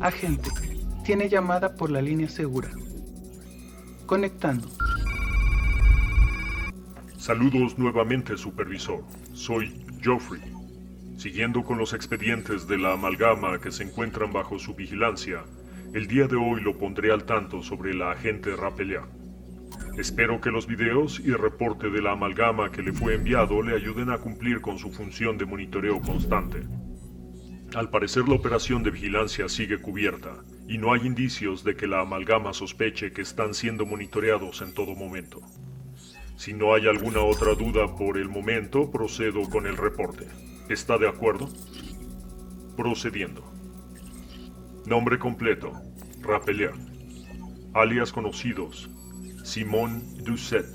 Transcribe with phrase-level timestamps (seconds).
[0.00, 0.50] Agente,
[1.04, 2.68] tiene llamada por la línea segura.
[4.04, 4.68] Conectando.
[7.16, 9.04] Saludos nuevamente, supervisor.
[9.32, 10.42] Soy Geoffrey.
[11.16, 15.44] Siguiendo con los expedientes de la amalgama que se encuentran bajo su vigilancia,
[15.94, 19.02] el día de hoy lo pondré al tanto sobre la agente Rappelia.
[19.98, 24.08] Espero que los videos y reporte de la amalgama que le fue enviado le ayuden
[24.08, 26.62] a cumplir con su función de monitoreo constante.
[27.74, 32.00] Al parecer la operación de vigilancia sigue cubierta y no hay indicios de que la
[32.00, 35.42] amalgama sospeche que están siendo monitoreados en todo momento.
[36.36, 40.26] Si no hay alguna otra duda por el momento, procedo con el reporte.
[40.70, 41.50] ¿Está de acuerdo?
[42.78, 43.51] Procediendo.
[44.86, 45.72] Nombre completo.
[46.22, 46.72] Rapelier.
[47.72, 48.90] Alias conocidos.
[49.44, 50.66] Simón Doucet.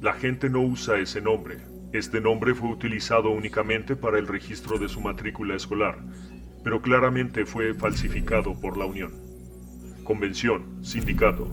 [0.00, 1.58] La gente no usa ese nombre.
[1.92, 5.98] Este nombre fue utilizado únicamente para el registro de su matrícula escolar,
[6.64, 9.12] pero claramente fue falsificado por la Unión.
[10.02, 11.48] Convención, sindicato,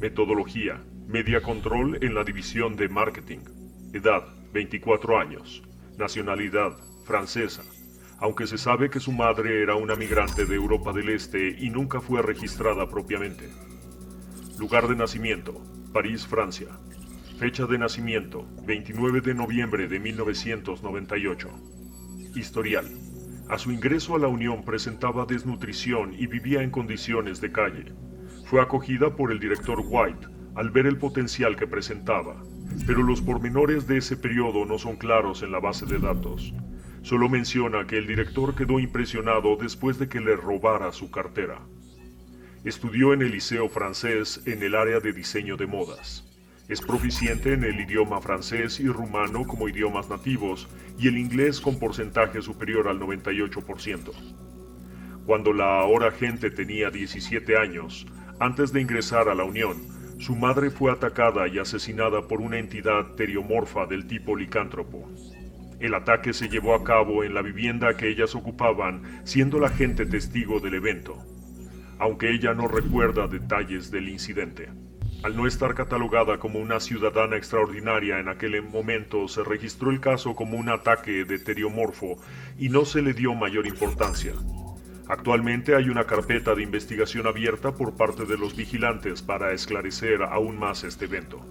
[0.00, 3.40] metodología, media control en la división de marketing.
[3.92, 5.62] Edad, 24 años.
[5.96, 6.72] Nacionalidad,
[7.04, 7.62] francesa.
[8.20, 12.02] Aunque se sabe que su madre era una migrante de Europa del Este y nunca
[12.02, 13.48] fue registrada propiamente.
[14.58, 15.58] Lugar de nacimiento,
[15.94, 16.68] París, Francia.
[17.38, 21.48] Fecha de nacimiento, 29 de noviembre de 1998.
[22.34, 22.86] Historial.
[23.48, 27.86] A su ingreso a la Unión presentaba desnutrición y vivía en condiciones de calle.
[28.44, 32.36] Fue acogida por el director White al ver el potencial que presentaba,
[32.86, 36.52] pero los pormenores de ese periodo no son claros en la base de datos.
[37.02, 41.58] Solo menciona que el director quedó impresionado después de que le robara su cartera.
[42.64, 46.26] Estudió en el Liceo francés en el área de diseño de modas.
[46.68, 51.78] Es proficiente en el idioma francés y rumano como idiomas nativos y el inglés con
[51.78, 54.12] porcentaje superior al 98%.
[55.26, 58.06] Cuando la ahora gente tenía 17 años,
[58.38, 59.78] antes de ingresar a la Unión,
[60.18, 65.08] su madre fue atacada y asesinada por una entidad teriomorfa del tipo licántropo.
[65.80, 70.04] El ataque se llevó a cabo en la vivienda que ellas ocupaban, siendo la gente
[70.04, 71.16] testigo del evento,
[71.98, 74.68] aunque ella no recuerda detalles del incidente.
[75.22, 80.34] Al no estar catalogada como una ciudadana extraordinaria en aquel momento, se registró el caso
[80.34, 82.16] como un ataque de teriomorfo
[82.58, 84.34] y no se le dio mayor importancia.
[85.08, 90.58] Actualmente hay una carpeta de investigación abierta por parte de los vigilantes para esclarecer aún
[90.58, 91.44] más este evento.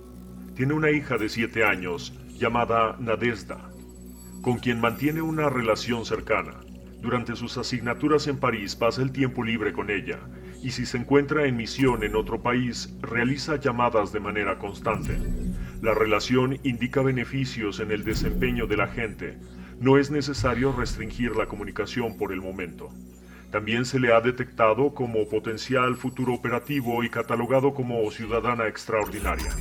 [0.56, 3.70] Tiene una hija de 7 años llamada Nadezda,
[4.42, 6.54] con quien mantiene una relación cercana.
[7.02, 10.20] Durante sus asignaturas en París pasa el tiempo libre con ella
[10.62, 15.18] y si se encuentra en misión en otro país, realiza llamadas de manera constante.
[15.82, 19.38] La relación indica beneficios en el desempeño de la gente.
[19.80, 22.90] No es necesario restringir la comunicación por el momento.
[23.52, 29.56] También se le ha detectado como potencial futuro operativo y catalogado como ciudadana extraordinaria.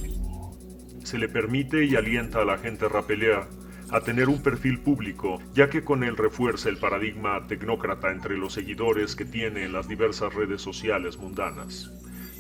[1.05, 3.49] Se le permite y alienta a la gente rapelea
[3.91, 8.53] a tener un perfil público, ya que con él refuerza el paradigma tecnócrata entre los
[8.53, 11.91] seguidores que tiene en las diversas redes sociales mundanas.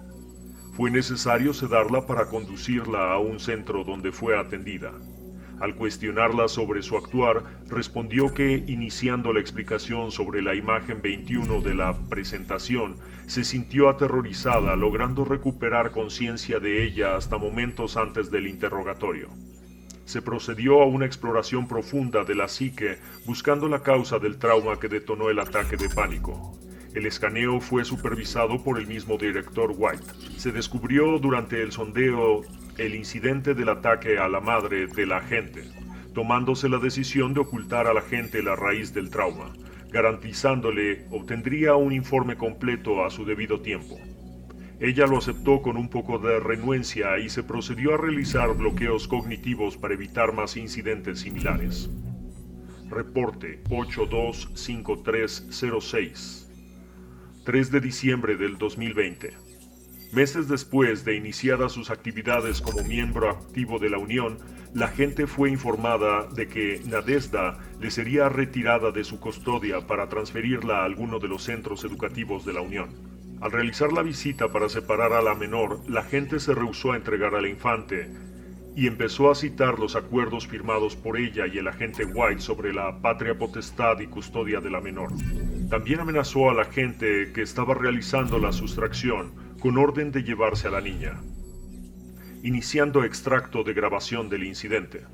[0.72, 4.92] Fue necesario sedarla para conducirla a un centro donde fue atendida.
[5.60, 11.74] Al cuestionarla sobre su actuar, respondió que, iniciando la explicación sobre la imagen 21 de
[11.74, 12.96] la presentación,
[13.26, 19.28] se sintió aterrorizada, logrando recuperar conciencia de ella hasta momentos antes del interrogatorio.
[20.04, 24.88] Se procedió a una exploración profunda de la psique, buscando la causa del trauma que
[24.88, 26.58] detonó el ataque de pánico.
[26.94, 30.04] El escaneo fue supervisado por el mismo director White.
[30.36, 32.42] Se descubrió durante el sondeo
[32.78, 35.64] el incidente del ataque a la madre de la agente,
[36.14, 39.52] tomándose la decisión de ocultar a la gente la raíz del trauma,
[39.90, 43.98] garantizándole obtendría un informe completo a su debido tiempo.
[44.78, 49.76] Ella lo aceptó con un poco de renuencia y se procedió a realizar bloqueos cognitivos
[49.76, 51.90] para evitar más incidentes similares.
[52.88, 56.43] reporte 825306.
[57.44, 59.34] 3 de diciembre del 2020.
[60.14, 64.38] Meses después de iniciadas sus actividades como miembro activo de la Unión,
[64.72, 70.78] la gente fue informada de que Nadezda le sería retirada de su custodia para transferirla
[70.78, 72.88] a alguno de los centros educativos de la Unión.
[73.42, 77.34] Al realizar la visita para separar a la menor, la gente se rehusó a entregar
[77.34, 78.10] a la infante
[78.76, 83.00] y empezó a citar los acuerdos firmados por ella y el agente White sobre la
[83.00, 85.12] patria potestad y custodia de la menor.
[85.70, 90.72] También amenazó a la gente que estaba realizando la sustracción con orden de llevarse a
[90.72, 91.20] la niña,
[92.42, 95.04] iniciando extracto de grabación del incidente.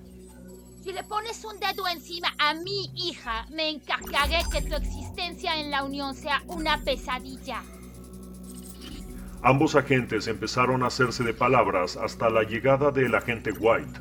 [0.82, 5.70] Si le pones un dedo encima a mi hija, me encargaré que tu existencia en
[5.70, 7.62] la Unión sea una pesadilla.
[9.42, 13.98] Ambos agentes empezaron a hacerse de palabras hasta la llegada del agente White,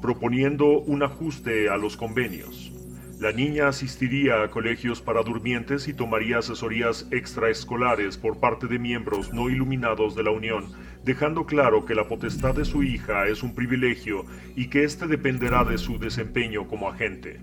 [0.00, 2.70] proponiendo un ajuste a los convenios.
[3.18, 9.32] La niña asistiría a colegios para durmientes y tomaría asesorías extraescolares por parte de miembros
[9.32, 10.66] no iluminados de la Unión,
[11.02, 14.24] dejando claro que la potestad de su hija es un privilegio
[14.54, 17.40] y que éste dependerá de su desempeño como agente.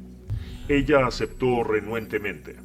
[0.69, 2.55] Ella aceptó renuentemente.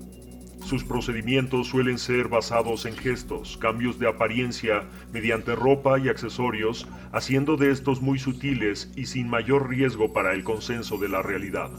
[0.65, 7.55] Sus procedimientos suelen ser basados en gestos, cambios de apariencia mediante ropa y accesorios, haciendo
[7.55, 11.69] de estos muy sutiles y sin mayor riesgo para el consenso de la realidad.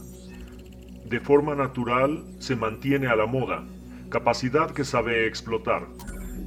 [1.09, 3.63] De forma natural, se mantiene a la moda,
[4.09, 5.87] capacidad que sabe explotar,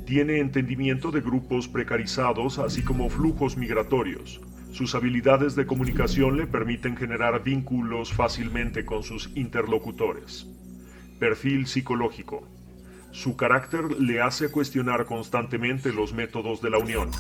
[0.05, 4.39] tiene entendimiento de grupos precarizados, así como flujos migratorios.
[4.71, 10.47] Sus habilidades de comunicación le permiten generar vínculos fácilmente con sus interlocutores.
[11.19, 12.47] Perfil psicológico.
[13.13, 17.11] Su carácter le hace cuestionar constantemente los métodos de la Unión,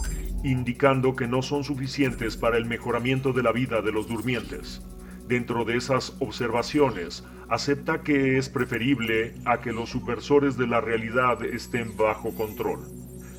[0.44, 4.82] indicando que no son suficientes para el mejoramiento de la vida de los durmientes.
[5.30, 11.44] Dentro de esas observaciones, acepta que es preferible a que los supersores de la realidad
[11.44, 12.80] estén bajo control.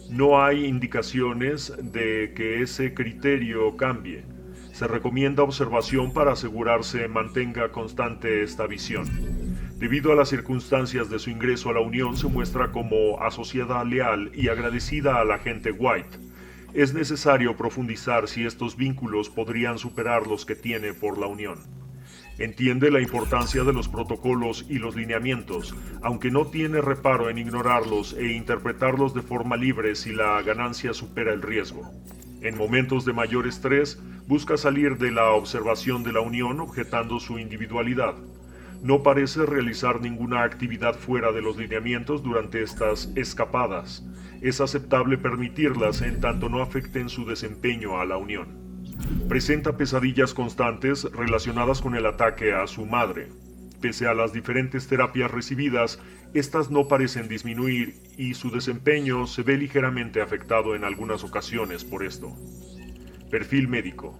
[0.10, 4.24] No hay indicaciones de que ese criterio cambie.
[4.72, 9.10] Se recomienda observación para asegurarse mantenga constante esta visión.
[9.78, 14.32] Debido a las circunstancias de su ingreso a la Unión, se muestra como asociada leal
[14.34, 16.20] y agradecida a la gente White.
[16.74, 21.81] Es necesario profundizar si estos vínculos podrían superar los que tiene por la Unión.
[22.42, 28.14] Entiende la importancia de los protocolos y los lineamientos, aunque no tiene reparo en ignorarlos
[28.14, 31.88] e interpretarlos de forma libre si la ganancia supera el riesgo.
[32.42, 37.38] En momentos de mayor estrés, busca salir de la observación de la unión objetando su
[37.38, 38.16] individualidad.
[38.82, 44.04] No parece realizar ninguna actividad fuera de los lineamientos durante estas escapadas.
[44.42, 48.71] Es aceptable permitirlas en tanto no afecten su desempeño a la unión.
[49.32, 53.30] Presenta pesadillas constantes relacionadas con el ataque a su madre.
[53.80, 56.00] Pese a las diferentes terapias recibidas,
[56.34, 62.04] estas no parecen disminuir y su desempeño se ve ligeramente afectado en algunas ocasiones por
[62.04, 62.36] esto.
[63.32, 64.20] Perfil médico.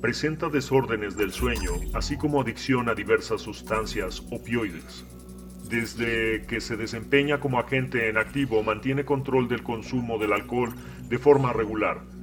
[0.00, 5.06] Presenta desórdenes del sueño, así como adicción a diversas sustancias opioides.
[5.70, 10.74] Desde que se desempeña como agente en activo, mantiene control del consumo del alcohol
[11.08, 12.17] de forma regular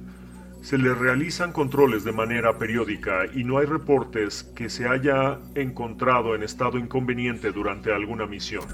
[0.62, 6.34] se le realizan controles de manera periódica y no hay reportes que se haya encontrado
[6.34, 8.64] en estado inconveniente durante alguna misión.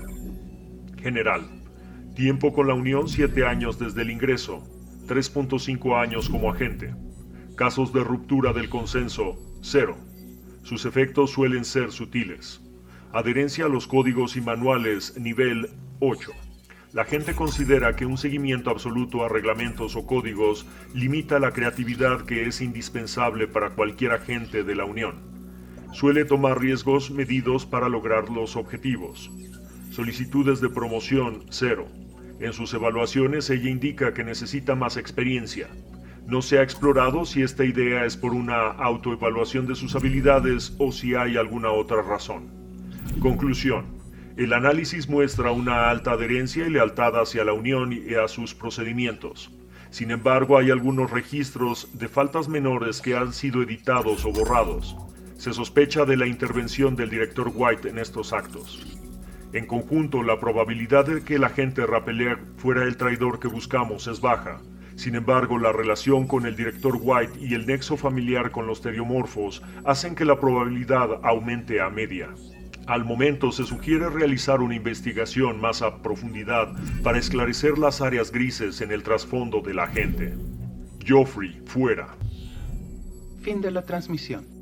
[1.00, 1.42] General.
[2.14, 4.62] Tiempo con la Unión 7 años desde el ingreso,
[5.06, 6.94] 3.5 años como agente.
[7.56, 9.96] Casos de ruptura del consenso, 0.
[10.62, 12.62] Sus efectos suelen ser sutiles.
[13.12, 15.68] Adherencia a los códigos y manuales, nivel
[16.00, 16.32] 8.
[16.92, 22.46] La gente considera que un seguimiento absoluto a reglamentos o códigos limita la creatividad que
[22.46, 25.14] es indispensable para cualquier agente de la Unión.
[25.92, 29.30] Suele tomar riesgos medidos para lograr los objetivos.
[29.90, 31.88] Solicitudes de promoción, cero.
[32.40, 35.68] En sus evaluaciones ella indica que necesita más experiencia.
[36.26, 40.92] No se ha explorado si esta idea es por una autoevaluación de sus habilidades o
[40.92, 42.50] si hay alguna otra razón.
[43.18, 44.01] Conclusión.
[44.36, 49.50] El análisis muestra una alta adherencia y lealtad hacia la Unión y a sus procedimientos.
[49.90, 54.96] Sin embargo, hay algunos registros de faltas menores que han sido editados o borrados.
[55.36, 58.86] Se sospecha de la intervención del director White en estos actos.
[59.52, 64.22] En conjunto, la probabilidad de que el agente Rapelier fuera el traidor que buscamos es
[64.22, 64.62] baja.
[64.96, 69.62] Sin embargo, la relación con el director White y el nexo familiar con los teriomorfos
[69.84, 72.30] hacen que la probabilidad aumente a media.
[72.86, 76.72] Al momento se sugiere realizar una investigación más a profundidad
[77.02, 80.34] para esclarecer las áreas grises en el trasfondo de la gente.
[81.06, 82.16] Joffrey, fuera.
[83.40, 84.61] Fin de la transmisión.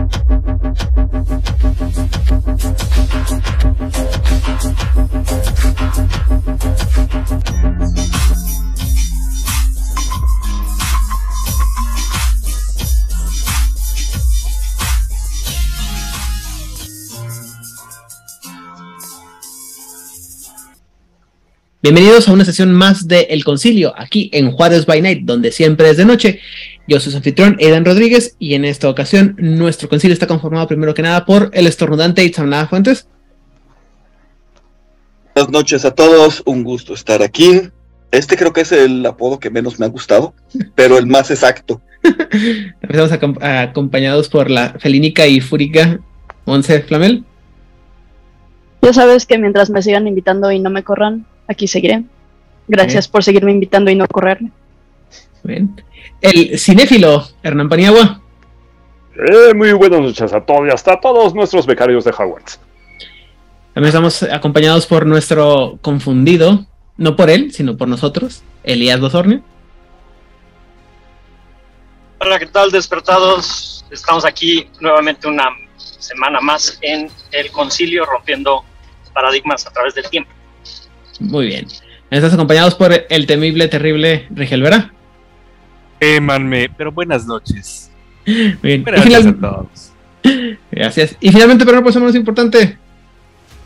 [21.81, 25.89] Bienvenidos a una sesión más de El Concilio, aquí en Juárez by Night, donde siempre
[25.89, 26.39] es de noche.
[26.87, 30.93] Yo soy su anfitrión, Aidan Rodríguez, y en esta ocasión nuestro concilio está conformado primero
[30.93, 33.07] que nada por el estornudante Itzamnada Fuentes.
[35.33, 37.61] Buenas noches a todos, un gusto estar aquí.
[38.11, 40.35] Este creo que es el apodo que menos me ha gustado,
[40.75, 41.81] pero el más exacto.
[42.81, 45.99] Estamos acom- acompañados por la felínica y fúrica
[46.45, 47.23] Once Flamel.
[48.83, 52.03] Ya sabes que mientras me sigan invitando y no me corran, aquí seguiré.
[52.67, 54.51] Gracias por seguirme invitando y no correrme.
[55.43, 55.81] Bien.
[56.21, 58.21] El cinéfilo Hernán Paniagua.
[59.15, 62.59] Eh, muy buenas noches a todos y hasta a todos nuestros becarios de Hogwarts.
[63.73, 66.65] También estamos acompañados por nuestro confundido,
[66.97, 69.41] no por él, sino por nosotros, Elías Dozorne.
[72.19, 73.85] Hola, ¿qué tal, despertados?
[73.89, 78.63] Estamos aquí nuevamente una semana más en el concilio rompiendo
[79.13, 80.31] paradigmas a través del tiempo.
[81.21, 81.67] Muy bien.
[82.09, 84.91] Estás acompañados por el temible, terrible Rigel Vera.
[85.99, 87.91] Émanme, pero buenas noches.
[88.25, 88.83] Bien.
[88.83, 89.91] Buenas noches final- a todos.
[90.71, 91.15] Gracias.
[91.19, 92.77] Y finalmente, pero no por eso menos importante,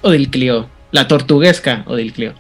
[0.01, 2.33] Odil Clio, la tortuguesca Odil Clio.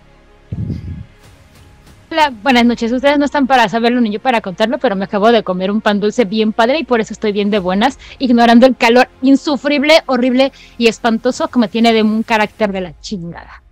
[2.11, 2.91] Hola, buenas noches.
[2.91, 5.81] Ustedes no están para saberlo ni yo para contarlo, pero me acabo de comer un
[5.81, 10.01] pan dulce bien padre y por eso estoy bien de buenas, ignorando el calor insufrible,
[10.05, 13.63] horrible y espantoso que me tiene de un carácter de la chingada.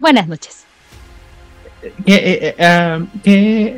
[0.00, 0.63] Buenas noches.
[2.04, 3.76] ¿Qué, eh, eh, ah, qué-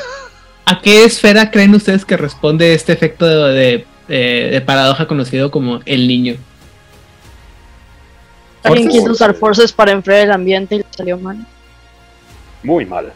[0.68, 5.50] ¿A qué esfera creen ustedes que responde este efecto de, de- de- de paradoja conocido
[5.50, 6.34] como el niño?
[8.62, 11.36] Alguien quiso usar forces para enfriar el ambiente y le salió mal.
[12.64, 13.12] Muy mal.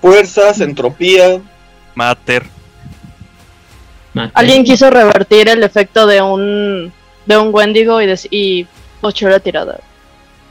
[0.00, 1.40] Fuerzas, entropía.
[1.94, 2.44] Mater.
[4.14, 4.30] Mate.
[4.34, 6.92] Alguien quiso revertir el efecto de un
[7.26, 8.66] de un Wendigo y, y
[9.00, 9.80] pochó la tirada.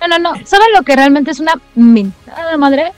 [0.01, 0.33] No, no, no.
[0.45, 2.91] ¿Saben lo que realmente es una mentada de madre?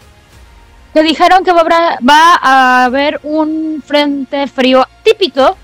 [0.94, 5.58] Que dijeron que va a, habrá- va a haber un frente frío típico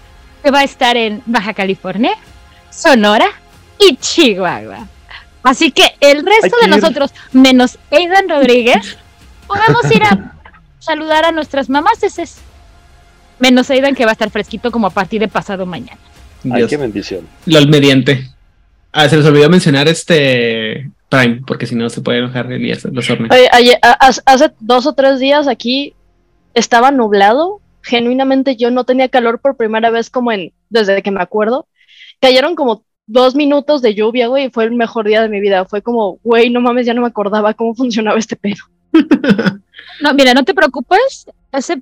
[0.43, 2.11] que va a estar en Baja California,
[2.71, 3.27] Sonora
[3.77, 4.87] y Chihuahua.
[5.43, 6.69] Así que el resto de ir.
[6.69, 8.97] nosotros, menos Aidan Rodríguez,
[9.47, 10.33] podemos ir a
[10.79, 11.99] saludar a nuestras mamás.
[13.39, 15.99] Menos Aidan que va a estar fresquito como a partir de pasado mañana.
[16.43, 17.27] Ay, Dios, qué bendición.
[17.45, 18.29] LOL mediante.
[18.91, 23.29] Ah, se les olvidó mencionar este Prime, porque si no se puede enojar Elías Dozorne.
[23.31, 25.95] Oye, ayer- a- hace- hace dos o tres días aquí
[26.53, 27.61] estaba nublado.
[27.81, 31.67] Genuinamente yo no tenía calor por primera vez como en desde que me acuerdo.
[32.21, 35.65] Cayeron como dos minutos de lluvia, güey, y fue el mejor día de mi vida.
[35.65, 38.63] Fue como, güey, no mames, ya no me acordaba cómo funcionaba este pedo.
[40.01, 41.25] No, mira, no te preocupes.
[41.51, 41.81] Ese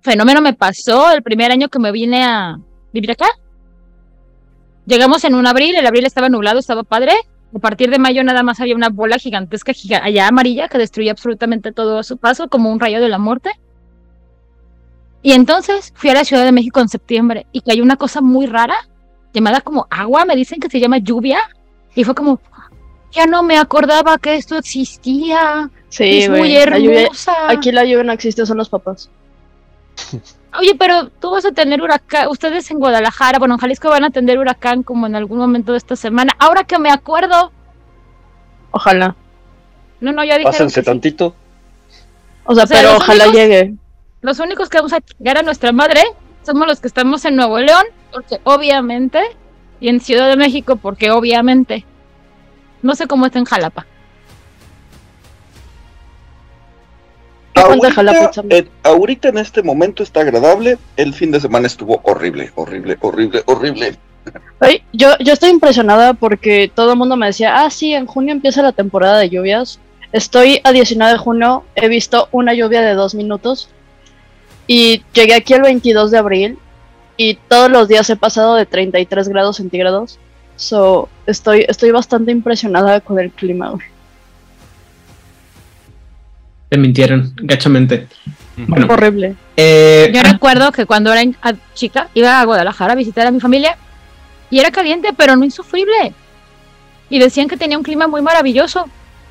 [0.00, 2.58] fenómeno me pasó el primer año que me vine a
[2.92, 3.26] vivir acá.
[4.86, 7.12] Llegamos en un abril, el abril estaba nublado, estaba padre.
[7.54, 11.12] A partir de mayo nada más había una bola gigantesca giga- allá amarilla que destruía
[11.12, 13.50] absolutamente todo a su paso, como un rayo de la muerte.
[15.22, 18.46] Y entonces fui a la Ciudad de México en septiembre y cayó una cosa muy
[18.46, 18.76] rara,
[19.32, 21.38] llamada como agua, me dicen que se llama lluvia.
[21.42, 21.52] "Ah,
[21.94, 22.38] Y fue como,
[23.10, 25.70] ya no me acordaba que esto existía.
[25.88, 26.52] Sí, es muy güey.
[26.66, 27.32] la lluvia- hermosa.
[27.48, 29.08] Aquí la lluvia no existe, son los papás.
[30.58, 34.10] Oye, pero tú vas a tener huracán, ustedes en Guadalajara, bueno, en Jalisco van a
[34.10, 36.32] tener huracán como en algún momento de esta semana.
[36.38, 37.52] Ahora que me acuerdo.
[38.70, 39.14] Ojalá.
[40.00, 40.50] No, no, ya dije.
[40.50, 41.34] Pásense tantito.
[42.44, 43.74] O sea, O sea, pero ojalá únicos- llegue.
[44.20, 46.02] Los únicos que vamos a llegar a nuestra madre
[46.44, 49.20] somos los que estamos en Nuevo León, porque obviamente,
[49.80, 51.84] y en Ciudad de México, porque obviamente.
[52.82, 53.86] No sé cómo está en Jalapa.
[57.60, 60.78] Ahorita, ahorita en este momento está agradable.
[60.96, 63.96] El fin de semana estuvo horrible, horrible, horrible, horrible.
[64.60, 68.32] Ay, yo, yo estoy impresionada porque todo el mundo me decía, ah, sí, en junio
[68.32, 69.80] empieza la temporada de lluvias.
[70.12, 73.68] Estoy a 19 de junio, he visto una lluvia de dos minutos
[74.66, 76.58] y llegué aquí el 22 de abril
[77.16, 80.18] y todos los días he pasado de 33 grados centígrados.
[80.56, 83.74] So, estoy, estoy bastante impresionada con el clima.
[86.68, 88.06] Te mintieron, gachamente.
[88.56, 89.34] Bueno, Horrible.
[89.56, 93.40] eh, Yo recuerdo que cuando era a- chica iba a Guadalajara a visitar a mi
[93.40, 93.76] familia
[94.50, 96.12] y era caliente, pero no insufrible.
[97.08, 98.88] Y decían que tenía un clima muy maravilloso.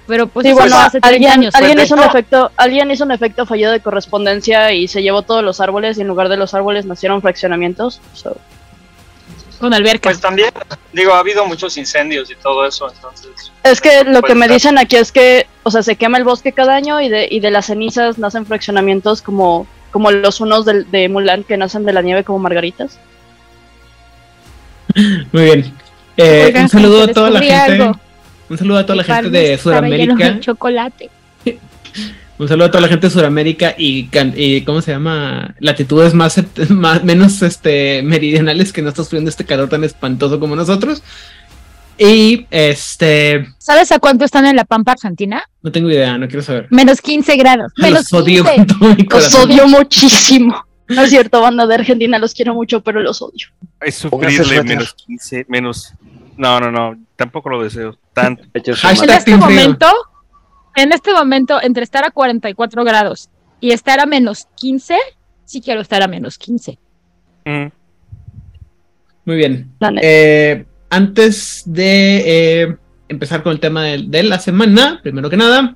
[0.07, 1.55] Pero pues Sí, eso bueno, fue hace 30 alguien, años.
[1.55, 5.43] alguien hizo un efecto, alguien hizo un efecto fallido de correspondencia y se llevó todos
[5.43, 7.99] los árboles y en lugar de los árboles nacieron fraccionamientos.
[8.13, 8.37] So,
[9.59, 10.09] Con alberca.
[10.09, 10.49] Pues también,
[10.93, 13.51] digo, ha habido muchos incendios y todo eso, entonces.
[13.63, 16.51] Es que lo que me dicen aquí es que, o sea, se quema el bosque
[16.53, 21.09] cada año y de, y de las cenizas nacen fraccionamientos como, como los unos de,
[21.09, 22.97] Mulan que nacen de la nieve como margaritas.
[25.31, 25.73] muy bien.
[26.15, 27.55] Eh, Oigan, un saludo gente, a toda la gente.
[27.55, 27.99] algo.
[28.49, 30.31] Un saludo a toda la gente de Sudamérica.
[30.31, 31.09] de chocolate.
[32.39, 35.55] Un saludo a toda la gente de Sudamérica y, y ¿cómo se llama?
[35.59, 40.55] Latitudes más, más- menos este meridionales que no está sufriendo este calor tan espantoso como
[40.55, 41.01] nosotros.
[41.97, 45.43] Y este, ¿Sabes a cuánto están en la Pampa Argentina?
[45.63, 46.67] no tengo idea, no quiero saber.
[46.69, 47.71] Menos 15 grados.
[47.77, 48.55] Menos Los odio 15.
[48.55, 49.51] con todo mi Los corazón.
[49.51, 50.65] odio muchísimo.
[50.89, 53.47] No es cierto, banda de Argentina, los quiero mucho, pero los odio.
[53.81, 55.93] Es sufrirle menos 15, menos.
[56.37, 57.97] No, no, no, tampoco lo deseo.
[58.13, 58.43] Tanto.
[58.53, 59.87] En este momento,
[60.75, 64.95] en este momento, entre estar a 44 grados y estar a menos 15,
[65.43, 66.77] sí quiero estar a menos 15.
[67.45, 67.67] Mm.
[69.25, 69.71] Muy bien.
[70.01, 72.77] Eh, antes de eh,
[73.09, 75.75] empezar con el tema de, de la semana, primero que nada,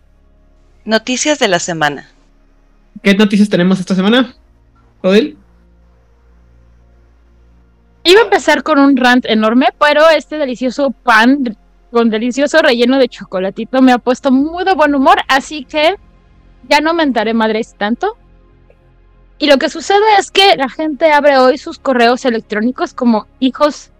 [0.83, 2.09] Noticias de la semana.
[3.03, 4.35] ¿qué noticias tenemos esta semana?
[5.01, 5.37] Odil.
[8.03, 11.55] Iba a empezar con un rant enorme, pero este delicioso pan
[11.91, 15.95] con delicioso relleno de chocolatito me ha puesto muy de buen humor, así que
[16.67, 18.17] ya no mentaré madres tanto.
[19.37, 23.90] Y lo que sucede es que la gente abre hoy sus correos electrónicos como hijos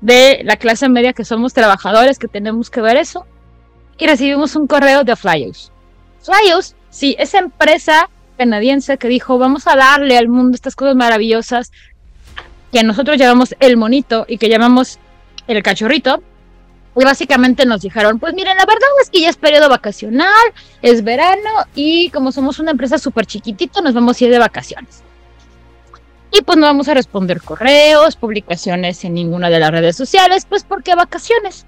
[0.00, 3.26] de la clase media que somos trabajadores, que tenemos que ver eso,
[3.98, 5.72] y recibimos un correo de Flyers.
[6.22, 11.72] Flyers, sí, esa empresa canadiense que dijo, vamos a darle al mundo estas cosas maravillosas
[12.72, 14.98] que nosotros llamamos el monito y que llamamos
[15.46, 16.22] el cachorrito.
[16.98, 20.32] Y básicamente nos dijeron, pues miren, la verdad es que ya es periodo vacacional,
[20.80, 25.02] es verano y como somos una empresa súper chiquitito, nos vamos a ir de vacaciones.
[26.32, 30.64] Y pues no vamos a responder correos, publicaciones en ninguna de las redes sociales, pues
[30.64, 31.66] porque vacaciones.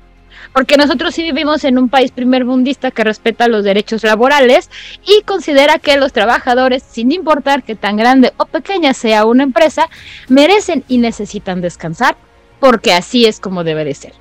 [0.53, 4.71] Porque nosotros sí vivimos en un país primermundista que respeta los derechos laborales
[5.07, 9.88] y considera que los trabajadores, sin importar que tan grande o pequeña sea una empresa,
[10.29, 12.16] merecen y necesitan descansar,
[12.61, 14.12] porque así es como debe de ser.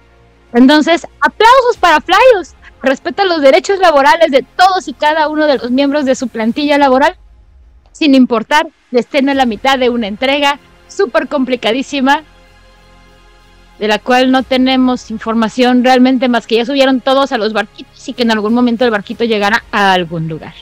[0.53, 2.55] Entonces, aplausos para Flyos.
[2.81, 6.77] Respeta los derechos laborales de todos y cada uno de los miembros de su plantilla
[6.77, 7.17] laboral,
[7.97, 12.21] sin importar que estén a la mitad de una entrega súper complicadísima,
[13.79, 18.07] de la cual no tenemos información realmente más que ya subieron todos a los barquitos
[18.07, 20.53] y que en algún momento el barquito llegara a algún lugar.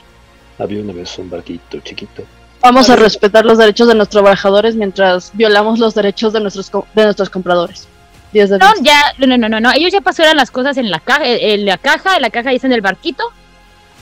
[0.58, 2.24] Había una vez un barquito chiquito.
[2.62, 6.86] Vamos a respetar los derechos de nuestros trabajadores mientras violamos los derechos de nuestros, co-
[6.94, 7.86] de nuestros compradores.
[8.32, 8.82] 10 de No, 10.
[8.82, 11.76] ya, no, no, no, no, ellos ya pasaron las cosas en la caja, en la
[11.78, 13.24] caja, en la caja dice en el barquito.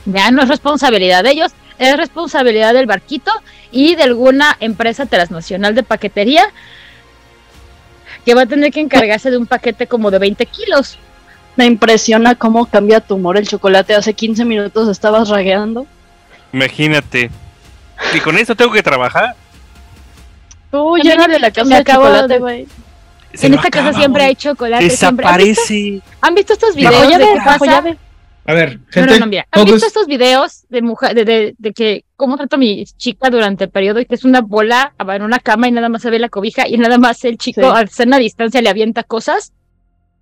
[0.06, 3.30] Ya no es responsabilidad de ellos, es responsabilidad del barquito
[3.70, 6.44] y de alguna empresa transnacional de paquetería
[8.24, 10.98] que va a tener que encargarse de un paquete como de 20 kilos.
[11.56, 13.94] Me impresiona cómo cambia tu humor el chocolate.
[13.94, 15.86] Hace 15 minutos estabas ragueando.
[16.52, 17.30] Imagínate.
[18.14, 19.34] Y con eso tengo que trabajar.
[20.70, 22.66] Tú, También llévale la me casa de chocolate, de- güey.
[23.34, 24.90] En esta casa siempre hay chocolate.
[24.90, 25.26] siempre.
[25.26, 26.00] ¿Han visto, Desaparece.
[26.20, 27.66] han visto estos videos Bajo de llave, qué bajo pasa?
[27.66, 27.98] llave.
[28.46, 29.12] A ver, No, gente.
[29.14, 29.46] no, no, mira.
[29.50, 33.30] ¿Han visto estos videos de mujer, de, de, de que cómo trato a mi chica
[33.30, 36.10] durante el periodo y que es una bola en una cama y nada más se
[36.10, 38.02] ve la cobija y nada más el chico Sí.
[38.02, 39.52] a una distancia le avienta cosas?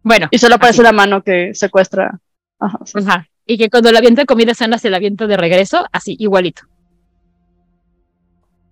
[0.05, 0.85] Bueno, Y solo aparece Así.
[0.85, 2.21] la mano que secuestra.
[2.61, 2.99] Ajá, sí.
[2.99, 3.29] ajá.
[3.45, 6.63] Y que cuando le avienta comida sana se la avienta de regreso, así, igualito.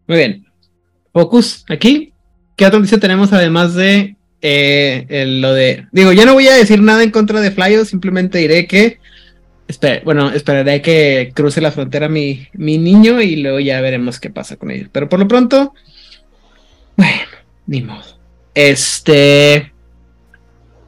[0.07, 0.47] Muy bien.
[1.13, 2.13] Focus, aquí.
[2.57, 5.87] ¿Qué otra noticia tenemos además de eh, lo de.
[5.93, 9.01] Digo, yo no voy a decir nada en contra de Flyo, simplemente diré que.
[10.05, 14.57] Bueno, esperaré que cruce la frontera mi, mi niño y luego ya veremos qué pasa
[14.57, 14.89] con ellos.
[14.93, 15.75] Pero por lo pronto.
[16.97, 17.23] Bueno,
[17.67, 18.19] ni modo.
[18.55, 19.73] Este.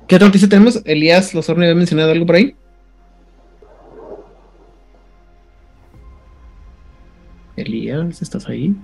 [0.09, 0.83] ¿Qué otra noticia tenemos?
[0.85, 2.55] Elías Losorno había mencionado algo por ahí.
[7.57, 8.75] Elías, ¿estás ahí?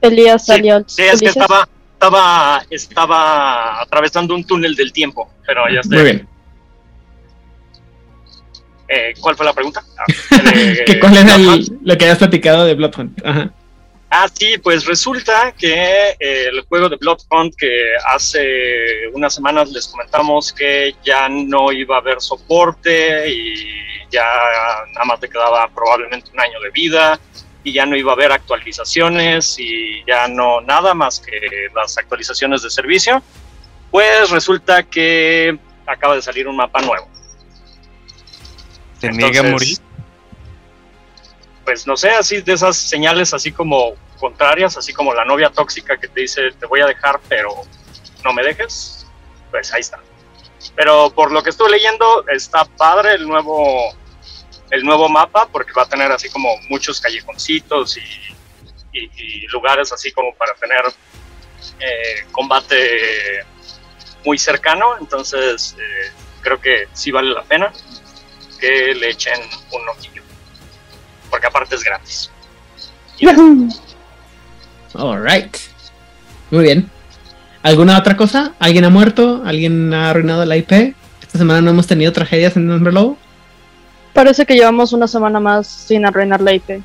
[0.00, 5.62] Elías salió al Sí, es que estaba, estaba, estaba atravesando un túnel del tiempo, pero
[5.72, 5.98] ya estoy.
[5.98, 6.16] Muy aquí.
[6.16, 6.33] bien.
[8.88, 9.82] Eh, ¿Cuál fue la pregunta?
[9.98, 10.04] Ah,
[10.54, 13.24] eh, ¿Qué, ¿Cuál era el- lo que habías platicado de Bloodhunt?
[13.24, 13.50] Ajá.
[14.10, 19.88] Ah, sí, pues resulta que eh, el juego de Bloodhunt que hace unas semanas les
[19.88, 23.54] comentamos que ya no iba a haber soporte y
[24.10, 24.22] ya
[24.92, 27.18] nada más le quedaba probablemente un año de vida
[27.64, 31.40] y ya no iba a haber actualizaciones y ya no nada más que
[31.74, 33.20] las actualizaciones de servicio,
[33.90, 37.08] pues resulta que acaba de salir un mapa nuevo.
[39.06, 39.78] ¿Se niega a Entonces, morir?
[41.64, 45.96] pues no sé, así de esas señales así como contrarias, así como la novia tóxica
[45.96, 47.54] que te dice te voy a dejar pero
[48.22, 49.06] no me dejes,
[49.50, 49.98] pues ahí está.
[50.76, 53.94] Pero por lo que estuve leyendo está padre el nuevo
[54.70, 58.00] el nuevo mapa porque va a tener así como muchos callejoncitos y,
[58.92, 60.82] y- y lugares así como para tener
[61.80, 63.44] eh, combate
[64.24, 67.72] muy cercano, entonces eh, creo que sí vale la pena
[68.54, 69.38] que le echen
[69.72, 70.22] un ojillo
[71.30, 72.30] porque aparte es gratis.
[74.94, 75.56] Alright.
[76.50, 76.90] Muy bien.
[77.62, 78.52] ¿Alguna otra cosa?
[78.58, 79.42] ¿Alguien ha muerto?
[79.44, 80.94] ¿Alguien ha arruinado la IP?
[81.22, 83.18] Esta semana no hemos tenido tragedias en Nombre Lobo.
[84.12, 86.80] Parece que llevamos una semana más sin arruinar la IP.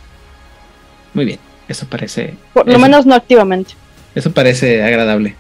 [1.13, 1.39] Muy bien.
[1.67, 2.35] Eso parece.
[2.53, 3.73] Por lo eso- menos no activamente.
[4.15, 5.35] Eso parece agradable.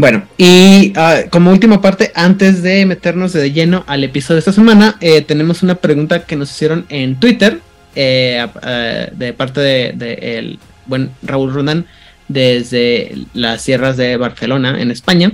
[0.00, 4.52] Bueno, y ah, como última parte, antes de meternos de lleno al episodio de esta
[4.54, 7.60] semana, eh, tenemos una pregunta que nos hicieron en Twitter
[7.94, 11.84] eh, a- de parte de, de el buen Raúl Ronan
[12.28, 15.32] desde las sierras de Barcelona, en España.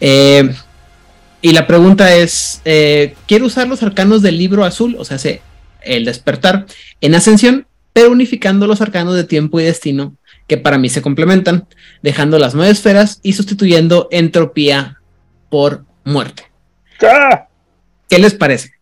[0.00, 0.54] Eh,
[1.42, 5.42] y la pregunta es, eh, quiero usar los arcanos del libro azul, o sea, se-
[5.82, 6.64] el despertar,
[7.02, 10.14] en ascensión, pero unificando los arcanos de tiempo y destino,
[10.52, 11.66] que para mí se complementan,
[12.02, 15.00] dejando las nueve esferas y sustituyendo entropía
[15.48, 16.42] por muerte.
[18.06, 18.72] ¿Qué les parece?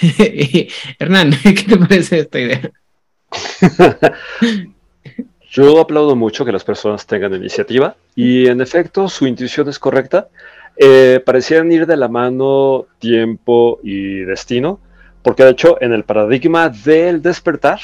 [0.98, 2.68] Hernán, ¿qué te parece esta idea?
[5.52, 10.26] Yo aplaudo mucho que las personas tengan iniciativa y en efecto su intuición es correcta.
[10.76, 14.80] Eh, parecían ir de la mano tiempo y destino,
[15.22, 17.78] porque de hecho en el paradigma del despertar,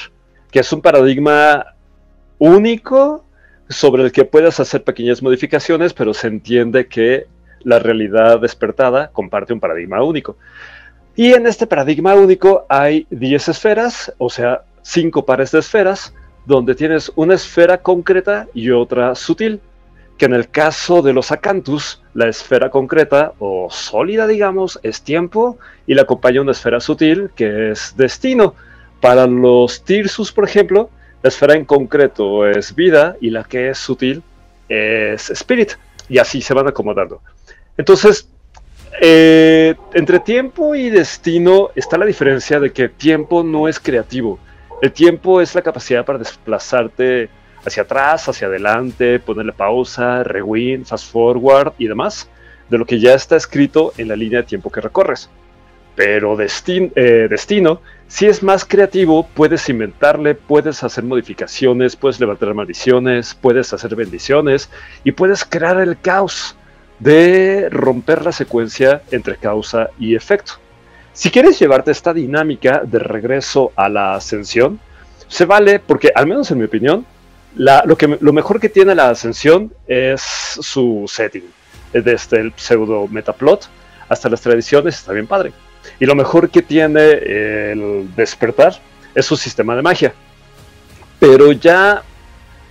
[0.51, 1.77] que es un paradigma
[2.41, 3.25] único
[3.69, 7.29] sobre el que puedes hacer pequeñas modificaciones, pero se entiende que
[7.63, 10.37] la realidad despertada comparte un paradigma único.
[11.15, 16.15] Y en este paradigma único hay 10 esferas, o sea, 5 pares de esferas,
[16.47, 19.61] donde tienes una esfera concreta y otra sutil,
[20.17, 25.59] que en el caso de los acanthus, la esfera concreta o sólida, digamos, es tiempo
[25.87, 28.55] y la acompaña una esfera sutil que es destino.
[29.01, 30.91] Para los tirsus, por ejemplo,
[31.23, 34.23] la esfera en concreto es vida y la que es sutil
[34.69, 35.73] es spirit,
[36.09, 37.21] y así se van acomodando.
[37.77, 38.29] Entonces,
[39.01, 44.39] eh, entre tiempo y destino está la diferencia de que tiempo no es creativo.
[44.83, 47.29] El tiempo es la capacidad para desplazarte
[47.65, 52.29] hacia atrás, hacia adelante, ponerle pausa, rewind, fast forward y demás,
[52.69, 55.29] de lo que ya está escrito en la línea de tiempo que recorres.
[55.95, 62.53] Pero destin- eh, destino, si es más creativo, puedes inventarle, puedes hacer modificaciones, puedes levantar
[62.55, 64.69] maldiciones, puedes hacer bendiciones
[65.05, 66.57] y puedes crear el caos
[66.99, 70.55] de romper la secuencia entre causa y efecto.
[71.13, 74.81] Si quieres llevarte esta dinámica de regreso a la ascensión,
[75.29, 77.07] se vale porque, al menos en mi opinión,
[77.55, 81.45] lo, lo mejor que tiene la ascensión es su setting.
[81.93, 83.69] Desde el pseudo metaplot
[84.09, 85.53] hasta las tradiciones está bien padre.
[85.99, 87.13] Y lo mejor que tiene
[87.73, 88.81] el despertar
[89.15, 90.15] es su sistema de magia.
[91.19, 92.03] Pero ya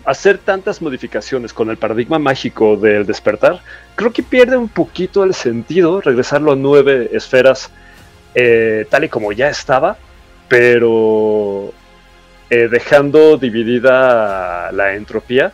[0.06, 3.62] hacer tantas modificaciones con el paradigma mágico del despertar,
[3.96, 7.70] creo que pierde un poquito el sentido regresarlo a nueve esferas
[8.34, 9.98] eh, tal y como ya estaba,
[10.48, 11.72] pero
[12.50, 15.52] eh, dejando dividida la entropía.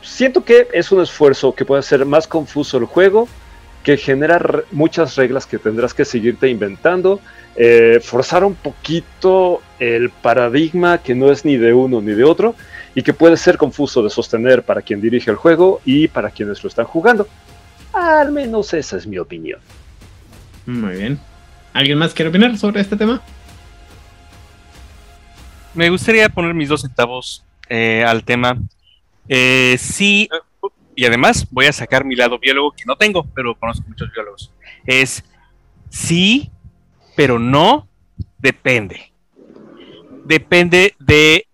[0.00, 3.28] Siento que es un esfuerzo que puede hacer más confuso el juego,
[3.82, 7.20] que genera re- muchas reglas que tendrás que seguirte inventando,
[7.56, 12.54] eh, forzar un poquito el paradigma que no es ni de uno ni de otro
[12.94, 16.62] y que puede ser confuso de sostener para quien dirige el juego y para quienes
[16.62, 17.26] lo están jugando.
[17.92, 19.60] Al menos esa es mi opinión.
[20.66, 21.20] Muy bien.
[21.72, 23.20] ¿Alguien más quiere opinar sobre este tema?
[25.74, 28.58] Me gustaría poner mis dos centavos eh, al tema.
[29.28, 30.28] Eh, sí,
[30.94, 34.52] y además voy a sacar mi lado biólogo que no tengo, pero conozco muchos biólogos.
[34.86, 35.24] Es
[35.88, 36.50] sí,
[37.16, 37.88] pero no
[38.38, 39.12] depende.
[40.24, 41.46] Depende de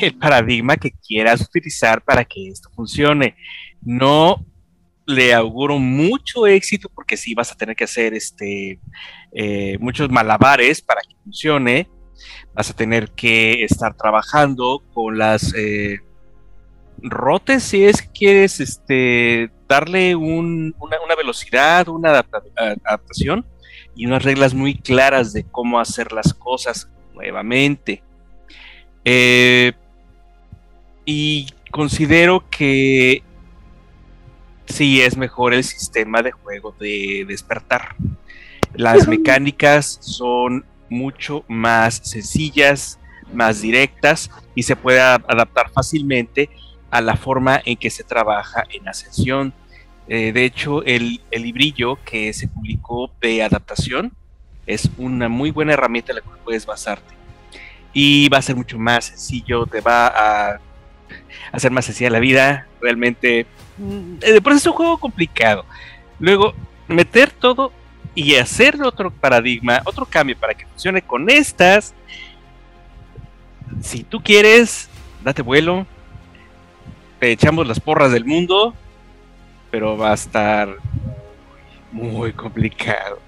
[0.00, 3.36] el paradigma que quieras utilizar para que esto funcione.
[3.80, 4.44] No
[5.06, 8.78] le auguro mucho éxito porque sí vas a tener que hacer este
[9.32, 11.88] eh, muchos malabares para que funcione.
[12.54, 16.00] Vas a tener que estar trabajando con las eh,
[17.02, 20.72] rotes si es que quieres este, darle una,
[21.16, 22.24] velocidad, una
[22.84, 23.44] adaptación
[23.94, 28.02] y unas reglas muy claras de cómo hacer las cosas nuevamente.
[29.04, 29.72] Eh,
[31.04, 33.22] y considero que
[34.66, 37.96] sí es mejor el sistema de juego de despertar.
[38.74, 42.98] Las mecánicas son mucho más sencillas,
[43.32, 46.50] más directas y se puede adaptar fácilmente
[46.92, 49.54] a la forma en que se trabaja en Ascensión.
[50.08, 54.12] Eh, de hecho, el, el, librillo que se publicó de adaptación
[54.66, 57.14] es una muy buena herramienta en la cual puedes basarte.
[57.94, 60.60] Y va a ser mucho más sencillo, te va a
[61.50, 62.66] hacer más sencilla la vida.
[62.82, 63.46] Realmente,
[63.78, 65.64] mm, eh, por eso es un juego complicado.
[66.18, 66.52] Luego,
[66.88, 67.72] meter todo
[68.14, 71.94] y hacer otro paradigma, otro cambio para que funcione con estas.
[73.80, 74.90] Si tú quieres,
[75.24, 75.86] date vuelo,
[77.30, 78.74] echamos las porras del mundo,
[79.70, 80.68] pero va a estar
[81.92, 83.18] muy complicado.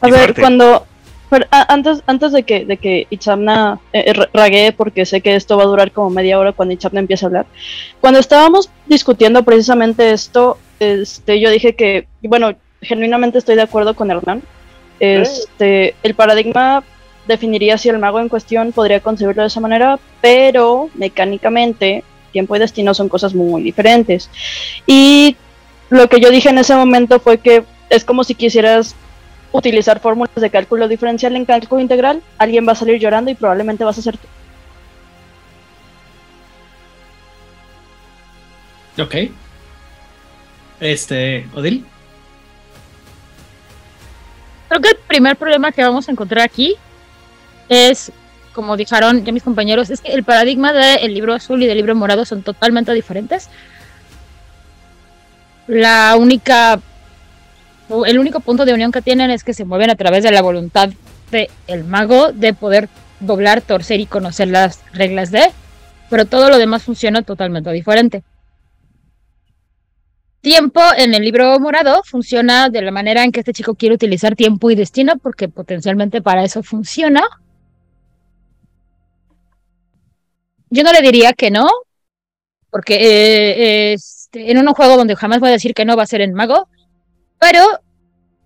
[0.00, 0.86] A ver, cuando
[1.50, 5.66] antes, antes de que, de que Ichamna eh, eh porque sé que esto va a
[5.66, 7.46] durar como media hora cuando Ichamna empiece a hablar.
[8.00, 14.10] Cuando estábamos discutiendo precisamente esto, este, yo dije que, bueno, genuinamente estoy de acuerdo con
[14.10, 14.42] Hernán.
[15.00, 16.84] Este, el paradigma
[17.26, 22.58] definiría si el mago en cuestión podría concebirlo de esa manera, pero mecánicamente tiempo y
[22.58, 24.28] destino son cosas muy diferentes.
[24.86, 25.36] Y
[25.90, 28.96] lo que yo dije en ese momento fue que es como si quisieras
[29.52, 33.84] utilizar fórmulas de cálculo diferencial en cálculo integral, alguien va a salir llorando y probablemente
[33.84, 34.26] vas a ser tú.
[39.02, 39.14] Ok.
[40.80, 41.84] Este, Odil.
[44.68, 46.76] Creo que el primer problema que vamos a encontrar aquí
[47.68, 48.10] es
[48.52, 51.94] como dijeron ya mis compañeros, es que el paradigma del libro azul y del libro
[51.94, 53.48] morado son totalmente diferentes.
[55.66, 56.80] La única,
[58.06, 60.42] el único punto de unión que tienen es que se mueven a través de la
[60.42, 60.90] voluntad
[61.30, 62.88] del el mago de poder
[63.20, 65.50] doblar, torcer y conocer las reglas de,
[66.10, 68.22] pero todo lo demás funciona totalmente diferente.
[70.42, 74.34] Tiempo en el libro morado funciona de la manera en que este chico quiere utilizar
[74.34, 77.22] tiempo y destino, porque potencialmente para eso funciona.
[80.72, 81.68] Yo no le diría que no,
[82.70, 86.06] porque eh, este, en un juego donde jamás voy a decir que no va a
[86.06, 86.66] ser en mago,
[87.38, 87.62] pero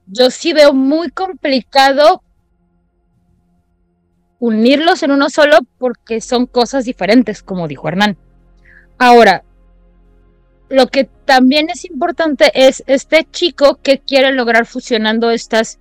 [0.09, 2.25] yo sí veo muy complicado
[4.41, 8.19] unirlos en uno solo porque son cosas diferentes, como dijo Hernán.
[8.99, 9.45] Ahora,
[10.69, 15.79] lo que también es importante es este chico que quiere lograr fusionando estas,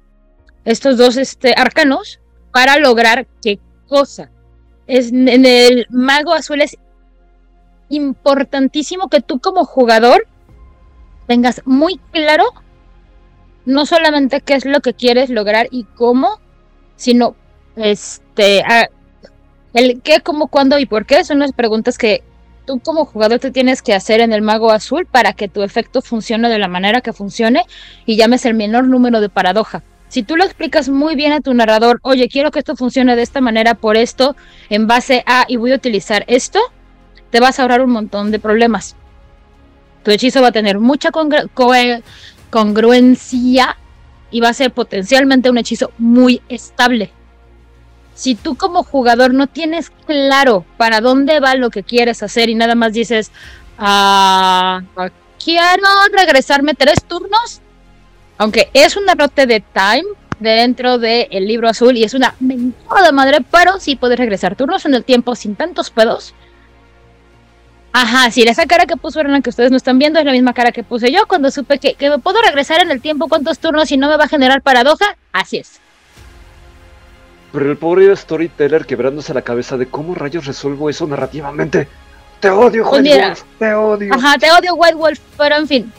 [0.64, 2.20] estos dos este, arcanos
[2.52, 4.30] para lograr qué cosa
[4.88, 6.78] es, en el mago azul es
[7.90, 10.28] importantísimo que tú como jugador
[11.28, 12.46] tengas muy claro
[13.66, 16.40] no solamente qué es lo que quieres lograr y cómo,
[16.96, 17.36] sino
[17.76, 18.64] este
[19.74, 22.24] el qué, cómo, cuándo y por qué son las preguntas que
[22.66, 26.02] tú como jugador te tienes que hacer en el mago azul para que tu efecto
[26.02, 27.66] funcione de la manera que funcione
[28.06, 29.84] y llames el menor número de paradoja.
[30.16, 33.22] Si tú lo explicas muy bien a tu narrador, oye, quiero que esto funcione de
[33.22, 34.38] esta manera por esto,
[34.70, 36.62] en base a, y voy a utilizar esto,
[37.32, 38.96] te vas a ahorrar un montón de problemas.
[40.04, 41.10] Tu hechizo va a tener mucha
[42.50, 43.78] congruencia
[44.32, 47.12] y va a ser potencialmente un hechizo muy estable.
[48.14, 52.56] Si tú como jugador no tienes claro para dónde va lo que quieres hacer y
[52.56, 53.34] nada más dices,
[53.78, 54.82] ah,
[55.44, 57.60] quiero regresarme tres turnos,
[58.38, 60.06] aunque es un derrote de time
[60.40, 64.94] dentro del libro azul y es una mentada madre, pero sí puedes regresar turnos en
[64.94, 66.34] el tiempo sin tantos pedos.
[67.94, 70.54] Ajá, sí, esa cara que puso Hernán que ustedes no están viendo es la misma
[70.54, 73.60] cara que puse yo cuando supe que, que me puedo regresar en el tiempo cuántos
[73.60, 75.16] turnos y no me va a generar paradoja.
[75.32, 75.80] Así es.
[77.54, 81.88] Pero el pobre storyteller quebrándose la cabeza de cómo rayos resuelvo eso narrativamente.
[82.42, 83.28] Te odio, Pues White.
[83.28, 84.14] Wolf, te odio.
[84.14, 85.94] Ajá, te odio White Wolf, pero en fin.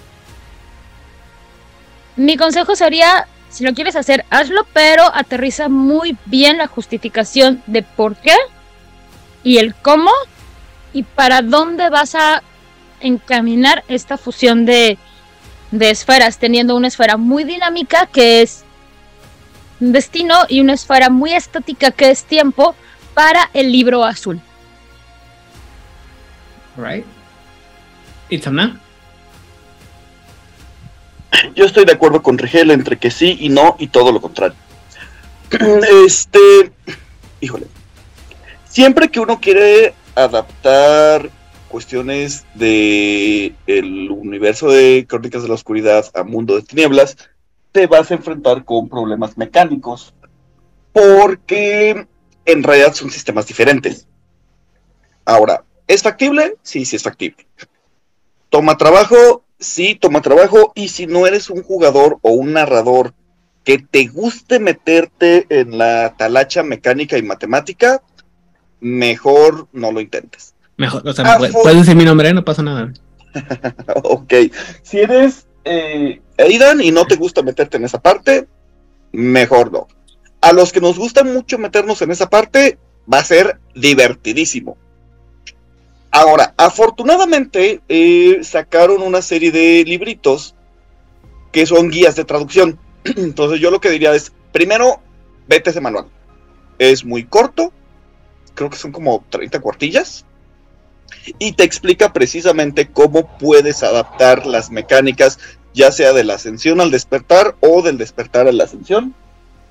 [2.16, 7.82] Mi consejo sería, si lo quieres hacer, hazlo, pero aterriza muy bien la justificación de
[7.82, 8.34] por qué
[9.42, 10.10] y el cómo
[10.92, 12.42] y para dónde vas a
[13.00, 14.98] encaminar esta fusión de,
[15.70, 18.64] de esferas, teniendo una esfera muy dinámica que es
[19.78, 22.74] destino y una esfera muy estática que es tiempo
[23.12, 24.40] para el libro azul.
[26.76, 27.04] Right.
[28.30, 28.80] Itzamna.
[31.54, 34.56] Yo estoy de acuerdo con Rigel entre que sí y no y todo lo contrario.
[36.06, 36.72] Este,
[37.40, 37.66] híjole,
[38.68, 41.30] siempre que uno quiere adaptar
[41.68, 47.16] cuestiones de el universo de Crónicas de la Oscuridad a Mundo de Tinieblas,
[47.72, 50.14] te vas a enfrentar con problemas mecánicos,
[50.92, 52.06] porque
[52.44, 54.06] en realidad son sistemas diferentes.
[55.24, 56.56] Ahora, ¿es factible?
[56.62, 57.46] Sí, sí es factible.
[58.48, 63.14] Toma trabajo, sí, toma trabajo, y si no eres un jugador o un narrador
[63.64, 68.02] que te guste meterte en la talacha mecánica y matemática,
[68.80, 70.54] mejor no lo intentes.
[70.76, 72.34] Mejor, o sea, Ah, puedes decir mi nombre, ¿eh?
[72.34, 72.92] no pasa nada.
[74.04, 74.32] ok,
[74.82, 78.46] si eres eh, Aidan y no te gusta meterte en esa parte,
[79.12, 79.88] mejor no.
[80.40, 82.78] A los que nos gusta mucho meternos en esa parte,
[83.12, 84.76] va a ser divertidísimo.
[86.18, 90.54] Ahora, afortunadamente eh, sacaron una serie de libritos
[91.52, 92.78] que son guías de traducción.
[93.04, 95.02] Entonces yo lo que diría es, primero,
[95.46, 96.06] vete ese manual.
[96.78, 97.70] Es muy corto,
[98.54, 100.24] creo que son como 30 cuartillas,
[101.38, 105.38] y te explica precisamente cómo puedes adaptar las mecánicas,
[105.74, 109.14] ya sea de la ascensión al despertar o del despertar a la ascensión,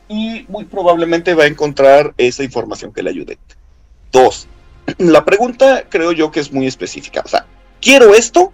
[0.08, 3.40] y muy probablemente va a encontrar esa información que le ayude.
[4.12, 4.48] Dos,
[4.98, 7.46] la pregunta creo yo que es muy específica, o sea,
[7.82, 8.52] quiero esto,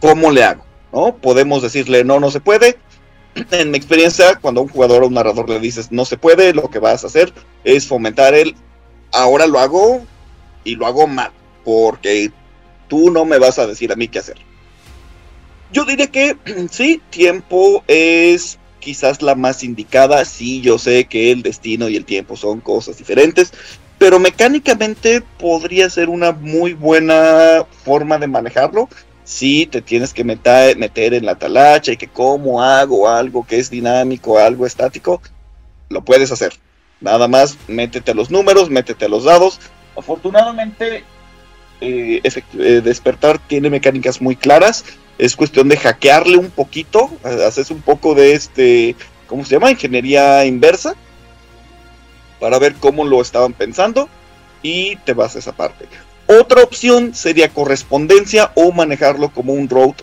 [0.00, 0.64] ¿cómo le hago?
[0.92, 1.16] ¿No?
[1.16, 2.78] Podemos decirle, no, no se puede.
[3.50, 6.54] En mi experiencia, cuando a un jugador o un narrador le dices, no se puede,
[6.54, 7.32] lo que vas a hacer
[7.64, 8.54] es fomentar el,
[9.12, 10.04] ahora lo hago
[10.62, 11.32] y lo hago mal,
[11.64, 12.30] porque
[12.88, 14.36] tú no me vas a decir a mí qué hacer.
[15.72, 16.36] Yo diría que
[16.70, 20.24] sí, tiempo es quizás la más indicada.
[20.24, 23.52] Sí, yo sé que el destino y el tiempo son cosas diferentes,
[23.98, 28.88] pero mecánicamente podría ser una muy buena forma de manejarlo.
[29.24, 33.58] Sí, te tienes que meta- meter en la talacha y que cómo hago algo que
[33.58, 35.22] es dinámico, algo estático,
[35.88, 36.52] lo puedes hacer.
[37.00, 39.60] Nada más métete a los números, métete a los dados.
[39.96, 41.04] Afortunadamente,
[41.80, 44.84] eh, eh, despertar tiene mecánicas muy claras.
[45.18, 47.10] Es cuestión de hackearle un poquito,
[47.46, 49.70] haces un poco de este, ¿cómo se llama?
[49.70, 50.94] Ingeniería inversa,
[52.40, 54.08] para ver cómo lo estaban pensando
[54.62, 55.86] y te vas a esa parte.
[56.26, 59.94] Otra opción sería correspondencia o manejarlo como un road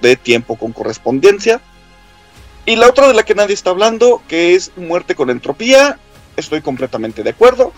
[0.00, 1.60] de tiempo con correspondencia.
[2.64, 5.98] Y la otra de la que nadie está hablando, que es muerte con entropía,
[6.36, 7.72] estoy completamente de acuerdo.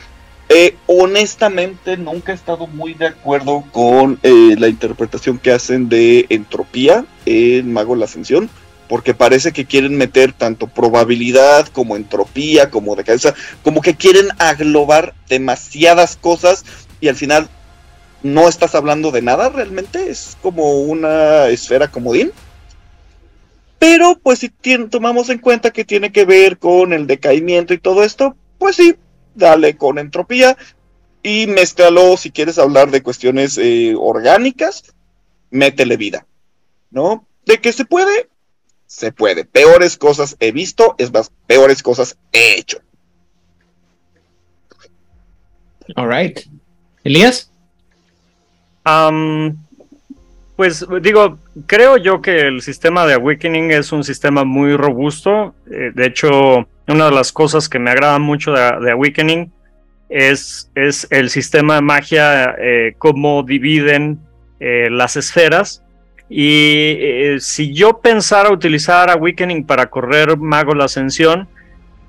[0.49, 6.27] Eh, honestamente, nunca he estado muy de acuerdo con eh, la interpretación que hacen de
[6.29, 8.49] entropía en Mago la Ascensión,
[8.89, 14.29] porque parece que quieren meter tanto probabilidad como entropía, como de cabeza, como que quieren
[14.39, 16.65] aglobar demasiadas cosas
[17.01, 17.49] y al final
[18.23, 22.33] no estás hablando de nada realmente, es como una esfera comodín.
[23.79, 24.49] Pero pues si
[24.89, 28.97] tomamos en cuenta que tiene que ver con el decaimiento y todo esto, pues sí,
[29.35, 30.57] dale con entropía
[31.23, 34.95] y mézclalo si quieres hablar de cuestiones eh, orgánicas,
[35.51, 36.27] métele vida,
[36.91, 37.27] ¿no?
[37.45, 38.29] De que se puede,
[38.87, 39.45] se puede.
[39.45, 42.79] Peores cosas he visto, es más, peores cosas he hecho.
[45.95, 46.41] All right.
[47.05, 47.51] Elías.
[50.57, 55.55] Pues digo, creo yo que el sistema de Awakening es un sistema muy robusto.
[55.71, 59.53] Eh, de hecho, una de las cosas que me agrada mucho de, de Awakening
[60.09, 64.19] es, es el sistema de magia, eh, cómo dividen
[64.59, 65.83] eh, las esferas.
[66.29, 71.47] Y eh, si yo pensara utilizar Awakening para correr Mago la Ascensión,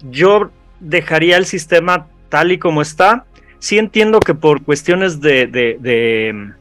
[0.09, 0.49] yo
[0.79, 3.25] dejaría el sistema tal y como está.
[3.59, 6.51] Sí entiendo que por cuestiones de, de, de,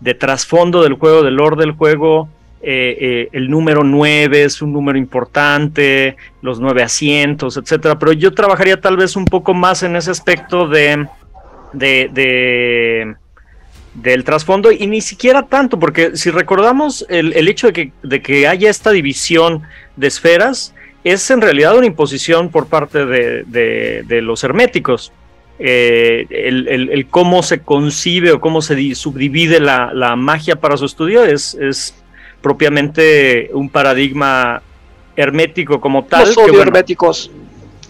[0.00, 2.28] de trasfondo del juego, del lore del juego,
[2.62, 7.98] eh, eh, el número 9 es un número importante, los nueve asientos, etcétera.
[7.98, 11.06] Pero yo trabajaría tal vez un poco más en ese aspecto de,
[11.72, 13.16] de, de
[13.94, 18.22] del trasfondo y ni siquiera tanto, porque si recordamos el, el hecho de que, de
[18.22, 19.62] que haya esta división
[19.96, 25.12] de esferas, es en realidad una imposición por parte de, de- de los herméticos.
[25.58, 30.56] Eh, el, el- el cómo se concibe o cómo se di- subdivide la, la magia
[30.56, 31.94] para su estudio es, es
[32.40, 34.62] propiamente un paradigma
[35.16, 36.26] hermético como tal.
[36.26, 37.30] Los que, bueno, herméticos.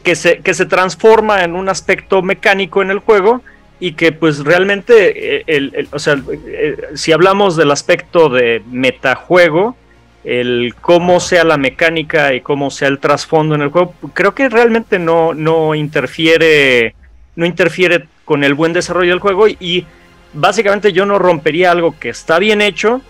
[0.03, 3.43] que se, que se transforma en un aspecto mecánico en el juego
[3.81, 8.63] y que pues realmente, eh, el, el- o sea, eh, si hablamos del aspecto de
[8.71, 9.77] metajuego,
[10.23, 14.51] el cómo sea la mecánica y cómo sea el trasfondo en el juego, creo que
[14.51, 16.95] realmente no, no interfiere,
[17.37, 19.87] no interfiere con el buen desarrollo del juego y, y
[20.35, 23.01] básicamente yo no rompería algo que está bien hecho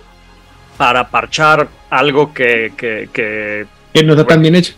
[0.76, 4.74] para parchar algo que, que, que Que no está tan bien hecho.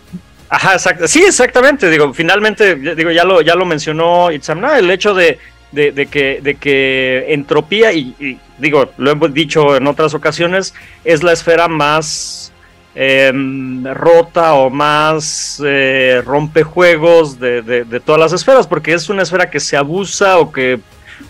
[0.48, 1.06] Ajá, exacto.
[1.08, 1.88] Sí, exactamente.
[1.88, 5.38] Digo, finalmente, digo, ya lo, ya lo mencionó Itzamna, el hecho de,
[5.72, 11.22] de, de que, de que entropía, y, digo, lo hemos dicho en otras ocasiones, es
[11.22, 12.52] la esfera más
[12.94, 19.48] em, rota o más eh, rompejuegos de, de, todas las esferas, porque es una esfera
[19.50, 20.78] que se abusa o que,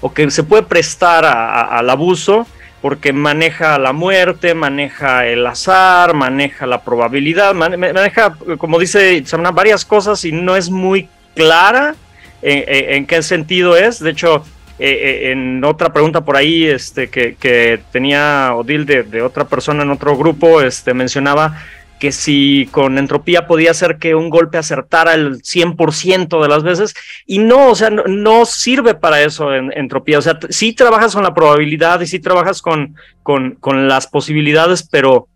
[0.01, 2.47] o que se puede prestar a- al abuso
[2.80, 9.53] porque maneja la muerte, maneja el azar, maneja la probabilidad, man- maneja, como dice Itzamna,
[9.53, 11.95] varias cosas y no es muy clara
[12.43, 13.99] en, en- qué sentido es.
[14.01, 14.45] De hecho,
[14.78, 19.45] eh, eh, en otra pregunta por ahí este, que, que tenía Odil de, de otra
[19.47, 21.57] persona en otro grupo, este, mencionaba
[22.01, 26.95] que si con entropía podía ser que un golpe acertara el 100% de las veces,
[27.26, 31.14] y no, o sea, no, no sirve para eso en entropía, o sea, sí trabajas
[31.14, 35.28] con la probabilidad y sí trabajas con, con, con las posibilidades, pero,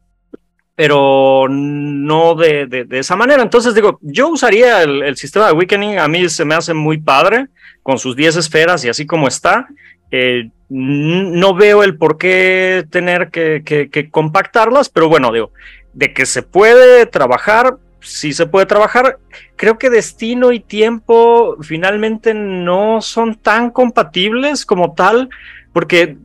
[0.77, 3.43] pero no de, de, esa manera.
[3.43, 6.99] Entonces digo, yo usaría el, el sistema de Awakening, a mí se me hace muy
[6.99, 7.47] padre,
[7.83, 9.67] con sus 10 esferas y así como está.
[10.11, 15.53] Eh, no veo el por qué tener que, que, que compactarlas, pero bueno, digo,
[15.95, 19.19] de que se puede trabajar, sí se puede trabajar.
[19.57, 25.31] Creo que destino y tiempo finalmente no son tan compatibles como tal,
[25.73, 26.19] porque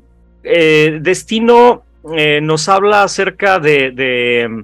[0.44, 1.84] eh, destino
[2.16, 4.64] eh, nos habla acerca de, de,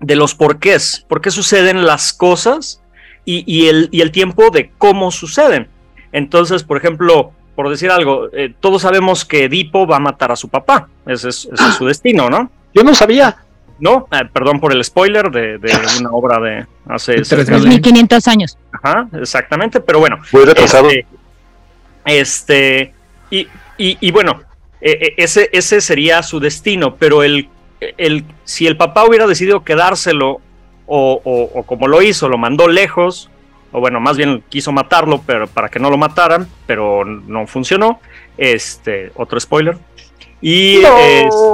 [0.00, 2.82] de los porqués, por qué suceden las cosas
[3.24, 5.68] y, y el, y el tiempo de cómo suceden.
[6.12, 10.36] Entonces, por ejemplo, por decir algo, eh, todos sabemos que Edipo va a matar a
[10.36, 12.50] su papá, ese es, ese es su destino, ¿no?
[12.74, 13.36] Yo no sabía.
[13.78, 17.66] No, eh, perdón por el spoiler de, de una obra de hace Tres cerca de-
[17.68, 18.58] 1500 años.
[18.70, 20.18] Ajá, exactamente, pero bueno.
[20.32, 20.88] Muy retrasado.
[20.88, 21.06] Este,
[22.04, 22.94] este,
[23.30, 23.40] y,
[23.78, 24.40] y, y bueno,
[24.82, 27.48] eh, ese, ese sería su destino, pero el,
[27.98, 30.40] el, si el papá hubiera decidido quedárselo,
[30.86, 33.30] o, o- o como lo hizo, lo mandó lejos,
[33.70, 38.00] o bueno, más bien quiso matarlo, pero para que no lo mataran, pero no funcionó.
[38.36, 39.76] Este, otro spoiler.
[40.44, 40.98] Y No.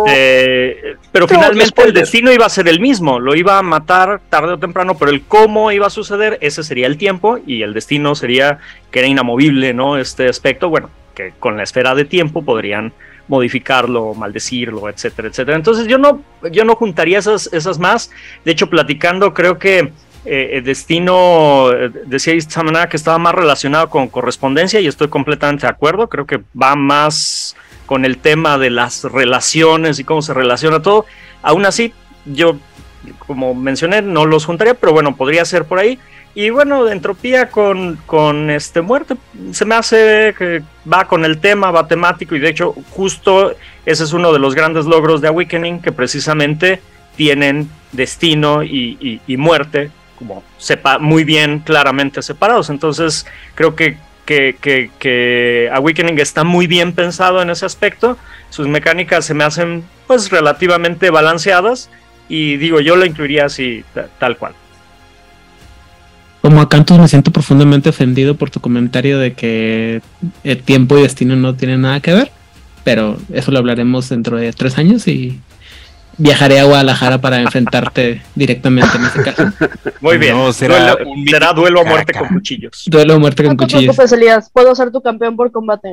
[0.06, 4.20] este, pero No, finalmente el destino iba a ser el mismo, lo iba a matar
[4.30, 7.74] tarde o temprano, pero el cómo iba a suceder, ese sería el tiempo y el
[7.74, 8.58] destino sería
[8.90, 9.98] que era inamovible, ¿no?
[9.98, 12.92] Este aspecto, bueno, que con la esfera de tiempo podrían
[13.28, 15.56] modificarlo, maldecirlo, etcétera, etcétera.
[15.56, 18.10] Entonces yo no, yo no juntaría esas, esas más.
[18.44, 19.92] De hecho, platicando, creo que
[20.24, 25.66] eh, el destino, eh, decía Itzamna que estaba más relacionado con correspondencia y estoy completamente
[25.66, 26.08] de acuerdo.
[26.08, 27.54] Creo que va más
[27.86, 31.06] con el tema de las relaciones y cómo se relaciona todo.
[31.42, 31.92] Aún así,
[32.26, 32.58] yo,
[33.26, 35.98] como mencioné, no los juntaría, pero bueno, podría ser por ahí.
[36.34, 39.16] Y bueno, entropía con, con este muerte,
[39.52, 43.54] se me hace que va con el tema, va temático, y de hecho, justo
[43.84, 46.80] ese es uno de los grandes logros de Awakening, que precisamente
[47.16, 52.70] tienen destino y, y- y muerte como sepa muy bien claramente separados.
[52.70, 53.24] Entonces,
[53.54, 58.16] creo que, que, que, que Awakening está muy bien pensado en ese aspecto.
[58.50, 61.88] Sus mecánicas se me hacen pues relativamente balanceadas.
[62.28, 64.54] Y digo, yo lo incluiría así, ta- tal cual.
[66.48, 70.00] Como Acantus me siento profundamente ofendido por tu comentario de que
[70.44, 72.30] el tiempo y destino no tienen nada que ver,
[72.84, 75.38] pero eso lo hablaremos dentro de tres años y
[76.18, 79.52] viajaré a Guadalajara para enfrentarte directamente en ese caso.
[80.00, 80.36] Muy bien.
[80.36, 82.26] No, será Duelo- un será duelo a a muerte cara.
[82.28, 82.82] con cuchillos.
[82.86, 83.96] Duelo de muerte No con te cuchillos.
[83.96, 84.50] preocupes, Elías.
[84.52, 85.88] Puedo ser tu campeón por combate.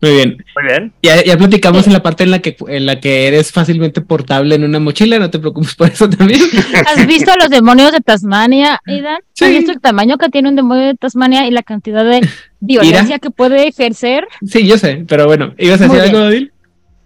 [0.00, 0.44] Muy bien.
[0.56, 0.92] Muy bien.
[1.02, 4.54] Ya, ya platicamos en la parte en la que en la que eres fácilmente portable
[4.54, 6.40] en una mochila, no te preocupes por eso también.
[6.86, 9.18] ¿Has visto a los demonios de Tasmania, Aidan?
[9.32, 9.44] Sí.
[9.44, 12.20] ¿Has visto el tamaño que tiene un demonio de Tasmania y la cantidad de
[12.60, 14.26] violencia que puede ejercer?
[14.46, 16.50] Sí, yo sé, pero bueno, ¿ibas a decir algo, Odil?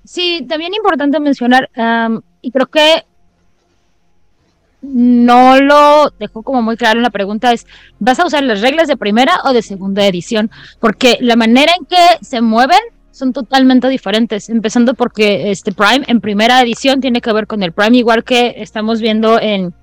[0.05, 3.05] Sí, también importante mencionar, am, y creo que
[4.81, 7.67] no lo dejó como muy claro en la pregunta, es,
[7.99, 10.51] ¿vas a usar las reglas de primera o de segunda edición?
[10.81, 12.79] Porque la manera en que se mueven
[13.11, 17.73] son totalmente diferentes, empezando porque este Prime en primera edición tiene que ver con el
[17.73, 19.75] Prime, igual que estamos viendo en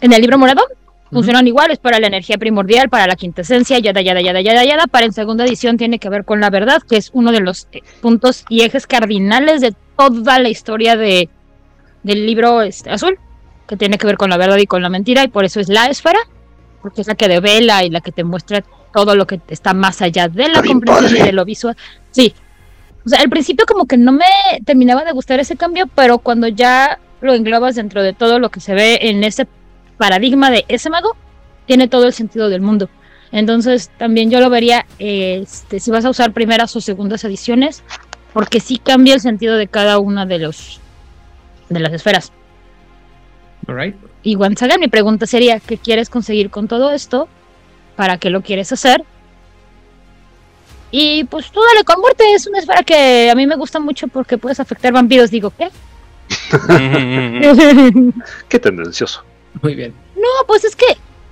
[0.00, 0.62] en el libro morado.
[1.10, 4.86] Funcionan igual, es para la energía primordial, para la quintesencia, yada, yada, yada, yada, yada.
[4.86, 7.66] Para en segunda edición tiene que ver con la verdad, que es uno de los
[7.72, 11.28] eh, puntos y ejes cardinales de toda la historia de,
[12.04, 13.18] del libro este, azul,
[13.66, 15.68] que tiene que ver con la verdad y con la mentira, y por eso es
[15.68, 16.20] la esfera,
[16.80, 20.02] porque es la que devela y la que te muestra todo lo que está más
[20.02, 21.76] allá de la comprensión y de lo visual.
[22.12, 22.34] Sí.
[23.04, 24.24] O sea, al principio como que no me
[24.64, 28.60] terminaba de gustar ese cambio, pero cuando ya lo englobas dentro de todo lo que
[28.60, 29.46] se ve en ese
[30.00, 31.14] paradigma de ese mago,
[31.66, 32.88] tiene todo el sentido del mundo.
[33.32, 37.84] Entonces también yo lo vería eh, este, si vas a usar primeras o segundas ediciones,
[38.32, 40.80] porque sí cambia el sentido de cada una de los
[41.68, 42.32] de las esferas.
[43.68, 43.94] Alright.
[44.22, 47.28] Y once again, mi pregunta sería, ¿qué quieres conseguir con todo esto?
[47.94, 49.04] ¿Para qué lo quieres hacer?
[50.90, 54.08] Y pues tú dale con muerte, es una esfera que a mí me gusta mucho
[54.08, 55.30] porque puedes afectar vampiros.
[55.30, 55.68] Digo, ¿qué?
[58.48, 59.24] Qué tendencioso.
[59.62, 59.94] Muy bien.
[60.16, 60.86] No, pues es que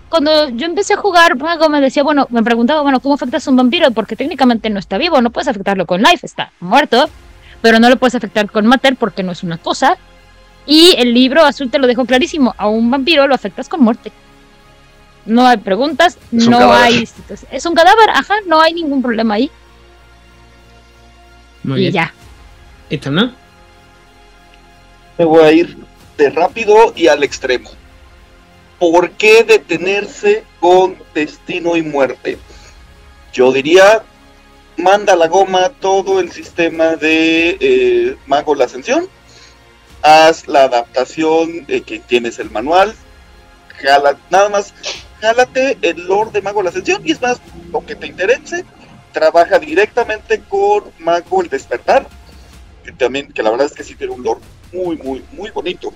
[0.08, 3.50] cuando yo empecé a jugar mago me decía, bueno, me preguntaba, bueno, ¿cómo afectas a
[3.50, 3.90] un vampiro?
[3.90, 7.08] Porque técnicamente no está vivo, no puedes afectarlo con life, está muerto,
[7.60, 9.98] pero no lo puedes afectar con mater porque no es una cosa.
[10.66, 14.12] Y el libro azul te lo dejó clarísimo, a un vampiro lo afectas con muerte.
[15.24, 16.84] No hay preguntas, no cadáver.
[16.84, 17.08] hay...
[17.50, 19.50] Es un cadáver, ajá, no hay ningún problema ahí.
[21.62, 21.92] Muy y bien.
[21.92, 22.14] ya.
[22.88, 23.34] Etana.
[25.18, 25.76] Me voy a ir
[26.16, 27.70] de rápido y al extremo.
[28.78, 32.38] ¿Por qué detenerse con destino y muerte?
[33.32, 34.04] Yo diría,
[34.76, 39.08] manda la goma todo el sistema de eh, Mago la Ascensión.
[40.02, 42.94] Haz la adaptación de que tienes el manual.
[43.82, 44.72] Jala, nada más,
[45.20, 47.02] jálate el lore de Mago la Ascensión.
[47.04, 47.40] Y es más,
[47.72, 48.64] lo que te interese,
[49.12, 52.06] trabaja directamente con Mago el Despertar.
[52.84, 54.40] Que también, que la verdad es que sí tiene un lore
[54.72, 55.92] muy, muy, muy bonito.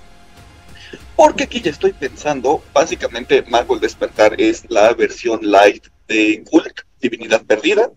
[1.15, 6.81] Porque aquí ya estoy pensando, básicamente Mago el Despertar es la versión light de Cult,
[7.01, 7.91] Divinidad Perdida,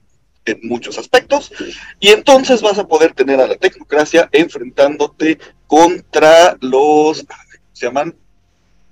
[0.44, 1.52] en muchos aspectos.
[2.00, 8.16] Y entonces vas a poder tener a la tecnocracia enfrentándote contra los, ¿cómo se llaman?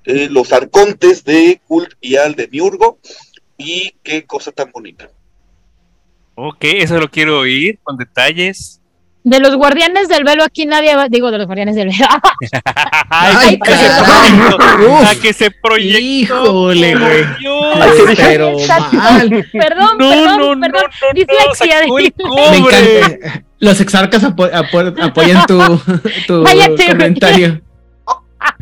[0.04, 2.98] Eh, los arcontes de Cult y al de Miurgo.
[3.56, 5.08] Y qué cosa tan bonita.
[6.34, 8.80] Ok, eso lo quiero oír con detalles.
[9.26, 12.06] De los guardianes del velo aquí nadie va, digo de los guardianes del velo.
[13.08, 13.58] Ay, Ay,
[15.06, 15.98] a que se proyectó.
[15.98, 17.24] Híjole, güey.
[17.38, 17.74] Dios.
[17.80, 18.52] Ay, pero
[18.92, 19.46] mal.
[19.50, 20.82] Perdón, No, perdón, no, no, perdón.
[21.00, 21.76] no, no, Dislexia.
[22.50, 23.44] Me encanta.
[23.60, 25.58] Los exarcas apo- apo- apoyan tu,
[26.26, 27.62] tu Cállate, comentario.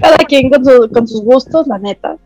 [0.00, 2.16] Cada quien con, su- con sus gustos, la neta.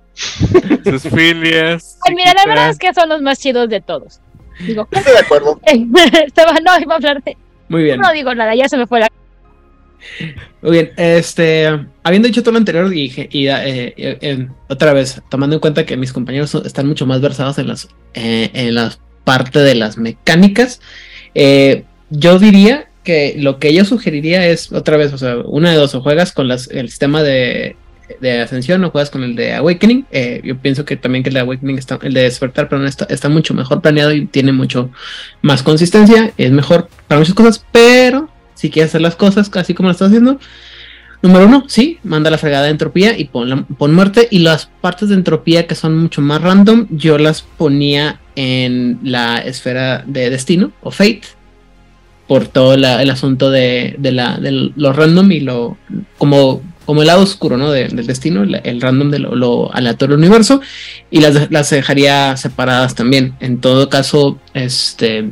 [0.84, 1.98] Sus filias.
[2.06, 4.20] Ay, mira, la verdad es que son los más chidos de todos.
[4.60, 5.58] Digo, Estoy de acuerdo.
[6.26, 7.34] estaba, no, iba a hablar de.
[7.68, 8.00] Muy bien.
[8.00, 9.08] No digo nada, ya se me fue la.
[10.62, 11.68] Muy bien, este,
[12.02, 15.96] habiendo dicho todo lo anterior y, y, eh, eh, otra vez, tomando en cuenta que
[15.96, 20.80] mis compañeros están mucho más versados en las, eh, en las parte de las mecánicas,
[21.34, 25.76] eh, yo diría que lo que yo sugeriría es otra vez, o sea, una de
[25.76, 27.76] dos, o juegas con las, el sistema de,
[28.20, 30.06] de ascensión o juegas con el de awakening.
[30.10, 33.06] Eh, yo pienso que también que el de awakening está, el de despertar, pero está,
[33.10, 34.90] está mucho mejor planeado y tiene mucho
[35.42, 39.88] más consistencia, es mejor para muchas cosas, pero si quieres hacer las cosas así como
[39.88, 40.38] lo estás haciendo,
[41.22, 44.28] número uno, sí, manda la fregada de entropía y pon, la- pon muerte.
[44.30, 49.38] Y las partes de entropía que son mucho más random, yo las ponía en la
[49.38, 51.22] esfera de destino o fate.
[52.28, 55.76] Por todo el asunto de, de la, de lo random y lo
[56.18, 57.70] como, como el lado oscuro ¿no?
[57.70, 60.60] de- del destino, el, random de lo, lo aleatorio del universo.
[61.10, 63.34] Y las, las dejaría separadas también.
[63.40, 65.30] En todo caso, este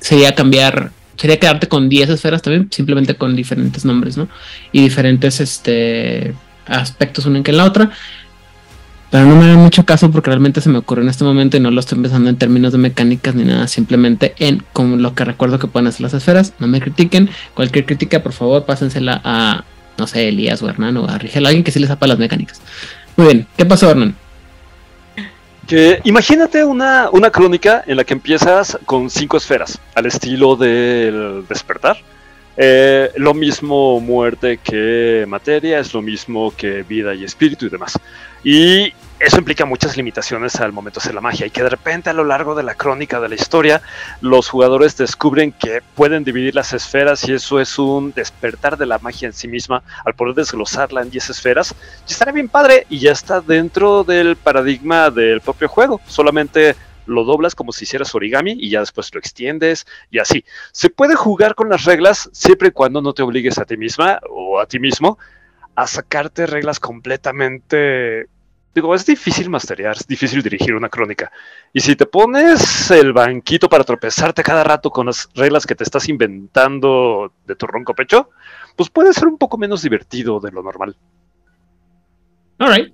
[0.00, 4.28] sería cambiar, sería quedarte con 10 esferas también, simplemente con diferentes nombres, ¿no?
[4.70, 6.34] Y diferentes este,
[6.66, 7.90] aspectos una que en la otra.
[9.10, 11.60] Pero no me hagan mucho caso porque realmente se me ocurre en este momento y
[11.60, 15.24] no lo estoy pensando en términos de mecánicas ni nada, simplemente en como lo que
[15.24, 16.52] recuerdo que pueden hacer las esferas.
[16.58, 17.30] No me critiquen.
[17.54, 19.64] Cualquier crítica, por favor, pásensela a,
[19.96, 22.60] no sé, Elías o Hernán o a Rigel, alguien que sí les sepa las mecánicas.
[23.16, 24.16] Muy bien, ¿qué pasó, Hernán?
[25.66, 31.44] Que imagínate una, una crónica en la que empiezas con cinco esferas, al estilo del
[31.48, 31.96] despertar.
[32.56, 37.98] Eh, lo mismo muerte que materia, es lo mismo que vida y espíritu y demás.
[38.44, 38.92] Y
[39.24, 42.12] eso implica muchas limitaciones al momento de hacer la magia y que de repente a
[42.12, 43.80] lo largo de la crónica de la historia
[44.20, 48.98] los jugadores descubren que pueden dividir las esferas y eso es un despertar de la
[48.98, 51.74] magia en sí misma al poder desglosarla en 10 esferas
[52.06, 56.00] y estaría bien padre y ya está dentro del paradigma del propio juego.
[56.06, 60.44] Solamente lo doblas como si hicieras origami y ya después lo extiendes y así.
[60.72, 64.20] Se puede jugar con las reglas siempre y cuando no te obligues a ti misma
[64.28, 65.18] o a ti mismo
[65.76, 68.28] a sacarte reglas completamente
[68.74, 71.30] digo, es difícil masterear, es difícil dirigir una crónica.
[71.72, 75.84] Y si te pones el banquito para tropezarte cada rato con las reglas que te
[75.84, 78.30] estás inventando de tu ronco pecho,
[78.76, 80.96] pues puede ser un poco menos divertido de lo normal.
[82.58, 82.92] Alright.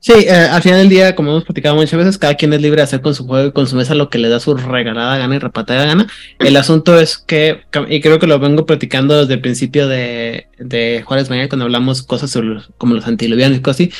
[0.00, 2.76] Sí, eh, al final del día, como hemos platicado muchas veces, cada quien es libre
[2.76, 5.18] de hacer con su juego y con su mesa lo que le da su regalada
[5.18, 6.06] gana y repatada gana.
[6.38, 11.02] El asunto es que, y creo que lo vengo platicando desde el principio de, de
[11.04, 13.92] Juárez Mañana, cuando hablamos cosas sobre los- como los antiluvianos y cosas así,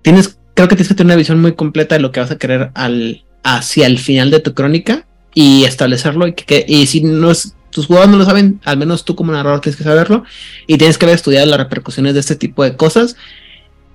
[0.00, 2.38] tienes, creo que tienes que tener una visión muy completa de lo que vas a
[2.38, 6.26] querer al, hacia el final de tu crónica y establecerlo.
[6.26, 9.32] Y, que, y si no es- tus jugadores no lo saben, al menos tú como
[9.32, 10.24] narrador tienes que saberlo
[10.66, 13.16] y tienes que haber estudiado las repercusiones de este tipo de cosas.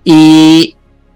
[0.03, 0.75] Y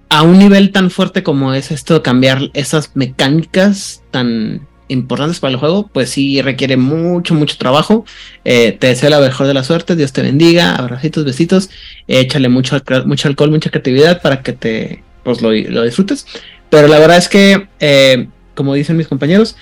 [0.09, 5.57] a un nivel tan fuerte como es esto cambiar esas mecánicas tan importantes para el
[5.57, 8.05] juego, pues sí requiere mucho, mucho trabajo.
[8.43, 11.69] Eh, te deseo la mejor de la suerte, Dios te bendiga, abracitos, besitos,
[12.07, 16.25] échale mucho, mucho alcohol, mucha creatividad para que te pues, lo, lo disfrutes.
[16.69, 19.55] Pero la verdad es que, eh, como dicen mis compañeros,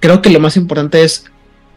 [0.00, 1.24] creo que lo más importante es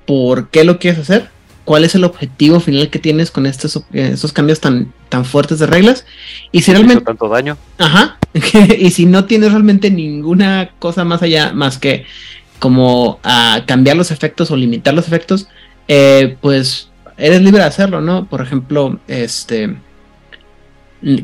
[0.06, 1.30] por qué lo quieres hacer,
[1.66, 5.68] cuál es el objetivo final que tienes con estos, estos cambios tan, tan fuertes de
[5.68, 6.06] reglas.
[6.52, 7.58] Y si realmente tanto daño.
[7.78, 8.18] Ajá.
[8.78, 12.06] y si no tienes realmente ninguna cosa más allá, más que
[12.60, 15.48] como a cambiar los efectos o limitar los efectos,
[15.88, 18.26] eh, pues eres libre de hacerlo, ¿no?
[18.26, 19.76] Por ejemplo, este.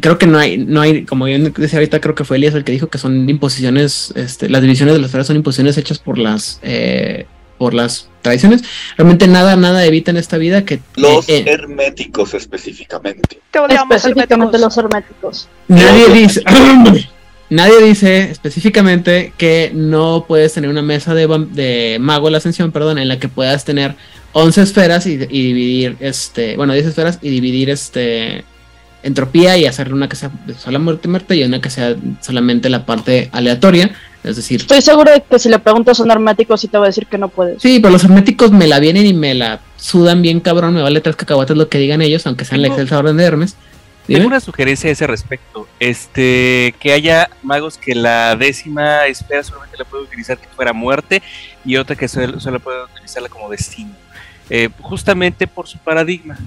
[0.02, 2.66] Creo que no hay, no hay, como yo decía ahorita, creo que fue Elías el
[2.66, 6.18] que dijo que son imposiciones, este, las divisiones de las esferas son imposiciones hechas por
[6.18, 7.26] las, eh,
[7.58, 8.64] por las tradiciones.
[8.98, 13.40] Realmente nada, nada evita en esta vida que Los eh, eh, herméticos específicamente.
[13.54, 15.48] Específicamente los herméticos.
[15.70, 16.44] Nadie dice,
[17.50, 22.98] nadie dice específicamente que no puedes tener una mesa de mago de la ascensión, perdón,
[22.98, 23.96] en la que puedas tener
[24.34, 28.44] 11 esferas y, y dividir, este, bueno, 10 esferas y dividir este
[29.04, 32.70] entropía y hacerle una que sea de sola muerte muerte y una que sea solamente
[32.70, 33.92] la parte aleatoria,
[34.24, 36.86] es decir, Estoy seguro de que si le preguntas a un hermético sí te va
[36.86, 37.62] a decir que no puedes.
[37.62, 41.00] sí, pero los herméticos me la vienen y me la sudan bien cabrón, me vale
[41.02, 43.56] tres cacahuates lo que digan ellos, aunque sean la excelsa orden de Hermes.
[44.08, 44.22] Dime.
[44.22, 45.68] Tengo una sugerencia a ese respecto.
[45.80, 51.22] Este, que haya magos que la décima esfera solamente la puede utilizar que fuera muerte
[51.64, 53.92] y otra que solo, solo puede utilizarla como destino.
[54.50, 56.38] Eh, justamente por su paradigma.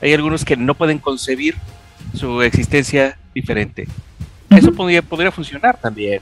[0.00, 1.56] Hay algunos que no pueden concebir
[2.14, 3.86] su existencia diferente.
[4.50, 6.20] Eso podría, podría funcionar también.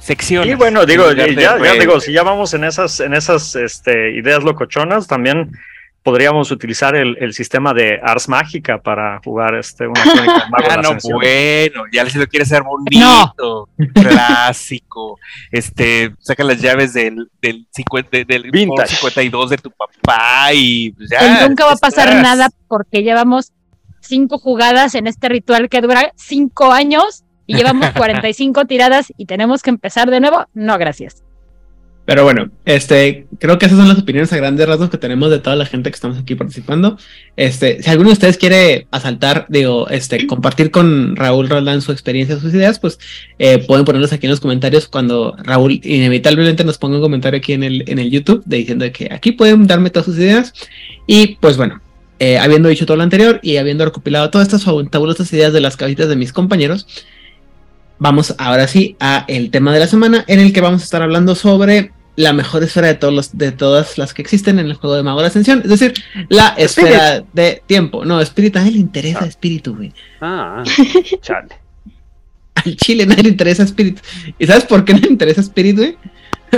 [0.00, 0.52] Secciones.
[0.52, 4.42] Y bueno, digo, ya, ya digo, si ya vamos en esas, en esas este, ideas
[4.42, 5.50] locochonas, también
[6.08, 10.68] podríamos utilizar el, el sistema de Ars Mágica para jugar este, una crónica de Mago
[10.68, 15.18] de Ah, la no, bueno, ya si lo quieres hacer bonito, clásico,
[15.50, 18.94] este, saca las llaves del, del, 50, del Vintage.
[18.94, 21.40] 52 de tu papá y pues ya.
[21.40, 22.22] Que nunca va a pasar estás.
[22.22, 23.52] nada porque llevamos
[24.08, 29.62] cinco jugadas en este ritual que dura cinco años y llevamos 45 tiradas y tenemos
[29.62, 30.46] que empezar de nuevo.
[30.54, 31.22] No, gracias.
[32.08, 35.40] Pero bueno, este, creo que esas son las opiniones a grandes rasgos que tenemos de
[35.40, 36.96] toda la gente que estamos aquí participando.
[37.36, 42.40] Este, si alguno de ustedes quiere asaltar, digo, este, compartir con Raúl Roldán su experiencia,
[42.40, 42.98] sus ideas, pues
[43.38, 47.52] eh, pueden ponerlos aquí en los comentarios cuando Raúl inevitablemente nos ponga un comentario aquí
[47.52, 50.54] en el, en el YouTube de diciendo que aquí pueden darme todas sus ideas.
[51.06, 51.82] Y pues bueno,
[52.18, 55.76] eh, habiendo dicho todo lo anterior y habiendo recopilado todas estas fabulosas ideas de las
[55.76, 56.86] cabitas de mis compañeros,
[57.98, 61.02] vamos ahora sí a el tema de la semana en el que vamos a estar
[61.02, 64.74] hablando sobre la mejor esfera de todos los, de todas las que existen en el
[64.74, 65.94] juego de Mago de la Ascensión, es decir,
[66.28, 68.04] la esfera de tiempo.
[68.04, 69.92] No, espíritu, a nadie le interesa espíritu, güey.
[70.20, 70.64] Ah,
[71.20, 71.48] chale.
[72.56, 74.02] Al chile nadie le interesa espíritu.
[74.36, 75.96] ¿Y sabes por qué no le interesa espíritu, güey?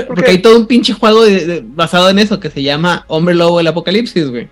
[0.06, 3.34] Porque hay todo un pinche juego de- de- basado en eso que se llama Hombre
[3.34, 4.48] Lobo del Apocalipsis, güey.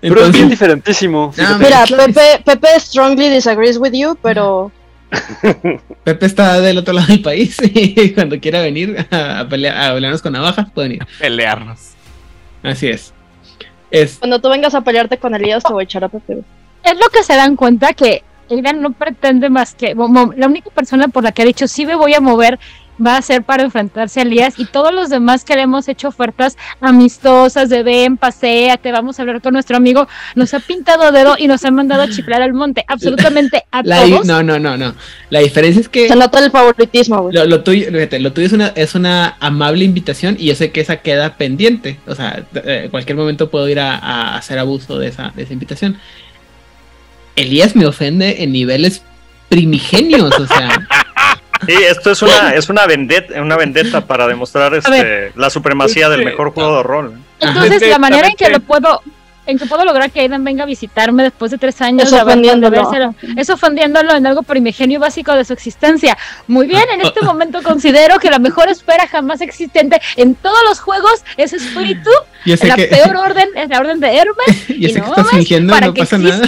[0.00, 1.32] Pero es bien diferentísimo.
[1.36, 2.12] Mira, claro.
[2.12, 4.72] Pepe, Pepe strongly disagrees with you, pero
[6.04, 10.22] Pepe está del otro lado del país y cuando quiera venir a, pelear, a pelearnos
[10.22, 11.06] con navajas, pueden ir.
[11.18, 11.92] Pelearnos.
[12.62, 13.12] Así es.
[13.90, 16.42] Es, cuando tú vengas a pelearte con Elías te voy a echar a Pepe.
[16.84, 19.94] Es lo que se dan cuenta que Aidan no pretende más que.
[19.94, 22.58] La única persona por la que ha dicho sí me voy a mover
[23.04, 26.08] va a ser para enfrentarse a Elías y todos los demás que le hemos hecho
[26.08, 31.36] ofertas amistosas de ven, paséate, vamos a hablar con nuestro amigo, nos ha pintado dedo
[31.38, 32.84] y nos ha mandado a chiflar al monte.
[32.86, 34.26] Absolutamente a la, todos.
[34.26, 34.94] no, no, no, no.
[35.30, 37.34] La diferencia es que Se nota el favoritismo, güey.
[37.34, 40.70] lo, lo tuyo, fíjate, lo tuyo es una, es una amable invitación y yo sé
[40.70, 41.98] que esa queda pendiente.
[42.06, 45.42] O sea, eh, en cualquier momento puedo ir a, a hacer abuso de esa, de
[45.42, 45.98] esa invitación.
[47.36, 49.02] Elías me ofende en niveles
[49.48, 50.86] primigenios, o sea.
[51.66, 55.32] Sí, esto es una, es una vendetta, una vendetta para demostrar este, ver.
[55.36, 57.14] la supremacía del mejor juego de rol.
[57.38, 59.02] Entonces, la manera en que lo puedo
[59.46, 62.22] en que puedo lograr que Aidan venga a visitarme después de tres años Eso de
[62.22, 63.14] ofendiéndolo.
[63.36, 66.16] Eso ofendiéndolo en algo primigenio y básico de su existencia.
[66.46, 70.80] Muy bien, en este momento considero que la mejor esfera jamás existente en todos los
[70.80, 72.10] juegos es espíritu.
[72.44, 74.56] La que- peor orden es la orden de Hermes.
[74.66, 76.46] Sé que no estás mames, fingiendo, para no que pasa nada.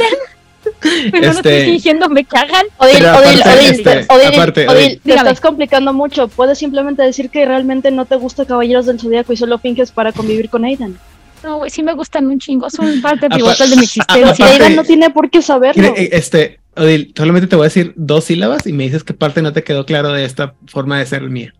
[1.10, 2.66] Pero no estoy Este- fingiendo, me cagan.
[2.78, 5.00] Odil, Pero Odil, Odil, este, Odil, aparte, Odil, Odil.
[5.00, 5.28] te Dígame.
[5.30, 6.28] estás complicando mucho.
[6.28, 10.12] Puedes simplemente decir que realmente no te gusta Caballeros del Zodíaco y solo finges para
[10.12, 10.98] convivir con Aidan.
[11.44, 14.46] No, güey, sí me gustan un chingo, son parte pivotal de mi existencia.
[14.46, 15.82] Aidan no tiene por qué saberlo.
[15.96, 19.42] Eh, Este, Odil, solamente te voy a decir dos sílabas y me dices qué parte
[19.42, 21.52] no te quedó claro de esta forma de ser mía.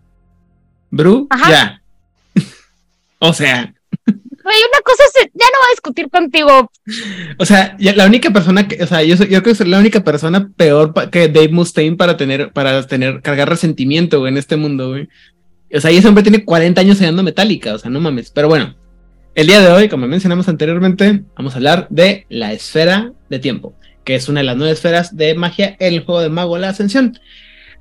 [0.90, 1.50] Bru, Ajá.
[1.50, 1.82] ya.
[3.18, 3.74] o sea,
[4.52, 6.70] Güey, una cosa es, ya no voy a discutir contigo.
[7.38, 9.78] o sea, ya la única persona que, o sea, yo, yo creo que soy la
[9.78, 14.90] única persona peor que Dave Mustaine para tener, para tener, cargar resentimiento, en este mundo,
[14.90, 15.08] güey.
[15.74, 18.30] O sea, y ese hombre tiene 40 años odiando Metallica, o sea, no mames.
[18.30, 18.76] Pero bueno,
[19.34, 23.74] el día de hoy, como mencionamos anteriormente, vamos a hablar de la esfera de tiempo,
[24.04, 26.68] que es una de las nueve esferas de magia en el juego de Mago la
[26.68, 27.18] Ascensión.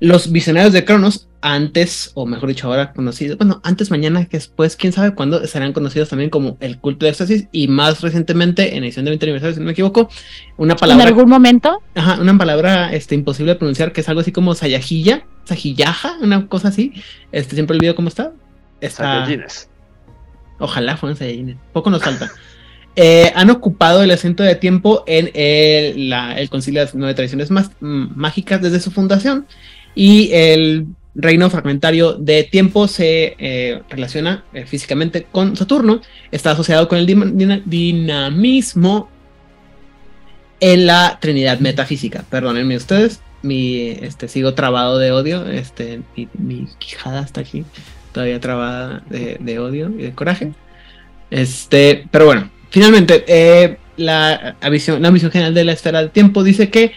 [0.00, 4.76] Los visionarios de Cronos, antes, o mejor dicho, ahora conocidos, bueno, antes, mañana, que después,
[4.76, 8.84] quién sabe cuándo, serán conocidos también como el culto de éxtasis y más recientemente, en
[8.84, 10.08] edición de 20 aniversario, si no me equivoco,
[10.56, 11.82] una En palabra algún momento.
[11.94, 16.46] Ajá, una palabra este, imposible de pronunciar que es algo así como sayajilla, sajillaja, una
[16.46, 16.92] cosa así.
[17.32, 18.32] Este, siempre olvido cómo está.
[18.80, 19.68] Está- Saiyajines.
[20.58, 21.56] Ojalá fueran Saiyajines.
[21.72, 22.30] Poco nos falta.
[22.94, 27.14] Eh, han ocupado el asiento de tiempo en el, la- el Concilio de las Nueve
[27.14, 29.46] Tradiciones más, Mágicas desde su fundación.
[29.94, 36.00] Y el reino fragmentario de tiempo se eh, relaciona eh, físicamente con Saturno.
[36.30, 39.10] Está asociado con el dina- dinamismo
[40.60, 42.24] en la Trinidad metafísica.
[42.30, 47.64] Perdónenme ustedes, mi este sigo trabado de odio, este mi, mi quijada hasta aquí
[48.12, 50.52] todavía trabada de, de odio y de coraje.
[51.30, 56.44] Este, pero bueno, finalmente eh, la visión, la visión general de la esfera del tiempo
[56.44, 56.92] dice que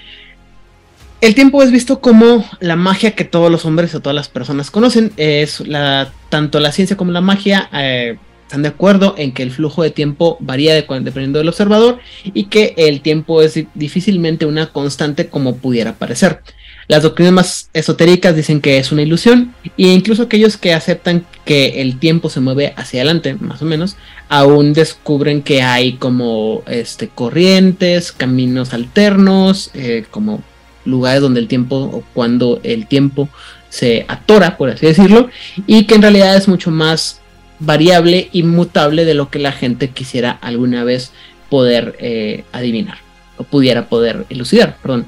[1.25, 4.69] el tiempo es visto como la magia que todos los hombres o todas las personas
[4.69, 5.11] conocen.
[5.17, 9.51] Es la, tanto la ciencia como la magia eh, están de acuerdo en que el
[9.51, 14.67] flujo de tiempo varía dependiendo del observador y que el tiempo es di- difícilmente una
[14.67, 16.41] constante como pudiera parecer.
[16.87, 21.81] Las doctrinas más esotéricas dicen que es una ilusión e incluso aquellos que aceptan que
[21.81, 23.97] el tiempo se mueve hacia adelante, más o menos,
[24.29, 30.43] aún descubren que hay como este, corrientes, caminos alternos, eh, como
[30.85, 33.27] lugares donde el tiempo o cuando el tiempo
[33.69, 35.29] se atora, por así decirlo,
[35.67, 37.19] y que en realidad es mucho más
[37.59, 41.11] variable y mutable de lo que la gente quisiera alguna vez
[41.49, 42.97] poder eh, adivinar
[43.37, 45.07] o pudiera poder elucidar, perdón.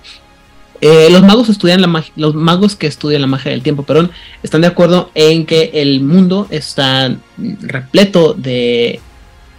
[0.79, 4.11] Eh, los magos estudian la magia, los magos que estudian la magia del tiempo, perdón,
[4.43, 7.15] están de acuerdo en que el mundo está
[7.61, 8.99] repleto de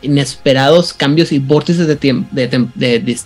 [0.01, 3.25] inesperados cambios y vórtices de de, de dis-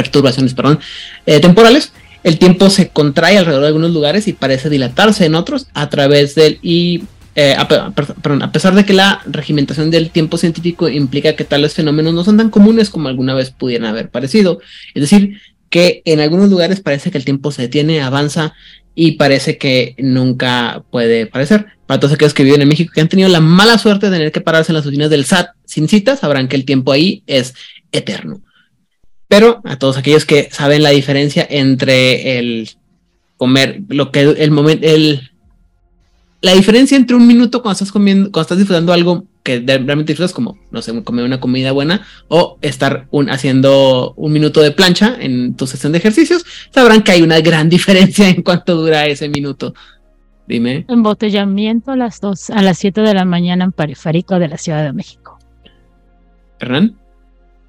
[0.00, 0.80] perturbaciones, perdón,
[1.26, 1.92] eh, temporales.
[2.22, 6.34] El tiempo se contrae alrededor de algunos lugares y parece dilatarse en otros a través
[6.34, 7.02] del y
[7.34, 7.54] eh,
[7.94, 12.24] perdón, a pesar de que la regimentación del tiempo científico implica que tales fenómenos no
[12.24, 14.60] son tan comunes como alguna vez pudieran haber parecido.
[14.94, 18.54] Es decir, que en algunos lugares parece que el tiempo se detiene, avanza
[18.94, 21.66] y parece que nunca puede parecer.
[21.86, 24.32] Para todos aquellos que viven en México que han tenido la mala suerte de tener
[24.32, 27.54] que pararse en las oficinas del SAT sin citas, sabrán que el tiempo ahí es
[27.92, 28.40] eterno.
[29.30, 32.68] Pero a todos aquellos que saben la diferencia entre el
[33.36, 35.30] comer, lo que el momento, el
[36.40, 40.32] la diferencia entre un minuto cuando estás comiendo, cuando estás disfrutando algo que realmente disfrutas,
[40.32, 45.16] como, no sé, comer una comida buena, o estar un, haciendo un minuto de plancha
[45.20, 49.28] en tu sesión de ejercicios, sabrán que hay una gran diferencia en cuánto dura ese
[49.28, 49.74] minuto.
[50.48, 50.86] Dime.
[50.88, 54.82] Embotellamiento a las dos, a las 7 de la mañana en periférico de la Ciudad
[54.82, 55.38] de México.
[56.58, 56.99] Hernán,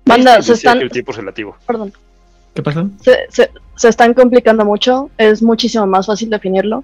[0.06, 1.56] Banda, Decía se están, que el tiempo es relativo.
[1.66, 1.94] perdón,
[2.54, 2.90] ¿qué pasó?
[3.02, 5.10] se, se- se están complicando mucho.
[5.18, 6.84] Es muchísimo más fácil definirlo.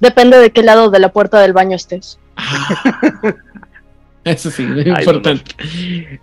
[0.00, 2.18] Depende de qué lado de la puerta del baño estés.
[4.24, 5.52] Eso sí, muy Ay, importante.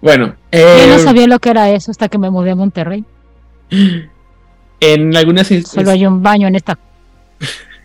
[0.01, 3.05] Bueno, Yo eh, no sabía lo que era eso hasta que me mudé a Monterrey.
[4.81, 6.77] en algunas Solo hay un baño en esta.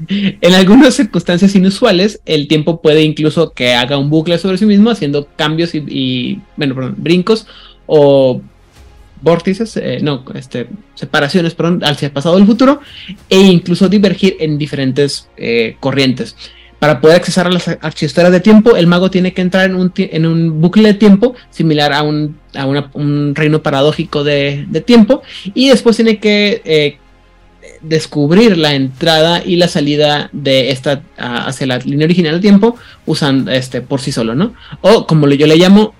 [0.08, 4.90] En algunas circunstancias inusuales, el tiempo puede incluso que haga un bucle sobre sí mismo,
[4.90, 7.48] haciendo cambios y, y, bueno, perdón, brincos
[7.88, 8.40] o
[9.20, 12.80] vórtices, eh, no, este, separaciones, perdón, hacia el pasado o el futuro,
[13.28, 16.36] e incluso divergir en diferentes eh, corrientes.
[16.78, 19.92] Para poder accesar a las archiesferas de tiempo, el mago tiene que entrar en un,
[19.96, 25.22] en un bucle de tiempo similar a un, a un reino paradójico de, de tiempo,
[25.54, 26.98] y después tiene que eh,
[27.80, 32.76] descubrir la entrada y la salida de esta hacia la línea original del tiempo
[33.06, 34.54] usando este por sí solo, ¿no?
[34.80, 35.94] O como yo le llamo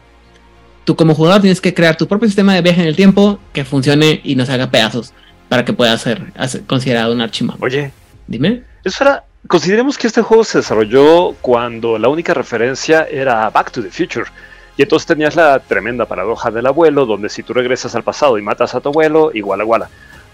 [0.88, 3.66] tú como jugador tienes que crear tu propio sistema de viaje en el tiempo que
[3.66, 5.12] funcione y no se haga pedazos
[5.50, 6.32] para que pueda ser,
[6.66, 7.62] considerado un archimap.
[7.62, 7.92] Oye,
[8.26, 8.62] Dime.
[8.84, 9.24] eso era.
[9.48, 14.30] Consideremos que este juego se desarrolló cuando la única referencia era Back to the Future.
[14.78, 18.42] Y entonces tenías la tremenda paradoja del abuelo, donde si tú regresas al pasado y
[18.42, 19.84] matas a tu abuelo, igual igual.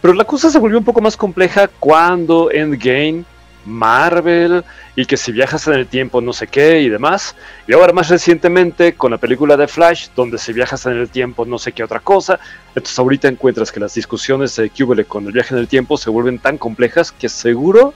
[0.00, 3.24] Pero la cosa se volvió un poco más compleja cuando Endgame,
[3.64, 4.64] Marvel,
[4.96, 7.34] y que si viajas en el tiempo no sé qué y demás.
[7.66, 11.44] Y ahora más recientemente con la película de Flash, donde si viajas en el tiempo
[11.44, 12.38] no sé qué otra cosa.
[12.68, 16.10] Entonces ahorita encuentras que las discusiones de Cubele con el viaje en el tiempo se
[16.10, 17.94] vuelven tan complejas que seguro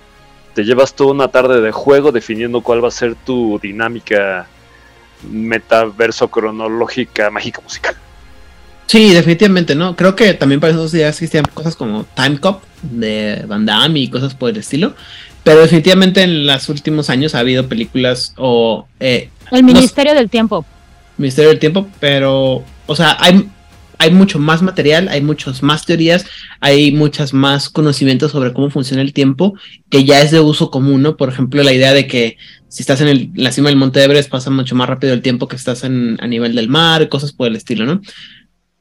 [0.55, 4.47] te llevas toda una tarde de juego definiendo cuál va a ser tu dinámica
[5.31, 7.95] metaverso cronológica mágica musical.
[8.87, 9.95] Sí, definitivamente, ¿no?
[9.95, 14.09] Creo que también para esos días existían cosas como Time Cop de Van Damme y
[14.09, 14.95] cosas por el estilo.
[15.49, 20.67] Pero definitivamente en los últimos años ha habido películas o eh, El Ministerio del Tiempo.
[21.17, 23.49] Misterio del Tiempo, pero, o sea, hay,
[23.97, 26.27] hay mucho más material, hay muchas más teorías,
[26.61, 29.55] hay muchas más conocimientos sobre cómo funciona el tiempo,
[29.89, 31.17] que ya es de uso común, ¿no?
[31.17, 32.37] Por ejemplo, la idea de que
[32.69, 35.23] si estás en, el- en la cima del Monte Everest pasa mucho más rápido el
[35.23, 38.03] tiempo que estás en, a nivel del mar, cosas por el estilo, ¿no?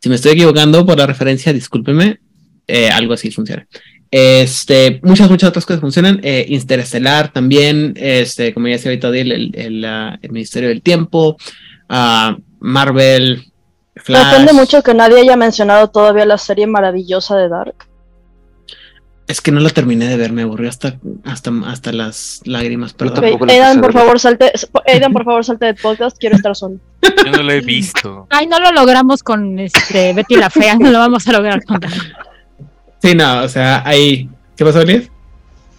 [0.01, 2.19] Si me estoy equivocando por la referencia, discúlpeme,
[2.67, 3.65] eh, algo así funciona.
[4.11, 6.19] Este, muchas, muchas otras cosas funcionan.
[6.23, 11.37] Eh, Interestelar también, este, como ya decía ahorita, el, el, ah, el Ministerio del Tiempo,
[11.89, 13.51] ah, Marvel,
[13.95, 14.33] Me Flash.
[14.33, 17.75] ofende mucho que nadie haya mencionado todavía la serie maravillosa de Dark.
[19.27, 20.95] Es que no la terminé de ver, me aburrió hasta,
[21.25, 23.15] hasta, hasta las lágrimas, perdón.
[23.15, 24.53] tampoco Ok, la Aidan, por favor, salte,
[24.85, 26.79] Aidan, por favor, salte del podcast, quiero estar solo.
[27.01, 28.25] Yo no lo he visto.
[28.29, 31.81] Ay, no lo logramos con este Betty la Fea, no lo vamos a lograr con
[32.99, 34.29] Sí, no, o sea, ahí.
[34.55, 35.09] ¿Qué pasó, Elias?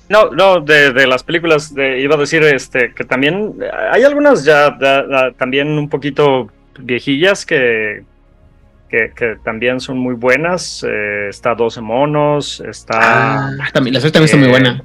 [0.08, 4.04] No, no, de, de las películas, de- iba a decir este que también eh, hay
[4.04, 6.48] algunas ya, ya- ya también un poquito
[6.78, 8.04] viejillas que,
[8.88, 10.82] que, que también son muy buenas.
[10.88, 14.82] eh, está 12 monos, está Ah, también, la serie también está muy Eh, buena.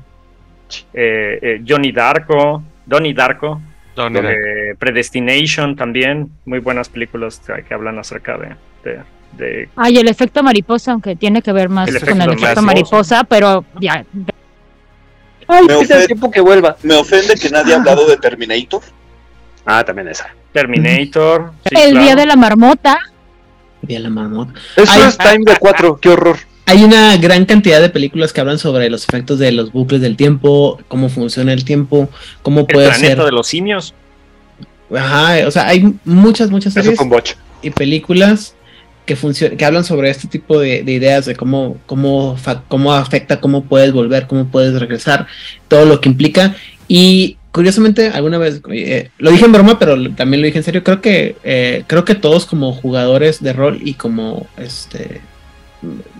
[0.93, 3.61] eh, eh, Johnny Darko, Donnie Darko,
[3.95, 8.47] eh, Predestination también, muy buenas películas que, que hablan acerca de,
[8.83, 8.99] de,
[9.37, 13.23] de- Ay, el efecto mariposa, aunque tiene que ver más El con el efecto mariposa.
[13.23, 14.05] pero ya.
[15.47, 16.77] Ay, Me el ofende- tiempo que vuelva.
[16.83, 18.81] Me ofende que nadie ha hablado de Terminator.
[19.65, 20.27] Ah, también esa.
[20.51, 21.51] Terminator.
[21.69, 22.05] sí, el claro.
[22.05, 22.99] día de la marmota.
[23.81, 24.53] Día de la marmota.
[24.75, 26.37] Eso Ay, es Time de 4, qué horror.
[26.65, 30.15] Hay una gran cantidad de películas que hablan sobre los efectos de los bucles del
[30.15, 32.07] tiempo, cómo funciona el tiempo,
[32.41, 33.25] cómo El puede planeta ser.
[33.25, 33.93] de los simios.
[34.95, 38.55] Ajá, o sea, hay muchas, muchas Eso series y películas
[39.05, 39.15] que
[39.57, 42.37] que hablan sobre este tipo de, de ideas de cómo, cómo,
[42.67, 45.27] cómo afecta, cómo puedes volver, cómo puedes regresar,
[45.67, 46.55] todo lo que implica.
[46.87, 50.83] Y curiosamente, alguna vez, eh, lo dije en broma, pero también lo dije en serio,
[50.83, 55.21] creo que, eh, creo que todos como jugadores de rol y como este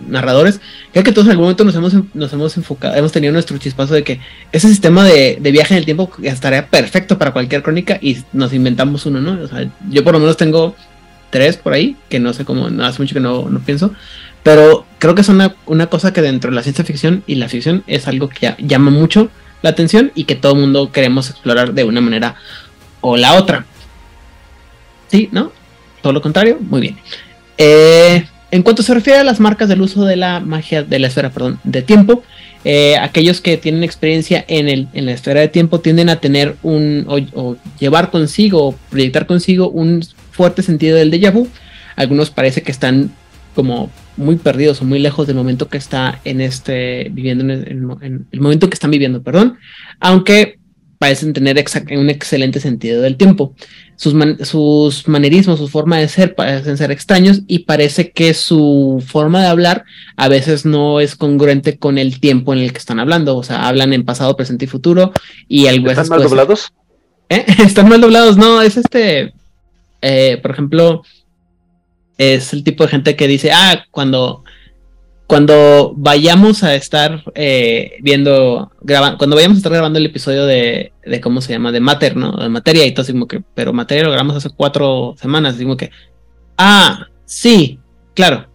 [0.10, 0.60] narradores,
[0.92, 3.94] creo que todos en algún momento nos hemos, nos hemos enfocado, hemos tenido nuestro chispazo
[3.94, 4.20] de que
[4.52, 8.54] ese sistema de, de viaje en el tiempo estaría perfecto para cualquier crónica y nos
[8.54, 9.42] inventamos uno, ¿no?
[9.42, 10.76] O sea, yo por lo menos tengo
[11.34, 13.92] tres por ahí, que no sé cómo, no hace mucho que no, no pienso,
[14.44, 15.56] pero creo que es una,
[15.90, 18.92] cosa que dentro de la ciencia ficción y la ficción es algo que ya- llama
[18.92, 19.30] mucho
[19.64, 22.36] la atención y que todo el mundo queremos explorar de una manera
[23.02, 23.66] o la otra.
[25.10, 25.30] ¿Sí?
[25.32, 25.52] ¿No?
[26.04, 26.98] Todo lo contrario, muy bien.
[27.58, 31.08] Eh, en cuanto se refiere a las marcas del uso de la magia, de la
[31.08, 32.24] esfera, perdón, de tiempo,
[32.64, 36.58] eh, aquellos que tienen experiencia en, el, en la esfera de tiempo tienden a tener
[36.62, 41.48] un, o, o llevar consigo, o proyectar consigo un fuerte sentido del déjà vu.
[41.96, 43.12] Algunos parece que están
[43.56, 47.68] como muy perdidos o muy lejos del momento que está en este, viviendo en el,
[48.02, 49.58] en el momento que están viviendo, perdón,
[50.00, 50.58] aunque
[50.98, 51.64] parecen tener
[51.98, 53.54] un excelente sentido del tiempo.
[53.98, 59.04] Sus, man- sus manerismos, su forma de ser parecen ser extraños y parece que su
[59.06, 59.84] forma de hablar
[60.16, 63.36] a veces no es congruente con el tiempo en el que están hablando.
[63.36, 65.12] O sea, hablan en pasado, presente y futuro
[65.50, 66.72] y algo ¿Están mal doblados?
[67.30, 67.46] ¿Eh?
[67.60, 69.34] Están mal doblados, no, es este,
[70.04, 71.02] eh, por ejemplo,
[72.18, 74.44] es el tipo de gente que dice, ah, cuando,
[75.28, 80.92] cuando vayamos a estar eh, viendo, grabando, cuando vayamos a estar grabando el episodio de,
[81.06, 82.34] de cómo se llama, de Mater, ¿no?
[82.34, 85.64] De materia y todo, así como que, pero materia lo grabamos hace cuatro semanas, así
[85.64, 85.90] como que,
[86.58, 87.80] ah, sí,
[88.14, 88.48] claro,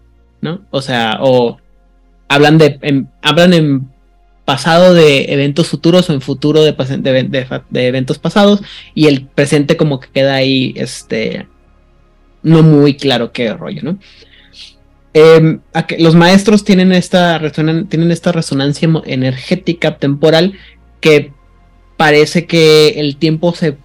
[0.42, 0.66] ¿no?
[0.70, 1.56] O sea, o
[2.28, 3.90] hablan de, hablan en
[4.48, 6.74] pasado de eventos futuros o en futuro de,
[7.74, 8.62] eventos pasados
[8.94, 11.46] y el presente como que queda ahí, este,
[12.42, 13.98] no muy claro qué rollo, ¿no?
[15.12, 15.60] Em,
[15.98, 20.54] los maestros tienen esta, tienen esta resonancia energética temporal
[21.02, 21.30] que
[21.98, 23.76] parece que el tiempo se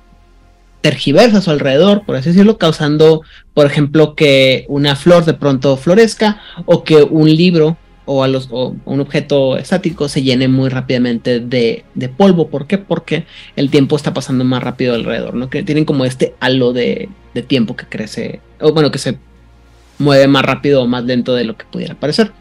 [0.80, 3.22] tergiversa a su alrededor, por así decirlo, causando,
[3.53, 7.76] por ejemplo, que una flor de pronto florezca o que un libro
[8.06, 11.84] o, a los, un objeto estático se llene muy rápidamente de,
[12.18, 12.47] polvo.
[12.47, 12.78] ¿Por qué?
[12.78, 13.26] Porque
[13.56, 15.49] el tiempo está pasando más rápido alrededor, ¿no?
[15.49, 17.10] Que tienen como este halo de,
[17.47, 19.18] tiempo que crece, o bueno, que se
[19.99, 22.32] mueve más rápido o más lento de lo que pudiera parecer.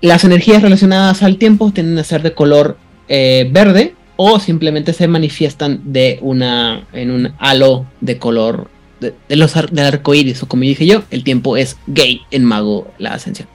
[0.00, 2.76] Las energías relacionadas al tiempo tienden a ser de color
[3.08, 8.68] eh, verde o simplemente se manifiestan de una, en un halo de color
[9.00, 12.44] de, de los del arco iris, o como dije yo, el tiempo es gay en
[12.44, 13.48] Mago la Ascensión.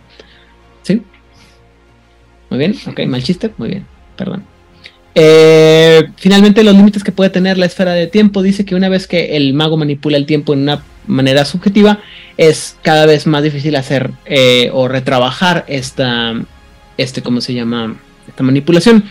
[0.87, 1.01] ¿Sí?
[2.49, 3.85] Muy bien, ok, mal chiste, muy bien,
[4.15, 4.45] perdón.
[5.15, 9.05] Eh, finalmente, los límites que puede tener la esfera de tiempo dice que una vez
[9.05, 11.99] que el mago manipula el tiempo en una manera subjetiva,
[12.37, 16.35] es cada vez más difícil hacer eh, o retrabajar esta,
[16.95, 17.97] este, ¿cómo se llama?
[18.25, 19.03] Esta manipulación.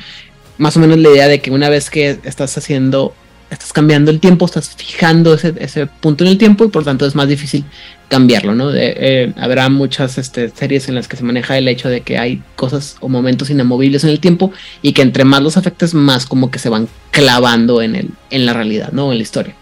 [0.57, 3.15] Más o menos la idea de que una vez que estás haciendo,
[3.51, 7.07] estás cambiando el tiempo, estás fijando ese, ese punto en el tiempo y por tanto
[7.07, 7.65] es más difícil
[8.09, 8.71] cambiarlo, ¿no?
[8.75, 12.43] Eh, habrá muchas este, series en las que se maneja el hecho de que hay
[12.55, 16.51] cosas o momentos inamovibles en el tiempo y que entre más los afectes, más como
[16.51, 19.11] que se van clavando en, el, en la realidad, ¿no?
[19.11, 19.55] En la historia.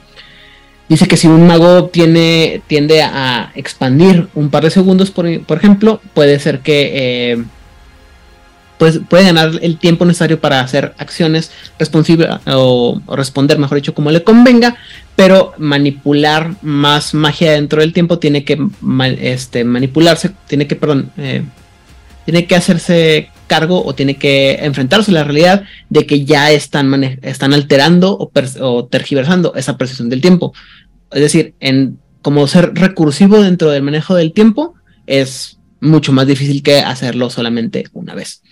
[0.89, 5.57] Dice que si un mago tiene, tiende a expandir un par de segundos, por, por
[5.57, 7.45] ejemplo, puede ser que eh,
[9.09, 14.25] puede ganar el tiempo necesario para hacer acciones responsive, o, responder, mejor dicho, como le
[14.25, 14.77] convenga,
[15.17, 18.59] pero manipular más magia dentro del tiempo tiene que
[19.21, 21.43] este, manipularse, tiene que, perdón, eh,
[22.25, 27.19] tiene que hacerse cargo o tiene que enfrentarse a la realidad de que ya están,
[27.23, 28.31] están alterando o,
[28.61, 30.53] o, tergiversando esa percepción del tiempo.
[31.13, 34.75] Es decir, en como ser recursivo dentro del manejo del tiempo
[35.07, 38.43] es mucho más difícil que hacerlo solamente una vez.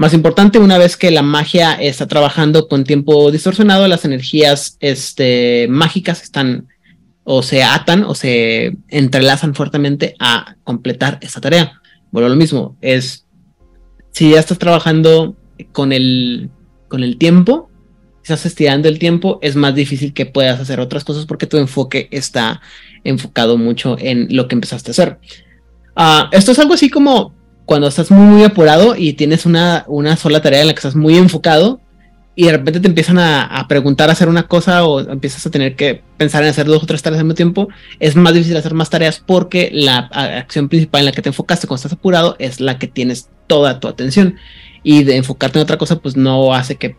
[0.00, 5.66] Más importante, una vez que la magia está trabajando con tiempo distorsionado, las energías este,
[5.68, 6.68] mágicas están
[7.22, 11.82] o se atan o se entrelazan fuertemente a completar esta tarea.
[12.12, 13.26] Bueno, lo mismo, es
[14.10, 15.36] si ya estás trabajando
[15.72, 16.48] con el,
[16.88, 17.68] con el tiempo,
[18.22, 22.08] estás estirando el tiempo, es más difícil que puedas hacer otras cosas porque tu enfoque
[22.10, 22.62] está
[23.04, 25.18] enfocado mucho en lo que empezaste a hacer.
[25.94, 27.38] Uh, esto es algo así como
[27.70, 31.16] cuando estás muy, apurado y tienes una, una sola tarea en la que estás muy
[31.16, 31.80] enfocado
[32.34, 35.76] y de repente te empiezan a, preguntar a hacer una cosa o empiezas a tener
[35.76, 37.68] que pensar en hacer dos o tres tareas al mismo tiempo,
[38.00, 41.68] es más difícil hacer más tareas porque la acción principal en la que te enfocaste
[41.68, 44.34] cuando estás apurado es la que tienes toda tu atención
[44.82, 46.96] y de enfocarte en otra cosa pues no hace que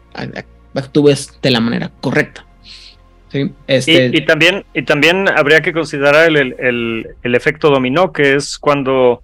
[0.74, 2.46] actúes de la manera correcta.
[3.28, 3.52] ¿sí?
[3.68, 4.10] Este...
[4.14, 6.56] Y, también, y también habría que considerar el,
[7.22, 9.22] el efecto dominó, que es cuando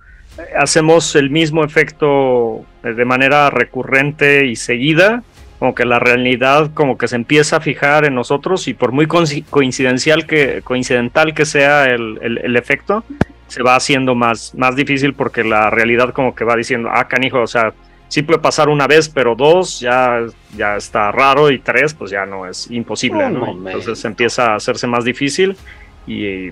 [0.57, 5.23] hacemos el mismo efecto de manera recurrente y seguida,
[5.59, 9.07] como que la realidad como que se empieza a fijar en nosotros y por muy
[9.07, 13.03] coincidencial que, coincidental que sea el, el, el, efecto,
[13.47, 17.41] se va haciendo más, más difícil porque la realidad como que va diciendo, ah, canijo,
[17.41, 17.73] o sea,
[18.07, 20.21] sí puede pasar una vez, pero dos ya,
[20.55, 23.69] ya está raro y tres pues ya no es imposible, oh, ¿no?
[23.69, 25.57] Entonces empieza a hacerse más difícil
[26.05, 26.51] y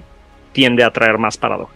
[0.52, 1.74] tiende a traer más paradoja.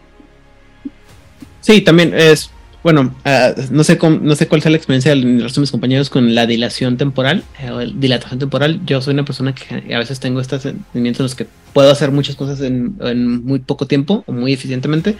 [1.62, 2.50] Sí, también es,
[2.84, 6.34] bueno, uh, no, sé cómo, no sé cuál sea la experiencia de mis compañeros con
[6.34, 8.80] la dilación temporal eh, dilatación temporal.
[8.86, 12.12] Yo soy una persona que a veces tengo estos sentimientos en los que puedo hacer
[12.12, 15.16] muchas cosas en, en muy poco tiempo o muy eficientemente,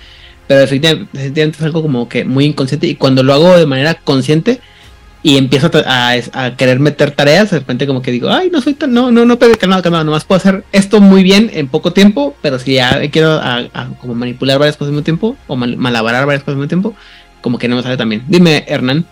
[0.48, 3.96] pero efectivamente, efectivamente, es algo como que muy inconsciente y cuando lo hago de manera
[3.96, 4.62] consciente
[5.22, 8.94] y empiezo a, querer meter tareas, de repente como que digo, ay, no soy tan,
[8.94, 12.58] no, no, no, calmado, calmado, nomás puedo hacer esto muy bien en poco tiempo, pero
[12.58, 13.42] si ya quiero
[14.00, 16.96] como manipular varias cosas al mismo tiempo, o mal, malabarar varias cosas al mismo tiempo,
[17.42, 18.24] como que no me sale tan bien.
[18.28, 19.06] Dime, Hernán.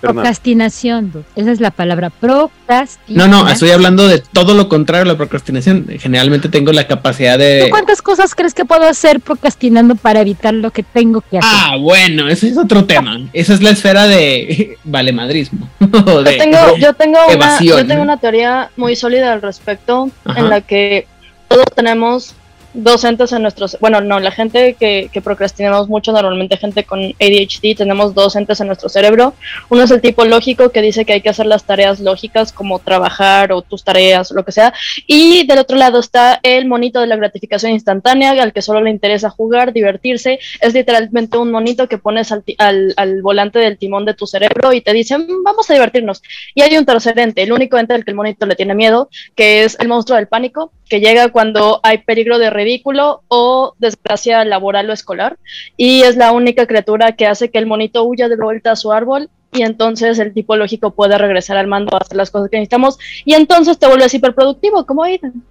[0.00, 3.30] Procrastinación, esa es la palabra, procrastinación.
[3.30, 5.86] No, no, estoy hablando de todo lo contrario a la procrastinación.
[5.98, 7.62] Generalmente tengo la capacidad de...
[7.64, 11.50] ¿Tú cuántas cosas crees que puedo hacer procrastinando para evitar lo que tengo que hacer?
[11.52, 13.18] Ah, bueno, ese es otro tema.
[13.32, 15.68] Esa es la esfera de valemadrismo.
[15.80, 20.38] de yo tengo, yo tengo, una, yo tengo una teoría muy sólida al respecto Ajá.
[20.38, 21.06] en la que
[21.48, 22.34] todos tenemos
[22.78, 27.76] docentes en nuestros, bueno, no, la gente que, que, procrastinamos mucho, normalmente gente con ADHD,
[27.76, 29.34] tenemos dos entes en nuestro cerebro.
[29.68, 32.78] Uno es el tipo lógico que dice que hay que hacer las tareas lógicas como
[32.78, 34.72] trabajar o tus tareas lo que sea.
[35.06, 38.90] Y del otro lado está el monito de la gratificación instantánea, al que solo le
[38.90, 40.38] interesa jugar, divertirse.
[40.60, 44.72] Es literalmente un monito que pones al, al, al volante del timón de tu cerebro
[44.72, 46.22] y te dice, vamos a divertirnos.
[46.54, 49.08] Y hay un tercer ente, el único ente al que el monito le tiene miedo,
[49.34, 54.44] que es el monstruo del pánico, que llega cuando hay peligro de ridículo o desgracia
[54.44, 55.38] laboral o escolar
[55.76, 58.92] y es la única criatura que hace que el monito huya de vuelta a su
[58.92, 62.58] árbol y entonces el tipo lógico puede regresar al mando a hacer las cosas que
[62.58, 65.42] necesitamos y entonces te vuelves hiperproductivo como Aiden.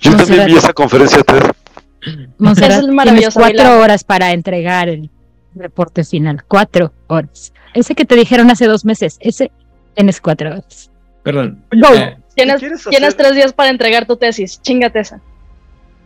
[0.00, 1.42] Yo también vi esa conferencia TED.
[2.38, 5.08] Monserrat, es tienes cuatro horas para entregar el
[5.54, 6.42] reporte final.
[6.48, 7.52] Cuatro horas.
[7.74, 9.52] Ese que te dijeron hace dos meses, ese
[9.94, 10.90] tienes cuatro horas.
[11.22, 11.64] Perdón.
[11.70, 14.60] Eh, Tienes, tienes tres días para entregar tu tesis.
[14.62, 15.20] Chingate esa.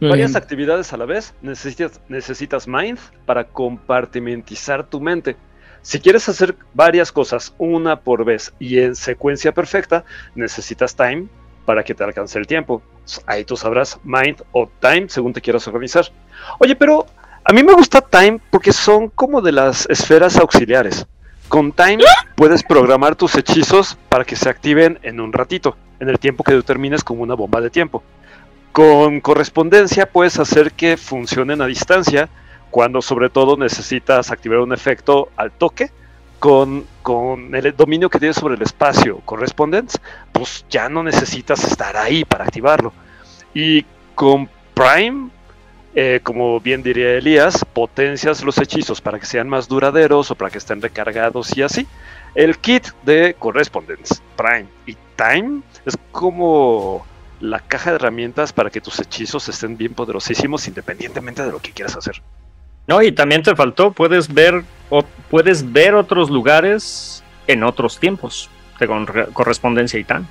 [0.01, 5.37] Varias actividades a la vez, necesitas, necesitas Mind para compartimentizar tu mente.
[5.83, 11.29] Si quieres hacer varias cosas una por vez y en secuencia perfecta, necesitas Time
[11.65, 12.83] para que te alcance el tiempo.
[13.27, 16.07] Ahí tú sabrás Mind o Time según te quieras organizar.
[16.59, 17.07] Oye, pero
[17.45, 21.07] a mí me gusta Time porque son como de las esferas auxiliares.
[21.49, 22.03] Con Time
[22.35, 26.55] puedes programar tus hechizos para que se activen en un ratito, en el tiempo que
[26.55, 28.03] determines como una bomba de tiempo.
[28.77, 32.29] Con correspondencia puedes hacer que funcionen a distancia
[32.71, 35.91] cuando sobre todo necesitas activar un efecto al toque.
[36.39, 39.99] Con, con el dominio que tienes sobre el espacio correspondence,
[40.31, 42.93] pues ya no necesitas estar ahí para activarlo.
[43.55, 45.31] Y con Prime,
[45.95, 50.51] eh, como bien diría Elías, potencias los hechizos para que sean más duraderos o para
[50.51, 51.87] que estén recargados y así.
[52.35, 57.07] El kit de correspondence, Prime y Time es como
[57.41, 61.73] la caja de herramientas para que tus hechizos estén bien poderosísimos independientemente de lo que
[61.73, 62.23] quieras hacer.
[62.87, 68.49] No, y también te faltó, puedes ver, o, puedes ver otros lugares en otros tiempos,
[68.81, 70.25] de con- correspondencia y tal.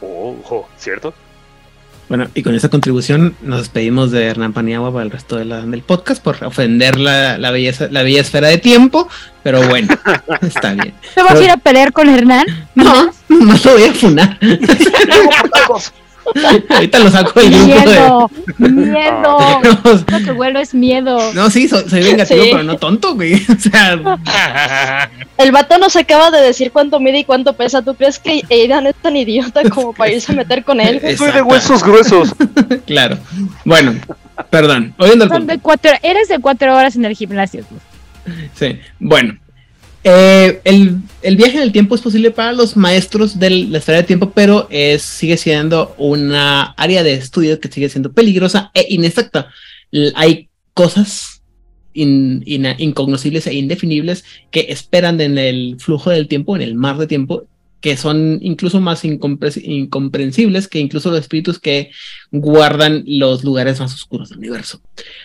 [0.00, 1.14] Ojo, ¿cierto?
[2.08, 5.62] Bueno, y con esta contribución nos despedimos de Hernán Paniagua para el resto de la-
[5.62, 9.08] del podcast por ofender la, la belleza, la bella esfera de tiempo,
[9.46, 9.86] pero bueno,
[10.42, 10.92] está bien.
[11.14, 12.44] ¿Te vas a ir a pelear con Hernán?
[12.74, 14.36] No, no lo voy a funar.
[16.70, 17.96] Ahorita lo saco del grupo de.
[17.96, 20.02] Miedo, miedo.
[20.08, 21.32] Lo que vuelve es miedo.
[21.32, 22.48] No, sí, soy, soy vengativo, Sí.
[22.50, 23.34] pero no tonto, güey.
[23.48, 27.82] O sea, El vato nos acaba de decir cuánto mide y cuánto pesa.
[27.82, 31.00] ¿Tú crees que Aidan es tan idiota como para irse a meter con él?
[31.16, 32.34] Soy de huesos gruesos.
[32.84, 33.16] claro.
[33.64, 33.94] Bueno,
[34.50, 34.92] perdón.
[34.98, 35.52] Oyendo el Son punto.
[35.52, 37.64] de cuatro, eres de cuatro horas en el gimnasio.
[38.54, 39.38] Sí, bueno.
[40.08, 43.98] Eh, el, el viaje en el tiempo es posible para los maestros de la esfera
[43.98, 48.86] de tiempo, pero es, sigue siendo una área de estudio que sigue siendo peligrosa e
[48.90, 49.50] inexacta.
[50.14, 51.42] Hay cosas
[51.92, 57.48] incognoscibles e indefinibles que esperan en el flujo del tiempo, en el mar de tiempo,
[57.80, 61.90] que son incluso más incompre- incomprensibles que incluso los espíritus que
[62.32, 64.80] guardan los lugares más oscuros del universo.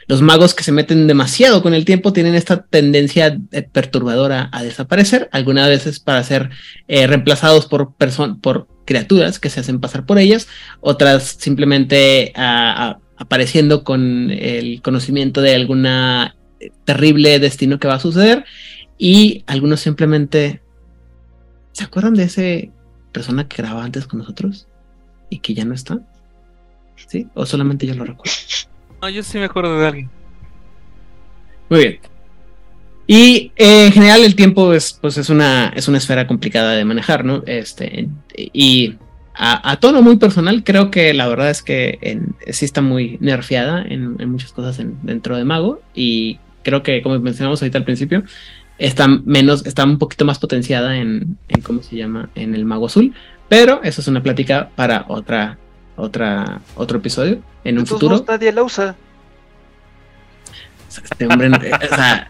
[0.07, 4.63] Los magos que se meten demasiado con el tiempo tienen esta tendencia eh, perturbadora a
[4.63, 6.49] desaparecer, algunas veces para ser
[6.87, 7.93] eh, reemplazados por,
[8.41, 10.47] por criaturas que se hacen pasar por ellas,
[10.81, 17.95] otras simplemente ah, ah, apareciendo con el conocimiento de alguna eh, terrible destino que va
[17.95, 18.43] a suceder
[18.97, 20.61] y algunos simplemente
[21.71, 22.71] ¿se acuerdan de ese
[23.11, 24.67] persona que grababa antes con nosotros
[25.29, 25.99] y que ya no está?
[27.07, 27.27] ¿Sí?
[27.33, 28.33] ¿O solamente yo lo recuerdo?
[29.01, 30.09] No, yo sí me acuerdo de alguien.
[31.69, 31.99] Muy bien.
[33.07, 36.85] Y eh, en general el tiempo es, pues, es, una, es una esfera complicada de
[36.85, 37.43] manejar, ¿no?
[37.45, 38.95] Este, y
[39.33, 43.17] a, a tono muy personal, creo que la verdad es que en- sí está muy
[43.19, 45.81] nerfeada en, en muchas cosas en- dentro de Mago.
[45.95, 48.23] Y creo que, como mencionamos ahorita al principio,
[48.87, 52.29] está menos, está un poquito más potenciada en, en ¿cómo se llama?
[52.35, 53.13] En el Mago Azul.
[53.49, 55.57] Pero eso es una plática para otra,
[55.95, 58.15] otra, otro episodio en un futuro.
[58.15, 58.95] modos, nadie la usa.
[60.89, 61.49] Este hombre,
[61.91, 62.29] o sea,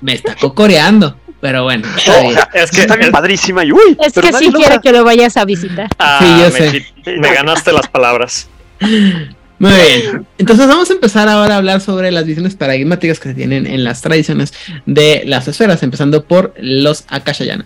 [0.00, 2.36] me está cocoreando, pero bueno, está bien.
[2.54, 3.96] Es que, Está bien es- padrísima y uy.
[4.04, 5.88] Es que sí quiere que lo vayas a visitar.
[5.98, 7.18] Ah, Sí, yo me, sé.
[7.18, 8.48] me ganaste las palabras.
[9.62, 10.26] Muy bien.
[10.38, 13.84] Entonces vamos a empezar ahora a hablar sobre las visiones paradigmáticas que se tienen en
[13.84, 14.52] las tradiciones
[14.86, 17.64] de las esferas, empezando por los Akashayana.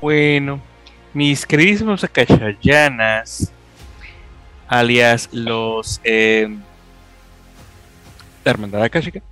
[0.00, 0.62] Bueno,
[1.12, 3.50] mis queridísimos Akashayanas,
[4.68, 6.56] alias los eh,
[8.44, 9.22] la Hermandad Akashica,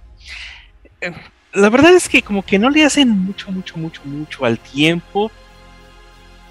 [1.00, 1.12] eh,
[1.52, 5.30] la verdad es que como que no le hacen mucho, mucho, mucho, mucho al tiempo.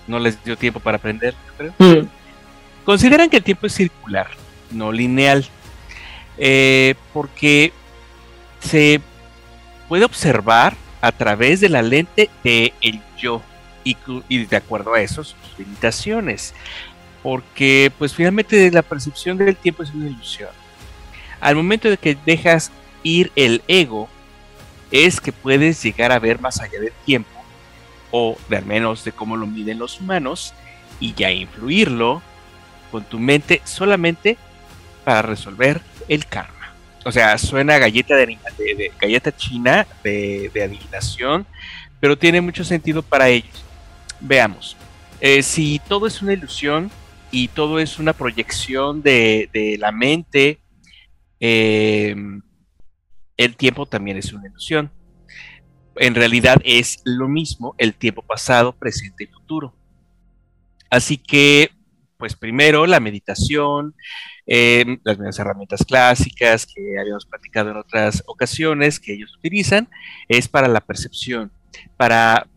[0.08, 1.74] No les dio tiempo para aprender, creo.
[1.78, 2.08] Mm,
[2.88, 4.30] Consideran que el tiempo es circular,
[4.72, 5.46] no lineal,
[6.38, 7.74] eh, porque
[8.62, 9.02] se
[9.90, 13.42] puede observar a través de la lente de el yo
[13.84, 13.98] y,
[14.46, 16.54] de acuerdo a eso sus limitaciones,
[17.24, 20.52] porque pues finalmente la percepción del tiempo es una ilusión.
[21.42, 22.72] Al momento de que dejas
[23.04, 24.08] ir el ego,
[24.92, 27.38] es que puedes llegar a ver más allá del tiempo,
[28.12, 30.54] o al menos de cómo lo miden los humanos,
[31.02, 32.22] y ya influirlo
[32.92, 34.38] con tu mente solamente
[35.04, 36.74] para resolver el karma.
[37.06, 38.38] O sea, suena galleta de,
[39.00, 41.46] galleta china de, de adivinación,
[42.00, 43.64] pero tiene mucho sentido para ellos.
[44.20, 44.76] Veamos,
[45.22, 46.92] eh, si todo es una ilusión,
[47.32, 50.60] y todo es una proyección de, la mente,
[51.40, 52.16] eh,
[53.36, 54.92] el tiempo también es una ilusión.
[55.98, 59.74] En realidad es lo mismo el tiempo pasado, presente y futuro.
[60.90, 61.72] Así que,
[62.18, 63.96] pues primero la meditación,
[64.46, 69.88] eh, las mismas herramientas clásicas que habíamos platicado en otras ocasiones que ellos utilizan,
[70.28, 71.52] es para la percepción,
[71.96, 72.48] para,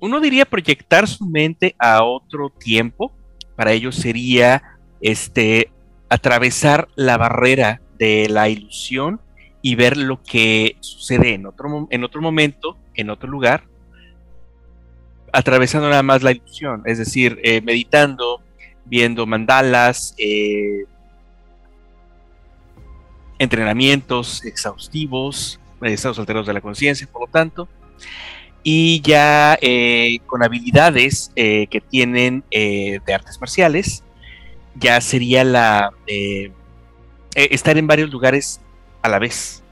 [0.00, 3.12] uno diría proyectar su mente a otro tiempo,
[3.56, 4.62] para ellos sería
[5.00, 5.70] este,
[6.08, 9.20] atravesar la barrera de la ilusión
[9.62, 13.64] y ver lo que sucede en otro, en otro momento, en otro lugar,
[15.34, 18.40] atravesando nada más la ilusión, es decir, eh, meditando,
[18.84, 20.84] viendo mandalas, eh,
[23.40, 27.68] entrenamientos exhaustivos, eh, estados alteros de la conciencia, por lo tanto,
[28.62, 34.04] y ya eh, con habilidades eh, que tienen eh, de artes marciales,
[34.76, 36.52] ya sería la eh,
[37.34, 38.60] estar en varios lugares
[39.02, 39.63] a la vez.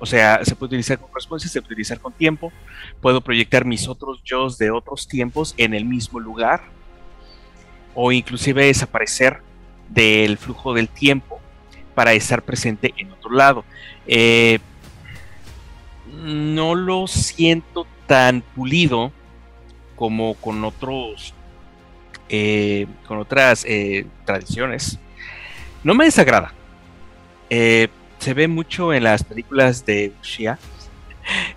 [0.00, 2.52] O sea, se puede utilizar con correspondencia, se puede utilizar con tiempo.
[3.00, 6.62] Puedo proyectar mis otros yo de otros tiempos en el mismo lugar.
[7.94, 9.42] O inclusive desaparecer
[9.88, 11.40] del flujo del tiempo
[11.94, 13.64] para estar presente en otro lado.
[14.06, 14.58] Eh,
[16.24, 19.12] no lo siento tan pulido
[19.96, 21.34] como con otros
[22.32, 24.98] eh, con otras eh, tradiciones.
[25.82, 26.52] No me desagrada.
[27.50, 27.88] Eh,
[28.20, 30.58] se ve mucho en las películas de Ushia,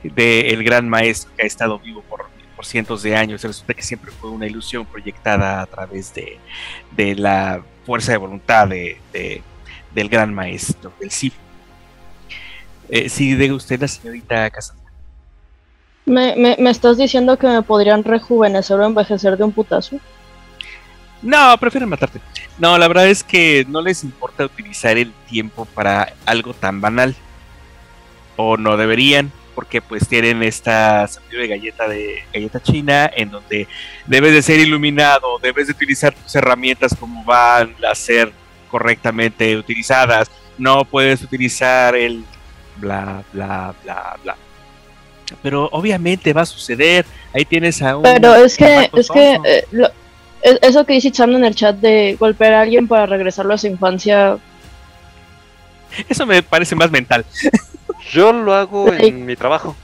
[0.03, 2.31] de el gran maestro que ha estado vivo por,
[2.63, 3.43] cientos de años.
[3.43, 6.39] Resulta que siempre fue una ilusión proyectada a través de,
[6.95, 9.41] de la fuerza de voluntad de, de-
[9.93, 11.33] del gran maestro, del Sif.
[12.87, 14.89] Eh, sí, de usted, la señorita Cassandra.
[16.05, 19.97] ¿Me, me, me estás diciendo que me podrían rejuvenecer o envejecer de un putazo?
[21.23, 22.19] No, prefieren matarte.
[22.59, 27.15] No, la verdad es que no les importa utilizar el tiempo para algo tan banal.
[28.35, 33.67] O no deberían, porque pues tienen esta de galleta de galleta china en donde
[34.07, 38.31] debes de ser iluminado, debes de utilizar tus herramientas como van a ser
[38.69, 40.29] correctamente utilizadas.
[40.57, 42.23] No puedes utilizar el
[42.77, 44.35] bla bla bla bla.
[45.41, 47.05] Pero obviamente va a suceder.
[47.33, 49.89] Ahí tienes a un Pero es que, es que eh, lo-
[50.43, 53.67] eso que dice Chan en el chat de golpear a alguien para regresarlo a su
[53.67, 54.37] infancia,
[56.09, 57.25] Eso me parece más mental.
[58.11, 59.75] Yo lo hago en mi trabajo.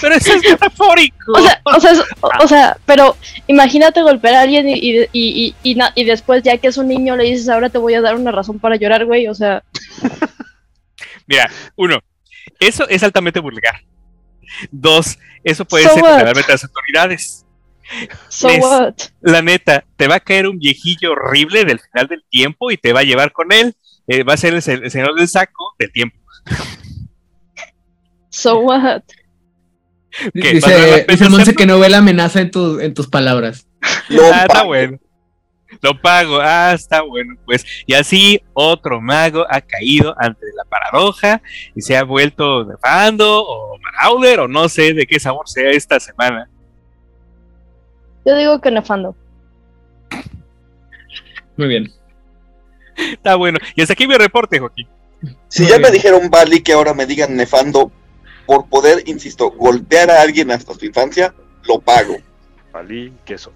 [0.00, 1.32] Pero eso es metafórico.
[1.32, 3.16] o sea, o sea, es- o, o sea, pero
[3.48, 6.76] imagínate golpear a alguien y, y, y, y, y na- y después ya que es
[6.78, 9.34] un niño le dices ahora te voy a dar una razón para llorar, güey, o
[9.34, 9.64] sea,
[11.26, 11.98] Mira, uno,
[12.60, 13.80] eso es altamente vulgar.
[14.70, 16.20] Dos, eso puede So ser what?
[16.22, 17.44] realmente las autoridades.
[18.28, 18.94] So Les- what?
[19.20, 22.92] La neta, te va a caer un viejillo horrible del final del tiempo y te
[22.92, 23.74] va a llevar con él.
[24.06, 26.16] Eh, va a ser el, el señor del saco del tiempo.
[28.30, 29.02] So what?
[30.34, 30.54] ¿Qué?
[30.60, 32.94] ¿Vas a dar la Dice, dice Monse que no ve la amenaza en, tu- en
[32.94, 33.66] tus palabras.
[34.08, 34.98] Lo Ah, está bueno.
[35.82, 36.40] Lo pago.
[36.40, 37.34] Ah, está bueno.
[37.44, 41.42] Pues, y así otro mago ha caído ante la paradoja
[41.76, 46.00] y se ha vuelto nefando o marauder o no sé de qué sabor sea esta
[46.00, 46.50] semana.
[48.30, 49.16] Yo digo que nefando.
[51.56, 51.92] Muy bien.
[52.96, 53.58] Está bueno.
[53.74, 54.86] Y hasta aquí mi reporte, Joaquín.
[55.48, 57.90] Si Muy ya me dijeron Bali que ahora me digan nefando
[58.46, 61.34] por poder, insisto, golpear a alguien hasta su infancia,
[61.64, 62.18] lo pago.
[62.72, 63.52] Valí, queso.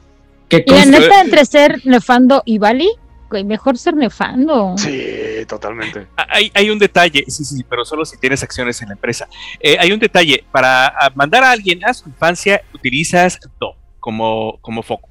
[0.49, 2.91] ¿Qué Y la neta, entre ser nefando y Bali,
[3.31, 4.75] güey, mejor ser nefando.
[4.77, 6.09] Sí, totalmente.
[6.17, 9.29] Ah, Hay, hay un detalle, sí, sí, pero solo si tienes acciones en la empresa.
[9.61, 14.83] Eh, hay un detalle, para mandar a alguien a su infancia utilizas Do como, como
[14.83, 15.09] foco.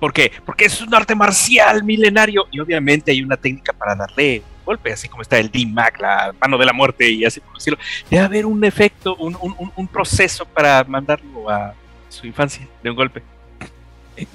[0.00, 0.32] ¿Por qué?
[0.46, 4.90] Porque es un arte marcial milenario y obviamente hay una técnica para darle un golpe,
[4.94, 7.76] así como está el D-Mac, la mano de la muerte y así por el estilo.
[8.10, 11.74] Debe haber un efecto, un, un- un- un proceso para mandarlo a
[12.08, 13.22] su infancia de un golpe.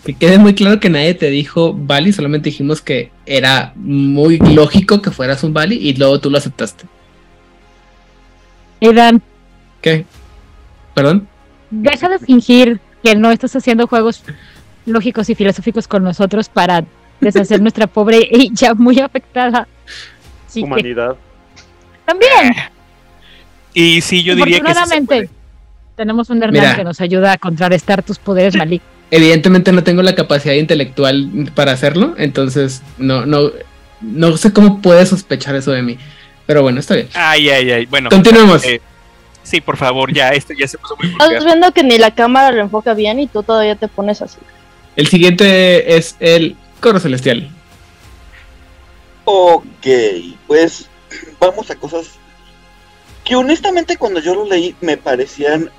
[0.06, 5.02] Que quede muy claro que nadie te dijo Bali, solamente dijimos que era muy lógico
[5.02, 6.86] que fueras un Bali y luego tú lo aceptaste.
[8.82, 9.22] Edan,
[9.82, 10.06] ¿Qué?
[10.94, 11.28] ¿Perdón?
[11.72, 14.24] deja de fingir que no estás haciendo juegos
[14.86, 16.86] lógicos y filosóficos con nosotros para
[17.20, 19.68] deshacer nuestra pobre y ya muy afectada.
[20.48, 21.16] Así que Humanidad.
[22.06, 22.54] también,
[23.74, 25.30] Y sí, yo diría que sí se
[25.96, 26.76] tenemos un Hernán Mira.
[26.76, 28.88] que nos ayuda a contrarrestar tus poderes malignos.
[29.10, 33.52] Evidentemente no tengo la capacidad intelectual para hacerlo, entonces no, no,
[34.02, 35.98] no sé cómo puedes sospechar eso de mí.
[36.46, 37.10] Pero bueno, está bien.
[37.14, 37.86] Ay, ay, ay.
[37.88, 38.64] Bueno, Continuemos.
[38.66, 38.80] eh,
[39.48, 41.46] sí, por favor, ya, esto ya se puso muy Estás vulgar.
[41.46, 44.38] viendo que ni la cámara lo enfoca bien y tú todavía te pones así.
[44.96, 47.50] El siguiente es el coro celestial.
[49.26, 49.88] Ok,
[50.48, 50.88] pues
[51.40, 52.12] vamos a cosas
[53.24, 55.70] que honestamente cuando yo lo leí me parecían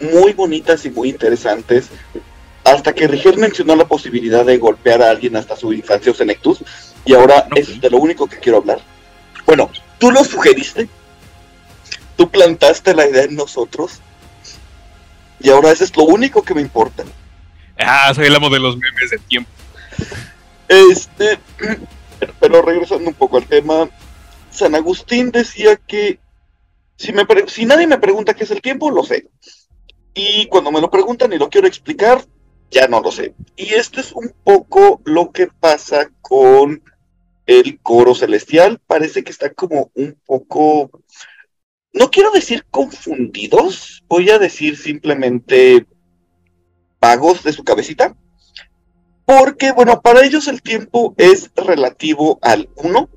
[0.00, 1.90] muy bonitas y muy interesantes.
[2.64, 6.64] Hasta que Rigel mencionó la posibilidad de golpear a alguien hasta su infancia o senectus.
[7.04, 8.78] Y ahora es de lo único que quiero hablar.
[9.44, 10.88] Bueno, tú lo sugeriste.
[12.16, 14.00] Tú plantaste la idea en nosotros.
[15.40, 17.04] Y ahora eso es lo único que me importa.
[17.78, 19.50] Ah, soy el amo de los memes del tiempo.
[20.68, 21.38] Este,
[22.40, 23.88] pero regresando un poco al tema,
[24.50, 26.18] San Agustín decía que
[26.96, 29.28] si, me si nadie me pregunta qué es el tiempo, lo sé.
[30.14, 32.24] Y cuando me lo preguntan y lo quiero explicar,
[32.70, 33.34] ya no lo sé.
[33.56, 36.82] Y esto es un poco lo que pasa con
[37.46, 38.80] el coro celestial.
[38.86, 40.90] Parece que está como un poco,
[41.94, 45.86] no quiero decir confundidos, voy a decir simplemente
[47.00, 48.16] vagos de su cabecita.
[49.24, 53.08] Porque, bueno, para ellos el tiempo es relativo al 1.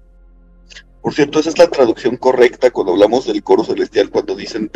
[1.01, 4.71] Por cierto, esa es la traducción correcta cuando hablamos del coro celestial, cuando dicen.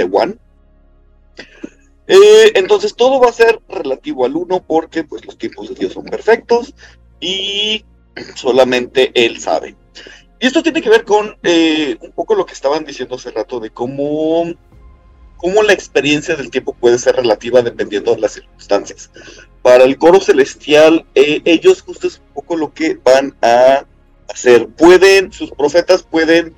[2.07, 5.93] Eh, entonces todo va a ser relativo al 1 porque pues los tiempos de Dios
[5.93, 6.73] son perfectos
[7.19, 7.85] y
[8.35, 9.75] solamente Él sabe.
[10.41, 13.59] Y esto tiene que ver con eh, un poco lo que estaban diciendo hace rato
[13.59, 14.51] de cómo,
[15.38, 19.11] cómo la experiencia del tiempo puede ser relativa dependiendo de las circunstancias.
[19.61, 23.85] Para el coro celestial, eh, ellos justo es un poco lo que van a
[24.30, 24.68] hacer.
[24.69, 26.55] Pueden, sus profetas pueden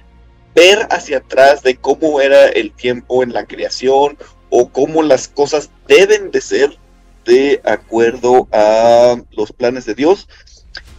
[0.55, 4.17] ver hacia atrás de cómo era el tiempo en la creación
[4.49, 6.77] o cómo las cosas deben de ser
[7.25, 10.29] de acuerdo a los planes de Dios.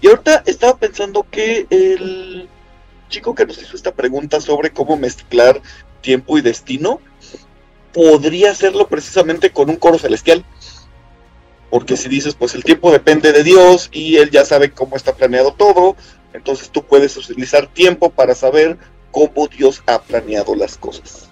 [0.02, 2.46] Y ahorita estaba pensando que el
[3.14, 5.62] chico que nos hizo esta pregunta sobre cómo mezclar
[6.00, 7.00] tiempo y destino
[7.92, 10.44] podría hacerlo precisamente con un coro celestial.
[11.70, 15.14] Porque si dices, pues el tiempo depende de Dios y Él ya sabe cómo está
[15.14, 15.96] planeado todo,
[16.32, 18.78] entonces tú puedes utilizar tiempo para saber
[19.12, 21.28] cómo Dios ha planeado las cosas.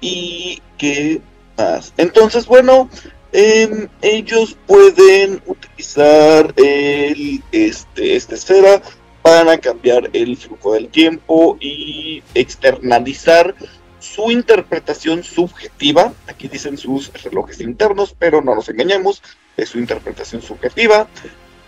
[0.00, 1.20] ¿Y qué
[1.56, 1.92] más?
[1.96, 2.90] Entonces, bueno,
[3.32, 8.82] em, ellos pueden utilizar el, este, esta esfera
[9.22, 13.54] para cambiar el flujo del tiempo y externalizar
[14.00, 16.12] su interpretación subjetiva.
[16.26, 19.22] Aquí dicen sus relojes internos, pero no nos engañemos,
[19.56, 21.08] es su interpretación subjetiva.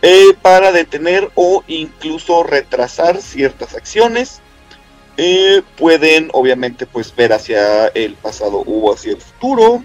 [0.03, 4.41] eh, para detener o incluso retrasar ciertas acciones.
[5.17, 9.85] Eh, pueden obviamente pues ver hacia el pasado o hacia el futuro.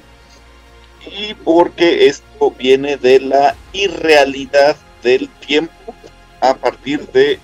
[1.06, 5.94] Y porque esto viene de la irrealidad del tiempo
[6.50, 7.40] a partir de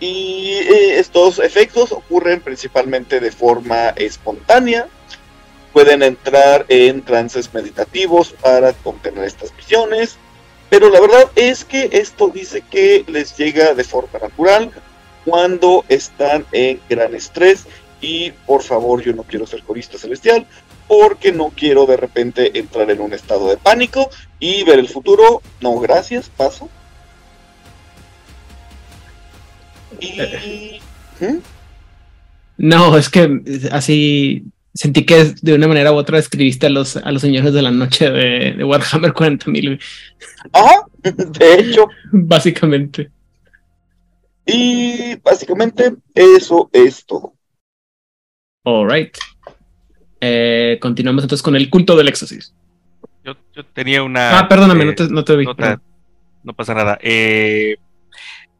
[0.00, 4.88] y eh, estos efectos ocurren principalmente de forma espontánea.
[5.74, 10.16] Pueden entrar en trances meditativos para obtener estas visiones.
[10.70, 14.70] Pero la verdad es que esto dice que les llega de forma natural
[15.24, 17.66] cuando están en gran estrés.
[18.00, 20.46] Y por favor, yo no quiero ser corista celestial
[20.88, 24.10] porque no quiero de repente entrar en un estado de pánico
[24.40, 25.42] y ver el futuro.
[25.60, 26.68] No, gracias, paso.
[30.00, 30.80] Y...
[31.20, 31.38] ¿Mm?
[32.56, 34.44] No, es que así
[34.74, 37.70] sentí que de una manera u otra escribiste a los, a los señores de la
[37.70, 39.80] noche de, de Warhammer 40.000.
[40.52, 41.88] Ajá, de hecho.
[42.12, 43.10] Básicamente.
[44.46, 47.34] Y básicamente eso es todo.
[48.64, 49.16] Alright.
[50.20, 52.54] Eh, continuamos entonces con el culto del éxtasis.
[53.34, 54.38] Yo, yo tenía una.
[54.40, 55.44] Ah, perdóname, eh, no te, no te vi.
[55.44, 55.80] nota-
[56.42, 56.98] no pasa nada.
[57.02, 57.76] Eh,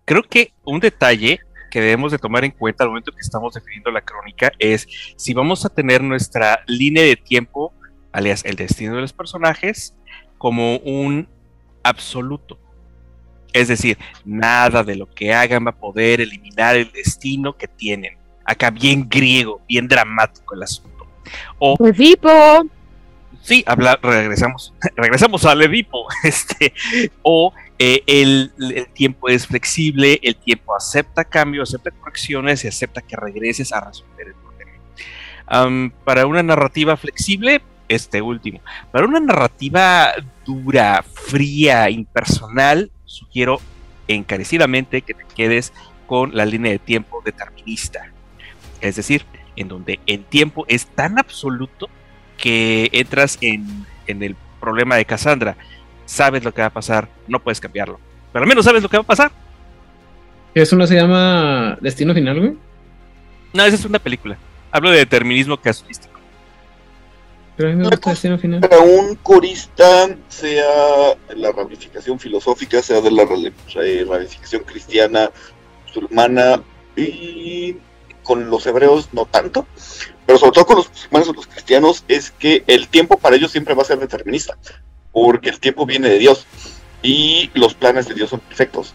[0.05, 1.41] creo que un detalle
[1.71, 4.87] que debemos de tomar en cuenta al momento que estamos definiendo la crónica es
[5.17, 7.73] si vamos a tener nuestra línea de tiempo,
[8.13, 9.95] alias el destino de los personajes,
[10.37, 11.29] como un
[11.83, 12.59] absoluto.
[13.53, 18.17] Es decir, nada de lo que hagan va a poder eliminar el destino que tienen.
[18.45, 21.07] Acá bien griego, bien dramático el asunto.
[21.59, 22.29] O Edipo.
[22.63, 22.69] Sí,
[23.67, 26.07] habla, regresamos, regresamos al Edipo.
[26.25, 26.73] Este,
[27.23, 33.01] o eh, el, el tiempo es flexible, el tiempo acepta cambios, acepta correcciones y acepta
[33.01, 35.93] que regreses a resolver el problema.
[36.05, 38.61] Para una narrativa flexible, este último.
[38.93, 40.13] Para una narrativa
[40.45, 43.61] dura, fría, impersonal, sugiero
[44.09, 45.73] encarecidamente que te quedes
[46.07, 48.11] con la línea de tiempo determinista.
[48.81, 49.25] Es decir,
[49.57, 51.89] en donde el tiempo es tan absoluto
[52.41, 55.57] que entras en, en el problema de Cassandra.
[56.07, 58.01] Sabes lo que va a pasar, no puedes cambiarlo.
[58.33, 59.31] Pero al menos sabes lo que va a pasar.
[60.55, 62.57] ¿Eso no se llama Destino Final, güey?
[63.53, 64.37] No, esa es una película.
[64.73, 66.19] Hablo de determinismo casuístico.
[67.57, 68.61] Pero a mí me gusta Destino Final.
[68.61, 70.65] Para un corista, sea
[71.37, 75.31] la ramificación filosófica, sea de la eh, ramificación cristiana,
[75.87, 76.63] musulmana
[76.97, 77.77] y
[78.23, 79.67] con los hebreos no tanto,
[80.31, 83.51] pero sobre todo con los musulmanes o los cristianos, es que el tiempo para ellos
[83.51, 84.57] siempre va a ser determinista,
[85.11, 86.47] porque el tiempo viene de Dios
[87.03, 88.95] y los planes de Dios son perfectos.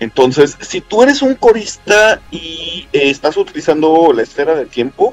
[0.00, 5.12] Entonces, si tú eres un corista y eh, estás utilizando la esfera del tiempo,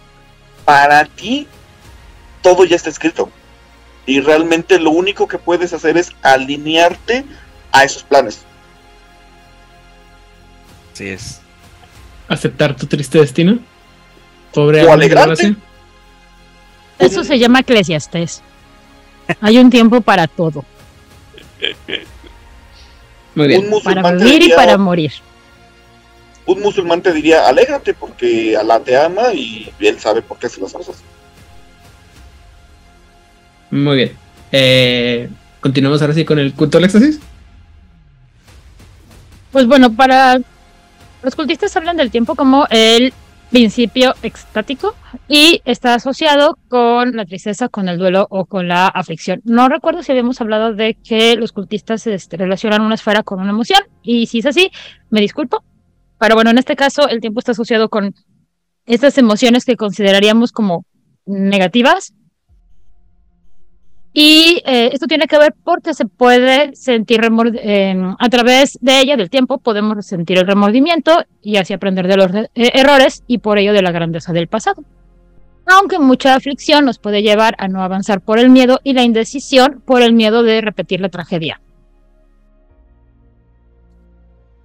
[0.64, 1.48] para ti
[2.42, 3.30] todo ya está escrito.
[4.06, 7.26] Y realmente lo único que puedes hacer es alinearte
[7.74, 8.46] a esos planes.
[10.94, 11.42] Así es.
[12.30, 13.60] Aceptar tu triste destino.
[14.54, 15.56] Pobre O hace.
[17.00, 18.42] Eso se llama eclesiastés.
[19.40, 20.66] Hay un tiempo para todo,
[23.36, 23.70] Muy bien.
[23.84, 25.12] para vivir y para morir.
[26.46, 30.60] un musulmán te diría, alégrate porque Alá te ama y él sabe por qué hace
[30.60, 30.98] las cosas.
[33.70, 34.18] Muy bien.
[34.52, 35.30] Eh,
[35.62, 37.20] Continuamos ahora sí con el culto del éxtasis.
[39.52, 40.40] Pues bueno, para
[41.22, 43.14] los cultistas hablan del tiempo como el
[43.52, 44.96] principio extático
[45.28, 49.42] y está asociado con la tristeza, con el duelo o con la aflicción.
[49.44, 53.52] No recuerdo si habíamos hablado de que los cultistas este, relacionan una esfera con una
[53.52, 54.72] emoción y si es así,
[55.10, 55.64] me disculpo.
[56.18, 58.16] Pero bueno, en este caso el tiempo está asociado con
[58.86, 60.86] estas emociones que consideraríamos como
[61.26, 62.14] negativas.
[64.14, 69.16] Y eh, esto tiene que ver porque se puede sentir eh, a través de ella,
[69.16, 73.58] del tiempo, podemos sentir el remordimiento y así aprender de los eh, errores y por
[73.58, 74.84] ello de la grandeza del pasado.
[75.66, 79.82] Aunque mucha aflicción nos puede llevar a no avanzar por el miedo y la indecisión
[79.86, 81.62] por el miedo de repetir la tragedia.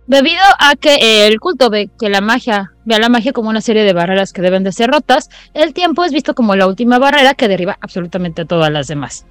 [0.09, 3.61] Debido a que el culto ve que la magia ve a la magia como una
[3.61, 6.99] serie de barreras que deben de ser rotas, el tiempo es visto como la última
[6.99, 9.27] barrera que derriba absolutamente todas las demás.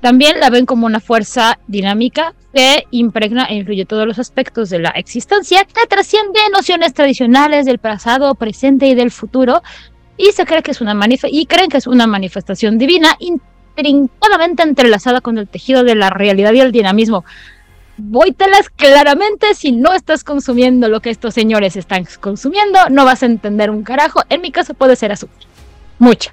[0.00, 4.78] También la ven como una fuerza dinámica que impregna e influye todos los aspectos de
[4.78, 9.62] la existencia, que trasciende nociones tradicionales del pasado, presente y del futuro,
[10.16, 10.98] y se cree que es una
[11.30, 16.52] y creen que es una manifestación divina intrincadamente entrelazada con el tejido de la realidad
[16.52, 17.24] y el dinamismo.
[17.96, 23.26] Vóytelas claramente, si no estás consumiendo lo que estos señores están consumiendo, no vas a
[23.26, 24.22] entender un carajo.
[24.30, 25.36] En mi caso puede ser azúcar.
[25.98, 26.32] Mucha.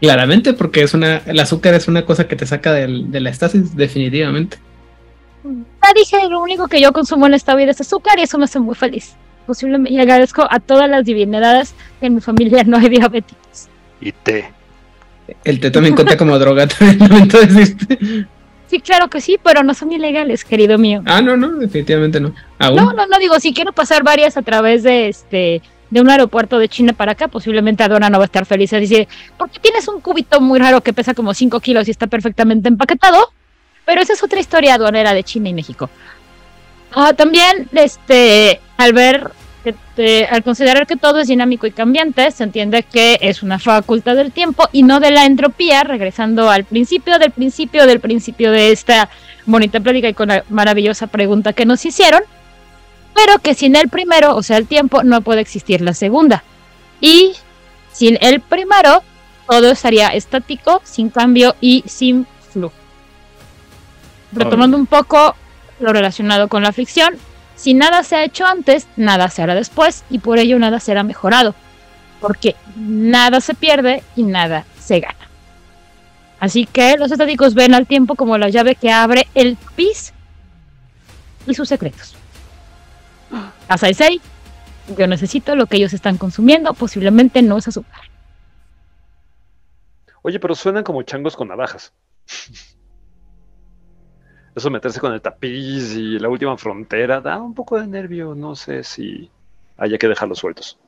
[0.00, 3.30] Claramente, porque es una, el azúcar es una cosa que te saca del- de la
[3.30, 4.58] estasis, definitivamente.
[5.44, 8.44] Ya dije, lo único que yo consumo en esta vida es azúcar y eso me
[8.44, 9.14] hace muy feliz.
[9.46, 13.68] Posiblemente y agradezco a todas las divinidades que en mi familia no hay diabéticos.
[14.00, 14.50] Y té.
[15.44, 17.98] El té también cuenta como droga, también lamento decirte.
[18.68, 21.02] Sí, claro que sí, pero no son ilegales, querido mío.
[21.06, 22.34] Ah, no, no, definitivamente no.
[22.58, 22.76] Aún.
[22.76, 26.58] No, no, no digo, si quiero pasar varias a través de este de un aeropuerto
[26.58, 28.70] de China para acá, posiblemente Adona no va a estar feliz.
[28.70, 32.68] Dice, porque tienes un cubito muy raro que pesa como 5 kilos y está perfectamente
[32.68, 33.32] empaquetado.
[33.86, 35.88] Pero esa es otra historia aduanera de China y México.
[36.94, 39.30] Ah, también, este, al ver,
[39.64, 43.58] que te- al considerar que todo es dinámico y cambiante, se entiende que es una
[43.58, 48.52] facultad del tiempo y no de la entropía, regresando al principio del principio del principio
[48.52, 49.08] de esta
[49.46, 52.22] bonita plática y con la maravillosa pregunta que nos hicieron
[53.18, 56.44] pero que sin el primero, o sea, el tiempo, no puede existir la segunda.
[57.00, 57.32] Y
[57.92, 59.02] sin el primero,
[59.48, 62.74] todo estaría estático, sin cambio y sin flujo.
[64.30, 65.34] Retomando un poco
[65.80, 67.16] lo relacionado con la fricción,
[67.56, 71.02] si nada se ha hecho antes, nada se hará después y por ello nada será
[71.02, 71.56] mejorado,
[72.20, 75.28] porque nada se pierde y nada se gana.
[76.38, 80.12] Así que los estáticos ven al tiempo como la llave que abre el pis
[81.48, 82.17] y sus secretos.
[83.68, 84.20] A Saisei,
[84.96, 88.00] yo necesito lo que ellos están consumiendo, posiblemente no es azúcar.
[90.22, 91.92] Oye, pero suenan como changos con navajas.
[94.56, 98.34] Eso meterse con el tapiz y la última frontera da un poco de nervio.
[98.34, 99.30] No sé si
[99.76, 100.78] haya que dejarlos sueltos.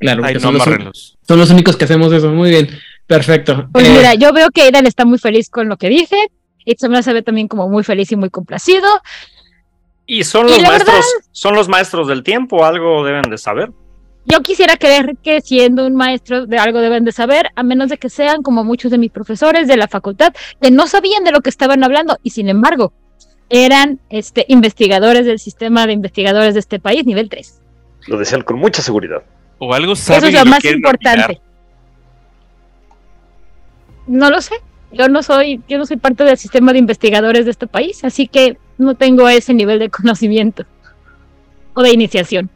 [0.00, 0.54] Claro, Ay, no son,
[0.84, 2.30] los, son los únicos que hacemos eso.
[2.32, 2.68] Muy bien,
[3.06, 3.68] perfecto.
[3.72, 6.16] Pues Eh, mira, yo veo que Aidan está muy feliz con lo que dije.
[6.64, 8.88] Itzamna se ve también como muy feliz y muy complacido.
[10.06, 11.02] Y son los maestros, verdad-
[11.32, 13.70] son los maestros del tiempo, algo deben de saber.
[14.24, 17.96] Yo quisiera creer que siendo un maestro de algo deben de saber, a menos de
[17.98, 21.40] que sean como muchos de mis profesores de la facultad, que no sabían de lo
[21.40, 22.92] que estaban hablando y sin embargo
[23.50, 27.60] eran este, investigadores del sistema de investigadores de este país, nivel 3.
[28.08, 29.22] Lo decían con mucha seguridad.
[29.58, 31.08] O algo Eso saben es y lo lo más importante.
[31.22, 31.40] olvidar.
[34.06, 34.54] No lo sé.
[34.92, 38.28] Yo no soy, yo no soy parte del sistema de investigadores de este país, así
[38.28, 40.64] que no tengo ese nivel de conocimiento
[41.74, 42.50] o de iniciación.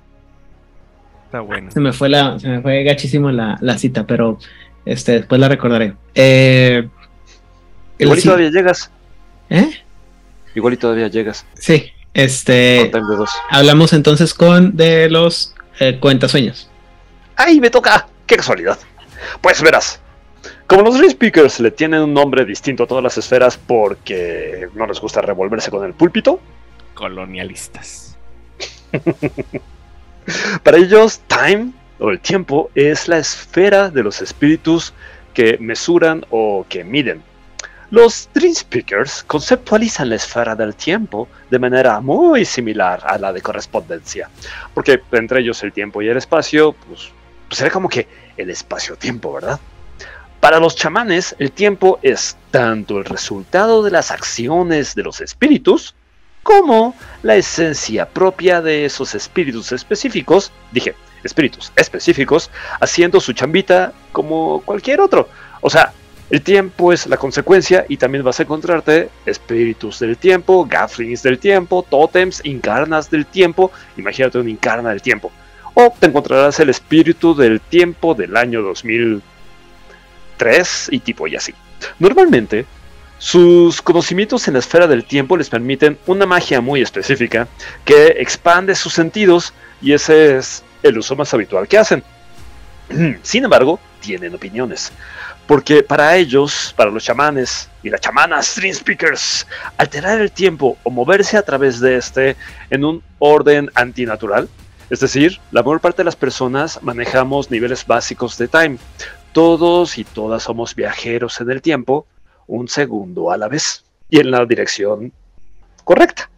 [1.27, 1.71] Está bueno.
[1.71, 4.39] Se me fue la, se me fue gachísimo la, la cita, pero
[4.85, 5.95] este, después la recordaré.
[6.15, 6.89] Eh,
[7.99, 8.91] Igual y sí- todavía llegas.
[9.51, 9.71] ¿Eh?
[10.55, 11.47] Igual y todavía llegas.
[11.55, 12.91] Sí, este.
[12.91, 13.31] Con dos.
[13.51, 16.69] Hablamos entonces con de los eh, cuentasueños.
[17.37, 18.09] ¡Ay, me toca!
[18.27, 18.79] ¡Qué casualidad!
[19.41, 20.01] Pues verás,
[20.71, 24.87] como los Dream Speakers le tienen un nombre distinto a todas las esferas porque no
[24.87, 26.39] les gusta revolverse con el púlpito,
[26.95, 28.17] Colonialistas.
[30.63, 34.95] para ellos Time o el tiempo es la esfera de los espíritus
[35.35, 37.21] que mesuran o que miden.
[37.91, 43.43] Los Dream Speakers conceptualizan la esfera del tiempo de manera muy similar a la de
[43.43, 44.31] correspondencia,
[44.73, 47.11] porque entre ellos el tiempo y el espacio, pues,
[47.49, 48.07] pues sería como que
[48.37, 49.59] el espacio-tiempo, ¿verdad?
[50.41, 55.95] Para los chamanes, el tiempo es tanto el resultado de las acciones de los espíritus,
[56.43, 60.95] como la esencia propia de esos espíritus específicos, dije,
[61.25, 62.51] espíritus específicos,
[62.81, 65.29] haciendo su chambita como cualquier otro.
[65.61, 65.93] O sea,
[66.31, 71.39] el tiempo es la consecuencia y también vas a encontrarte espíritus del tiempo, gaflings del
[71.39, 75.31] tiempo, tótems, incarnas del tiempo, imagínate un incarna del tiempo.
[75.75, 78.63] O te encontrarás el espíritu del tiempo del año
[80.41, 81.55] 2003 y tipo y así.
[81.99, 82.67] Normalmente,
[83.19, 87.47] sus conocimientos en la esfera del tiempo les permiten una magia muy específica
[87.85, 89.53] que expande sus sentidos
[89.83, 92.03] y ese es el uso más habitual que hacen.
[93.23, 94.93] Sin embargo, tienen opiniones.
[95.47, 99.47] Porque para ellos, para los chamanes y las chamanas Stream Speakers,
[99.77, 102.37] alterar el tiempo o moverse a través de este
[102.71, 104.49] en un orden antinatural,
[104.91, 108.77] es decir, la mayor parte de las personas manejamos niveles básicos de time.
[109.33, 112.07] Todos y todas somos viajeros en el tiempo,
[112.47, 115.13] un segundo a la vez y en la dirección
[115.85, 116.31] correcta.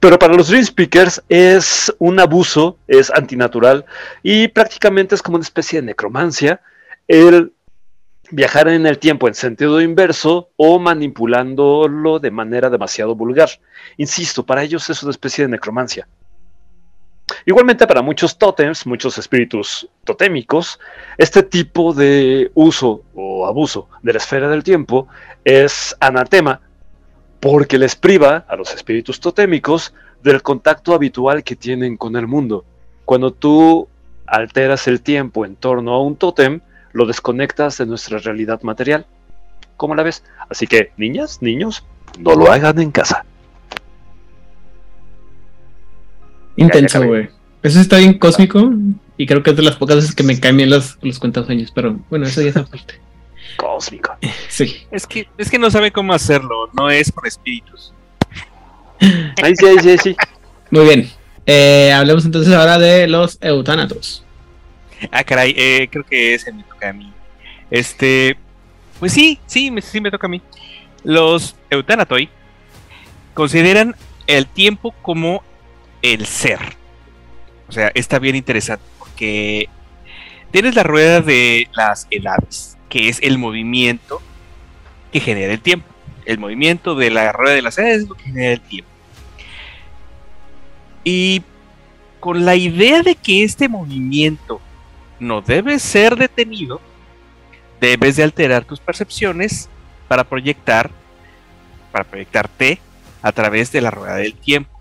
[0.00, 3.84] Pero para los Dream Speakers es un abuso, es antinatural
[4.22, 6.60] y prácticamente es como una especie de necromancia
[7.06, 7.52] el
[8.30, 13.50] viajar en el tiempo en sentido inverso o manipulándolo de manera demasiado vulgar.
[13.96, 16.08] Insisto, para ellos es una especie de necromancia.
[17.46, 20.78] Igualmente para muchos tótems, muchos espíritus totémicos,
[21.18, 25.08] este tipo de uso o abuso de la esfera del tiempo
[25.44, 26.60] es anatema
[27.40, 32.64] porque les priva a los espíritus totémicos del contacto habitual que tienen con el mundo.
[33.04, 33.88] Cuando tú
[34.26, 36.60] alteras el tiempo en torno a un tótem,
[36.92, 39.06] lo desconectas de nuestra realidad material.
[39.76, 40.22] ¿Cómo la ves?
[40.48, 41.86] Así que, niñas, niños,
[42.18, 43.24] no lo hagan en casa.
[46.56, 47.28] Intenso, güey.
[47.62, 48.72] Eso está bien cósmico
[49.16, 51.70] y creo que es de las pocas veces que me caen bien los, los cuentasueños,
[51.72, 52.94] pero bueno, eso ya es aparte.
[53.56, 54.16] Cósmico.
[54.48, 54.86] Sí.
[54.90, 57.92] Es que, es que no sabe cómo hacerlo, no es por espíritus.
[59.42, 60.16] Ahí sí, ahí sí, ahí sí.
[60.70, 61.10] Muy bien.
[61.46, 64.22] Eh, hablemos entonces ahora de los eutánatos.
[65.10, 67.10] Ah, caray, eh, creo que ese me toca a mí.
[67.70, 68.36] Este,
[68.98, 70.42] pues sí, sí, me, sí me toca a mí.
[71.02, 72.28] Los Eutanatoi
[73.32, 73.96] consideran
[74.26, 75.42] el tiempo como
[76.02, 76.60] el ser.
[77.68, 79.68] O sea, está bien interesante porque
[80.50, 84.20] tienes la rueda de las edades, que es el movimiento
[85.12, 85.86] que genera el tiempo.
[86.24, 88.90] El movimiento de la rueda de las edades es lo que genera el tiempo.
[91.04, 91.42] Y
[92.18, 94.60] con la idea de que este movimiento
[95.18, 96.80] no debe ser detenido,
[97.80, 99.68] debes de alterar tus percepciones
[100.08, 100.90] para proyectar,
[101.92, 102.80] para proyectarte
[103.22, 104.79] a través de la rueda del tiempo.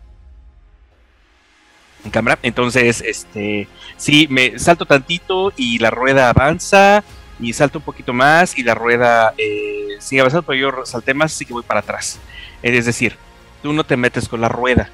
[2.03, 3.67] En cámara, entonces, este,
[3.97, 7.03] sí, me salto tantito y la rueda avanza
[7.39, 11.33] y salto un poquito más y la rueda eh, sigue avanzando, pero yo salté más,
[11.33, 12.19] así que voy para atrás.
[12.61, 13.17] Es decir,
[13.61, 14.89] tú no te metes con la rueda.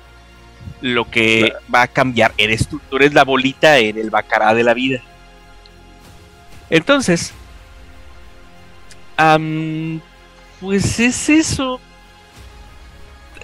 [0.82, 4.64] Lo que va a cambiar eres tú, tú eres la bolita en el bacará de
[4.64, 5.02] la vida.
[6.70, 7.34] Entonces,
[10.60, 11.80] pues es eso.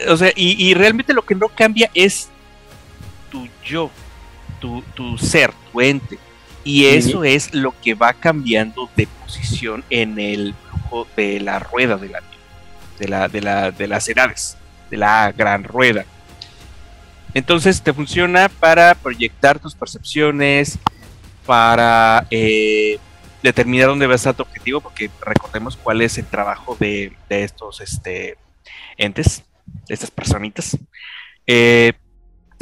[0.08, 2.31] O sea, y, y realmente lo que no cambia es
[3.32, 3.90] tu yo,
[4.60, 6.20] tu, tu ser, tu ente.
[6.64, 11.98] Y eso es lo que va cambiando de posición en el flujo de la rueda
[11.98, 12.22] de la
[13.00, 14.58] de, la, de, la, de las edades,
[14.92, 16.06] de la gran rueda.
[17.34, 20.78] Entonces te funciona para proyectar tus percepciones,
[21.48, 23.00] para eh,
[23.42, 27.44] determinar dónde va a estar tu objetivo, porque recordemos cuál es el trabajo de, de
[27.44, 28.38] estos este,
[28.98, 29.44] entes,
[29.88, 30.78] de estas personitas.
[31.48, 31.94] Eh,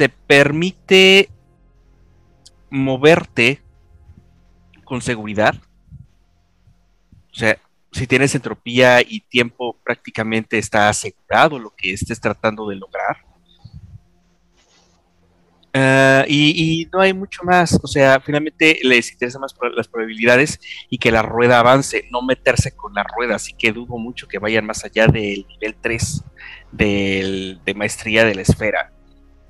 [0.00, 1.28] te permite
[2.70, 3.60] moverte
[4.82, 5.54] con seguridad.
[7.30, 7.58] O sea,
[7.92, 13.18] si tienes entropía y tiempo, prácticamente está asegurado lo que estés tratando de lograr.
[15.74, 20.58] Ah, y, no hay mucho más, o sea, finalmente les interesa más las probabilidades
[20.88, 24.38] y que la rueda avance, no meterse con la rueda, así que dudo mucho que
[24.38, 26.24] vayan más allá del nivel 3
[26.72, 28.94] del- de maestría de la esfera.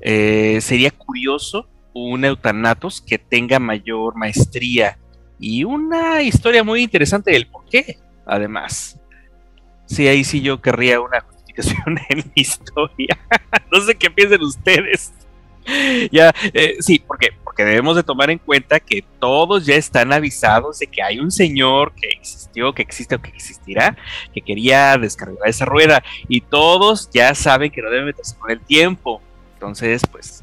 [0.01, 4.99] Eh, sería curioso un Eutanatos que tenga mayor maestría
[5.39, 8.99] y una historia muy interesante del por qué, además.
[9.87, 13.19] Sí, ahí sí yo querría una justificación en mi historia.
[13.73, 15.13] no sé qué piensen ustedes.
[16.11, 17.03] Ya, eh, sí.
[17.07, 17.31] Porque
[17.65, 21.93] debemos de tomar en cuenta que todos ya están avisados de que hay un señor
[21.95, 23.97] que existió, que existe o que existirá,
[24.33, 28.61] que quería descargar esa rueda y todos ya saben que no deben meterse con el
[28.61, 29.23] tiempo.
[29.61, 30.43] Entonces, pues,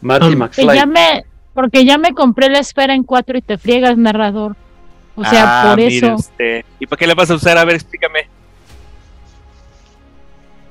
[0.00, 3.98] Marty Um, ya me, porque ya me compré la esfera en cuatro y te friegas,
[3.98, 4.54] narrador.
[5.16, 6.14] O sea, ah, por eso.
[6.14, 6.64] usted.
[6.78, 7.58] ¿Y para qué la vas a usar?
[7.58, 8.22] A ver, explícame.
[8.22, 8.28] No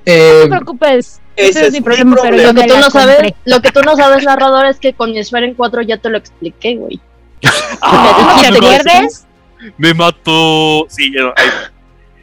[0.05, 1.19] Eh, te preocupes.
[1.35, 3.95] Ese Ese es mi problema, pero Lo que tú no sabes, lo que tú no
[3.97, 6.99] sabes, narrador, es que con mi esfera en cuatro ya te lo expliqué, güey.
[7.81, 9.25] Ah, ¿No te me acuerdes?
[9.25, 9.73] mató.
[9.77, 10.85] Me mató.
[10.89, 11.47] Sí, yo, ay,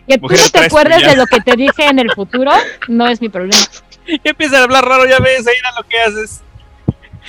[0.09, 1.03] Que tú no te tuyas.
[1.03, 2.51] de lo que te dije en el futuro,
[2.89, 3.57] no es mi problema.
[4.25, 6.41] ya empiezan a hablar raro, ya ves, ahí era lo que haces.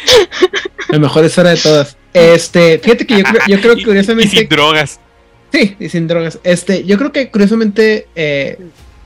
[0.90, 1.98] la mejor esfera de todas.
[2.14, 4.36] Este, fíjate que yo creo, yo creo curiosamente.
[4.36, 5.00] Y sin drogas.
[5.52, 6.40] Sí, y sin drogas.
[6.44, 8.58] Este, yo creo que curiosamente eh,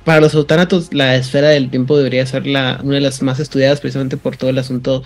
[0.04, 3.80] para los eutanatos la esfera del tiempo debería ser la, una de las más estudiadas
[3.80, 5.04] precisamente por todo el asunto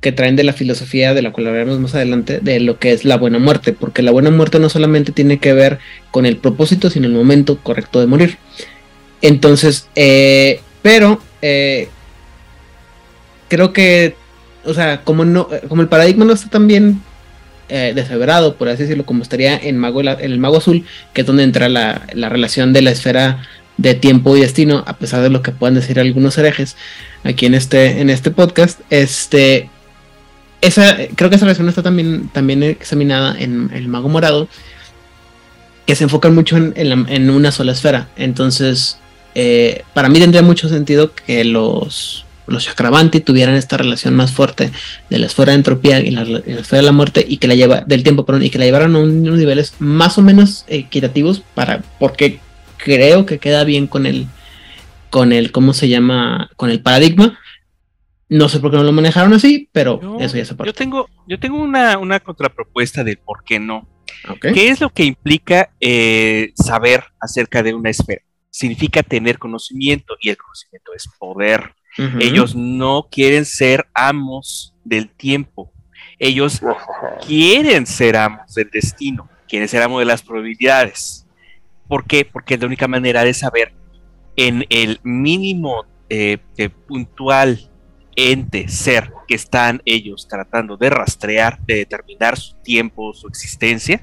[0.00, 3.06] que traen de la filosofía de la cual hablaremos más adelante, de lo que es
[3.06, 5.78] la buena muerte, porque la buena muerte no solamente tiene que ver
[6.10, 8.36] con el propósito, sino el momento correcto de morir.
[9.22, 11.88] Entonces, eh, pero eh,
[13.48, 14.16] creo que,
[14.64, 17.00] o sea, como no, como el paradigma no está tan bien
[17.68, 17.94] eh,
[18.58, 21.68] por así decirlo, como estaría en, Mago, en el Mago Azul, que es donde entra
[21.68, 23.42] la, la relación de la esfera
[23.76, 26.76] de tiempo y destino, a pesar de lo que puedan decir algunos herejes
[27.24, 29.70] aquí en este, en este podcast, este,
[30.60, 34.48] esa, creo que esa relación está también, también examinada en el Mago Morado,
[35.86, 38.08] que se enfocan mucho en, en la- en una sola esfera.
[38.16, 38.98] Entonces,
[39.34, 44.70] eh, para mí tendría mucho sentido que los, los Chakravanti tuvieran esta relación más fuerte
[45.10, 47.80] de la esfera de entropía y la, esfera de la muerte y que la lleva
[47.80, 51.42] del tiempo, perdón, y que la llevaran a un- unos niveles más o menos equitativos
[51.54, 52.40] para porque
[52.76, 54.26] creo que queda bien con el
[55.10, 57.38] con el cómo se llama con el paradigma.
[58.28, 60.70] No sé por qué no lo manejaron así, pero Yo- eso ya se parte.
[60.70, 63.86] Yo tengo, yo tengo una, una contrapropuesta del por qué no.
[64.40, 68.22] ¿Qué es lo que implica eh, saber acerca de una esfera?
[68.50, 71.73] Significa tener conocimiento y el conocimiento es poder.
[71.96, 75.70] Ellos no quieren ser amos del tiempo.
[76.18, 76.60] Ellos
[77.26, 81.26] quieren ser amos del destino, quieren ser amos de las probabilidades.
[81.88, 82.24] ¿Por qué?
[82.24, 83.72] Porque es la única manera de saber
[84.36, 87.70] en el mínimo eh, de puntual
[88.16, 94.00] ente, ser que están ellos tratando de rastrear, de determinar su tiempo, su existencia,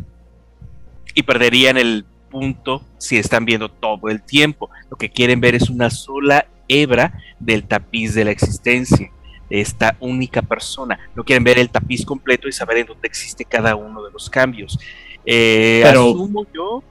[1.13, 4.69] y perderían el punto si están viendo todo el tiempo.
[4.89, 9.11] Lo que quieren ver es una sola hebra del tapiz de la existencia
[9.49, 10.98] de esta única persona.
[11.15, 14.30] No quieren ver el tapiz completo y saber en dónde existe cada uno de los
[14.30, 14.80] cambios.
[15.26, 16.84] Eh, Pero- asumo yo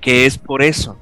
[0.00, 0.96] que es por eso.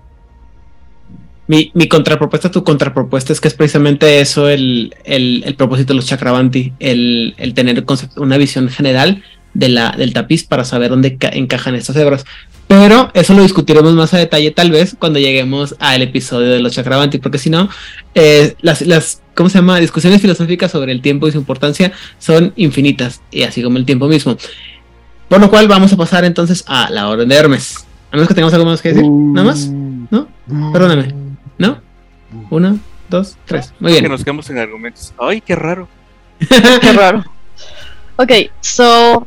[1.48, 5.96] Mi, mi contrapropuesta, tu contrapropuesta es que es precisamente eso el, el, el propósito de
[5.98, 7.84] los Chakravanti, el, el tener
[8.16, 9.22] una visión general
[9.58, 12.24] de la, del tapiz para saber dónde ca- encajan estas hebras.
[12.68, 16.72] Pero eso lo discutiremos más a detalle tal vez cuando lleguemos al episodio de los
[16.72, 17.68] Chakravanti, porque si no,
[18.14, 19.78] eh, las, las, ¿cómo se llama?
[19.78, 24.08] Discusiones filosóficas sobre el tiempo y su importancia son infinitas, y así como el tiempo
[24.08, 24.36] mismo.
[25.28, 27.86] Por lo cual vamos a pasar entonces a la orden de Hermes.
[28.10, 29.04] A menos que tengamos algo más que decir.
[29.08, 29.68] ¿Nada más?
[30.10, 30.28] ¿No?
[30.72, 31.14] Perdóname.
[31.58, 31.80] ¿No?
[32.50, 32.78] Uno,
[33.08, 33.72] dos, tres.
[33.80, 34.10] Muy Que bien.
[34.12, 35.12] nos quedamos en argumentos.
[35.18, 35.88] Ay, qué raro.
[36.38, 37.24] Qué raro.
[38.16, 38.30] Ok,
[38.60, 39.26] so,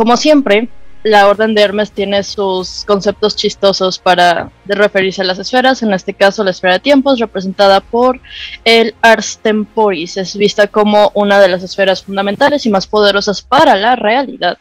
[0.00, 0.70] como siempre,
[1.02, 5.82] la Orden de Hermes tiene sus conceptos chistosos para referirse a las esferas.
[5.82, 8.18] En este caso, la esfera de tiempo es representada por
[8.64, 10.16] el Ars Temporis.
[10.16, 14.56] Es vista como una de las esferas fundamentales y más poderosas para la realidad.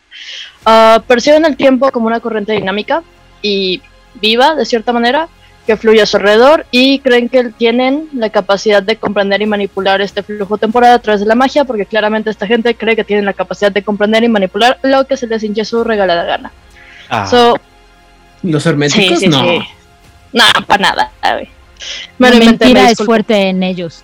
[0.66, 3.02] Ah, perciben el tiempo como una corriente dinámica
[3.42, 3.82] y
[4.16, 5.30] viva, de cierta manera,
[5.70, 10.02] que fluye a su alrededor y creen que tienen la capacidad de comprender y manipular
[10.02, 13.24] este flujo temporal a través de la magia, porque claramente esta gente cree que tienen
[13.24, 16.52] la capacidad de comprender y manipular lo que se les hinche su regalada gana.
[17.08, 17.56] Ah, So,
[18.42, 19.44] Los herméticos, sí, no.
[19.44, 19.60] sí.
[20.34, 21.12] No, para nada.
[21.22, 21.36] La
[22.18, 24.04] Me, inventé, me mentira es fuerte en ellos.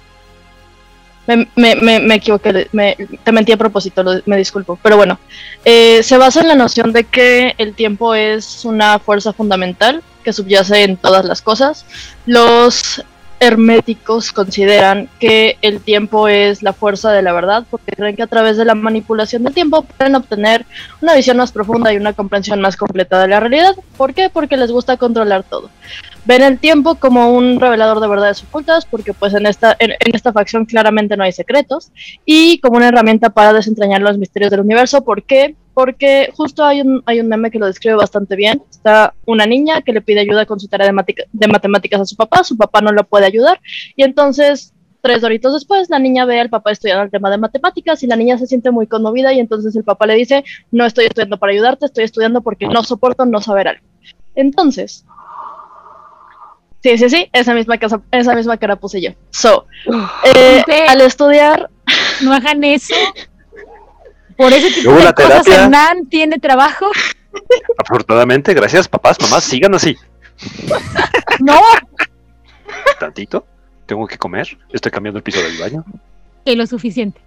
[1.25, 4.77] Me, me, me, me equivoqué, me- te mentí a propósito, lo- me disculpo.
[4.83, 5.17] Pero bueno,
[5.63, 10.33] eh, se basa en la noción de que el tiempo es una fuerza fundamental que
[10.33, 11.85] subyace en todas las cosas.
[12.25, 13.01] Los
[13.39, 18.27] herméticos consideran que el tiempo es la fuerza de la verdad, porque creen que a
[18.27, 20.65] través de la manipulación del tiempo pueden obtener
[21.01, 23.75] una visión más profunda y una comprensión más completa de la realidad.
[23.97, 24.29] ¿Por qué?
[24.29, 25.69] Porque les gusta controlar todo.
[26.25, 30.15] Ven el tiempo como un revelador de verdades ocultas, porque pues en esta, en, en
[30.15, 31.91] esta facción claramente no hay secretos,
[32.25, 35.03] y como una herramienta para desentrañar los misterios del universo.
[35.03, 35.55] ¿Por qué?
[35.75, 38.63] Porque justo hay un, hay un meme que lo describe bastante bien.
[38.71, 42.15] Está una niña que le pide ayuda con su tarea de, de matemáticas a su
[42.15, 43.59] papá, su papá no lo puede ayudar,
[43.95, 48.01] y entonces tres doritos después, la niña ve al papá estudiando el tema de matemáticas
[48.01, 51.05] y la niña se siente muy conmovida y entonces el papá le dice, no estoy
[51.05, 53.85] estudiando para ayudarte, estoy estudiando porque no soporto no saber algo.
[54.33, 55.05] Entonces,
[56.81, 59.11] sí, sí, sí, esa misma, casa, esa misma cara puse yo.
[59.29, 59.67] So,
[60.23, 61.69] eh, al estudiar...
[62.21, 62.95] No hagan eso.
[64.37, 66.89] Por ese tipo de cosas Hernán tiene trabajo.
[67.77, 69.97] Afortunadamente, gracias papás, mamás, sigan así.
[71.39, 71.59] No.
[72.99, 73.45] Tantito.
[73.85, 74.57] Tengo que comer.
[74.71, 75.85] Estoy cambiando el piso del baño.
[76.45, 77.19] Que lo suficiente.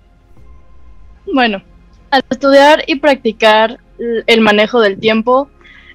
[1.32, 1.62] Bueno,
[2.10, 5.48] al estudiar y practicar el manejo del tiempo,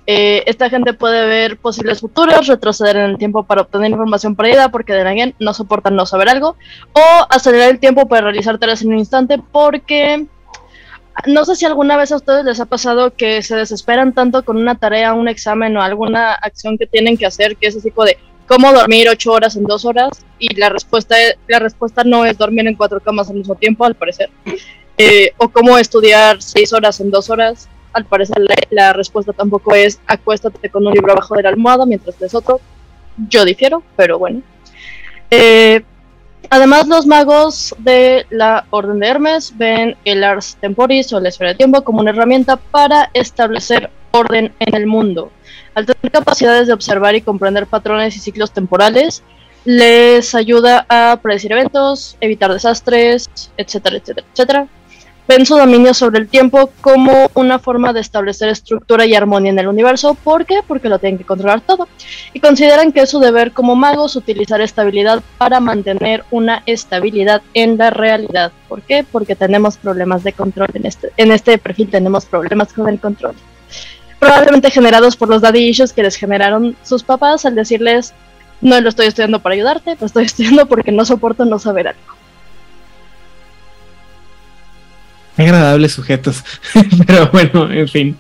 [0.06, 4.70] eh, esta gente puede ver posibles futuros, retroceder en el tiempo para obtener información perdida
[4.70, 6.56] porque de alguien no soportan no saber algo,
[6.94, 10.28] o acelerar el tiempo para realizar tareas en un instante porque
[11.28, 14.58] no sé si alguna vez a ustedes les ha pasado que se desesperan tanto con
[14.58, 18.04] una tarea, un examen o alguna acción que tienen que hacer, que es así tipo
[18.04, 18.18] de
[18.48, 21.16] cómo dormir ocho horas en dos horas y la respuesta,
[21.48, 24.30] la respuesta no es dormir en cuatro camas al mismo tiempo, al parecer,
[24.98, 29.76] eh, o cómo estudiar seis horas en dos horas, al parecer la, la, respuesta tampoco
[29.76, 32.60] es acuéstate con un libro abajo de la almohada mientras lees otro.
[33.30, 34.42] Yo difiero, pero bueno.
[35.30, 35.84] Eh,
[36.50, 41.52] Además, los magos de la Orden de Hermes ven el Ars Temporis o la Esfera
[41.52, 45.32] de Tiempo como una herramienta para establecer orden en el mundo.
[45.74, 49.24] Al tener capacidades de observar y comprender patrones y ciclos temporales,
[49.66, 54.68] les ayuda a predecir eventos, evitar desastres, etcétera, etcétera, etcétera
[55.28, 59.60] ven su dominio sobre el tiempo como una forma de establecer estructura y armonía en
[59.60, 60.16] el universo.
[60.16, 60.60] ¿Por qué?
[60.68, 61.88] Porque lo tienen que controlar todo.
[62.34, 67.78] Y consideran que es su deber como magos utilizar estabilidad para mantener una estabilidad en
[67.78, 68.52] la realidad.
[68.68, 69.06] ¿Por qué?
[69.10, 73.36] Porque tenemos problemas de control en este, en este perfil, tenemos problemas con el control.
[74.20, 78.14] Probablemente generados por los daddy issues que les generaron sus papás al decirles,
[78.62, 82.23] no lo estoy estudiando para ayudarte, lo estoy estudiando porque no soporto no saber algo.
[85.38, 86.44] Agradables sujetos.
[87.08, 88.18] Pero bueno, en fin.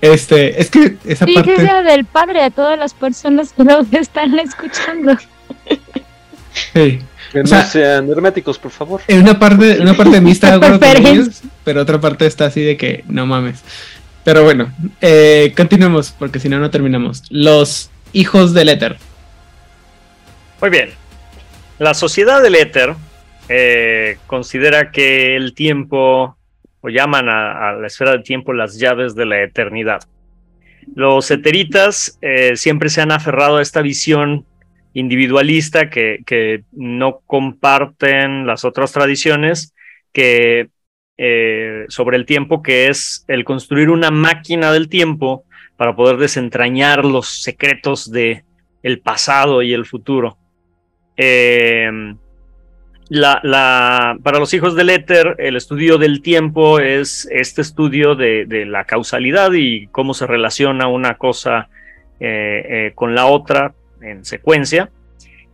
[0.00, 1.54] Este, es que esa sí, parte.
[1.54, 5.16] que sea del padre de todas las personas que nos están escuchando.
[6.72, 7.00] Sí.
[7.32, 9.00] Que no sean herméticos, por favor.
[9.08, 12.26] En una parte, una parte de mí está de acuerdo con ellos, pero otra parte
[12.26, 13.62] está así de que no mames.
[14.24, 17.22] Pero bueno, eh, continuemos, porque si no, no terminamos.
[17.30, 18.98] Los hijos del éter.
[20.60, 20.90] Muy bien.
[21.78, 22.94] La sociedad del éter
[23.48, 26.36] eh, considera que el tiempo,
[26.80, 30.02] o llaman a, la esfera del tiempo las llaves de la eternidad.
[30.94, 34.46] Los eteritas eh, siempre se han aferrado a esta visión
[34.92, 39.74] individualista que, que no comparten las otras tradiciones
[40.12, 40.68] que
[41.16, 45.44] eh, sobre el tiempo, que es el construir una máquina del tiempo
[45.76, 48.44] para poder desentrañar los secretos de
[48.82, 50.38] el pasado y el futuro.
[51.16, 51.88] Eh,
[53.14, 58.64] la, la, para los hijos del éter, el estudio del tiempo es este estudio de,
[58.66, 61.68] la causalidad y cómo se relaciona una cosa
[62.18, 63.72] eh, eh, con la otra
[64.02, 64.90] en secuencia.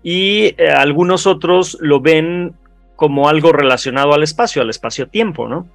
[0.02, 2.54] Y eh, algunos otros lo ven
[2.96, 5.68] como algo relacionado al espacio, al espacio-tiempo, ¿no?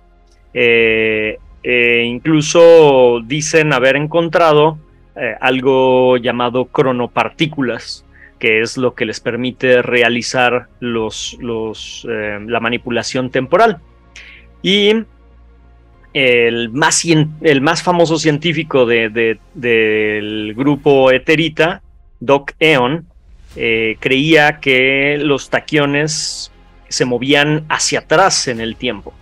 [1.63, 4.77] incluso dicen haber encontrado
[5.41, 8.05] algo llamado cronopartículas,
[8.39, 13.79] que es lo que les permite realizar los, los, eh, la manipulación temporal.
[14.61, 15.05] Y
[16.13, 21.81] el más, el más famoso científico de, de, del grupo Eterita,
[22.19, 23.05] Doc Eon,
[23.55, 26.51] eh, creía que los taquiones
[26.89, 29.13] se movían hacia atrás en el tiempo.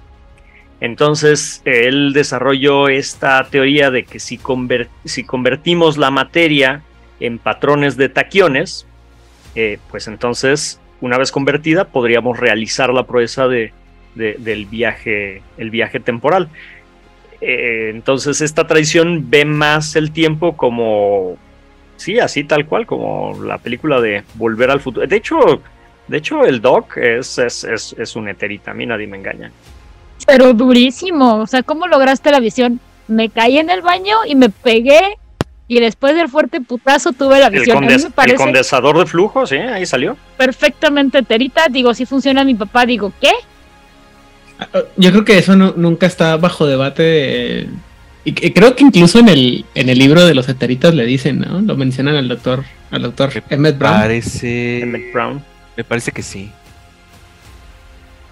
[0.80, 6.84] Entonces él desarrolló esta teoría de que si, conver si convertimos la materia
[7.20, 8.86] en patrones de taquiones,
[9.56, 13.74] eh, pues entonces, una vez convertida, podríamos realizar la proeza de,
[14.16, 16.50] de, del viaje, el viaje temporal.
[17.42, 21.38] Eh, entonces, esta tradición ve más el tiempo como,
[21.98, 25.06] sí, así tal cual, como la película de Volver al Futuro.
[25.06, 25.62] De hecho,
[26.08, 29.52] de hecho el Doc es, es, es, es un eterita, a mí nadie me engaña.
[30.26, 32.80] Pero durísimo, o sea, ¿cómo lograste la visión?
[33.08, 35.18] Me caí en el baño y me pegué
[35.78, 37.78] y después del fuerte putazo tuve la El, visión.
[37.78, 40.16] A mí condes- me el parece condensador de flujo, sí, ahí salió.
[40.38, 41.68] perfectamente terita.
[41.70, 43.32] Digo, si funciona mi papá, digo, ¿qué?
[44.98, 47.62] Yo creo que eso no- nunca está bajo debate.
[47.62, 47.68] eh,
[48.26, 51.40] y, y creo que incluso en el, en el libro de los eteritas le dicen,
[51.40, 51.60] ¿no?
[51.62, 53.96] Lo mencionan al doctor, al doctor Emmett Brown.
[54.00, 54.80] Parece.
[54.82, 55.44] Emmett Brown.
[55.76, 56.50] Me parece que sí.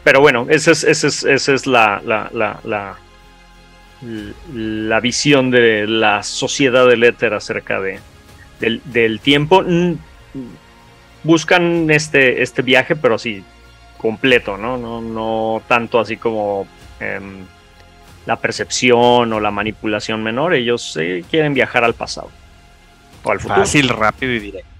[0.03, 2.95] Pero bueno, esa es, esa es, esa es la, la, la, la,
[4.53, 7.99] la visión de la sociedad del éter acerca de,
[8.59, 9.63] del, del tiempo.
[11.23, 13.43] Buscan este, este viaje, pero así
[13.97, 14.77] completo, ¿no?
[14.77, 16.67] No, no tanto así como
[16.99, 17.45] em,
[18.25, 20.55] la percepción o la manipulación menor.
[20.55, 22.29] Ellos eh, quieren viajar al pasado
[23.23, 23.59] o al futuro.
[23.59, 24.71] Fácil, rápido y directo.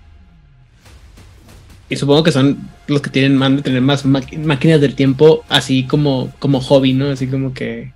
[1.89, 5.85] Y supongo que son los que tienen más de tener más máquinas del tiempo, así
[5.85, 7.10] como, como hobby, ¿no?
[7.10, 7.91] Así como que.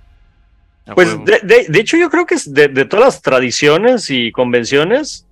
[0.94, 4.30] Pues de, de- de hecho yo creo que es de, de todas las tradiciones y
[4.30, 5.26] convenciones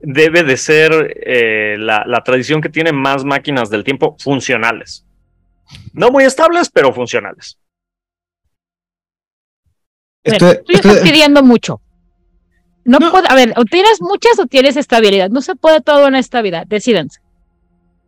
[0.00, 5.04] debe de ser eh, la, la tradición que tiene más máquinas del tiempo funcionales.
[5.92, 7.58] No muy estables, pero funcionales.
[10.22, 11.80] Estoy- tú estoy- estás pidiendo mucho.
[12.84, 13.10] No, No.
[13.10, 15.30] puede, a ver, o tienes muchas o tienes estabilidad.
[15.30, 16.64] No se puede todo en esta vida.
[16.66, 17.20] Decídense.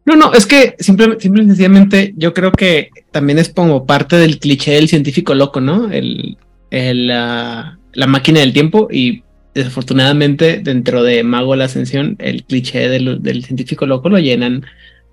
[0.04, 4.16] No, no, es que simplemente, simple y sencillamente yo creo que también es como parte
[4.16, 5.90] del cliché del científico loco, ¿no?
[5.90, 6.38] El,
[6.70, 9.22] la máquina del tiempo y
[9.54, 14.66] desafortunadamente dentro de Mago de la Ascensión el cliché del, del científico loco lo llenan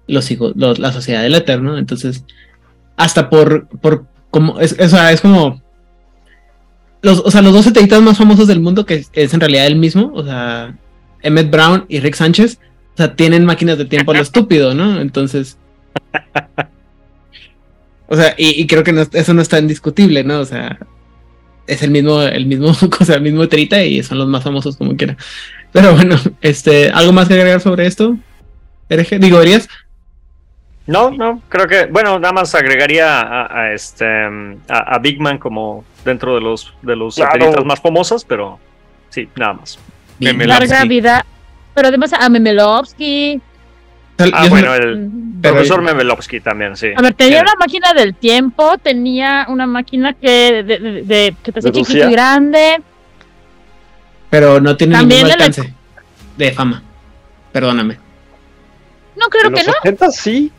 [0.08, 2.26] los hijos, los- la sociedad del eterno, entonces
[2.98, 5.62] hasta por, por como, es, o sea, es como
[7.02, 9.68] los, o sea, los dos satelitas más famosos del mundo que es, es en realidad
[9.68, 10.76] el mismo, o sea,
[11.22, 12.60] Emmett Brown y Rick Sánchez,
[12.94, 15.00] o sea, tienen máquinas de tiempo a lo estúpido, ¿no?
[15.00, 15.58] Entonces.
[18.08, 20.40] O sea, y, y creo que no- eso no está indiscutible, ¿no?
[20.42, 20.78] O sea,
[21.68, 22.69] es el mismo, el mismo,
[22.99, 25.18] o sea, el mismo Trita y son los más famosos como quiera.
[25.72, 28.15] Pero bueno, este, ¿algo más que agregar sobre esto?
[28.90, 29.19] Hereje?
[29.19, 29.68] Digo, ¿verías?
[30.85, 35.38] No, no, creo que, bueno, nada más agregaría a, a este a, a Big Man
[35.38, 37.31] como dentro de los de los Claro.
[37.31, 38.60] satélites más famosas, pero
[39.10, 39.80] sí, nada más.
[40.19, 41.26] Larga vida.
[41.73, 43.41] Pero además a Memelovsky.
[44.31, 45.10] Ah, bueno, el.
[45.41, 46.88] Pero- profesor Memelovsky también, sí.
[46.95, 51.52] A ver, tenía una máquina del tiempo, tenía una máquina que, de, de- de- que
[51.52, 52.81] te hacía chiquito y grande.
[54.30, 55.73] pero no tiene También la- alcance
[56.38, 56.81] de fama.
[57.52, 57.98] Perdóname.
[59.15, 59.73] No, creo en que los no.
[59.84, 60.52] 70 sí.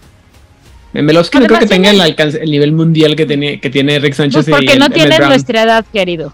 [0.93, 4.15] Memelowski no creo que tenga el alcance, el nivel mundial que tiene, que tiene Rick
[4.15, 6.33] Sánchez Pues porque y no tiene nuestra edad, querido.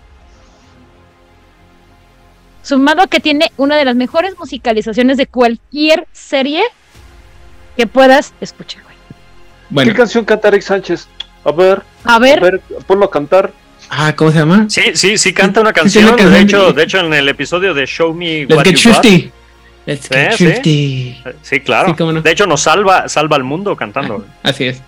[2.63, 6.63] Sumado a que tiene una de las mejores musicalizaciones de cualquier serie
[7.77, 8.83] que puedas escuchar.
[8.85, 8.97] güey.
[9.71, 11.09] Bueno, ¿Qué canción canta Rick Sánchez?
[11.45, 13.53] A ver, A a ver, ponlo a cantar.
[13.89, 14.67] ah, ¿cómo se llama?
[14.69, 16.05] Sí, sí, sí canta una Sí, sí, canción.
[16.17, 18.93] de canción hecho, de- hecho, en el episodio de Show Me Let's What get You
[18.93, 19.33] Got, shifty.
[19.87, 21.23] Let's get Sí, shifty.
[21.43, 21.89] Sí, claro.
[21.91, 22.21] Sí, cómo no.
[22.23, 24.25] De hecho, nos salva, salva al mundo cantando.
[24.43, 24.83] Así es.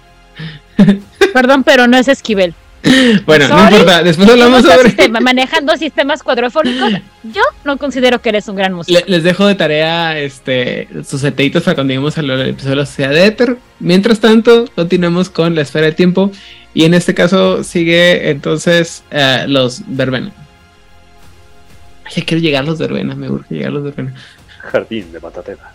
[1.32, 2.54] perdón, pero no es Esquivel.
[3.26, 4.02] Bueno, no importa.
[4.02, 5.08] Después hablamos ¿Cómo estás, sobre.
[5.20, 6.92] manejando sistemas cuadrofónicos.
[7.22, 8.98] Yo no considero que eres un gran músico.
[8.98, 12.86] Le- les dejo de tarea este, sus seteitos para cuando lleguemos al episodio de la
[12.86, 13.56] Sociedad de Éter.
[13.78, 16.32] Mientras tanto, continuemos con la esfera de tiempo.
[16.74, 20.32] Y en este caso sigue entonces eh, los verbena.
[22.14, 24.14] Ya quiero llegar a los verbena, me urge llegar a los verbena.
[24.58, 25.70] Jardín de Matatena.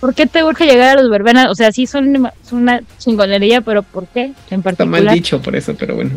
[0.00, 1.48] ¿Por qué te urge llegar a los verbenas?
[1.50, 5.04] O sea, sí son una- son una chingonería, pero ¿por qué en Está particular?
[5.04, 6.12] mal dicho por eso, pero bueno.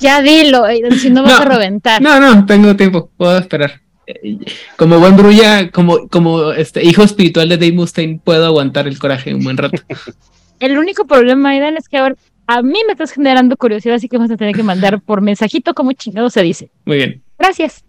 [0.00, 1.38] Ya dilo, Aidan, si no vas No.
[1.38, 2.02] a reventar.
[2.02, 3.80] No, no, tengo tiempo, puedo esperar.
[4.06, 4.36] Eh,
[4.76, 9.34] Como buen brulla, como, como este hijo espiritual de Dave Mustaine, puedo aguantar el coraje
[9.34, 9.80] un buen rato.
[10.60, 12.14] El único problema, Aidan, es que ahora
[12.46, 15.74] a mí me estás generando curiosidad, así que vas a tener que mandar por mensajito
[15.74, 16.70] como chingado se dice.
[16.86, 17.22] Muy bien.
[17.38, 17.84] Gracias.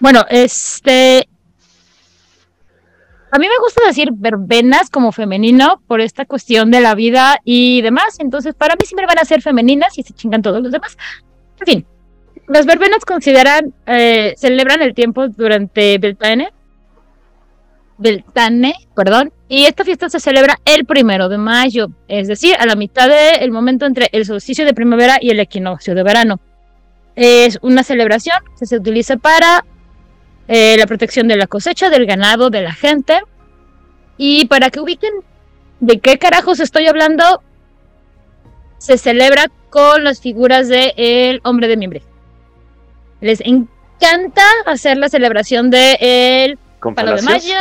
[0.00, 1.28] Bueno, este.
[3.34, 7.82] A mí me gusta decir verbenas como femenino por esta cuestión de la vida y
[7.82, 8.20] demás.
[8.20, 10.96] Entonces, para mí siempre van a ser femeninas y se chingan todos los demás.
[11.58, 11.86] En fin,
[12.46, 16.52] las verbenas consideran, eh, celebran el tiempo durante Beltane.
[17.98, 19.32] Beltane, perdón.
[19.48, 23.50] Y esta fiesta se celebra el primero de mayo, es decir, a la mitad del
[23.50, 26.38] momento entre el solsticio de primavera y el equinoccio de verano.
[27.16, 29.64] Es una celebración que se utiliza para
[30.48, 33.20] eh, la protección de la cosecha, del ganado, de la gente.
[34.16, 35.12] Y para que ubiquen
[35.80, 37.42] de qué carajos estoy hablando,
[38.78, 42.02] se celebra con las figuras del el hombre de mimbre.
[43.20, 47.58] Les encanta hacer la celebración del el Con palo de mayo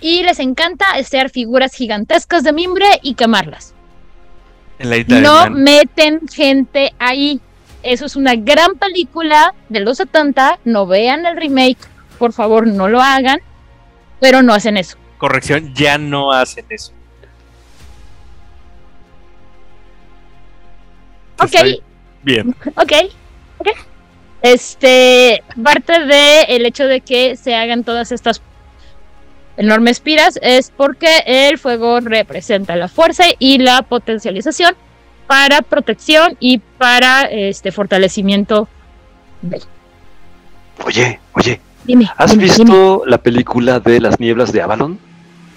[0.00, 3.74] y les encanta hacer figuras gigantescas de mimbre y quemarlas.
[4.78, 5.62] En la isla de No Man.
[5.62, 7.40] meten gente ahí.
[7.82, 11.78] eso es una gran película de los 70, no vean el remake,
[12.20, 13.40] por favor no lo hagan,
[14.20, 14.96] pero no hacen eso.
[15.18, 16.92] Corrección, ya no hacen eso.
[21.38, 21.82] Ok, Estoy
[22.22, 22.54] Bien.
[22.76, 22.92] ok,
[23.58, 23.68] ok.
[24.42, 28.42] Este, parte de el hecho de que se hagan todas estas
[29.56, 34.74] enormes piras es porque el fuego representa la fuerza y la potencialización
[35.26, 38.68] para protección y para este fortalecimiento.
[39.42, 39.62] de-
[40.84, 42.10] Oye, oye, Dime.
[42.16, 42.98] ¿has dime, visto dime.
[43.06, 44.98] la película de las nieblas de Avalon?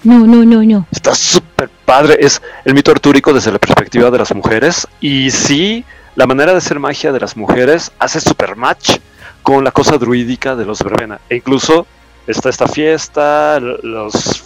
[0.02, 0.86] No, no, no, no.
[0.90, 2.16] Está súper padre.
[2.20, 4.86] Es el mito artúrico desde la perspectiva de las mujeres.
[5.00, 5.84] Y sí,
[6.14, 8.98] la manera de hacer magia de las mujeres hace super match
[9.42, 11.20] con la cosa druídica de los verbena.
[11.28, 11.86] E incluso
[12.26, 14.44] está esta fiesta, los,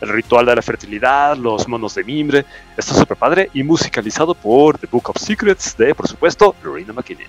[0.00, 2.44] el ritual de la fertilidad, los monos de mimbre.
[2.76, 7.26] Está súper padre y musicalizado por The Book of Secrets de, por supuesto, Lorena McKinnon.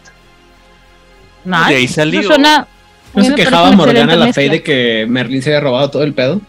[1.46, 1.70] Nice.
[1.70, 2.24] De ahí Eso salió.
[2.24, 2.68] suena-
[3.14, 4.44] ¿No se quejaba Morgana la mezcla.
[4.44, 6.42] de que Merlin se había robado todo el pedo?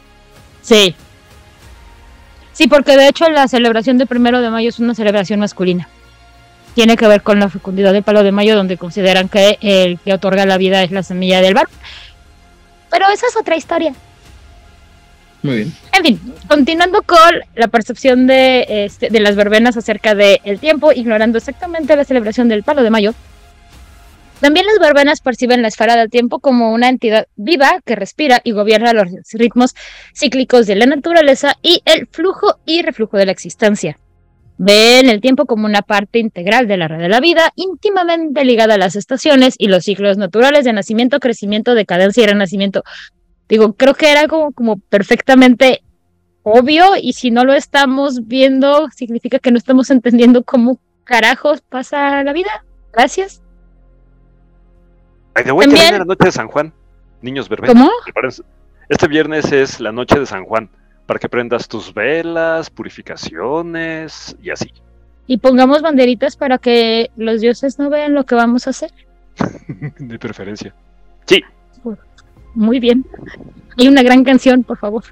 [0.62, 0.94] Sí.
[2.52, 5.89] Sí, porque de hecho la celebración del primero de mayo es una celebración masculina.
[6.74, 10.14] Tiene que ver con la fecundidad del palo de mayo, donde consideran que el que
[10.14, 11.68] otorga la vida es la semilla del bar.
[12.90, 13.94] Pero esa es otra historia.
[15.43, 15.72] Muy bien.
[15.93, 17.18] En fin, continuando con
[17.56, 22.62] la percepción de, este, de las verbenas acerca del tiempo, ignorando exactamente la celebración del
[22.62, 23.14] palo de mayo.
[24.43, 28.51] También las verbenas perciben la esfera del tiempo como una entidad viva que respira y
[28.51, 29.77] gobierna los ritmos
[30.16, 34.01] cíclicos de la naturaleza y el flujo y reflujo de la existencia.
[34.59, 38.74] Ven el tiempo como una parte integral de la red de la vida, íntimamente ligada
[38.74, 42.82] a las estaciones y los ciclos naturales de nacimiento, crecimiento, decadencia y renacimiento.
[43.48, 45.85] Digo, creo que era como, como perfectamente
[46.43, 52.24] obvio y si no lo estamos viendo, significa que no estamos entendiendo cómo carajos pasa
[52.24, 52.64] la vida.
[52.93, 53.41] Gracias.
[55.34, 56.72] Way, También- también la noche de San Juan.
[57.20, 57.72] Niños verbena.
[57.72, 57.90] ¿Cómo?
[58.88, 60.68] Este viernes es la noche de San Juan.
[61.06, 64.72] Para que prendas tus velas, purificaciones y así.
[65.26, 68.90] Y pongamos banderitas para que los dioses no vean lo que vamos a hacer.
[69.98, 70.74] De preferencia.
[72.54, 73.04] Muy bien.
[73.78, 75.04] Hay una gran canción, por favor.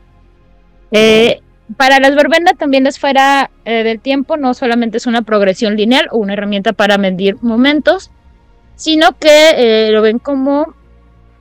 [0.90, 1.40] Eh,
[1.76, 6.08] para las verbenas también la esfera eh, del tiempo no solamente es una progresión lineal
[6.10, 8.10] o una herramienta para medir momentos,
[8.80, 10.74] sino que eh, lo ven como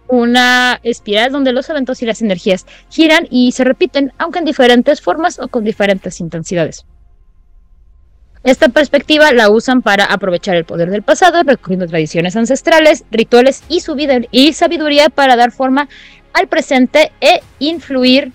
[0.10, 4.99] una espiral donde los eventos y las energías giran y se repiten, aunque en diferentes
[4.99, 6.86] formas o con diferentes intensidades.
[8.44, 13.80] Esta perspectiva la usan para aprovechar el poder del pasado, recogiendo tradiciones ancestrales, rituales y,
[13.80, 15.88] su vida- y sabiduría para dar forma
[16.34, 18.34] al presente e influir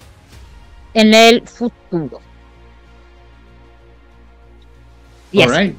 [0.94, 2.20] en el futuro.
[5.32, 5.74] Yes.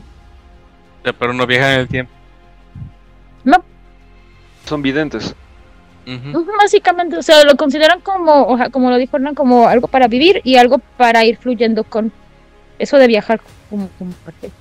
[1.02, 2.15] Pero no viajan en el tiempo.
[4.66, 5.34] Son videntes.
[6.60, 10.08] Básicamente, o sea, lo consideran como, o sea, como lo dijo Hernán, como algo para
[10.08, 12.12] vivir y algo para ir fluyendo con
[12.78, 13.40] eso de viajar
[13.70, 14.52] como, como parte.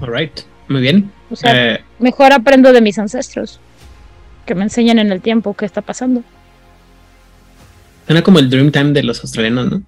[0.00, 0.40] Alright.
[0.68, 1.10] Muy bien.
[1.30, 3.58] O sea, Eh, mejor aprendo de mis ancestros
[4.44, 6.22] que me enseñan en el tiempo qué está pasando.
[8.06, 9.82] suena como el Dreamtime de los australianos, ¿no?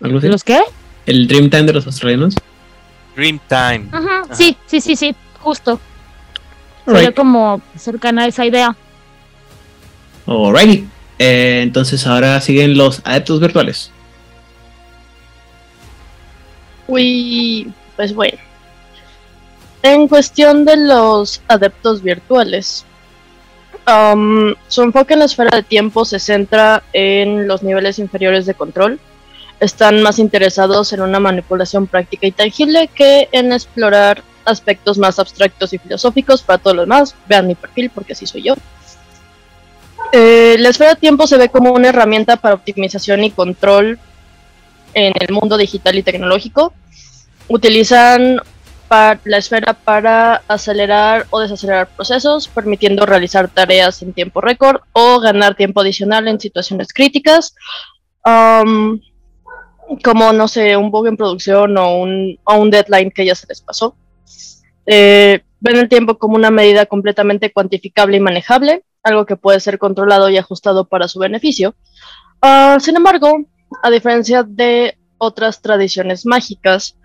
[0.00, 0.28] ¿Algo así?
[0.28, 0.60] ¿Los qué?
[1.06, 2.34] El Dreamtime de los australianos.
[3.16, 3.88] Dream Time.
[3.90, 5.80] Ajá, Sí, sí, sí, sí, justo.
[6.86, 8.76] Sería como cercana a esa idea.
[10.26, 10.86] Alrighty.
[11.18, 13.90] Eh, entonces ahora siguen los adeptos virtuales.
[16.86, 18.38] Uy, pues bueno.
[19.82, 22.84] En cuestión de los adeptos virtuales,
[23.84, 28.54] am, su enfoque en la esfera de tiempo se centra en los niveles inferiores de
[28.54, 28.98] control.
[29.60, 35.72] Están más interesados en una manipulación práctica y tangible que en explorar aspectos más abstractos
[35.72, 36.42] y filosóficos.
[36.42, 38.54] Para todo lo demás, vean mi perfil porque así soy yo.
[40.12, 43.98] Eh, la esfera de tiempo se ve como una herramienta para optimización y control
[44.92, 46.72] en el mundo digital y tecnológico.
[47.48, 48.40] Utilizan
[49.24, 55.56] la esfera para acelerar o desacelerar procesos, permitiendo realizar tareas en tiempo récord o ganar
[55.56, 57.54] tiempo adicional en situaciones críticas,
[58.22, 59.00] am,
[60.02, 63.46] como, no sé, un bug en producción o un, o un deadline que ya se
[63.48, 63.96] les pasó.
[64.86, 69.78] Eh, ven el tiempo como una medida completamente cuantificable y manejable, algo que puede ser
[69.78, 71.74] controlado y ajustado para su beneficio.
[72.42, 73.44] Ah, sin embargo,
[73.82, 76.96] a diferencia de otras tradiciones mágicas,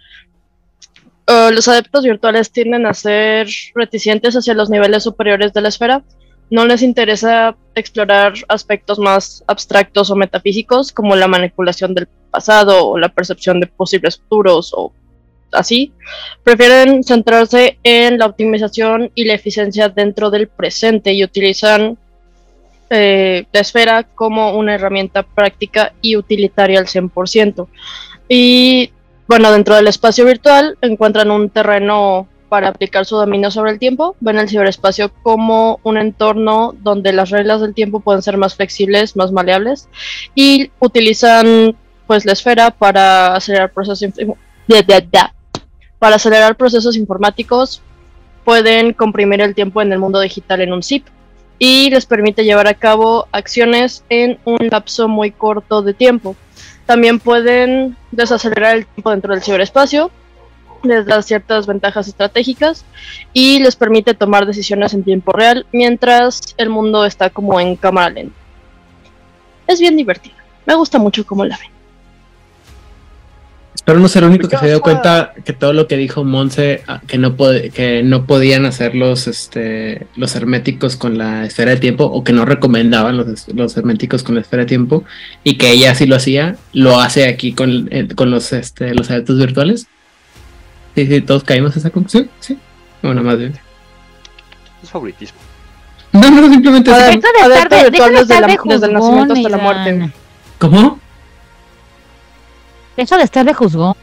[1.27, 6.03] eh, los adeptos virtuales tienden a ser reticentes hacia los niveles superiores de la esfera.
[6.49, 12.97] No les interesa explorar aspectos más abstractos o metafísicos como la manipulación del pasado o
[12.97, 14.91] la percepción de posibles futuros o
[15.51, 15.93] así,
[16.43, 21.97] prefieren centrarse en la optimización y la eficiencia dentro del presente y utilizan
[22.89, 27.67] eh, la esfera como una herramienta práctica y utilitaria al 100%.
[28.27, 28.91] Y
[29.27, 34.15] bueno, dentro del espacio virtual encuentran un terreno para aplicar su dominio sobre el tiempo.
[34.19, 39.15] Ven el ciberespacio como un entorno donde las reglas del tiempo pueden ser más flexibles,
[39.15, 39.87] más maleables
[40.35, 41.75] y utilizan
[42.07, 44.03] pues la esfera para acelerar procesos
[45.99, 47.81] para acelerar procesos informáticos.
[48.43, 51.05] Pueden comprimir el tiempo en el mundo digital en un zip
[51.59, 56.35] y les permite llevar a cabo acciones en un lapso muy corto de tiempo.
[56.85, 60.09] También pueden desacelerar el tiempo dentro del ciberespacio,
[60.83, 62.85] les da ciertas ventajas estratégicas
[63.33, 68.09] y les permite tomar decisiones en tiempo real mientras el mundo está como en cámara
[68.09, 68.35] lenta.
[69.67, 70.35] Es bien divertido.
[70.65, 71.78] Me gusta mucho cómo la ven.
[73.89, 76.83] Espero no ser el único que se dio cuenta que todo lo que dijo Monse,
[76.87, 81.77] ah, que no, que no podían hacer los, este, los herméticos con la esfera de
[81.77, 85.05] tiempo o que no recomendaban los, los herméticos con la esfera de tiempo
[85.43, 89.09] y que ella sí lo hacía, lo hace aquí con, eh, con los, este, los
[89.09, 89.87] adeptos virtuales.
[90.93, 92.29] Sí, sí, todos caímos en esa conclusión.
[92.41, 92.59] Sí.
[93.01, 93.57] Bueno, más bien.
[94.83, 95.39] Es favoritismo.
[96.11, 96.91] No, no, simplemente.
[96.91, 100.11] Deja es- de estar de, de- deja de desde, de el nacimiento hasta la muerte.
[100.59, 100.81] ¿Cómo?
[100.81, 101.08] De
[103.01, 103.95] estar de juzgón.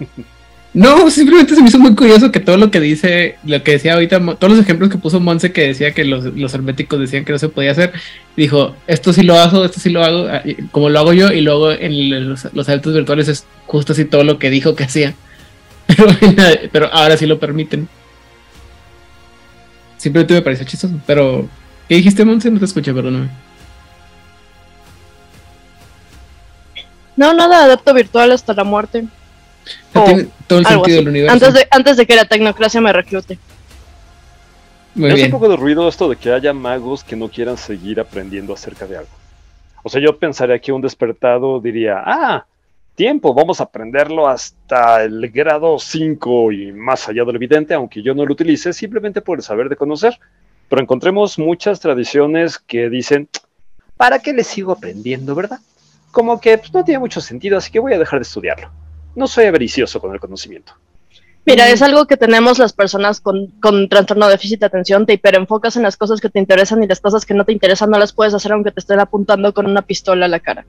[0.74, 3.94] No, simplemente se me hizo muy curioso que todo lo que dice, lo que decía
[3.94, 7.30] ahorita, todos los ejemplos que puso Monse que decía que los, los herméticos decían que
[7.30, 7.92] no se podía hacer,
[8.36, 10.42] dijo, esto sí lo hago, esto sí lo hago, ah,
[10.72, 14.24] como lo hago yo, y luego en los, los adeptos virtuales es justo así todo
[14.24, 15.14] lo que dijo que hacía.
[15.86, 16.08] Pero,
[16.72, 17.86] pero ahora sí lo permiten.
[19.98, 21.46] Simplemente me pareció chistoso, pero...
[21.88, 22.50] ¿Qué dijiste, Monse?
[22.50, 23.28] No te escuché, perdóname.
[27.16, 29.04] No, nada, adepto virtual hasta la muerte.
[29.94, 31.04] No O tiene todo el algo sentido así.
[31.04, 31.32] del universo.
[31.34, 33.38] Antes de, antes de que la tecnocracia me reclute.
[34.94, 35.26] Muy es bien.
[35.26, 38.86] un poco de ruido esto de que haya magos que no quieran seguir aprendiendo acerca
[38.86, 39.10] de algo.
[39.82, 42.46] O sea, yo pensaría que un despertado diría, ah,
[42.94, 48.02] tiempo, vamos a aprenderlo hasta el grado 5 y más allá de lo evidente, aunque
[48.02, 50.18] yo no lo utilice, simplemente por el saber de conocer.
[50.68, 53.28] Pero encontremos muchas tradiciones que dicen,
[53.96, 55.58] ¿para qué le sigo aprendiendo, verdad?
[56.14, 58.70] Como que pues, no tiene mucho sentido, así que voy a dejar de estudiarlo.
[59.16, 60.72] No soy avaricioso con el conocimiento.
[61.44, 65.12] Mira, es algo que tenemos las personas con, con trastorno de déficit de atención, te
[65.14, 67.98] hiperenfocas en las cosas que te interesan y las cosas que no te interesan no
[67.98, 70.64] las puedes hacer aunque te estén apuntando con una pistola a la cara.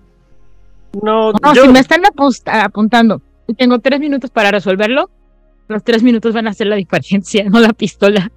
[1.01, 5.09] No, No, yo- si me están apuntando y tengo tres minutos para resolverlo,
[5.67, 8.29] los tres minutos van a hacer la diferencia, no la pistola.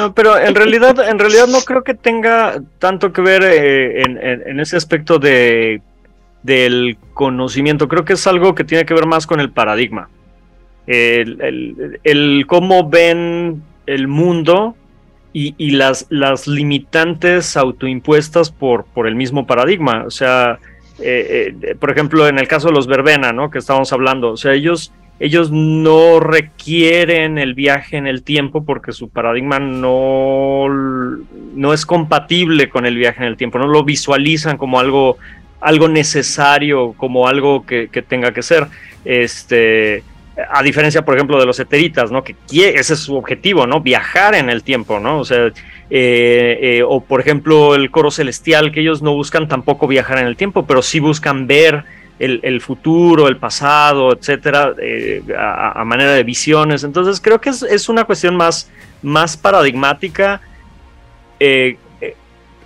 [0.00, 4.18] No, pero en realidad, en realidad no creo que tenga tanto que ver eh, en,
[4.18, 5.80] en- en ese aspecto de
[6.42, 7.88] del conocimiento.
[7.88, 10.08] Creo que es algo que tiene que ver más con el paradigma.
[10.86, 14.74] El, el- cómo ven el mundo
[15.32, 20.04] y, y las, las limitantes autoimpuestas por, por el mismo paradigma.
[20.06, 20.58] O sea,
[20.98, 23.50] eh, eh, por ejemplo, en el caso de los verbena, ¿no?
[23.50, 24.30] Que estábamos hablando.
[24.32, 24.92] O sea, ellos
[25.22, 32.70] ellos no requieren el viaje en el tiempo porque su paradigma no, no es compatible
[32.70, 35.18] con el viaje en el tiempo, no lo visualizan como algo,
[35.60, 38.66] algo necesario, como algo que, tenga que ser.
[39.04, 40.02] Este,
[40.50, 42.24] a diferencia, por ejemplo, de los eteritas, ¿no?
[42.24, 43.80] Que ese es su objetivo, ¿no?
[43.80, 45.18] Viajar en el tiempo, ¿no?
[45.18, 49.86] O sea, eh, eh, o por ejemplo, el coro celestial, que ellos no buscan tampoco
[49.86, 51.84] viajar en el tiempo, pero sí buscan ver
[52.18, 56.84] el, futuro, el pasado, etcétera, eh, a, a manera de visiones.
[56.84, 58.70] Entonces, creo que es, es una cuestión más,
[59.02, 60.40] más paradigmática.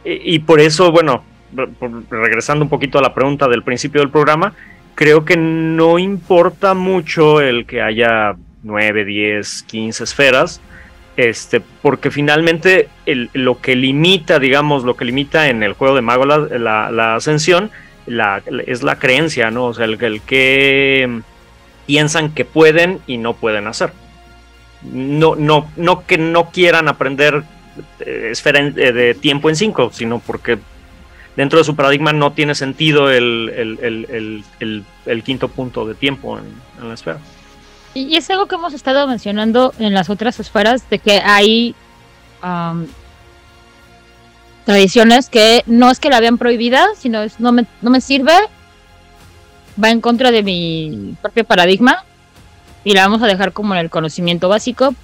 [0.04, 1.24] y por eso, bueno,
[2.10, 4.54] regresando un poquito a la pregunta del principio del programa,
[4.94, 10.60] creo que no importa mucho el que haya 9, 10, 15 esferas,
[11.16, 12.88] este, porque finalmente
[13.34, 17.70] lo que limita, digamos, lo que limita en el juego de mago la, ascensión,
[18.06, 19.66] la- es la creencia, ¿no?
[19.66, 21.20] O sea, el, que
[21.86, 23.92] piensan que pueden y no pueden hacer.
[24.82, 27.42] No, no, no que no quieran aprender
[28.00, 30.58] eh, esfera eh, de tiempo en 5, sino porque
[31.36, 36.38] dentro de su paradigma no tiene sentido el, el- el- el- quinto punto de tiempo
[36.38, 36.44] en,
[36.80, 37.18] en la esfera.
[37.94, 41.74] Y es algo que hemos estado mencionando en las otras esferas, de que hay
[42.42, 42.86] am,
[44.64, 48.32] tradiciones que no es que la vean prohibida, sino es no me, no me sirve,
[49.82, 52.04] va en contra de mi propio paradigma
[52.84, 54.94] y la vamos a dejar como en el conocimiento básico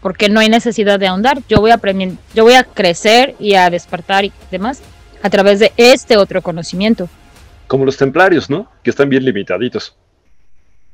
[0.00, 1.42] porque no hay necesidad de ahondar.
[1.48, 1.80] Yo voy a
[2.34, 4.80] yo voy a crecer y a despertar y demás
[5.22, 7.08] a través de este otro conocimiento.
[7.66, 8.70] Como los templarios, ¿no?
[8.82, 9.96] Que están bien limitaditos.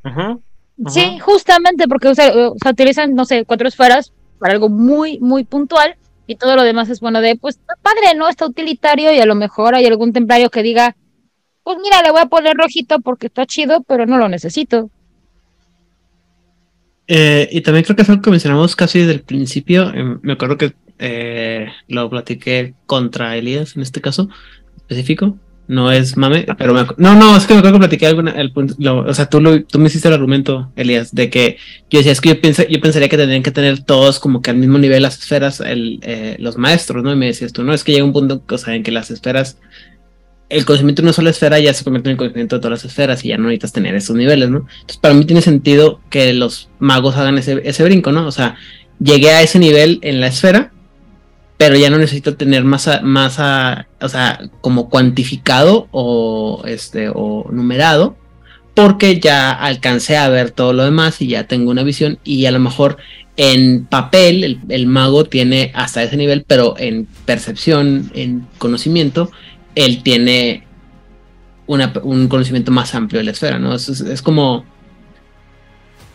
[0.05, 0.43] Ujú.
[0.89, 5.19] Sí, justamente porque o sea, o sea, utilizan, no sé, cuatro esferas para algo muy,
[5.21, 5.97] muy puntual
[6.27, 8.29] y todo lo demás es bueno de, pues, padre, ¿no?
[8.29, 10.97] Está utilitario y a lo mejor hay algún templario que diga,
[11.63, 14.91] pues mira, le voy a poner rojito porque está chido, pero no lo necesito.
[17.09, 19.93] Eh, y también creo que es algo que mencionamos casi desde el principio.
[19.95, 24.29] eh, me acuerdo que eh, lo platiqué contra Elías en este caso
[24.77, 25.37] específico.
[25.69, 28.53] No es mame, pero me no, no, es que me acuerdo que platiqué alguna, el
[28.53, 31.59] punto, o sea, tú, lo, tú me hiciste el argumento, Elías, de que
[31.91, 34.51] yo decía, es que yo, pensé, yo pensaría que tendrían que tener todos como que
[34.51, 37.13] al mismo nivel las esferas, el, eh, los maestros, ¿no?
[37.13, 39.11] Y me decías tú, no, es que llega un punto o sea, en que las
[39.11, 39.59] esferas,
[40.49, 42.89] el conocimiento de una sola esfera ya se convierte en el conocimiento de todas las
[42.89, 44.59] esferas y ya no necesitas tener esos niveles, ¿no?
[44.59, 48.25] Entonces, para mí tiene sentido que los magos hagan ese, ese brinco, ¿no?
[48.29, 48.55] O sea,
[49.01, 50.71] llegué a ese nivel en la esfera,
[51.57, 58.17] pero ya no necesito tener más, a- o sea, como cuantificado o, este, o numerado,
[58.75, 62.51] porque ya alcancé a ver todo lo demás y ya tengo una visión y a
[62.51, 62.99] lo mejor
[63.39, 69.31] en papel el, el mago tiene hasta ese nivel, pero en percepción, en conocimiento,
[69.75, 70.65] él tiene
[71.67, 73.75] una- un conocimiento más amplio de la esfera, ¿no?
[73.75, 74.65] Es- es como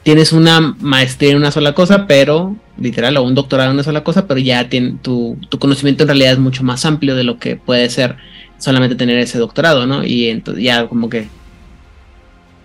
[0.04, 4.04] tienes una maestría en una sola cosa, pero literal, o un doctorado en una sola
[4.04, 7.38] cosa, pero ya tiene, tu, tu conocimiento en realidad es mucho más amplio de lo
[7.38, 8.18] que puede ser
[8.58, 10.04] solamente tener ese doctorado, ¿no?
[10.04, 11.28] Y entonces ya como que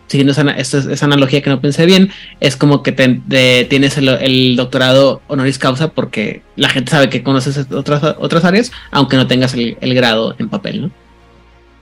[0.06, 5.20] siguiendo esa, esa, analogía que no pensé bien, es como que te- tienes el, doctorado
[5.26, 9.76] honoris causa porque la gente sabe que conoces otras, otras áreas, aunque no tengas el,
[9.94, 10.90] grado en papel, ¿no?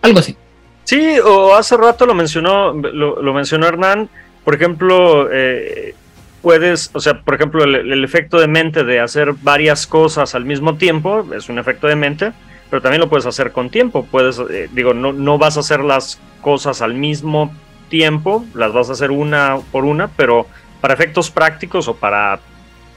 [0.00, 0.36] Algo así.
[0.84, 4.08] Sí, o hace rato lo mencionó, lo mencionó Hernán,
[4.44, 5.94] por ejemplo, eh,
[6.42, 10.44] puedes, o sea, por ejemplo, el, el efecto de mente de hacer varias cosas al
[10.44, 12.32] mismo tiempo es un efecto de mente,
[12.70, 14.06] pero también lo puedes hacer con tiempo.
[14.10, 17.52] Puedes, eh, digo, no, no vas a hacer las cosas al mismo
[17.88, 20.46] tiempo, las vas a hacer una por una, pero
[20.80, 22.40] para efectos prácticos o para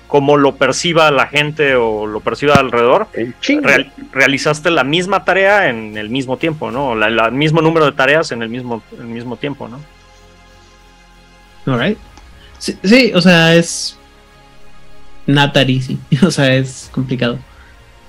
[0.07, 3.07] cómo lo perciba la gente o lo perciba alrededor,
[3.61, 6.93] real- realizaste la misma tarea en el mismo tiempo, ¿no?
[7.05, 9.79] El mismo número de tareas en el mismo, el mismo tiempo, ¿no?
[11.67, 11.97] Alright.
[12.57, 13.97] Sí, sí, o sea, es.
[15.27, 15.99] Easy.
[16.25, 17.37] O sea, es complicado.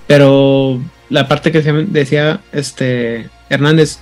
[0.06, 0.80] Pero
[1.10, 3.98] la parte que decía este Hernández,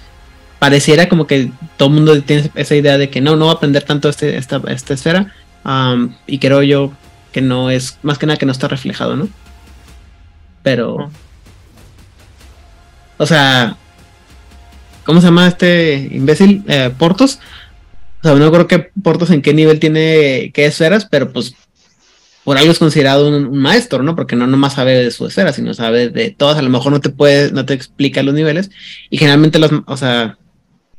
[0.59, 3.55] pareciera como que todo el mundo tiene esa idea de que no, no va a
[3.55, 5.33] aprender tanto este, esta, esta esfera.
[5.65, 6.93] um, y creo yo
[7.33, 9.29] que no es, más que nada que no está reflejado, ¿no?
[10.63, 11.11] Pero.
[13.19, 13.77] O sea.
[15.05, 16.65] ¿Cómo se llama este imbécil?
[16.67, 17.39] Eh, Portos.
[18.27, 21.55] O sea, no creo que Portos en qué nivel tiene qué esferas, pero pues
[22.43, 24.17] por algo es considerado un, maestro, ¿no?
[24.17, 26.59] Porque no nomás sabe de su esfera, sino sabe de todas.
[26.59, 28.71] A lo mejor no te puede, no te explica los niveles.
[29.11, 30.39] Y generalmente los, o sea,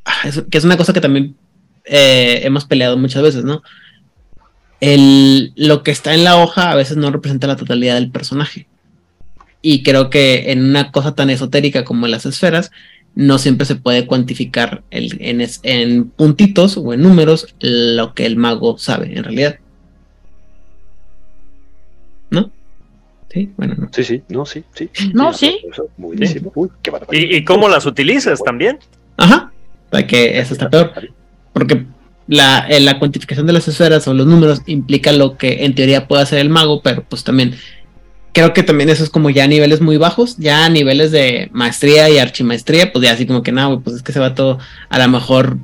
[0.06, 1.36] ah, que es una cosa que también
[1.84, 3.62] eh, hemos peleado muchas veces, ¿no?
[4.80, 8.68] El, lo que está en la hoja a veces no representa la totalidad del personaje.
[9.62, 12.72] Y creo que en una cosa tan esotérica como las esferas,
[13.20, 18.28] no siempre se puede cuantificar el- en, es- en puntitos o en números lo que
[18.28, 19.56] el mago sabe en realidad.
[22.30, 22.52] ¿No?
[23.32, 23.90] Sí, bueno, no.
[23.92, 24.90] Sí, sí, no, sí, sí.
[25.14, 25.60] No, sí.
[25.98, 26.52] Buenísimo.
[26.56, 26.92] Uy, qué.
[27.12, 28.78] Y, y cómo las utilices también.
[29.18, 29.52] Ajá.
[29.90, 30.92] Para que eso está peor.
[31.54, 31.86] Porque
[32.28, 36.08] la, eh, la cuantificación de las esferas o los números implica lo que en teoría
[36.08, 37.56] puede hacer el mago, pero pues también
[38.38, 41.50] creo que también eso es como ya a niveles muy bajos, ya a niveles de
[41.54, 44.60] maestría y archimaestría, pues ya así como que nada, pues es que se va todo
[44.90, 45.58] a lo mejor,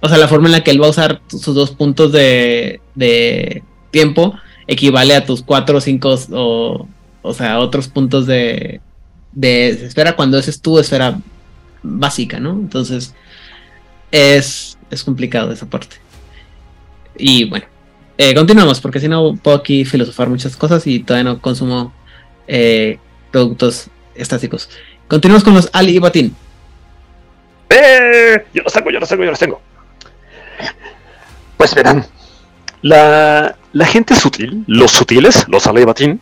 [0.00, 2.80] o sea, la forma en la que él va a usar sus dos puntos de,
[2.94, 4.34] de tiempo
[4.66, 6.88] equivale a tus cuatro o cinco o,
[7.20, 8.80] o sea, otros puntos de,
[9.32, 11.18] de esfera cuando esa es tu esfera
[11.82, 12.52] básica, ¿no?
[12.52, 13.14] Entonces
[14.10, 15.96] es, es complicado esa parte.
[17.18, 17.66] Y bueno,
[18.16, 21.92] eh, continuamos porque si no puedo aquí filosofar muchas cosas y todavía no consumo
[22.46, 22.98] eh,
[23.30, 24.70] productos estáticos.
[25.08, 26.34] Continuamos con los Ali y Batín.
[27.68, 28.44] ¡Eh!
[28.52, 29.60] Yo los tengo, yo los tengo, yo los tengo.
[31.56, 32.04] Pues verán,
[32.82, 36.20] la, la gente sutil, los sutiles, los Alebatín,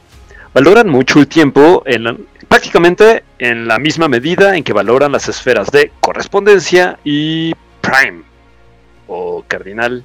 [0.54, 5.70] valoran mucho el tiempo en prácticamente en la misma medida en que valoran las esferas
[5.70, 8.22] de correspondencia y prime
[9.06, 10.04] o cardinal.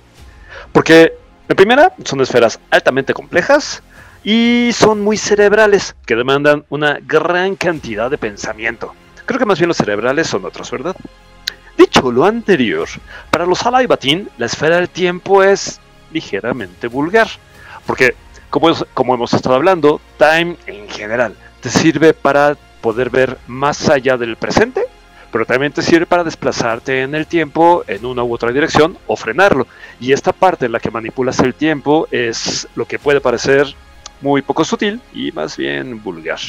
[0.71, 1.13] Porque,
[1.47, 3.83] en primera, son esferas altamente complejas
[4.23, 8.93] y son muy cerebrales, que demandan una gran cantidad de pensamiento.
[9.25, 10.95] Creo que más bien los cerebrales son otros, ¿verdad?
[11.77, 12.87] Dicho lo anterior,
[13.29, 15.79] para los Alaibatín, la esfera del tiempo es
[16.11, 17.27] ligeramente vulgar,
[17.85, 18.15] porque,
[18.49, 24.17] como, como hemos estado hablando, Time en general te sirve para poder ver más allá
[24.17, 24.85] del presente,
[25.31, 29.15] pero también te sirve para desplazarte en el tiempo en una u otra dirección o
[29.15, 29.67] frenarlo.
[29.99, 33.75] Y esta parte en la que manipulas el tiempo es lo que puede parecer
[34.21, 36.39] muy poco sutil y más bien vulgar.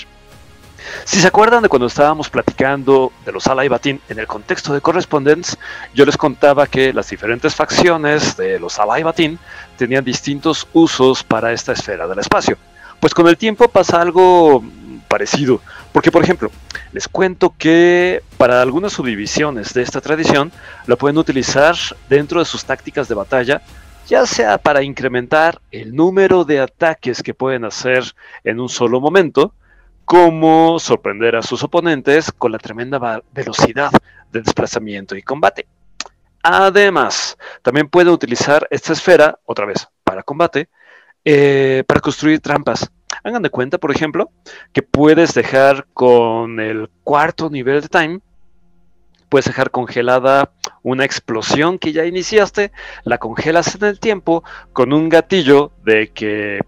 [1.04, 5.56] Si se acuerdan de cuando estábamos platicando de los Alaibatin en el contexto de Correspondence,
[5.94, 9.38] yo les contaba que las diferentes facciones de los Alaibatin
[9.76, 12.56] tenían distintos usos para esta esfera del espacio.
[13.00, 14.62] Pues con el tiempo pasa algo
[15.08, 15.60] parecido,
[15.92, 16.50] porque por ejemplo,
[16.92, 20.52] les cuento que para algunas subdivisiones de esta tradición
[20.86, 21.76] la pueden utilizar
[22.08, 23.62] dentro de sus tácticas de batalla,
[24.08, 28.02] ya sea para incrementar el número de ataques que pueden hacer
[28.42, 29.52] en un solo momento,
[30.06, 33.90] como sorprender a sus oponentes con la tremenda velocidad
[34.32, 35.66] de desplazamiento y combate.
[36.42, 40.70] Además, también puede utilizar esta esfera, otra vez, para combate,
[41.22, 42.90] eh, para construir trampas.
[43.22, 44.30] Hagan de cuenta, por ejemplo,
[44.72, 48.20] que puedes dejar con el cuarto nivel de time,
[49.28, 50.52] puedes dejar congelada
[50.82, 52.72] una explosión que ya iniciaste,
[53.04, 56.60] la congelas en el tiempo con un gatillo de que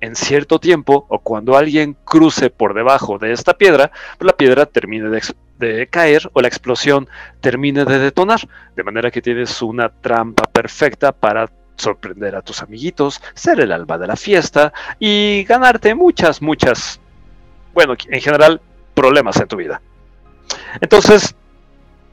[0.00, 4.66] en cierto tiempo o cuando alguien cruce por debajo de esta piedra, pues la piedra
[4.66, 5.08] termine
[5.58, 7.08] de, caer o la explosión
[7.40, 8.40] termine de detonar.
[8.74, 13.98] De manera que tienes una trampa perfecta para sorprender a tus amiguitos, ser el alba
[13.98, 17.00] de la fiesta y ganarte muchas, muchas,
[17.74, 18.60] bueno, en general,
[18.94, 19.80] problemas en tu vida.
[20.80, 21.34] Entonces,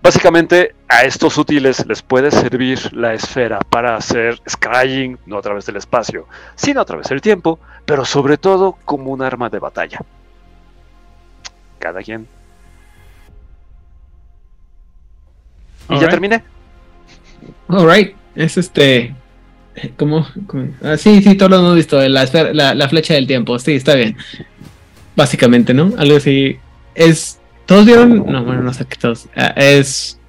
[0.03, 5.65] Básicamente a estos útiles les puede servir la esfera para hacer scrying, no a través
[5.65, 10.01] del espacio, sino a través del tiempo, pero sobre todo como un arma de batalla.
[11.79, 12.27] Cada quien.
[15.89, 16.43] Y ya terminé.
[17.69, 19.15] Alright, es este.
[19.95, 20.27] ¿Cómo?
[20.83, 21.97] Ah, sí, sí, todo lo hemos visto.
[22.09, 24.17] La, la, la flecha del tiempo, sí, está bien.
[25.15, 25.93] Básicamente, ¿no?
[25.97, 26.59] Algo así.
[26.93, 28.25] Es ¿Todos vieron?
[28.25, 29.27] No, bueno, no sé qué todos.
[29.35, 30.19] Ah, es.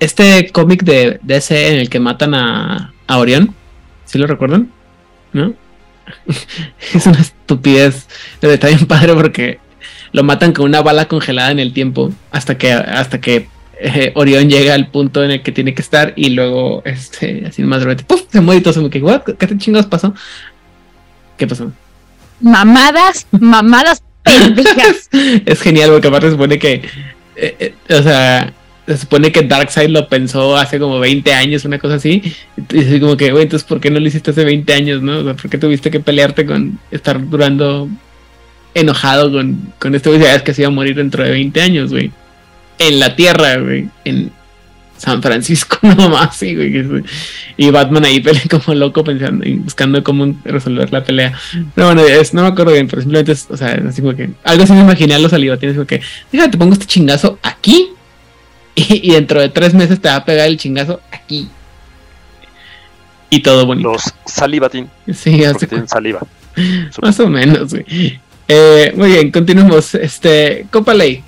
[0.00, 3.54] Este cómic de DC en el que matan a, a Orión.
[4.04, 4.70] ¿Sí lo recuerdan?
[5.32, 5.52] ¿No?
[6.94, 8.06] es una estupidez.
[8.40, 9.58] Pero está bien padre porque
[10.12, 12.12] lo matan con una bala congelada en el tiempo.
[12.30, 13.48] Hasta que, hasta que
[13.80, 16.14] eh, Orión llega al punto en el que tiene que estar.
[16.16, 19.22] Y luego, este, así más repente, se muere y todo se me queda.
[19.22, 20.14] ¿Qué chingados pasó?
[21.36, 21.70] ¿Qué pasó?
[22.40, 24.02] Mamadas, mamadas
[25.46, 26.82] es genial porque aparte se supone que,
[27.36, 28.52] eh, eh, o sea,
[28.86, 32.22] se supone que Darkseid lo pensó hace como 20 años, una cosa así.
[32.70, 35.18] Y así como que, güey, entonces, ¿por qué no lo hiciste hace 20 años, no?
[35.18, 37.88] O sea, ¿por qué tuviste que pelearte con estar durando
[38.74, 40.22] enojado con, con este güey?
[40.22, 42.10] Sabes que se iba a morir dentro de 20 años, güey.
[42.78, 43.88] En la Tierra, güey.
[44.06, 44.32] En,
[44.98, 47.04] San Francisco nomás, sí, güey.
[47.56, 51.38] Y Batman ahí pelea como loco pensando y buscando cómo resolver la pelea.
[51.74, 54.30] Pero bueno, es, no me acuerdo bien, pero simplemente es, o sea, así como que
[54.44, 57.90] algo así me imaginé a los tienes como que, déjame, te pongo este chingazo aquí
[58.74, 61.48] y, dentro de tres meses te va a pegar el chingazo aquí.
[63.30, 63.92] Y todo bonito.
[63.92, 64.88] Los salivatín.
[65.12, 66.20] Sí, tienen saliva.
[67.02, 68.18] Más o menos, güey.
[68.48, 69.94] Eh, muy bien, continuemos.
[69.94, 71.22] Este, Copa Ley,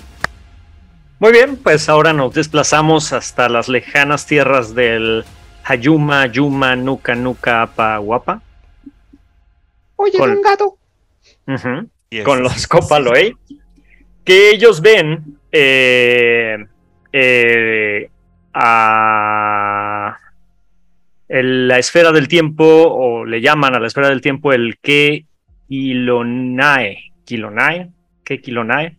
[1.21, 5.23] muy bien, pues ahora nos desplazamos hasta las lejanas tierras del
[5.63, 8.41] Hayuma, Yuma, Nuka, Nuka, Apa, Guapa.
[9.97, 10.79] Oye, un gato.
[12.25, 13.37] con los Copaloey,
[14.25, 16.57] que ellos ven eh,
[17.13, 18.09] eh,
[18.55, 20.17] a
[21.29, 25.25] la esfera del tiempo, o le llaman a la esfera del tiempo el que
[25.67, 27.11] Kilonae.
[27.25, 27.91] Kilonae,
[28.23, 28.97] que Kilonae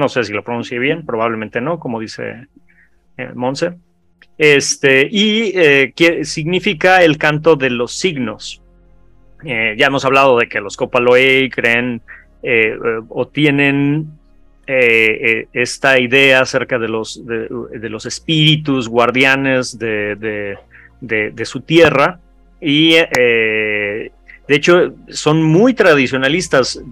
[0.00, 2.48] no sé si lo pronuncié bien, probablemente no, como dice
[3.16, 3.74] eh, Monse.
[4.38, 5.92] Este, y eh,
[6.24, 8.62] significa el canto de los signos.
[9.44, 12.02] Eh, ya hemos hablado de que los Copaloe creen
[13.08, 14.12] o tienen
[14.66, 20.56] esta idea acerca de los, de, los espíritus guardianes de,
[21.00, 22.18] de su tierra.
[22.62, 24.10] Y de
[24.48, 26.82] hecho son muy tradicionalistas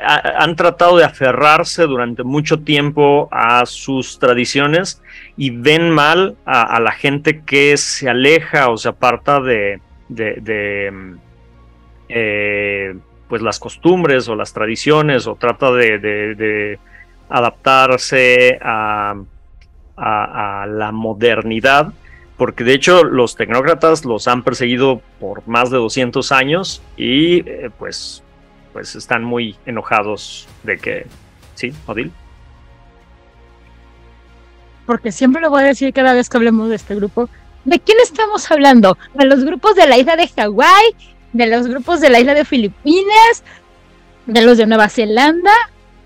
[0.00, 5.02] han tratado de aferrarse durante mucho tiempo a sus tradiciones
[5.36, 11.14] y ven mal a, la gente que se aleja o se aparta de, mm,
[12.08, 12.94] eh,
[13.28, 16.78] pues las costumbres o las tradiciones o trata de,
[17.28, 19.14] adaptarse a,
[19.96, 21.92] la modernidad
[22.36, 27.70] porque de hecho los tecnócratas los han perseguido por más de 200 años y eh,
[27.78, 28.21] pues
[28.72, 31.06] pues están muy enojados de que,
[31.54, 32.12] ¿sí, Odil?
[34.86, 37.28] Porque siempre lo voy a decir cada vez que hablemos de este grupo.
[37.64, 38.98] ¿De quién estamos hablando?
[39.14, 40.96] ¿De los grupos de la isla de Hawái?
[41.32, 43.44] ¿De los grupos de la isla de Filipinas?
[44.26, 45.52] ¿De los de Nueva Zelanda?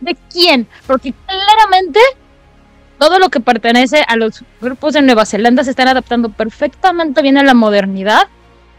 [0.01, 0.66] ¿De quién?
[0.86, 2.01] Porque claramente
[2.98, 7.38] todo lo que pertenece a los grupos de Nueva Zelanda se están adaptando perfectamente bien
[7.38, 8.28] a la modernidad,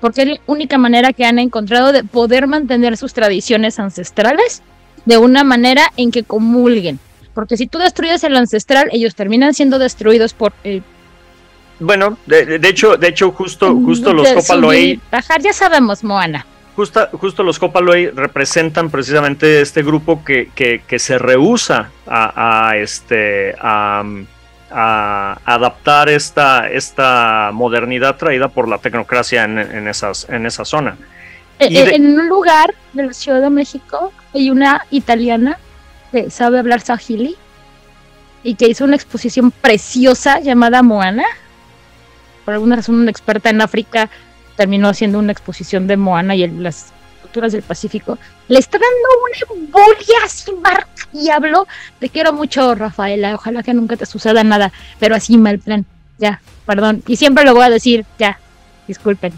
[0.01, 4.61] porque es la única manera que han encontrado de poder mantener sus tradiciones ancestrales
[5.05, 6.99] de una manera en que comulguen.
[7.33, 10.83] Porque si tú destruyes el ancestral, ellos terminan siendo destruidos por el
[11.79, 16.45] Bueno, de, de hecho, de hecho, justo, justo los subir, bajar, ya sabemos, Moana.
[16.75, 22.77] justa- justo los Copaloey representan precisamente este grupo que, que, que se rehúsa a, a,
[22.77, 24.03] este a,
[24.71, 30.97] a adaptar esta, esta modernidad traída por la tecnocracia en, en esas, en esa zona.
[31.59, 35.57] Eh, eh, de- En un lugar de la Ciudad de México hay una italiana
[36.11, 37.35] que sabe hablar sahili
[38.43, 41.25] y que hizo una exposición preciosa llamada Moana.
[42.45, 44.09] Por alguna razón, una experta en África
[44.55, 46.93] terminó haciendo una exposición de Moana y el- las
[47.41, 48.17] del Pacífico.
[48.47, 51.67] Le está dando una embolia así, marca diablo.
[51.99, 53.35] Te quiero mucho, Rafaela.
[53.35, 55.85] Ojalá que nunca te suceda nada, pero así mal plan.
[56.17, 57.03] Ya, perdón.
[57.07, 58.39] Y siempre lo voy a decir, ya,
[58.87, 59.33] disculpen.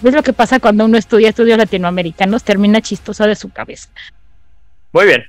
[0.00, 2.42] ¿Ves lo que pasa cuando uno estudia estudios latinoamericanos?
[2.42, 3.88] Termina chistosa de su cabeza.
[4.92, 5.24] Muy bien.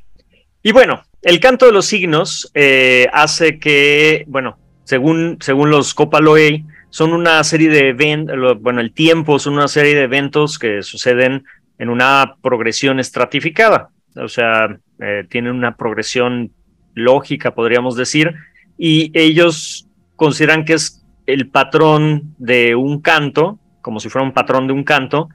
[0.64, 6.66] Y bueno, el canto de los signos eh, hace que, bueno, según, según los Copaloey,
[6.90, 11.44] son una serie de eventos, bueno, el tiempo son una serie de eventos que suceden
[11.78, 13.90] en una progresión estratificada.
[14.16, 16.52] O sea, eh, tienen una progresión
[16.94, 18.34] lógica, podríamos decir,
[18.78, 24.68] y ellos consideran que es el patrón de un canto, como si fuera un patrón
[24.68, 25.30] de un canto.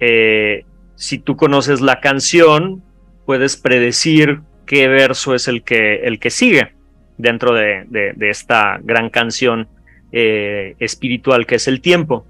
[0.00, 2.82] Eh, si tú conoces la canción,
[3.26, 6.74] puedes predecir qué verso es el que, el que sigue
[7.18, 9.68] dentro de, de- esta gran canción
[10.12, 12.26] eh, espiritual que es el tiempo.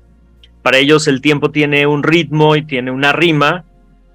[0.67, 3.65] Para ellos el tiempo tiene un ritmo y tiene una rima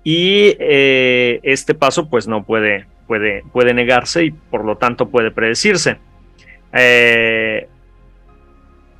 [0.03, 5.31] y eh, este paso pues no puede, puede, puede negarse y por lo tanto puede
[5.31, 5.95] predecirse.
[6.73, 7.69] Eh,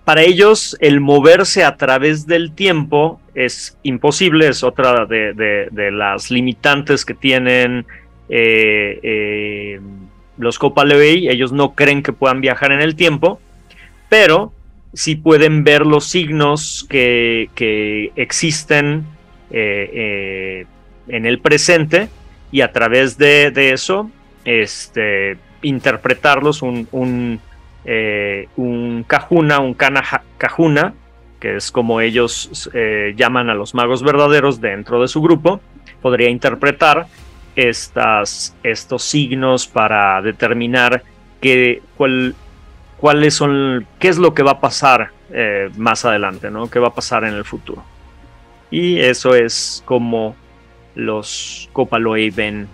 [0.06, 6.32] para ellos el moverse a través del tiempo es imposible, es otra de, de- las
[6.32, 7.86] limitantes que tienen
[8.30, 9.78] eh,
[10.38, 11.28] los Copalevey.
[11.28, 13.41] Ellos no creen que puedan viajar en el tiempo,
[14.07, 14.53] pero
[14.94, 19.06] sí pueden ver los signos que, que existen
[19.50, 20.66] eh, eh,
[21.08, 22.10] en el presente
[22.52, 24.10] y a través de, de eso
[24.46, 27.40] este, interpretarlos un, un,
[27.86, 30.94] eh, un Kahuna, un Kahuna,
[31.40, 32.70] que es como ellos
[33.16, 35.60] llaman a los magos verdaderos dentro de su grupo,
[36.02, 37.08] podría interpretar
[37.56, 41.04] estas, estos signos para determinar
[41.42, 42.36] qué, cuál,
[43.02, 46.69] cuáles son, qué es lo que va a pasar eh, más adelante, ¿no?
[46.69, 47.84] ¿Qué va a pasar en el futuro?
[48.69, 50.36] Y eso es como
[50.95, 52.68] los Copaloey ven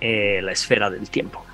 [0.00, 1.44] eh, la esfera del tiempo.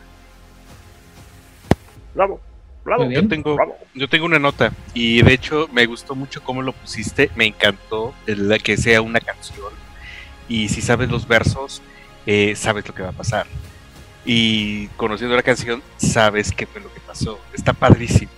[2.14, 2.40] Bravo,
[2.84, 3.10] bravo.
[3.10, 3.56] Yo tengo,
[3.92, 8.14] yo tengo una nota y de hecho me gustó mucho cómo lo pusiste, me encantó
[8.26, 9.72] el que sea una canción
[10.48, 11.82] y si sabes los versos,
[12.24, 13.46] eh, sabes lo que va a pasar.
[14.24, 17.38] Y conociendo la canción, sabes qué fue lo que pasó.
[17.54, 18.30] Está padrísimo.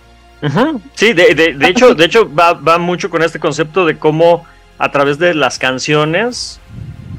[0.95, 4.45] Sí, de, de- de hecho, de hecho va, va mucho con este concepto de cómo
[4.79, 6.59] a través de las canciones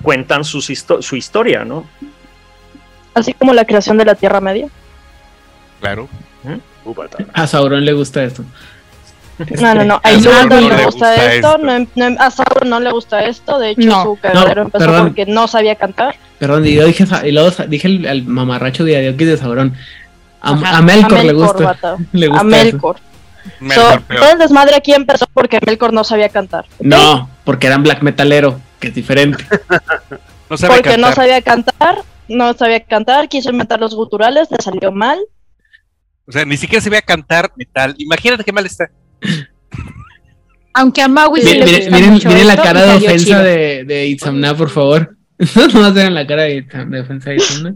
[0.02, 1.86] cuentan sus histo- su historia, ¿no?
[3.14, 4.68] Así como la creación de la Tierra Media.
[5.80, 6.09] Claro.
[7.34, 8.43] A Sauron le gusta esto.
[9.60, 10.01] No, no, no.
[10.02, 11.48] A Sauron no no le gusta gusta esto.
[11.48, 11.59] esto.
[11.59, 13.59] No, no, a Sauron no le gusta esto.
[13.59, 14.02] De hecho, No.
[14.02, 15.06] su No, empezó perdón.
[15.09, 16.16] porque no sabía cantar.
[16.43, 19.77] Perdón, y yo dije, y luego dije el, al mamarracho de Adiós de Sauron.
[20.40, 21.77] A, Ajá, a Melkor a le gusta.
[22.12, 22.44] Le gusta A.
[22.44, 22.97] Melkor.
[23.73, 26.64] So, todo el desmadre aquí empezó porque Melkor no sabía cantar.
[26.81, 29.44] No, porque eran black metalero, que es diferente.
[30.51, 32.02] No sabe porque no sabía cantar.
[32.28, 33.28] No sabía cantar.
[33.28, 34.51] Quiso inventar los guturales.
[34.51, 35.19] Le salió mal.
[36.27, 37.94] O sea, ni siquiera se ve a cantar metal.
[37.98, 38.90] Imagínate qué mal está.
[40.74, 43.43] Aunque a Maui sí Miren, le miren, gusta miren, mucho miren la cara de ofensa
[43.43, 45.16] de, de Itzamna, por favor.
[45.74, 47.74] no más vean la cara de, de ofensa de Itzamna.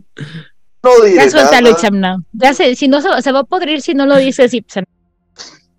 [0.82, 2.16] No diré Ya suéltalo, Itzamna.
[2.32, 4.84] Ya sé, si no se, se va a podrir si no lo dices, Ipsen.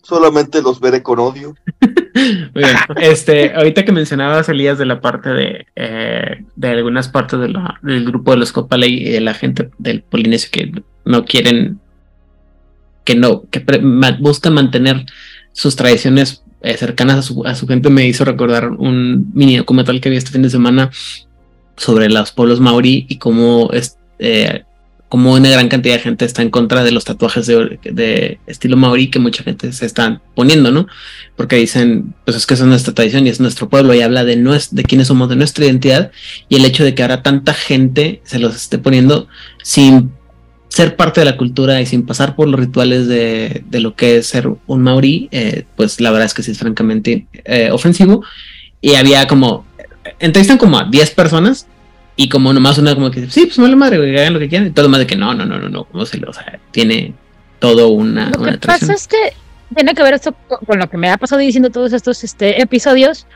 [0.01, 1.55] solamente los veré con odio.
[2.53, 2.75] Muy bien.
[2.97, 7.79] Este, ahorita que mencionabas, Elías, de la parte de, eh, de algunas partes de la-
[7.83, 10.71] del grupo de los Copaley y de la gente del Polinesio que
[11.05, 11.79] no quieren,
[13.03, 15.05] que no, que pre- ma- buscan mantener
[15.53, 20.01] sus tradiciones eh, cercanas a su, a su gente, me hizo recordar un mini documental
[20.01, 20.89] que vi este fin de semana
[21.77, 24.63] sobre los pueblos maori y cómo es, eh,
[25.09, 29.09] cómo una gran cantidad de gente está en contra de los tatuajes de, estilo maori
[29.09, 30.87] que mucha gente se están poniendo, ¿no?
[31.37, 34.25] Porque dicen, pues es que esa es nuestra tradición y es nuestro pueblo y habla
[34.25, 36.11] de, nues- de quiénes somos, de nuestra identidad
[36.49, 39.27] y el hecho de que ahora tanta gente se los esté poniendo
[39.63, 40.11] sin
[40.69, 44.17] ser parte de la cultura y sin pasar por los rituales de, de lo que
[44.17, 48.23] es ser un maorí, eh, pues la verdad es que sí es francamente eh, ofensivo.
[48.81, 49.65] Y había como,
[50.19, 51.67] entrevistan como a 10 personas
[52.15, 54.67] y como nomás una como que, sí, pues vale madre, güey, hagan lo que quieran.
[54.67, 56.59] Y todo más de que no, no, no, no, no, ¿cómo se lo, o sea,
[56.71, 57.13] tiene
[57.59, 58.89] todo una, Lo una que tradición.
[58.89, 59.33] pasa es que
[59.75, 62.61] tiene que ver esto con, con lo que me ha pasado diciendo todos estos este,
[62.61, 63.27] episodios.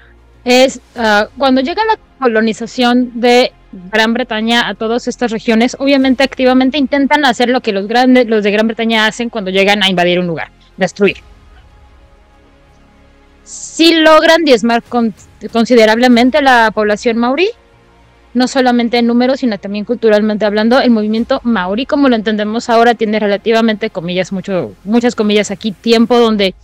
[0.44, 3.52] Es ah, cuando llega la colonización de
[3.92, 8.44] Gran Bretaña a todas estas regiones, obviamente activamente intentan hacer lo que los grandes, los
[8.44, 11.18] de Gran Bretaña hacen cuando llegan a invadir un lugar, destruir.
[13.44, 15.14] Si logran diezmar con-
[15.50, 17.50] considerablemente la población maorí,
[18.34, 22.96] no solamente en números, sino también culturalmente hablando, el movimiento maorí, como lo entendemos ahora,
[22.96, 26.56] tiene relativamente, comillas, mucho, muchas comillas aquí, tiempo donde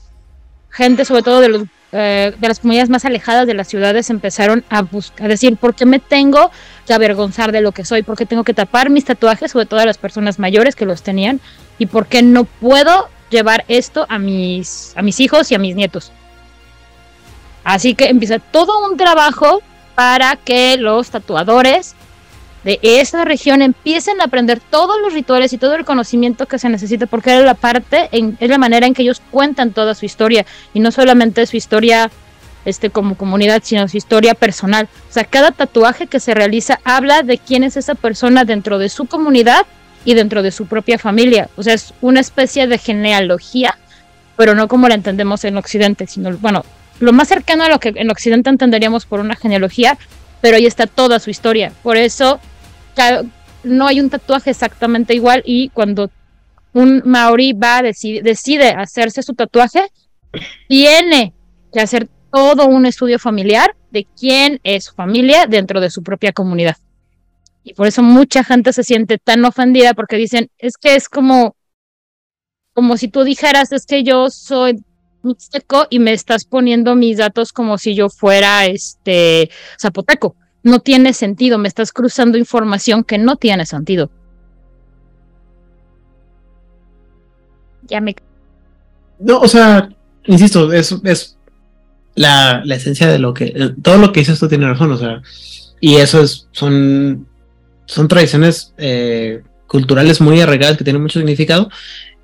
[0.70, 4.64] gente, sobre todo de, los, eh, de las comunidades más alejadas de las ciudades, empezaron
[4.70, 4.86] a,
[5.20, 6.52] a decir, ¿por qué me tengo
[6.86, 8.04] que avergonzar de lo que soy?
[8.04, 11.04] ¿Por qué tengo que tapar mis tatuajes, sobre todo a las personas mayores que los
[11.04, 11.42] tenían?
[11.80, 15.76] ¿Y por qué no puedo llevar esto a mis, a mis hijos y a mis
[15.76, 16.12] nietos?
[17.68, 19.62] Así que empieza todo un trabajo
[19.94, 21.96] para que los tatuadores
[22.64, 26.70] de esa región empiecen a aprender todos los rituales y todo el conocimiento que se
[26.70, 30.06] necesita, porque es la parte, en, es la manera en que ellos cuentan toda su
[30.06, 32.10] historia, y no solamente su historia
[32.64, 34.88] este, como comunidad, sino su historia personal.
[35.10, 38.88] O sea, cada tatuaje que se realiza habla de quién es esa persona dentro de
[38.88, 39.66] su comunidad
[40.06, 41.50] y dentro de su propia familia.
[41.58, 43.78] O sea, es una especie de genealogía,
[44.38, 46.64] pero no como la entendemos en Occidente, sino, bueno,
[47.00, 49.98] lo más cercano a lo que en Occidente entenderíamos por una genealogía,
[50.42, 51.72] pero ahí está toda su historia.
[51.84, 52.40] Por eso
[53.64, 56.10] no hay un tatuaje exactamente igual y cuando
[56.74, 59.82] un maorí va, decide, decide hacerse su tatuaje,
[60.68, 61.34] tiene
[61.74, 66.34] que hacer todo un estudio familiar de quién es su familia dentro de su propia
[66.34, 66.78] comunidad.
[67.64, 71.56] Y por eso mucha gente se siente tan ofendida porque dicen, es que es como,
[72.74, 74.84] como si tú dijeras, es que yo soy
[75.28, 79.50] mixteco y me estás poniendo mis datos como si yo fuera este
[79.80, 80.36] zapoteco.
[80.64, 84.10] No tiene sentido, me estás cruzando información que no tiene sentido.
[87.88, 88.16] Ya me
[89.20, 89.90] No, o sea,
[90.26, 91.38] insisto, es, es
[92.16, 93.46] la, la esencia de lo que.
[93.46, 95.22] eh, Todo lo que dices tú tiene razón, o sea.
[95.80, 96.48] Y eso es.
[96.52, 97.28] Son.
[97.86, 101.70] Son tradiciones eh, culturales muy arraigadas que tienen mucho significado.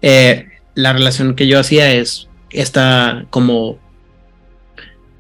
[0.02, 2.28] Eh, la relación que yo hacía es.
[2.54, 3.78] Esta como.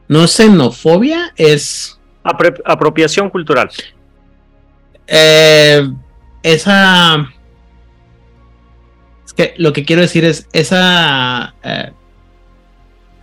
[0.07, 1.99] No xenofobia, es.
[2.23, 3.69] Apre- apropiación cultural.
[5.07, 5.89] eh,
[6.43, 7.27] esa.
[9.25, 11.91] Es que lo que quiero decir es esa eh,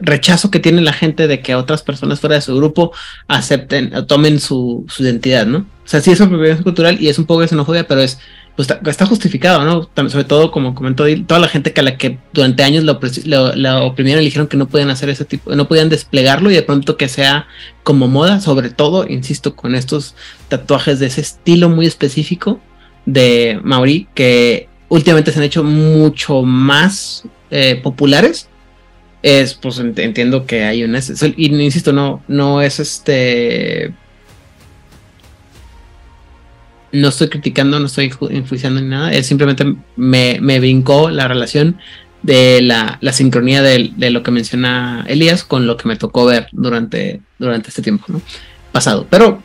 [0.01, 2.93] rechazo que tiene la gente de que otras personas fuera de su grupo
[3.29, 5.59] acepten, tomen su, su identidad, ¿no?
[5.59, 8.19] O sea, sí es apropiación cultural y es un poco de xenofobia, pero es
[8.57, 10.09] pues, está, está justificado, ¿no?
[10.09, 13.55] Sobre todo, como comentó toda la gente que a la que durante años la, lo-
[13.55, 16.63] la oprimieron y dijeron que no podían hacer ese tipo, no podían desplegarlo y de
[16.63, 17.47] pronto que sea
[17.83, 20.15] como moda, sobre todo, insisto, con estos
[20.49, 22.61] tatuajes de ese estilo muy específico
[23.07, 28.49] de Maori que últimamente se han hecho mucho más eh, populares.
[29.23, 30.99] Es, pues ent- entiendo que hay una.
[31.37, 33.93] Y insisto, no, no es este.
[36.93, 39.13] No estoy criticando, no estoy ju- enjuiciando ni nada.
[39.13, 39.65] Es simplemente
[39.97, 41.79] me, me brincó la relación
[42.23, 46.49] de la, la sincronía de, lo que menciona Elías con lo que me tocó ver
[46.53, 48.21] durante, durante este tiempo, ¿no?
[48.73, 49.07] Pasado.
[49.09, 49.43] Pero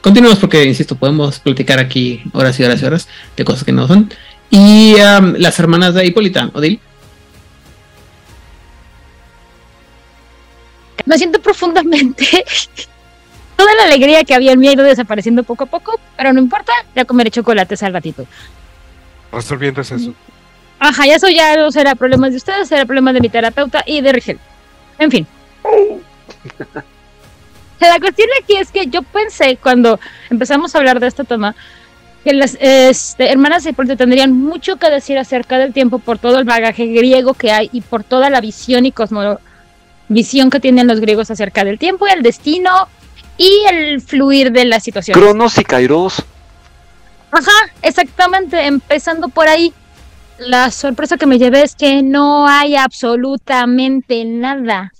[0.00, 3.86] continuamos porque, insisto, podemos platicar aquí horas y horas y horas de cosas que no
[3.86, 4.10] son.
[4.50, 4.96] Y
[5.38, 6.80] las hermanas de Hipólita, Odil.
[11.06, 12.44] me siento profundamente.
[13.60, 16.40] Toda la alegría que había en mí ha ido desapareciendo poco a poco, pero no
[16.40, 18.24] importa, ya comeré chocolates al ratito.
[19.30, 20.14] Resolviendo es eso.
[20.78, 24.00] Ajá, ya eso ya no será problema de ustedes, será problema de mi terapeuta y
[24.00, 24.38] de Rigel.
[24.98, 25.26] En fin.
[27.80, 30.00] La cuestión aquí es que yo pensé cuando
[30.30, 31.54] empezamos a hablar de este tema
[32.24, 36.38] que las este, hermanas de Hipólito tendrían mucho que decir acerca del tiempo por todo
[36.38, 39.38] el bagaje griego que hay y por toda la visión y cosmo
[40.08, 42.88] visión que tienen los griegos acerca del tiempo y el destino
[43.40, 45.18] y el fluir de la situación.
[45.18, 46.22] Cronos y Kairos.
[47.32, 47.50] Ajá,
[47.80, 49.72] exactamente, empezando por ahí.
[50.38, 54.92] La sorpresa que me llevé es que no hay absolutamente nada.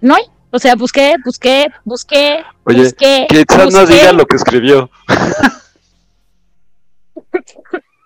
[0.00, 0.24] No hay.
[0.50, 3.26] O sea, busqué, busqué, busqué, Oye, busqué.
[3.28, 3.94] que Itzana busqué.
[3.94, 4.90] diga lo que escribió.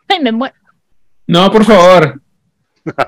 [0.08, 0.54] Ay, me muero.
[1.26, 2.20] No, por favor.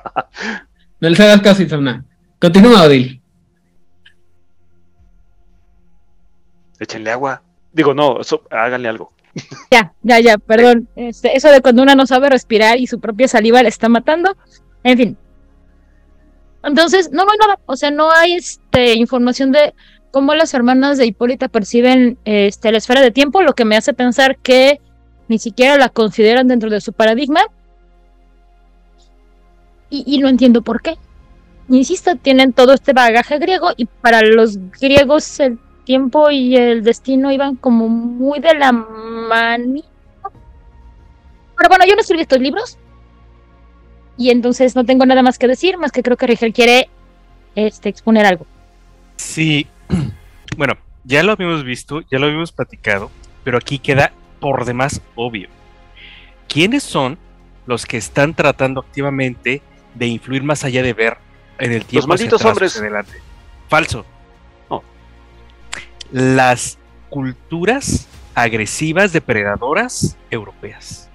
[1.03, 2.05] No les hagas caso, Itzamna.
[2.39, 3.20] Continúa, Odil.
[6.81, 7.43] Échenle agua.
[7.73, 9.13] Digo, no, eso, háganle algo.
[9.71, 10.89] Ya, ya, ya, perdón.
[10.97, 14.37] Este, eso de cuando una no sabe respirar y su propia saliva le está matando.
[14.83, 15.17] En fin.
[16.65, 17.61] Entonces, no, hay nada.
[17.67, 19.75] O sea, no hay este, información de
[20.11, 23.95] cómo las hermanas de Hipólita perciben este, la esfera de tiempo, lo que me hace
[23.95, 24.81] pensar que
[25.29, 27.43] ni siquiera la consideran dentro de su paradigma.
[29.91, 30.97] Y no entiendo por qué.
[31.69, 37.33] Insisto, tienen todo este bagaje griego y para los griegos el tiempo y el destino
[37.33, 39.89] iban como muy de la manita.
[41.57, 42.79] Pero bueno, yo no escribí estos libros.
[44.17, 46.91] Y entonces no tengo nada más que decir, más que creo que Rigel quiere
[47.55, 48.47] este, exponer algo.
[49.17, 49.67] Sí,
[50.57, 50.75] bueno,
[51.05, 53.11] ya lo habíamos visto, ya lo habíamos platicado,
[53.45, 55.49] pero aquí queda por demás obvio.
[56.49, 57.19] ¿Quiénes son
[57.67, 59.63] los que están tratando activamente
[59.95, 61.19] de influir más allá de ver
[61.59, 62.05] en el tiempo?
[62.05, 62.73] hacia malditos atrás, hombres.
[62.73, 63.13] hacia adelante?
[63.69, 64.05] Falso.
[66.13, 66.79] Las
[67.09, 71.09] culturas agresivas depredadoras europeas.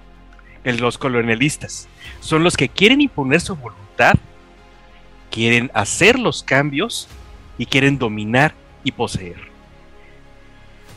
[0.64, 1.86] Los colonialistas.
[2.20, 4.14] Son los que quieren imponer su voluntad,
[5.30, 7.08] quieren hacer los cambios
[7.58, 8.54] y quieren dominar
[8.84, 9.36] y poseer.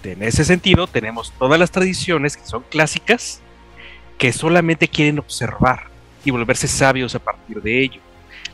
[0.03, 3.41] En ese sentido, tenemos todas las tradiciones que son clásicas,
[4.17, 5.87] que solamente quieren observar
[6.23, 8.01] y volverse sabios a partir de ello.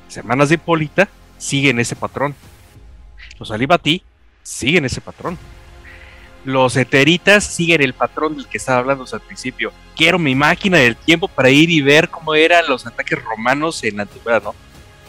[0.06, 1.08] Las hermanas de Hipólita
[1.38, 2.34] siguen ese patrón.
[3.38, 4.04] Los Alibatí
[4.46, 5.38] siguen ese patrón.
[6.46, 9.74] Los eteritas siguen el patrón del que estaba hablando al principio.
[9.96, 13.98] Quiero mi máquina del tiempo para ir y ver cómo eran los ataques romanos en
[13.98, 14.56] la antigüedad, ¿no?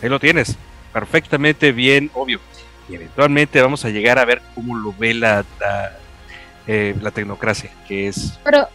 [0.03, 0.57] Ahí lo tienes.
[0.93, 2.41] Perfectamente bien, obvio.
[2.89, 5.99] Y eventualmente vamos a llegar a ver cómo lo ve la, la,
[6.67, 8.69] eh, la tecnocracia, que es Pero,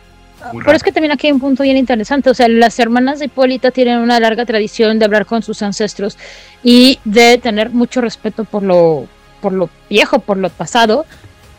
[0.52, 2.30] pero es que también aquí hay un punto bien interesante.
[2.30, 6.20] O sea, las hermanas de Hipólita tienen una larga tradición de hablar con sus ancestros
[6.64, 9.08] y de tener mucho respeto por lo,
[9.42, 11.06] por lo viejo, por lo pasado.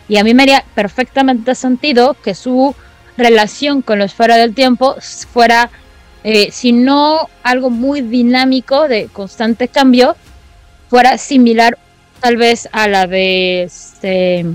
[0.08, 2.74] Y a mí me haría perfectamente sentido que su
[3.16, 4.96] relación con la esfera del tiempo
[5.30, 5.70] fuera,
[6.24, 10.16] eh, si no algo muy dinámico de constante cambio,
[10.88, 11.78] fuera similar
[12.20, 14.46] tal vez a la de este,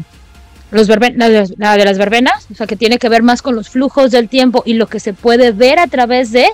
[0.72, 4.64] los las verbenas, o sea, que tiene que ver más con los flujos del tiempo
[4.66, 6.48] y lo que se puede ver a través de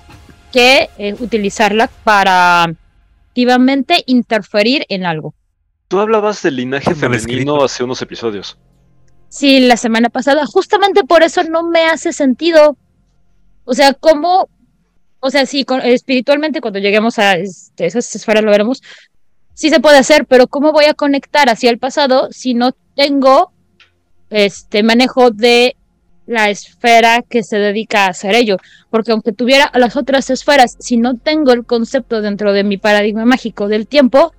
[0.51, 2.63] que eh, utilizarla para
[3.29, 5.33] activamente interferir en algo.
[5.93, 8.57] Tú hablabas del linaje femenino hace unos episodios.
[9.29, 12.77] Sí, la semana pasada, justamente por eso no me hace sentido.
[13.63, 14.49] O sea, cómo,
[15.19, 18.81] o sea, sí, con- espiritualmente cuando lleguemos a este, esas esferas lo veremos,
[19.53, 23.51] sí se puede hacer, pero ¿cómo voy a conectar hacia el pasado si no tengo
[24.31, 25.75] este manejo de
[26.25, 28.57] la esfera que se dedica a hacer ello?
[28.89, 33.25] Porque aunque tuviera las otras esferas, si no tengo el concepto dentro de mi paradigma
[33.25, 34.33] mágico del tiempo,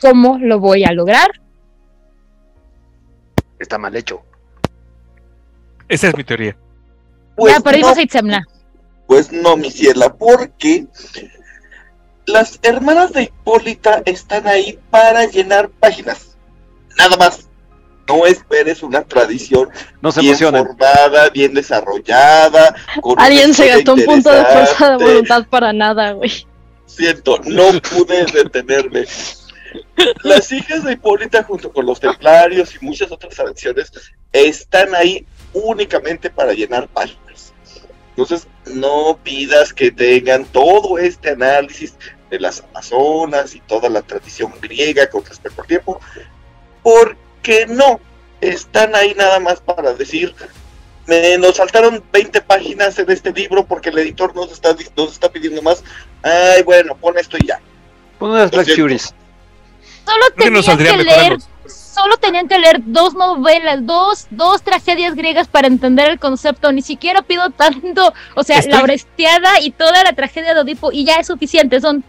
[0.00, 1.30] ¿cómo lo voy a lograr?
[3.58, 4.22] Está mal hecho.
[5.88, 6.56] Esa es mi teoría.
[7.36, 8.46] Pues ya perdimos no, a Itzamna.
[9.06, 10.86] Pues no, mi ciela, porque
[12.26, 16.36] las hermanas de Hipólita están ahí para llenar páginas.
[16.96, 17.44] Nada más.
[18.06, 19.68] No esperes una tradición
[20.00, 20.64] No se bien emocionen.
[20.64, 22.74] formada, bien desarrollada.
[23.02, 26.46] con Alguien se gastó un punto de fuerza de voluntad para nada, güey.
[26.86, 29.04] Siento, no pude detenerme.
[30.22, 33.92] Las hijas de Hipólita junto con los templarios y muchas otras tradiciones
[34.32, 37.52] están ahí únicamente para llenar páginas.
[38.10, 41.94] Entonces, no pidas que tengan todo este análisis
[42.30, 46.00] de las Amazonas y toda la tradición griega con respecto al tiempo,
[46.82, 48.00] porque no,
[48.40, 50.34] están ahí nada más para decir,
[51.06, 55.30] me, nos saltaron 20 páginas en este libro porque el editor nos está, nos está
[55.30, 55.82] pidiendo más.
[56.22, 57.60] Ay, bueno, pon esto y ya.
[58.18, 58.68] Pon unas Black.
[58.74, 59.14] Furies.
[60.08, 65.66] Solo tenían que leer, solo tenían que leer dos novelas, dos, dos tragedias griegas para
[65.66, 66.72] entender el concepto.
[66.72, 70.92] Ni siquiera pido tanto, o sea, Estoy- la Orestiada y toda la tragedia de Odipo
[70.92, 71.80] y ya es suficiente.
[71.80, 72.04] Son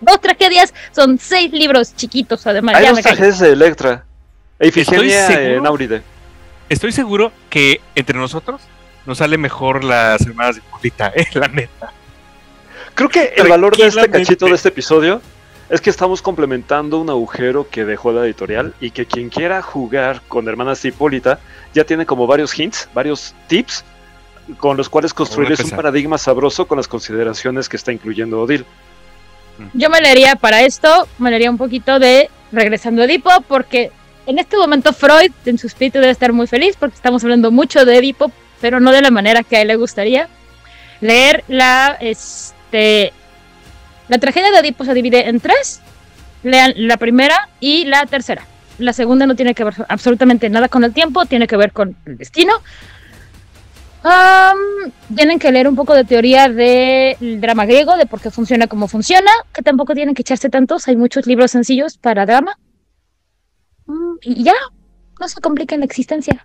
[0.00, 2.76] dos tragedias, son seis libros chiquitos además.
[2.76, 4.04] Hay ya dos tragedias de Electra.
[4.60, 6.02] Ifigenia Estoy seguro- en Auride.
[6.68, 8.60] Estoy seguro que entre nosotros
[9.06, 11.92] nos sale mejor las hermanas de Hipólita, eh, la neta.
[12.94, 15.22] Creo que el valor de este cachito de este episodio
[15.70, 20.20] es que estamos complementando un agujero que dejó la editorial y que quien quiera jugar
[20.26, 21.38] con Hermanas Hipólita
[21.72, 23.84] ya tiene como varios hints, varios tips
[24.58, 28.64] con los cuales construirles un paradigma sabroso con las consideraciones que está incluyendo Odil.
[29.72, 33.92] Yo me leería para esto, me leería un poquito de Regresando a Edipo, porque
[34.26, 37.84] en este momento Freud en su espíritu debe estar muy feliz porque estamos hablando mucho
[37.84, 40.28] de Edipo, pero no de la manera que a él le gustaría.
[41.00, 43.12] Leer la, este,
[44.10, 45.80] la tragedia de Edipo se divide en tres.
[46.42, 48.44] Lean la primera y la tercera.
[48.78, 51.96] La segunda no tiene que ver absolutamente nada con el tiempo, tiene que ver con
[52.06, 52.54] el destino.
[54.02, 54.56] Am,
[55.14, 58.88] tienen que leer un poco de teoría del drama griego, de por qué funciona como
[58.88, 62.58] funciona, que tampoco tienen que echarse tantos, hay muchos libros sencillos para drama.
[63.86, 64.54] Mm, Y ya,
[65.20, 66.44] no se compliquen la existencia.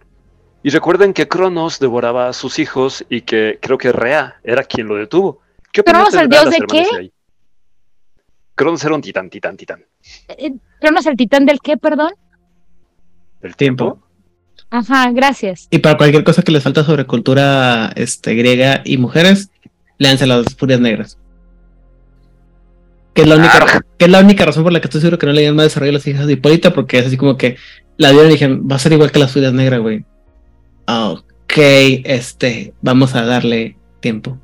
[0.61, 4.87] Y recuerden que Cronos devoraba a sus hijos y que creo que Rea era quien
[4.87, 5.39] lo detuvo.
[5.71, 6.85] ¿Qué ¿Cronos, el dios de qué?
[6.97, 7.11] ahí?
[8.55, 9.85] Cronos era un titán, titán, titán.
[10.29, 12.11] Eh, ¿Cronos el titán del qué, perdón?
[13.41, 13.99] ¿El tiempo?
[14.69, 15.67] Ajá, gracias.
[15.69, 19.51] Y para cualquier cosa que les falta sobre cultura este, griega y mujeres,
[19.97, 21.17] léanse las Furias Negras.
[23.13, 25.25] Que es, la única, que es la única razón por la que estoy seguro que
[25.25, 27.57] no leían más desarrollo de las hijas de Hipólita, porque es así como que
[27.97, 30.03] la vieron y dijeron, va a ser igual que las Furias Negras, güey.
[30.87, 34.37] Ok, este, vamos a darle tiempo.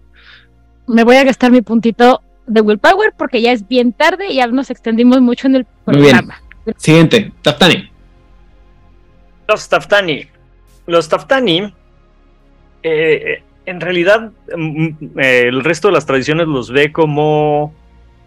[0.88, 2.22] Me voy a gastar mi puntito
[2.52, 5.98] de willpower porque ya es bien tarde y ya nos extendimos mucho en el Muy
[5.98, 6.10] bien.
[6.10, 6.42] programa.
[6.78, 7.90] Siguiente, Taftani.
[9.48, 10.28] Los Taftani.
[10.86, 11.74] Los Taftani,
[12.84, 14.88] eh, en realidad, mm,
[15.20, 17.74] eh, el resto de las tradiciones los ve como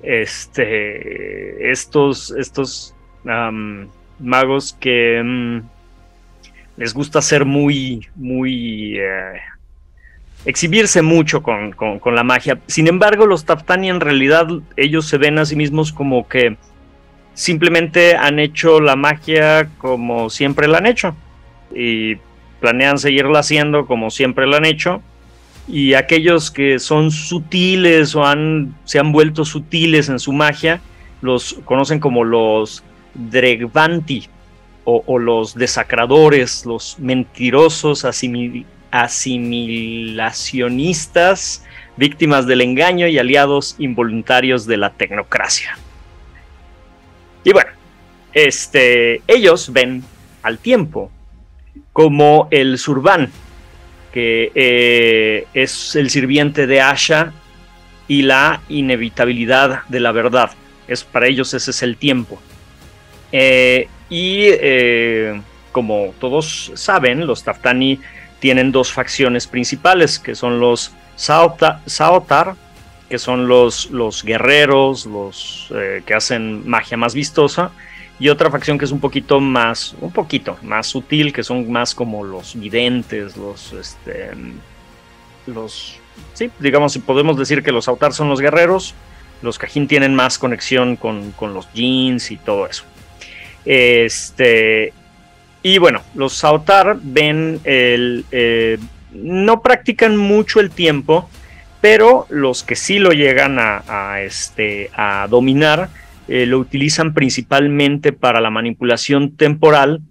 [0.03, 2.95] este, estos, estos
[4.19, 5.61] magos que mm,
[6.77, 9.41] les gusta ser muy, muy, eh,
[10.45, 12.59] exhibirse mucho con, con- la magia.
[12.67, 16.57] Sin embargo, los Taftani en realidad ellos se ven a sí mismos como que
[17.35, 21.17] simplemente han hecho la magia como siempre la han hecho
[21.75, 22.17] y
[22.61, 25.03] planean seguirla haciendo como siempre la han hecho.
[25.67, 30.81] Y aquellos que son sutiles o han, se han vuelto sutiles en su magia,
[31.23, 34.29] los conocen como los Dregvanti
[34.85, 41.65] o, o los desacradores, los mentirosos asimil- asimilacionistas,
[41.97, 45.77] víctimas del engaño y aliados involuntarios de la tecnocracia.
[47.43, 47.73] Y bueno,
[48.33, 50.05] este, ellos ven
[50.45, 51.11] al tiempo
[51.93, 53.33] como el Surban,
[54.13, 57.33] que eh, es el sirviente de Asha
[58.07, 60.53] y la inevitabilidad de la verdad.
[60.87, 62.41] Es, para ellos ese es el tiempo.
[63.33, 65.41] Eh, y eh,
[65.73, 67.99] como todos saben, los Taftani
[68.45, 72.57] tienen dos facciones principales, que son los Saota- Saotar,
[73.09, 77.71] que son los, los guerreros, los eh, que hacen magia más vistosa,
[78.21, 81.95] y otra facción que es un poquito más, un poquito más sutil, que son más
[81.95, 84.33] como los videntes, los, este,
[85.47, 85.97] los,
[86.35, 88.95] sí, digamos, podemos decir que los Autar son los guerreros,
[89.41, 92.85] los Kajin tienen más conexión con, con los jeans y todo eso.
[93.65, 94.93] Este,
[95.65, 98.77] y bueno, los Sautar ven el, eh,
[99.13, 101.31] no practican mucho el tiempo,
[101.81, 105.89] pero los que sí lo llegan a, este, a dominar,
[106.29, 110.03] eh, lo utilizan principalmente para la manipulación temporal,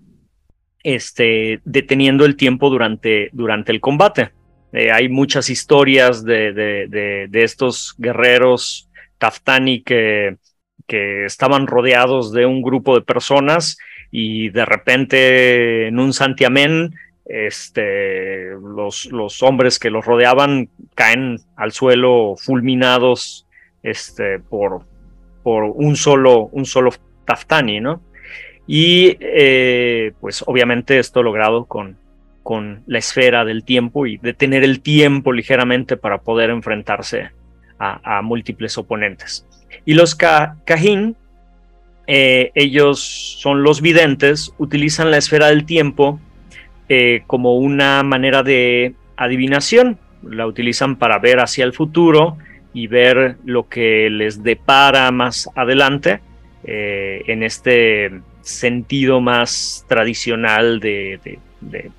[0.82, 4.32] este, deteniendo el tiempo durante, durante el combate.
[4.72, 10.38] Eh, hay muchas historias de, de, de, de estos guerreros Taftani que,
[10.88, 13.78] que estaban rodeados de un grupo de personas
[14.16, 16.94] y de repente en un santiamén
[17.26, 23.48] este, los, los hombres que los rodeaban caen al suelo fulminados
[23.82, 24.86] este, por,
[25.42, 26.92] por un solo, un solo
[27.26, 28.04] Taftani, ¿no?
[28.68, 31.98] Y eh, pues obviamente esto logrado con,
[32.44, 37.32] con la esfera del tiempo y detener el tiempo ligeramente para poder enfrentarse
[37.80, 39.46] a, múltiples oponentes.
[39.86, 41.18] Y los Kajin,
[42.06, 43.00] eh, ellos
[43.40, 46.20] son los videntes, utilizan la esfera del tiempo
[46.90, 49.98] eh, como una manera de adivinación.
[50.22, 52.38] La utilizan para ver hacia el futuro
[52.74, 56.22] y ver lo que les depara más adelante
[56.64, 61.40] eh, en este sentido más tradicional de,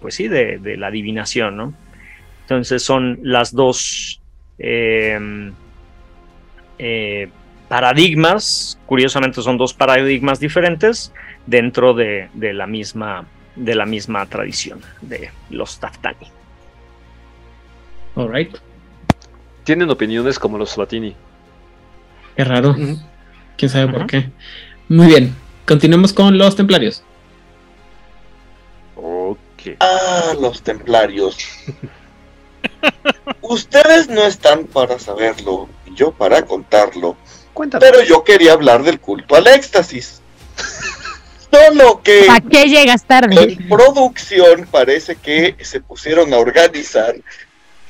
[0.01, 1.75] pues sí, de, la adivinación, ¿no?
[2.43, 4.21] Entonces son las dos
[7.69, 11.13] paradigmas, curiosamente son dos paradigmas diferentes
[11.47, 13.27] dentro de, de, la misma
[13.57, 16.29] de la misma tradición de los Taftani.
[18.17, 18.57] All right.
[19.65, 21.15] Tienen opiniones como los Latini.
[22.37, 22.71] Qué raro.
[22.71, 23.03] Uh -huh.
[23.57, 23.93] Quién sabe uh -huh.
[23.93, 24.31] por qué.
[24.89, 25.35] Muy bien.
[25.67, 27.03] Continuemos con los templarios.
[28.97, 29.77] Ok.
[29.81, 31.39] Ah, los templarios.
[33.41, 37.17] Ustedes no están para saberlo, yo para contarlo.
[37.55, 37.81] Cuéntame.
[37.81, 40.21] Pero yo quería hablar del culto al éxtasis.
[41.51, 42.27] Solo que.
[42.29, 43.37] ¿A qué llegas tarde?
[43.41, 47.15] En producción parece que se pusieron a organizar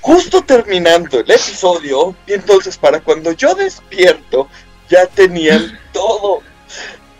[0.00, 2.14] justo terminando el episodio.
[2.26, 4.48] Y entonces, para cuando yo despierto,
[4.88, 6.42] ya tenían todo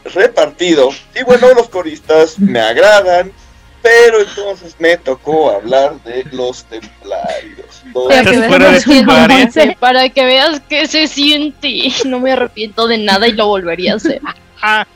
[0.05, 0.90] repartido.
[1.18, 3.32] Y bueno, los coristas me agradan,
[3.84, 7.82] pero entonces me tocó hablar de los templarios.
[8.08, 8.84] Para que, veas
[9.54, 11.92] que, para que veas que se siente.
[12.06, 14.22] No me arrepiento de nada y lo volvería a hacer.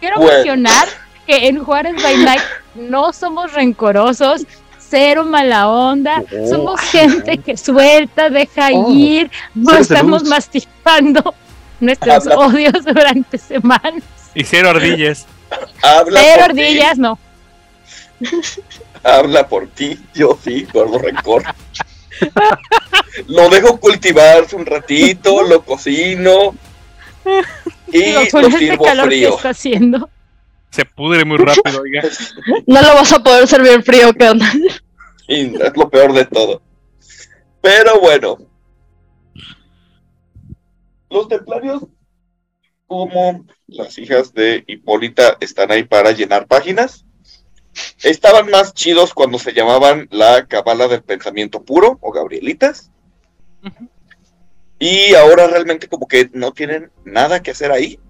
[0.00, 0.32] Quiero Bueno.
[0.34, 0.86] mencionar
[1.26, 2.42] que en Juárez by Night
[2.74, 4.42] no somos rencorosos,
[4.78, 6.46] cero mala onda, Oh.
[6.48, 8.92] somos gente que suelta, deja Oh.
[8.92, 10.30] ir, no estamos luz.
[10.30, 11.34] masticando
[11.80, 12.38] nuestros Habla.
[12.38, 14.02] odios durante semanas.
[14.34, 15.26] Y cero ardillas.
[15.82, 17.18] Habla, Cero por ti, no.
[19.02, 21.42] habla por ti, yo sí, gordo rencor.
[23.28, 26.54] lo dejo cultivarse un ratito, lo cocino
[27.88, 29.36] y Digo, lo con este sirvo calor que frío.
[29.36, 30.10] está haciendo.
[30.70, 32.02] Se pudre muy rápido, oiga.
[32.66, 34.46] No lo vas a poder servir frío, ¿qué onda?
[35.26, 36.60] Y es lo peor de todo.
[37.60, 38.38] Pero bueno.
[41.10, 41.82] Los templarios,
[42.88, 47.04] como las hijas de Hipólita, están ahí para llenar páginas.
[48.02, 52.90] Estaban más chidos cuando se llamaban la Cabala del Pensamiento Puro o Gabrielitas.
[54.80, 58.00] Y ahora realmente como que no tienen nada que hacer ahí.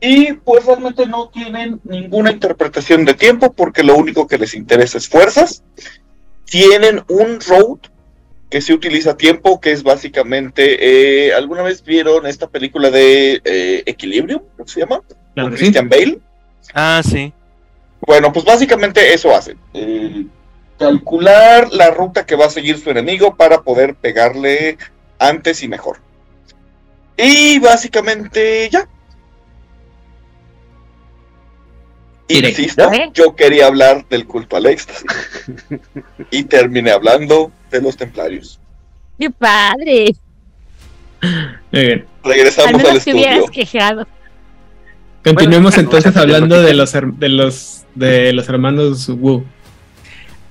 [0.00, 4.98] Y pues realmente no tienen ninguna interpretación de tiempo porque lo único que les interesa
[4.98, 5.64] es fuerzas
[6.44, 7.78] tienen un road
[8.50, 13.82] que se utiliza tiempo, que es básicamente, eh, ¿alguna vez vieron esta película de eh,
[13.86, 14.42] Equilibrium?
[14.56, 15.02] ¿Cómo se llama?
[15.34, 15.56] Claro sí.
[15.56, 16.18] Christian Bale.
[16.74, 17.32] Ah, sí.
[18.06, 19.58] Bueno, pues básicamente eso hacen.
[19.74, 20.26] eh,
[20.78, 24.78] calcular la ruta que va a seguir su enemigo para poder pegarle
[25.18, 25.98] antes y mejor.
[27.16, 28.88] Y básicamente ya.
[32.28, 35.04] Insisto, yo quería hablar del culto al éxtasis.
[36.30, 38.60] y terminé hablando de los templarios.
[39.18, 40.14] ¡Qué padre!
[41.72, 42.06] Muy bien.
[42.22, 43.52] Al Regresamos al, menos te hubieras estudio.
[43.52, 44.06] quejado.
[45.24, 49.44] Continuemos Bueno, entonces hablando de los, de los de los hermanos Wu.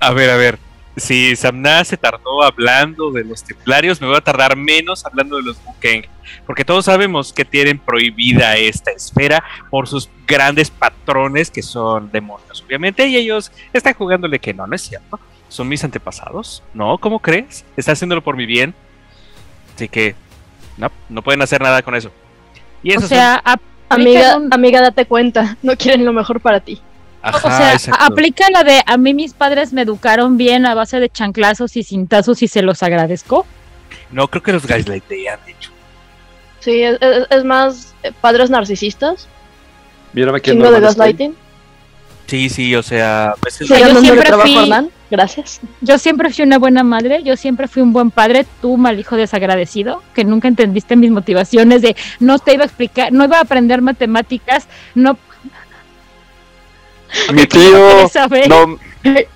[0.00, 0.58] A ver, a ver.
[0.98, 5.42] Si Samna se tardó hablando de los templarios, me voy a tardar menos hablando de
[5.42, 6.06] los Bukeng.
[6.46, 12.62] Porque todos sabemos que tienen prohibida esta esfera por sus grandes patrones que son demonios,
[12.66, 13.06] obviamente.
[13.06, 15.18] Y ellos están jugándole que no, no es cierto.
[15.48, 16.62] Son mis antepasados.
[16.74, 17.64] No, ¿cómo crees?
[17.76, 18.74] Está haciéndolo por mi bien.
[19.74, 20.14] Así que,
[20.76, 22.10] no, no pueden hacer nada con eso.
[22.82, 23.42] Y eso O sea,
[23.88, 25.56] Amiga, amiga, date cuenta.
[25.62, 26.80] No quieren lo mejor para ti.
[27.22, 28.04] Ajá, o sea, exacto.
[28.04, 31.82] aplica la de a mí mis padres me educaron bien a base de chanclazos y
[31.82, 33.44] cintazos y se los agradezco.
[34.12, 35.70] No, creo que los gaslightean, de hecho.
[36.60, 39.28] Sí, es, es- es más eh, padres narcisistas.
[40.12, 41.34] Mírame en Chingo de gaslighting.
[42.26, 43.66] Sí, sí, o sea, a veces...
[43.68, 44.90] sea, Sigan yo siempre trabajo fui- Hernán.
[45.10, 45.60] Gracias.
[45.80, 49.16] Yo siempre fui una buena madre, yo siempre fui un buen padre, tú mal hijo
[49.16, 53.40] desagradecido, que nunca entendiste mis motivaciones de no te iba a explicar, no iba a
[53.40, 55.16] aprender matemáticas, no
[57.32, 58.08] Mi tío
[58.48, 58.66] no,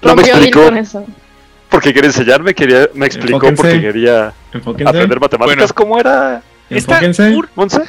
[0.02, 0.70] no me explicó
[1.68, 3.62] porque quería enseñarme, quería, me explicó Enfóquense.
[3.62, 4.88] porque quería Enfóquense.
[4.90, 5.56] aprender matemáticas.
[5.56, 5.74] Bueno.
[5.74, 7.30] ¿Cómo era, Está Enfóquense.
[7.34, 7.82] pur- Monse?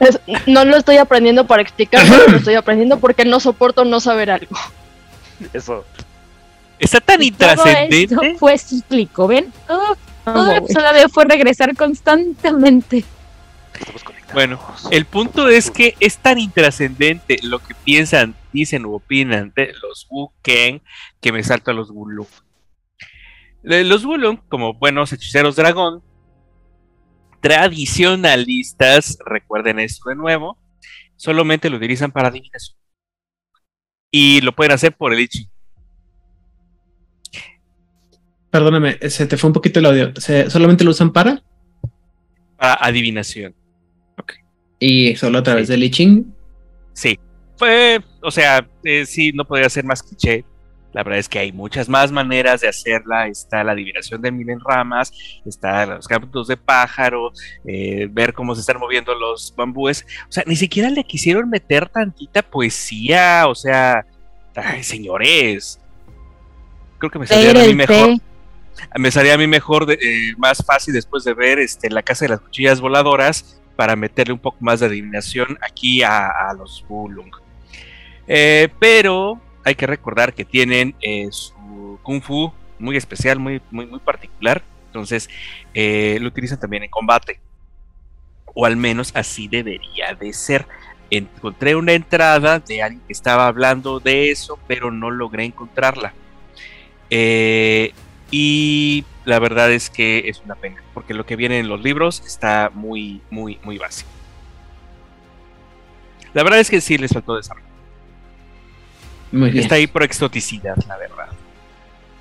[0.00, 4.30] Es- no lo estoy aprendiendo para explicar, lo estoy aprendiendo porque no soporto no saber
[4.30, 4.54] algo.
[5.54, 5.84] Eso.
[6.78, 8.36] Está tan Y todo esto intrascendente.
[8.38, 9.50] fue cíclico, ¿ven?
[9.66, 13.04] Todo, todo el episodio fue regresar constantemente.
[13.78, 14.34] Estamos conectados.
[14.34, 19.74] Bueno, el punto es que es tan intrascendente lo que piensan, dicen u opinan de
[19.82, 20.80] los Wu-Ken
[21.20, 22.26] que me salto a los Wulong.
[23.62, 26.02] Los Wulong, como buenos hechiceros dragón,
[27.40, 30.56] tradicionalistas, recuerden esto de nuevo,
[31.16, 32.78] solamente lo utilizan para adivinación.
[34.10, 35.48] Y lo pueden hacer por el Ichi.
[38.50, 40.12] Perdóname, se te fue un poquito el audio.
[40.16, 41.42] ¿Se- ¿Solamente lo usan para?
[42.56, 43.54] Para adivinación.
[44.78, 46.32] Y solo a través del I Ching.
[46.92, 47.18] Sí.
[47.56, 50.44] Fue, o sea, eh, sí, no podría ser más cliché.
[50.92, 53.26] La verdad es que hay muchas más maneras de hacerla.
[53.26, 55.12] Está la adivinación de mil en ramas,
[55.44, 57.32] está los cantos de pájaro,
[57.66, 60.06] eh, ver cómo se están moviendo los bambúes.
[60.28, 63.48] O sea, ni siquiera le quisieron meter tantita poesía.
[63.48, 64.06] O sea,
[64.54, 65.80] ay, señores.
[66.98, 68.10] Creo que me salía a mí mejor.
[68.96, 72.24] Me salía a mí mejor, de- eh, más fácil después de ver este, la casa
[72.24, 76.84] de las cuchillas voladoras para meterle un poco más de adivinación aquí a, a los
[76.88, 77.30] Bulung.
[78.26, 83.86] Eh, pero hay que recordar que tienen eh, su kung fu muy especial, muy, muy,
[83.86, 84.62] muy particular.
[84.86, 85.28] Entonces
[85.72, 87.40] eh, lo utilizan también en combate.
[88.54, 90.66] O al menos así debería de ser.
[91.10, 96.14] Encontré una entrada de alguien que estaba hablando de eso, pero no logré encontrarla.
[98.30, 102.22] Y la verdad es que es una pena, porque lo que viene en los libros
[102.26, 104.10] está muy, muy, muy básico.
[106.32, 107.73] La verdad es que sí les faltó desarrollo.
[109.34, 109.62] Muy bien.
[109.64, 111.26] Está ahí por exoticidad, la verdad.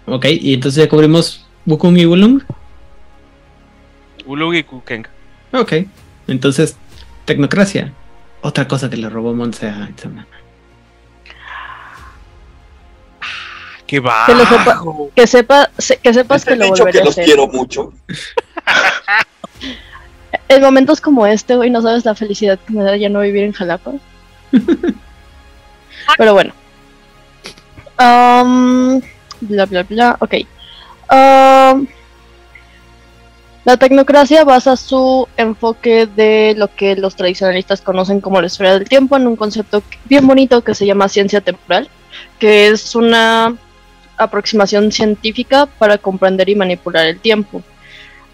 [0.06, 2.42] Ok, y entonces ya cubrimos Wukong y Wulong.
[4.25, 5.06] Ulug y Kukeng.
[5.51, 5.74] Ok,
[6.27, 6.75] entonces,
[7.25, 7.93] tecnocracia.
[8.42, 10.25] Otra cosa que le robó Monse a Itzamna.
[13.85, 14.25] ¡Qué va!
[14.25, 14.82] Que, sepa-
[15.16, 17.25] que, sepa, se- que sepas que lo que a los hacer.
[17.25, 17.93] quiero mucho.
[20.50, 23.43] En momentos como este, güey, no sabes la felicidad que me da ya no vivir
[23.43, 23.92] en Jalapa.
[26.17, 26.53] Pero bueno.
[27.97, 29.01] Am,
[29.41, 30.17] bla, bla, bla.
[30.19, 30.35] Ok.
[31.09, 31.88] Am,
[33.65, 38.89] la tecnocracia basa su enfoque de lo que los tradicionalistas conocen como la esfera del
[38.89, 41.89] tiempo en un concepto bien bonito que se llama ciencia temporal,
[42.39, 43.55] que es una
[44.17, 47.63] aproximación científica para comprender y manipular el tiempo.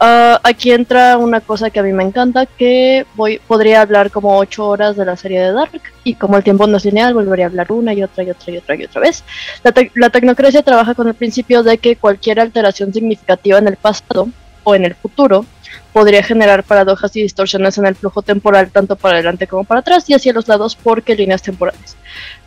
[0.02, 4.38] Ah, aquí entra una cosa que a mí me encanta, que voy, podría hablar como
[4.38, 7.46] ocho horas de la serie de Dark, y como el tiempo no es lineal, volvería
[7.46, 9.26] a hablar una y otra y otra y otra y otra vez.
[9.62, 13.76] La, tec- la tecnocracia trabaja con el principio de que cualquier alteración significativa en el
[13.76, 14.30] pasado
[14.64, 15.46] o en el futuro
[15.92, 20.10] podría generar paradojas y distorsiones en el flujo temporal tanto para adelante como para atrás
[20.10, 21.98] y hacia los lados porque líneas temporales.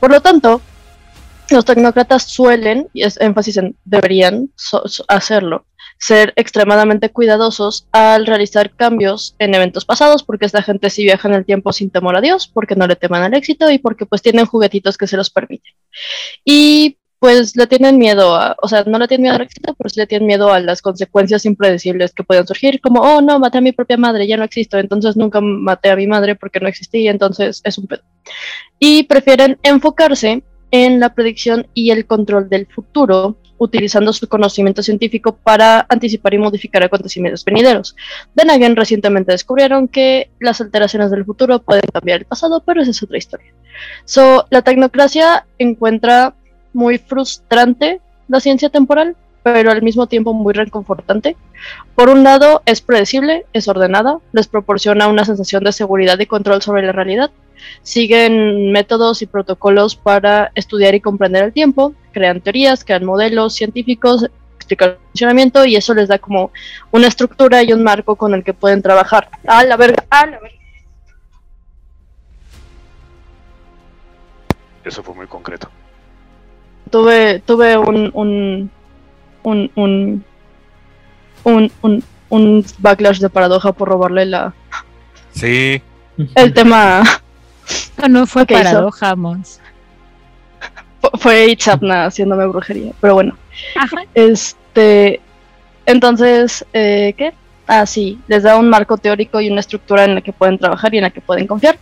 [0.00, 0.62] Por lo tanto,
[1.50, 4.48] los tecnócratas suelen, y es énfasis en deberían
[5.08, 5.66] hacerlo,
[6.02, 11.34] ser extremadamente cuidadosos al realizar cambios en eventos pasados, porque esta gente sí viaja en
[11.34, 14.20] el tiempo sin temor a Dios, porque no le teman al éxito y porque pues
[14.20, 15.72] tienen juguetitos que se los permiten.
[16.44, 19.88] Y pues le tienen miedo a, o sea, no le tienen miedo al éxito, pero
[19.88, 23.58] sí le tienen miedo a las consecuencias impredecibles que pueden surgir, como, oh no, maté
[23.58, 26.66] a mi propia madre, ya no existo, entonces nunca maté a mi madre porque no
[26.66, 28.02] existí, entonces es un pedo.
[28.80, 30.42] Y prefieren enfocarse
[30.72, 36.38] en la predicción y el control del futuro, utilizando su conocimiento científico para anticipar y
[36.38, 37.94] modificar acontecimientos venideros.
[38.34, 43.02] Denagen recientemente descubrieron que las alteraciones del futuro pueden cambiar el pasado, pero esa es
[43.02, 43.52] otra historia.
[44.04, 46.34] So, la tecnocracia encuentra
[46.72, 51.36] muy frustrante la ciencia temporal, pero al mismo tiempo muy reconfortante.
[51.94, 56.62] Por un lado, es predecible, es ordenada, les proporciona una sensación de seguridad y control
[56.62, 57.30] sobre la realidad.
[57.82, 64.26] Siguen métodos y protocolos para estudiar y comprender el tiempo, crean teorías, crean modelos científicos,
[64.56, 66.50] explican el funcionamiento y eso les da como
[66.90, 69.28] una estructura y un marco con el que pueden trabajar.
[69.46, 70.56] A la verga, a la verga.
[74.84, 75.68] Eso fue muy concreto.
[76.90, 78.70] tuve tuve un un
[79.44, 80.24] un un
[81.44, 84.54] un, un, un backlash de paradoja por robarle la
[85.32, 85.80] Sí.
[86.34, 87.02] el tema
[87.98, 89.60] No, no fue Ok, so- paradoja, Mons.
[91.00, 93.36] fu- fue Itzapna haciéndome brujería, pero bueno.
[93.76, 93.96] Ajá.
[94.14, 95.20] Este
[95.86, 97.32] entonces, eh, ¿qué?
[97.66, 100.94] Ah, sí, les da un marco teórico y una estructura en la que pueden trabajar
[100.94, 101.78] y en la que pueden confiar.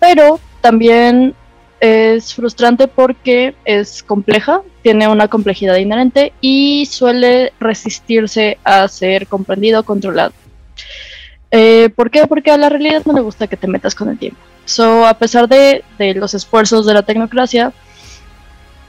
[0.00, 1.34] Pero también
[1.80, 9.82] es frustrante porque es compleja, tiene una complejidad inherente y suele resistirse a ser comprendido,
[9.84, 10.32] controlado.
[11.50, 12.26] Eh, ¿Por qué?
[12.26, 14.40] Porque a la realidad no le gusta que te metas con el tiempo.
[14.64, 15.84] So, a pesar de,
[16.14, 17.72] los esfuerzos de la tecnocracia,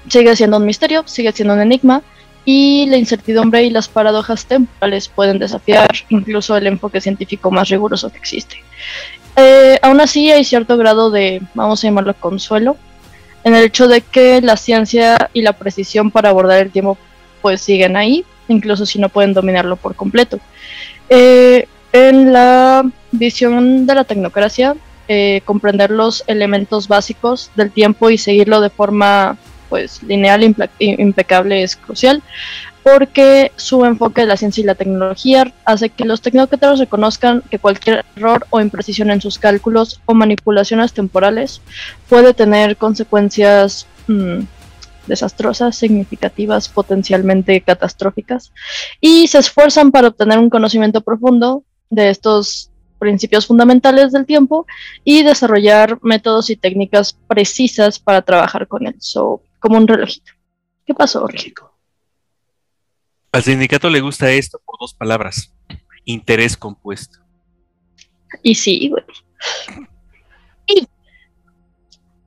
[0.08, 2.02] sigue siendo un misterio, sigue siendo un enigma,
[2.46, 8.10] y la incertidumbre y las paradojas temporales pueden desafiar incluso el enfoque científico más riguroso
[8.10, 8.58] que existe.
[9.36, 12.78] Eh, aún así hay cierto grado de, vamos a llamarlo consuelo,
[13.44, 16.98] en el hecho de que la ciencia y la precisión para abordar el tiempo
[17.42, 20.40] pues siguen ahí, incluso si no pueden dominarlo por completo.
[21.10, 24.76] Eh, en la visión de la tecnocracia,
[25.08, 29.38] eh, comprender los elementos básicos del tiempo y seguirlo de forma
[29.70, 32.22] pues lineal imple- i- impecable es crucial
[32.84, 37.58] porque su enfoque de la ciencia y la tecnología hace que los tecnócratas reconozcan que
[37.58, 41.62] cualquier error o imprecisión en sus cálculos o manipulaciones temporales
[42.10, 44.40] puede tener consecuencias mm,
[45.08, 48.52] desastrosas, significativas, potencialmente catastróficas,
[49.02, 52.70] y se esfuerzan para obtener un conocimiento profundo de estos
[53.04, 54.66] principios fundamentales del tiempo
[55.04, 60.32] y desarrollar métodos y técnicas precisas para trabajar con él, so, como un relojito.
[60.86, 61.78] ¿Qué pasó, Rico?
[63.34, 65.52] Al sindicato le gusta esto por dos palabras.
[66.06, 67.20] Interés compuesto.
[68.42, 69.04] Y sí, güey.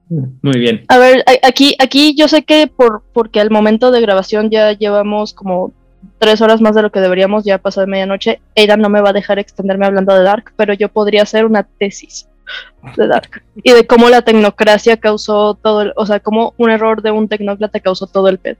[0.08, 0.84] Muy bien.
[0.88, 5.32] A ver, aquí, aquí yo sé que por porque al momento de grabación ya llevamos
[5.32, 5.72] como
[6.18, 8.40] tres horas más de lo que deberíamos, ya pasó de medianoche.
[8.54, 11.62] Ella no me va a dejar extenderme hablando de Dark, pero yo podría hacer una
[11.64, 12.28] tesis
[12.96, 17.02] de Dark y de cómo la tecnocracia causó todo, el- o sea, cómo un error
[17.02, 18.56] de un tecnócrata causó todo el pedo.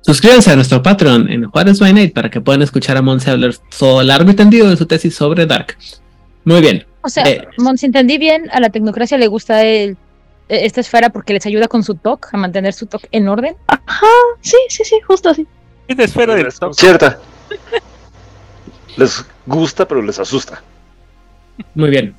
[0.00, 3.52] Suscríbanse a nuestro Patreon en Juárez by Night para que puedan escuchar a Monse hablar
[3.78, 5.76] todo largo y tendido de su tesis sobre Dark.
[6.44, 6.86] Muy bien.
[7.02, 7.46] O sea, Eh.
[7.82, 9.96] Entendí bien, a la tecnocracia le gusta el-
[10.48, 13.54] eh, esta esfera porque les ayuda con su TOC, a mantener su TOC en orden.
[13.66, 14.06] Ajá,
[14.40, 15.46] sí, sí, sí, justo así.
[15.88, 16.74] Es de esfera del top.
[16.74, 17.18] Cierta.
[18.96, 20.62] Les gusta, pero les asusta.
[21.74, 22.14] Muy bien.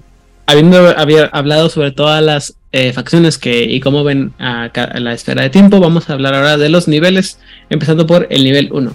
[0.48, 5.43] Habiendo había hablado sobre todas las eh, facciones que y cómo ven a, la esfera
[5.43, 7.39] de tiempo, vamos a hablar ahora de los niveles,
[7.69, 8.91] empezando por el nivel 1.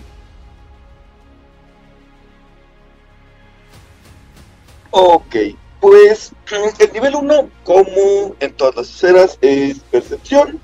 [4.91, 5.37] Ok,
[5.81, 6.33] pues
[6.79, 10.61] el nivel 1, como en todas las esferas, es percepción.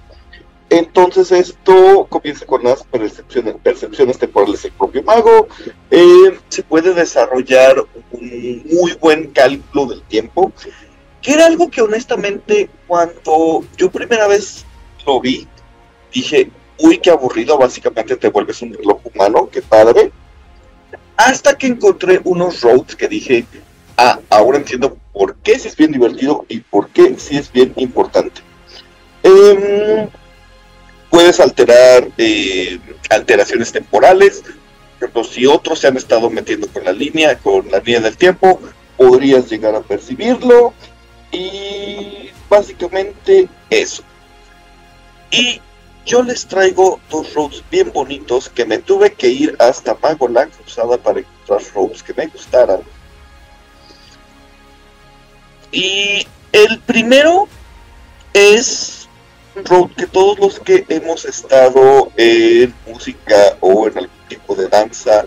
[0.71, 5.49] Entonces esto comienza con las percepciones, temporales del propio mago.
[5.91, 10.53] Eh, se puede desarrollar un muy buen cálculo del tiempo,
[11.21, 14.65] que era algo que honestamente cuando yo primera vez
[15.05, 15.49] lo vi,
[16.13, 20.13] dije, uy, qué aburrido, básicamente te vuelves un reloj humano, qué padre.
[21.17, 23.45] Hasta que encontré unos roads que dije,
[23.97, 27.73] ah, ahora entiendo por qué sí es bien divertido y por qué sí es bien
[27.77, 28.41] importante.
[29.25, 30.09] Em,
[31.11, 32.79] puedes alterar eh,
[33.11, 34.43] alteraciones temporales.
[34.43, 38.17] Por ejemplo, si otros se han estado metiendo con la línea, con la línea del
[38.17, 38.61] tiempo,
[38.97, 40.73] podrías llegar a percibirlo.
[41.33, 44.03] Y básicamente eso.
[45.31, 45.61] Y
[46.07, 50.99] yo les traigo dos roads bien bonitos que me tuve que ir hasta Magoland Cruzada
[50.99, 52.81] para encontrar roads que me gustaran.
[55.73, 57.49] Y el primero
[58.33, 59.00] es
[59.65, 65.27] road que todos los que hemos estado en música o en algún tipo de danza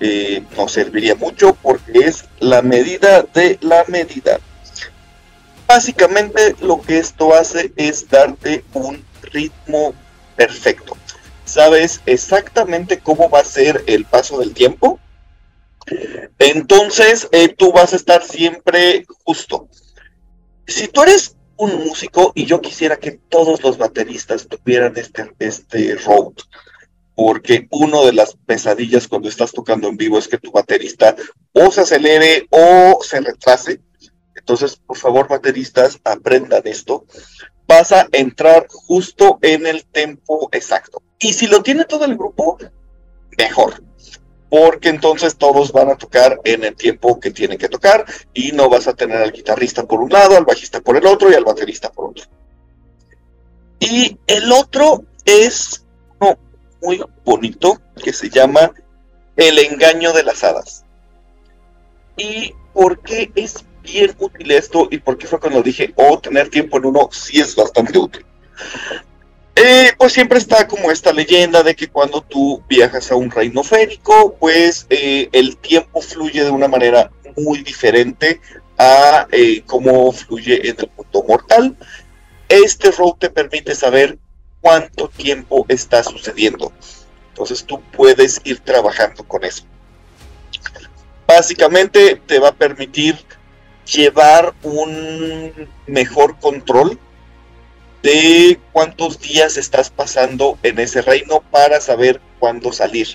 [0.00, 4.40] eh, nos serviría mucho porque es la medida de la medida.
[5.66, 9.94] Básicamente lo que esto hace es darte un ritmo
[10.36, 10.96] perfecto.
[11.44, 15.00] Sabes exactamente cómo va a ser el paso del tiempo.
[16.38, 19.68] Entonces eh, tú vas a estar siempre justo.
[20.66, 25.94] Si tú eres un músico y yo quisiera que todos los bateristas tuvieran este, este
[25.96, 26.32] road,
[27.14, 31.16] porque uno de las pesadillas cuando estás tocando en vivo es que tu baterista
[31.52, 33.80] o se acelere o se retrase.
[34.34, 37.04] Entonces, por favor, bateristas, aprendan esto.
[37.66, 41.02] Vas a entrar justo en el tempo exacto.
[41.18, 42.58] Y si lo tiene todo el grupo,
[43.38, 43.82] mejor.
[44.48, 48.68] Porque entonces todos van a tocar en el tiempo que tienen que tocar y no
[48.68, 51.44] vas a tener al guitarrista por un lado, al bajista por el otro y al
[51.44, 52.24] baterista por otro.
[53.80, 55.84] Y el otro es
[56.82, 58.72] muy bonito que se llama
[59.36, 60.84] El engaño de las hadas.
[62.16, 64.88] ¿Y por qué es bien útil esto?
[64.90, 68.24] ¿Y por qué fue cuando dije, oh, tener tiempo en uno sí es bastante útil?
[69.58, 73.64] Eh, pues siempre está como esta leyenda de que cuando tú viajas a un reino
[73.64, 78.38] férico, pues eh, el tiempo fluye de una manera muy diferente
[78.76, 81.76] a eh, cómo fluye en el mundo mortal.
[82.50, 84.18] Este road te permite saber
[84.60, 86.70] cuánto tiempo está sucediendo.
[87.30, 89.64] Entonces tú puedes ir trabajando con eso.
[91.26, 93.16] Básicamente te va a permitir
[93.86, 96.98] llevar un mejor control
[98.02, 103.08] de cuántos días estás pasando en ese reino para saber cuándo salir.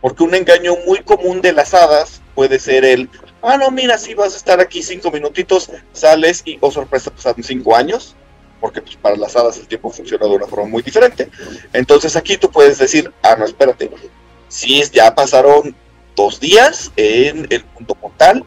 [0.00, 3.08] Porque un engaño muy común de las hadas puede ser el,
[3.42, 7.42] ah, no, mira, si vas a estar aquí cinco minutitos, sales y, oh sorpresa, pasaron
[7.42, 8.14] cinco años,
[8.60, 11.30] porque pues, para las hadas el tiempo funciona de una forma muy diferente.
[11.72, 13.90] Entonces aquí tú puedes decir, ah, no, espérate,
[14.48, 15.74] si ya pasaron
[16.16, 18.44] dos días en el punto mortal,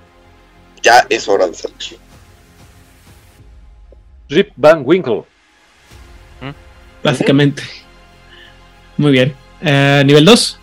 [0.82, 2.00] ya es hora de salir.
[4.30, 5.24] Rip Van Winkle.
[7.08, 7.64] Básicamente.
[8.98, 9.34] Muy bien.
[9.62, 10.60] Eh, nivel 2.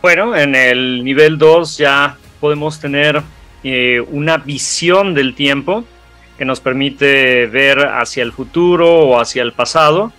[0.00, 3.22] Bueno, en el nivel 2 ya podemos tener
[3.62, 5.84] eh, una visión del tiempo
[6.38, 10.10] que nos permite ver hacia el futuro o hacia el pasado.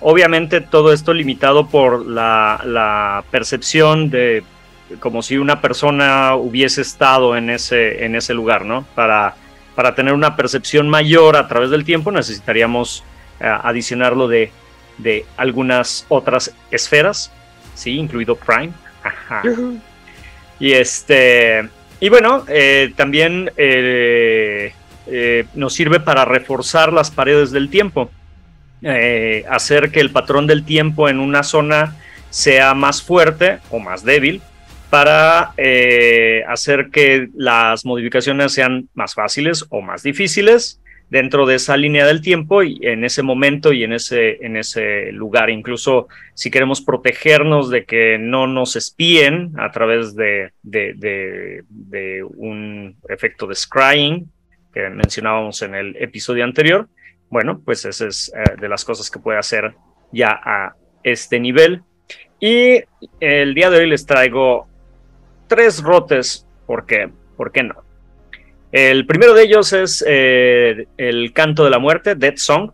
[0.00, 4.42] Obviamente todo esto limitado por la, percepción de
[5.00, 8.86] como si una persona hubiese estado en ese, en ese lugar, ¿no?
[8.94, 9.34] Para,
[9.74, 13.04] para tener una percepción mayor a través del tiempo necesitaríamos
[13.40, 14.50] adicionarlo de,
[14.98, 17.32] de algunas otras esferas,
[17.74, 17.96] ¿sí?
[17.96, 18.72] Incluido Prime.
[19.02, 19.42] Ajá.
[20.58, 21.68] Y este.
[22.00, 24.72] Y bueno, eh, también eh,
[25.06, 28.10] eh, nos sirve para reforzar las paredes del tiempo.
[28.82, 31.96] Eh, hacer que el patrón del tiempo en una zona
[32.28, 34.42] sea más fuerte o más débil
[34.90, 40.80] para eh, hacer que las modificaciones sean más fáciles o más difíciles
[41.10, 45.12] dentro de esa línea del tiempo y en ese momento y en ese, en ese
[45.12, 45.50] lugar.
[45.50, 53.46] Incluso si queremos protegernos de que no nos espíen a través de, de, un efecto
[53.46, 54.30] de scrying
[54.72, 56.88] que mencionábamos en el episodio anterior,
[57.30, 59.74] bueno, pues esa es eh, de las cosas que puede hacer
[60.12, 61.82] ya a este nivel.
[62.40, 62.82] Y
[63.20, 64.66] el día de hoy les traigo
[65.46, 67.10] tres rotes, ¿por qué?
[67.36, 67.84] ¿Por qué no?
[68.74, 72.72] El primero de ellos es eh, el canto de la muerte, Dead Song,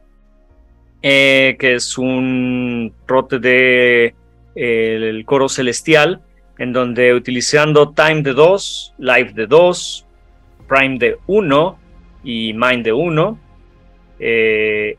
[1.03, 4.15] eh, que es un rote de
[4.55, 6.23] el coro celestial,
[6.57, 10.07] en donde utilizando time de 2, life de 2,
[10.67, 11.79] prime de 1
[12.25, 13.39] y mind de 1,
[14.20, 14.97] eh,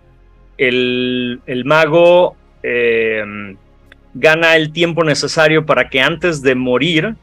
[0.60, 2.36] el, el, mago
[4.14, 7.16] gana el tiempo necesario para que antes de morir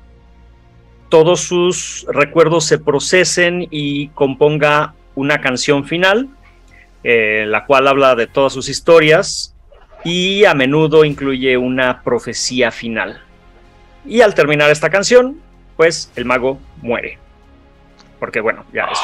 [1.08, 6.28] todos sus recuerdos se procesen y componga una canción final,
[7.04, 9.54] eh, la cual habla de todas sus historias
[10.04, 13.22] y a menudo incluye una profecía final.
[14.04, 15.40] Y al terminar esta canción,
[15.76, 17.18] pues el mago muere.
[18.18, 18.98] Porque bueno, ya es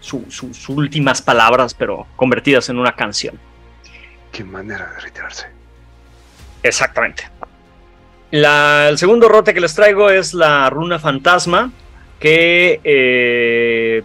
[0.00, 3.38] sus últimas palabras, pero convertidas en una canción.
[4.32, 5.46] Qué manera de retirarse.
[6.62, 7.24] Exactamente
[8.32, 11.72] el segundo rote que les traigo es la runa fantasma,
[12.20, 14.02] que eh,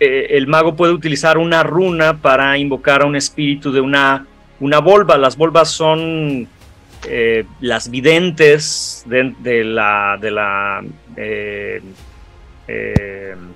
[0.00, 4.26] eh, el mago puede utilizar una runa para invocar a un espíritu de una,
[4.60, 5.18] una volva.
[5.18, 6.48] Las volvas son
[7.06, 10.82] eh, las videntes de, la, de la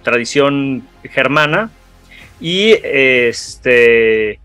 [0.03, 1.71] tradición germana.
[2.41, 4.41] Y este,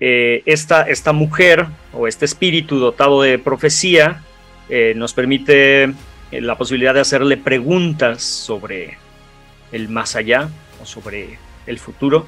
[0.00, 4.22] esta, esta mujer o este espíritu dotado de profecía
[4.68, 5.92] eh, nos permite eh,
[6.40, 8.98] la posibilidad de hacerle preguntas sobre
[9.70, 10.48] el más allá
[10.82, 12.26] o sobre el futuro.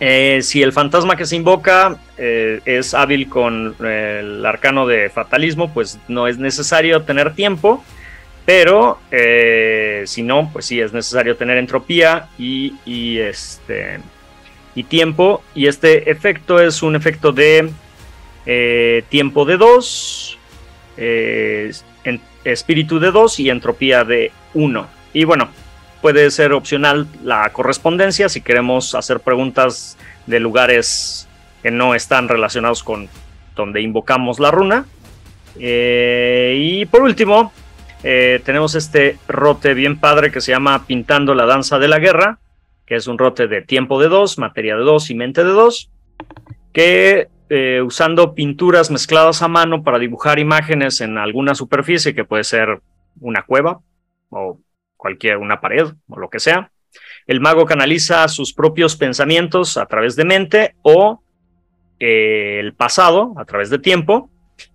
[0.00, 5.98] Eh, si el fantasma que se invoca es hábil con el arcano de fatalismo, pues
[6.08, 7.84] no es necesario tener tiempo,
[8.46, 8.98] pero
[10.06, 14.00] si no, pues sí es necesario tener entropía y, y, este,
[14.74, 15.42] y tiempo.
[15.54, 17.70] Y este efecto es un efecto de
[19.10, 20.39] tiempo de 2,
[22.44, 24.86] espíritu de 2 y entropía de 1.
[25.12, 25.48] Y bueno,
[26.00, 31.28] puede ser opcional la correspondencia si queremos hacer preguntas de lugares
[31.62, 33.08] que no están relacionados con
[33.54, 34.86] donde invocamos la runa.
[35.58, 37.52] Eh, y por último,
[38.02, 42.38] eh, tenemos este rote bien padre que se llama Pintando la Danza de la Guerra,
[42.86, 45.90] que es un rote de tiempo de 2, materia de 2 y mente de 2,
[46.72, 52.44] que eh, usando pinturas mezcladas a mano para dibujar imágenes en alguna superficie, que puede
[52.44, 52.80] ser
[53.20, 53.80] una cueva
[54.28, 54.60] o
[54.96, 56.70] cualquier, una pared o lo que sea.
[57.26, 61.24] El mago canaliza sus propios pensamientos a través de mente o
[61.98, 64.30] eh, el pasado a través de tiempo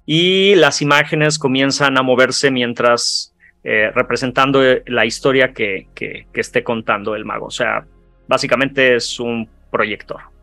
[0.05, 6.61] y las imágenes comienzan a moverse mientras eh, representando la historia que, que, que esté
[6.61, 7.45] contando el mago.
[7.45, 7.85] O sea,
[8.27, 10.34] básicamente es un proyector.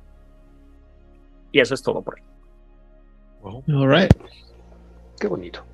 [1.52, 2.24] Y eso es todo por ahí.
[3.42, 4.12] All right.
[5.20, 5.64] Qué bonito.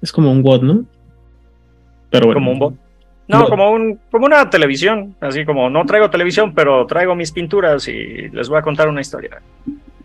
[0.00, 0.84] Es como un bot, ¿no?
[2.10, 2.40] Pero bueno.
[2.40, 2.74] Como un bot.
[3.26, 5.14] No, como, un, como una televisión.
[5.20, 9.02] Así como no traigo televisión, pero traigo mis pinturas y les voy a contar una
[9.02, 9.42] historia.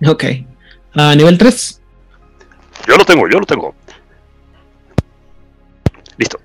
[0.06, 0.26] Ok.
[0.96, 1.82] A nivel 3.
[2.88, 3.74] Yo lo tengo, yo lo tengo.
[6.18, 6.40] Listo.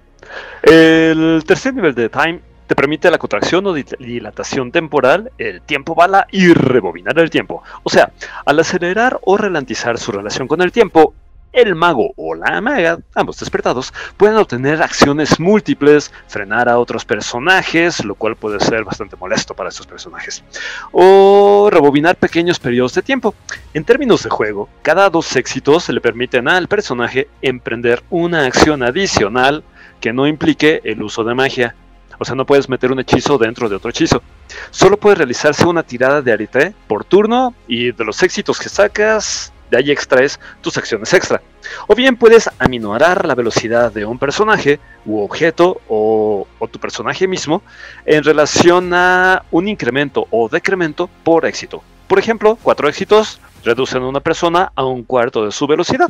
[0.63, 6.27] El tercer nivel de Time te permite la contracción o dilatación temporal, el tiempo bala
[6.31, 7.63] y rebobinar el tiempo.
[7.83, 8.13] O sea,
[8.45, 11.15] al acelerar o ralentizar su relación con el tiempo,
[11.51, 18.05] el mago o la maga, ambos despertados, pueden obtener acciones múltiples, frenar a otros personajes,
[18.05, 20.45] lo cual puede ser bastante molesto para estos personajes,
[20.93, 23.35] o rebobinar pequeños periodos de tiempo.
[23.73, 29.65] En términos de juego, cada dos éxitos le permiten al personaje emprender una acción adicional
[30.01, 31.75] que no implique el uso de magia.
[32.19, 34.23] O sea, no puedes meter un hechizo dentro de otro hechizo.
[34.71, 39.53] Solo puede realizarse una tirada de arité por turno y de los éxitos que sacas,
[39.71, 41.41] de ahí extraes tus acciones extra.
[41.87, 47.27] O bien puedes aminorar la velocidad de un personaje u objeto o, o, tu personaje
[47.29, 47.63] mismo
[48.07, 51.83] en relación a un incremento o decremento por éxito.
[52.07, 56.09] Por ejemplo, cuatro éxitos reducen a una persona a un cuarto de su velocidad.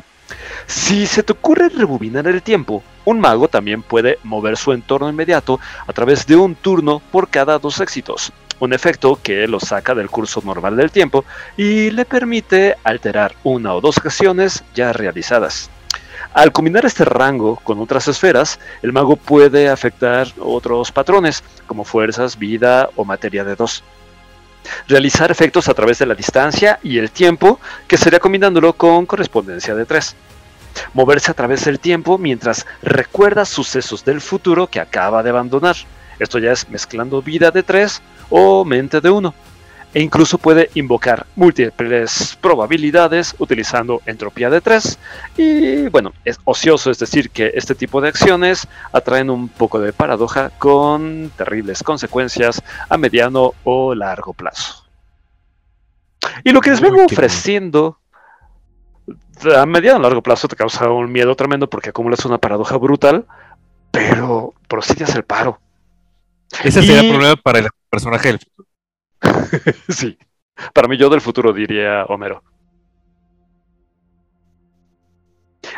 [0.67, 5.59] Si se te ocurre rebobinar el tiempo, un mago también puede mover su entorno inmediato
[5.85, 10.09] a través de un turno por cada dos éxitos, un efecto que lo saca del
[10.09, 11.25] curso normal del tiempo
[11.57, 15.69] y le permite alterar una o dos acciones ya realizadas.
[16.35, 22.39] Al combinar este rango con otras esferas, el mago puede afectar otros patrones, como fuerzas,
[22.39, 23.83] vida o materia de dos.
[24.87, 29.75] Realizar efectos a través de la distancia y el tiempo, que sería combinándolo con correspondencia
[29.75, 30.17] de 3.
[30.95, 35.77] Moverse a través del tiempo mientras recuerda sucesos del futuro que acaba de abandonar.
[36.19, 39.35] Esto ya es mezclando vida de 3 o mente de 1
[39.99, 44.97] e incluso puede invocar múltiples probabilidades utilizando entropía de 3
[45.37, 49.93] y bueno, es ocioso, es decir, que este tipo de acciones atraen un poco de
[49.93, 54.85] paradoja con terribles consecuencias a mediano o largo plazo.
[56.45, 57.99] Y lo que les vengo ofreciendo
[59.57, 63.27] a mediano o largo plazo te causa un miedo tremendo porque acumulas una paradoja brutal,
[63.91, 65.59] pero procedias el paro.
[66.63, 68.68] Ese sería el problema para el personaje del futuro.
[69.89, 70.19] sí.
[70.75, 72.43] Para mí, yo del futuro diría Homero.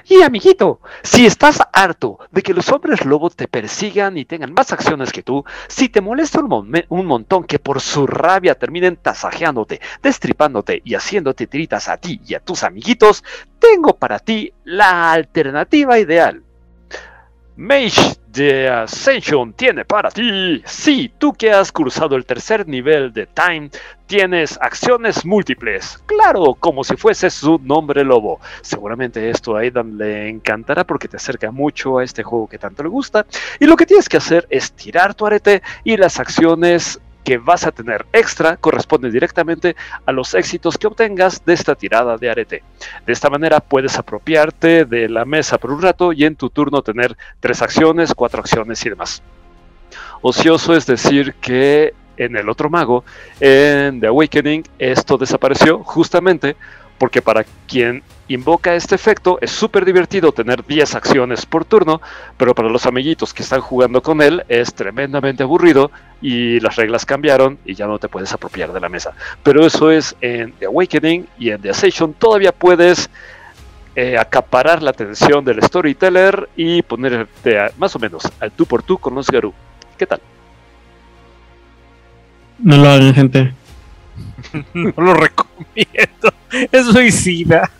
[0.09, 4.73] Y amiguito, si estás harto de que los hombres lobo te persigan y tengan más
[4.73, 9.81] acciones que tú, si te molesta un, un, montón que por su rabia terminen tasajeándote,
[10.03, 13.25] destripándote y haciéndote tiritas a ti y a tus amiguitos,
[13.59, 16.43] tengo para ti la alternativa ideal.
[17.61, 20.63] Mage de Ascension tiene para ti.
[20.65, 23.69] Sí, tú que has cruzado el tercer nivel de Time,
[24.07, 26.03] tienes acciones múltiples.
[26.07, 28.41] Claro, como si fuese su nombre lobo.
[28.63, 32.83] Seguramente esto a Aidan le encantará porque te acerca mucho a este juego que tanto
[32.83, 33.27] le gusta.
[33.59, 37.67] Y lo que tienes que hacer es tirar tu arete y las acciones que vas
[37.67, 39.77] a tener extra corresponde directamente
[40.07, 42.63] a los éxitos que obtengas de esta tirada de arete.
[43.07, 46.83] De esta manera puedes apropiarte de la mesa por un rato y en tu turno
[46.83, 49.23] tener tres acciones, cuatro acciones y demás.
[50.23, 53.05] Ocioso es decir que en el otro mago,
[53.41, 56.57] en The Awakening, esto desapareció justamente
[57.01, 62.03] porque para quien invoca este efecto es súper divertido tener 10 acciones por turno,
[62.37, 67.07] pero para los amiguitos que están jugando con él es tremendamente aburrido y las reglas
[67.07, 69.15] cambiaron y ya no te puedes apropiar de la mesa.
[69.43, 73.09] Pero eso es en The Awakening y en The Ascension todavía puedes
[73.97, 78.99] eh, acaparar la atención del storyteller y ponerte más o menos al tú por tú
[78.99, 79.55] con los Garú.
[79.97, 80.21] ¿Qué tal?
[82.59, 83.55] No lo hagan, gente.
[84.75, 86.33] no lo recomiendo.
[86.73, 87.71] Es suicida.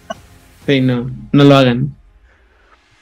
[0.67, 1.95] Sí, no, no lo hagan.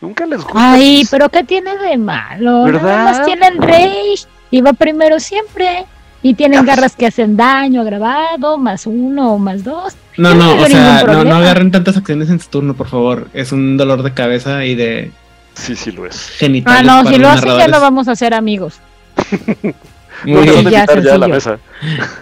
[0.00, 0.72] Nunca les gusta.
[0.72, 2.64] Ay, pero ¿qué tiene de malo?
[2.64, 2.82] ¿Verdad?
[2.82, 5.86] Nada más tienen rage y va primero siempre.
[6.20, 9.94] Y tienen garras que hacen daño agravado, más uno o más dos.
[10.16, 13.28] No, no, o sea, no, no agarren tantas acciones en su turno, por favor.
[13.34, 15.12] Es un dolor de cabeza y de
[15.54, 16.30] Sí, sí lo es.
[16.30, 16.80] genitales.
[16.90, 18.80] Ah, no, si lo hacen ya no vamos a ser amigos.
[20.24, 21.58] Muy bien, Ya, ya la mesa.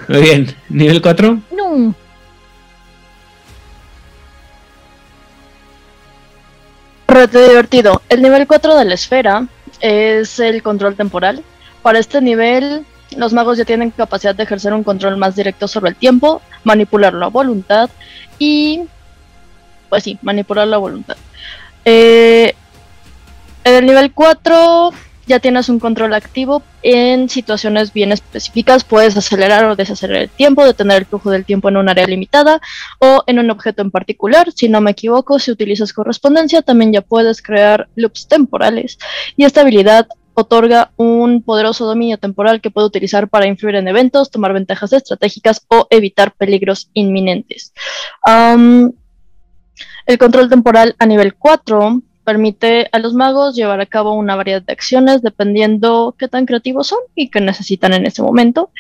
[0.09, 0.55] muy bien.
[0.69, 1.39] Nivel 4.
[1.57, 1.95] No.
[7.09, 8.03] Reto divertido.
[8.09, 9.47] El nivel 4 de la esfera
[9.81, 11.43] es el control temporal.
[11.83, 12.85] Para este nivel,
[13.17, 17.25] los magos ya tienen capacidad de ejercer un control más directo sobre el tiempo, manipularlo
[17.25, 17.89] a voluntad
[18.39, 18.83] y,
[19.89, 21.17] pues sí, manipularlo a voluntad.
[21.85, 22.55] Eh,
[23.65, 24.91] en el nivel 4
[25.27, 28.85] ya tienes un control activo en situaciones bien específicas.
[28.85, 32.61] Puedes acelerar o desacelerar el tiempo, detener el flujo del tiempo en un área limitada
[33.01, 34.53] o en un objeto en particular.
[34.53, 38.99] Si no me equivoco, si utilizas correspondencia, también ya puedes crear loops temporales.
[39.37, 44.31] Y esta habilidad otorga un poderoso dominio temporal que puede utilizar para influir en eventos,
[44.31, 47.73] tomar ventajas estratégicas o evitar peligros inminentes.
[50.07, 54.61] El control temporal a nivel 4 permite a los magos llevar a cabo una variedad
[54.61, 58.71] de acciones dependiendo qué tan creativos son y qué necesitan en ese momento.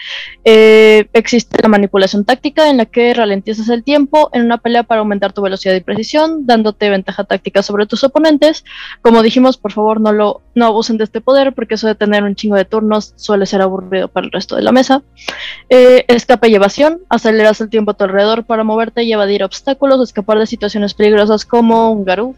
[0.45, 4.99] Eh, existe la manipulación táctica en la que ralentizas el tiempo en una pelea para
[4.99, 8.65] aumentar tu velocidad y precisión, dándote ventaja táctica sobre tus oponentes.
[9.01, 12.25] Como dijimos, por favor no lo no abusen de este poder porque eso de tener
[12.25, 15.03] un chingo de turnos suele ser aburrido para el resto de la mesa.
[15.69, 20.03] Eh, escape y evasión, aceleras el tiempo a tu alrededor para moverte y evadir obstáculos,
[20.03, 22.35] escapar de situaciones peligrosas como un garú.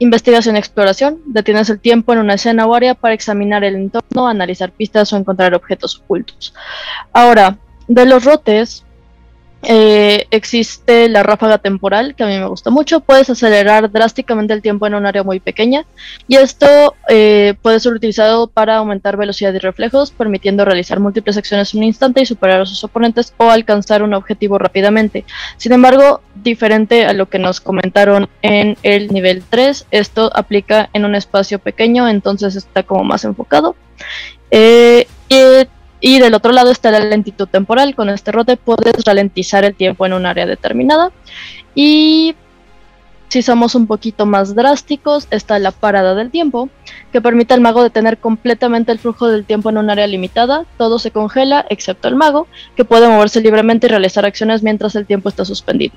[0.00, 4.28] Investigación y exploración, detienes el tiempo en una escena o área para examinar el entorno,
[4.28, 6.54] analizar pistas o encontrar objetos ocultos.
[7.12, 8.84] Ahora, de los rotes,
[9.62, 13.00] eh, existe la ráfaga temporal, que a mí me gusta mucho.
[13.00, 15.84] Puedes acelerar drásticamente el tiempo en un área muy pequeña.
[16.28, 21.74] Y esto eh, puede ser utilizado para aumentar velocidad y reflejos, permitiendo realizar múltiples acciones
[21.74, 25.24] en un instante y superar a sus oponentes o alcanzar un objetivo rápidamente.
[25.56, 31.04] Sin embargo, diferente a lo que nos comentaron en el nivel 3, esto aplica en
[31.04, 33.74] un espacio pequeño, entonces está como más enfocado.
[34.50, 35.06] Eh,
[36.00, 37.94] y del otro lado está la lentitud temporal.
[37.94, 41.10] Con este rote puedes ralentizar el tiempo en un área determinada.
[41.74, 42.34] Y
[43.28, 46.70] Si somos un poquito más drásticos, está la parada del tiempo,
[47.12, 50.64] que permite al mago detener completamente el flujo del tiempo en un área limitada.
[50.78, 55.06] Todo se congela, excepto el mago, que puede moverse libremente y realizar acciones mientras el
[55.06, 55.94] tiempo está suspendido.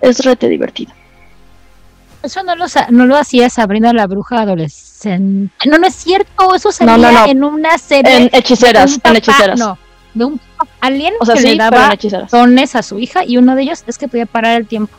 [0.00, 0.92] Es rete divertido.
[2.22, 5.52] Eso no lo, no lo hacía Sabrina la bruja adolescente.
[5.68, 6.54] No, no es cierto.
[6.54, 7.26] Eso salía No, no, no.
[7.30, 8.16] en una serie.
[8.16, 9.58] En hechiceras, en.
[9.58, 9.78] No,
[10.12, 10.40] de un
[10.80, 11.94] alien O sea, que sí, le daba
[12.30, 14.94] dones a su hija y uno de ellos es que podía parar el tiempo.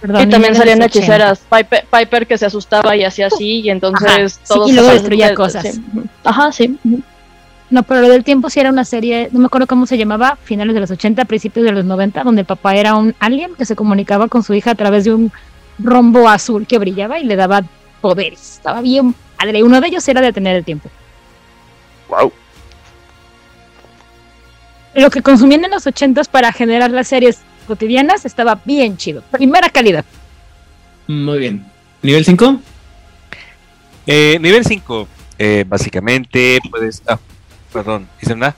[0.00, 0.98] Perdón, y también salían los 80.
[0.98, 1.42] hechiceras.
[1.48, 4.68] Piper, Piper que se asustaba y hacía así, y entonces Ajá, sí, todos.
[4.70, 5.62] y luego destruía cosas.
[5.62, 5.82] sí.
[6.24, 6.76] Ajá, sí.
[7.70, 10.36] No, pero lo del tiempo sí era una serie, no me acuerdo cómo se llamaba,
[10.42, 13.64] finales de los 80, principios de los 90, donde el papá era un alien que
[13.64, 15.32] se comunicaba con su hija a través de un
[15.82, 17.62] rombo azul que brillaba y le daba
[18.00, 18.54] poderes.
[18.54, 19.62] Estaba bien padre.
[19.62, 20.90] Uno de ellos era detener el tiempo.
[22.08, 22.32] Wow.
[24.94, 29.22] Lo que consumían en los 80 para generar las series cotidianas estaba bien chido.
[29.30, 30.04] Primera calidad.
[31.06, 31.66] Muy bien.
[32.02, 32.60] ¿Nivel 5?
[34.06, 37.02] Eh, nivel 5, eh, básicamente puedes.
[37.06, 37.18] Ah,
[37.72, 38.56] perdón, ¿hice nada?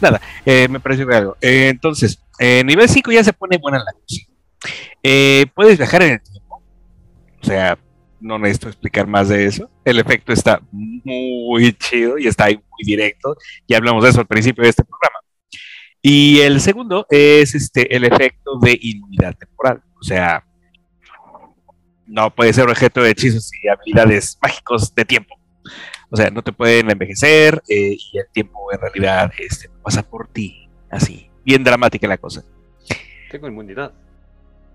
[0.00, 1.36] Nada, eh, me pareció algo.
[1.40, 4.22] Eh, entonces, eh, nivel 5 ya se pone buena la cosa.
[5.02, 6.62] Eh, puedes viajar en el tiempo.
[7.42, 7.78] O sea,
[8.20, 9.70] no necesito explicar más de eso.
[9.84, 13.36] El efecto está muy chido y está ahí muy directo.
[13.68, 15.18] Ya hablamos de eso al principio de este programa.
[16.00, 19.82] Y el segundo es este el efecto de inmunidad temporal.
[20.00, 20.44] O sea,
[22.06, 25.34] no puede ser objeto de hechizos y habilidades mágicos de tiempo.
[26.14, 30.28] O sea, no te pueden envejecer eh, y el tiempo en realidad este, pasa por
[30.28, 30.68] ti.
[30.88, 32.44] Así, bien dramática la cosa.
[33.32, 33.92] Tengo inmunidad.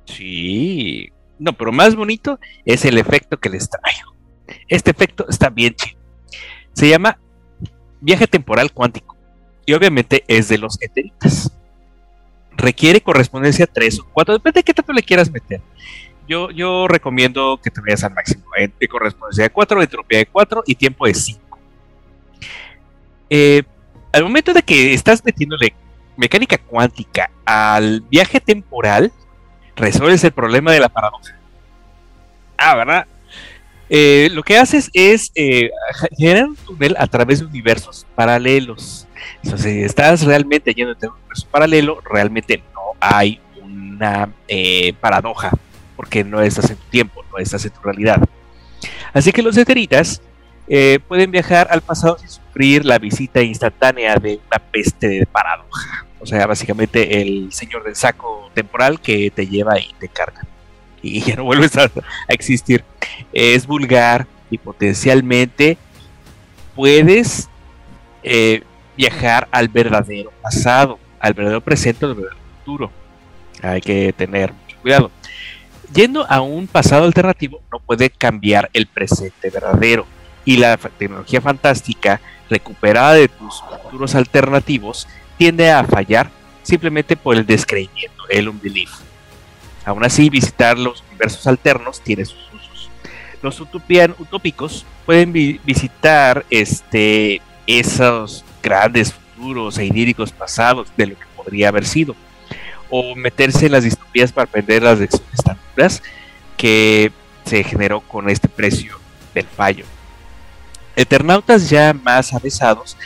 [0.03, 1.07] Sí.
[1.37, 4.13] No, pero más bonito es el efecto que les traigo.
[4.67, 5.97] Este efecto está bien chido.
[6.73, 7.17] Se llama
[8.01, 9.15] viaje temporal cuántico.
[9.65, 11.53] Y obviamente es de los eteritas.
[12.51, 15.61] Requiere correspondencia 3 o 4, depende de qué tanto le quieras meter.
[16.29, 18.43] Yo, recomiendo que te vayas al máximo.
[18.57, 21.59] eh, de correspondencia de 4, entropía de 4 y tiempo de 5.
[23.31, 23.63] Eh,
[24.11, 25.73] al momento de que estás metiéndole
[26.17, 29.11] mecánica cuántica al viaje temporal,
[29.75, 31.35] resuelves el problema de la paradoja.
[32.57, 33.07] Ah, ¿verdad?
[33.89, 35.71] Eh, lo que haces es eh,
[36.17, 39.07] generar un túnel a través de universos paralelos.
[39.41, 45.51] Sea, si estás realmente yendo en un universo paralelo, realmente no hay una eh, paradoja,
[45.99, 48.21] porque no estás en tu tiempo, no estás en tu realidad.
[49.11, 50.21] Así que los eteritas
[50.69, 56.05] eh, pueden viajar al pasado sin sufrir la visita instantánea de una peste de paradoja.
[56.21, 60.47] O sea, básicamente el señor del saco temporal que te lleva y te carga.
[61.01, 61.91] Y ya no vuelves a,
[62.29, 62.85] existir.
[63.33, 65.77] Es vulgar y potencialmente
[66.77, 67.49] puedes
[68.23, 68.63] eh,
[68.95, 72.89] viajar al verdadero pasado, al verdadero presente al verdadero futuro.
[73.61, 75.11] Hay que tener mucho cuidado.
[75.93, 80.05] Yendo a un pasado alternativo no puede cambiar el presente verdadero.
[80.45, 86.29] Y la tecnología fantástica recuperada de tus futuros alternativos tiende a fallar
[86.63, 88.89] simplemente por el descreimiento, el unbelief.
[89.85, 92.89] Aún así, visitar los universos alternos tiene sus usos.
[93.41, 101.15] Los utopian, utópicos pueden vi- visitar este, esos grandes futuros e idílicos pasados de lo
[101.17, 102.15] que podría haber sido.
[102.89, 106.01] O meterse en las distopías para aprender las lecciones tan duras
[106.57, 107.11] que
[107.45, 108.99] se generó con este precio
[109.33, 109.85] del fallo.
[110.95, 112.97] Eternautas ya más avesados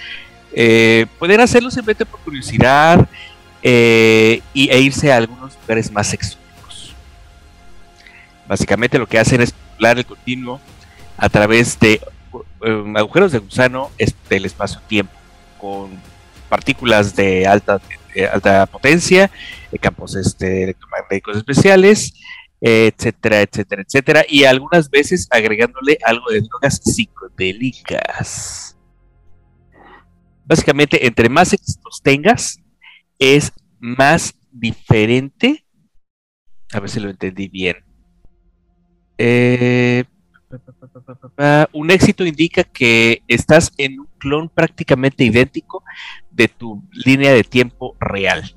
[0.53, 3.07] eh, pueden hacerlo simplemente por curiosidad
[3.61, 6.93] eh, y, e irse a algunos lugares más exóticos.
[8.47, 10.59] Básicamente lo que hacen es volar el continuo
[11.17, 12.01] a través de
[12.65, 13.91] eh, agujeros de gusano
[14.29, 15.13] del espacio-tiempo
[15.59, 15.91] con
[16.49, 17.79] partículas de alta,
[18.31, 19.29] alta potencia,
[19.71, 22.13] eh, campos este, electromagnéticos especiales,
[22.61, 28.77] etcétera, etcétera, etcétera, y algunas veces agregándole algo de drogas psicodélicas.
[30.45, 32.59] Básicamente, entre más éxitos tengas,
[33.19, 35.65] es más diferente.
[36.71, 37.77] A ver si lo entendí bien.
[39.17, 40.05] Eh,
[41.71, 45.83] un éxito indica que estás en un clon prácticamente idéntico
[46.33, 48.55] de tu línea de tiempo real.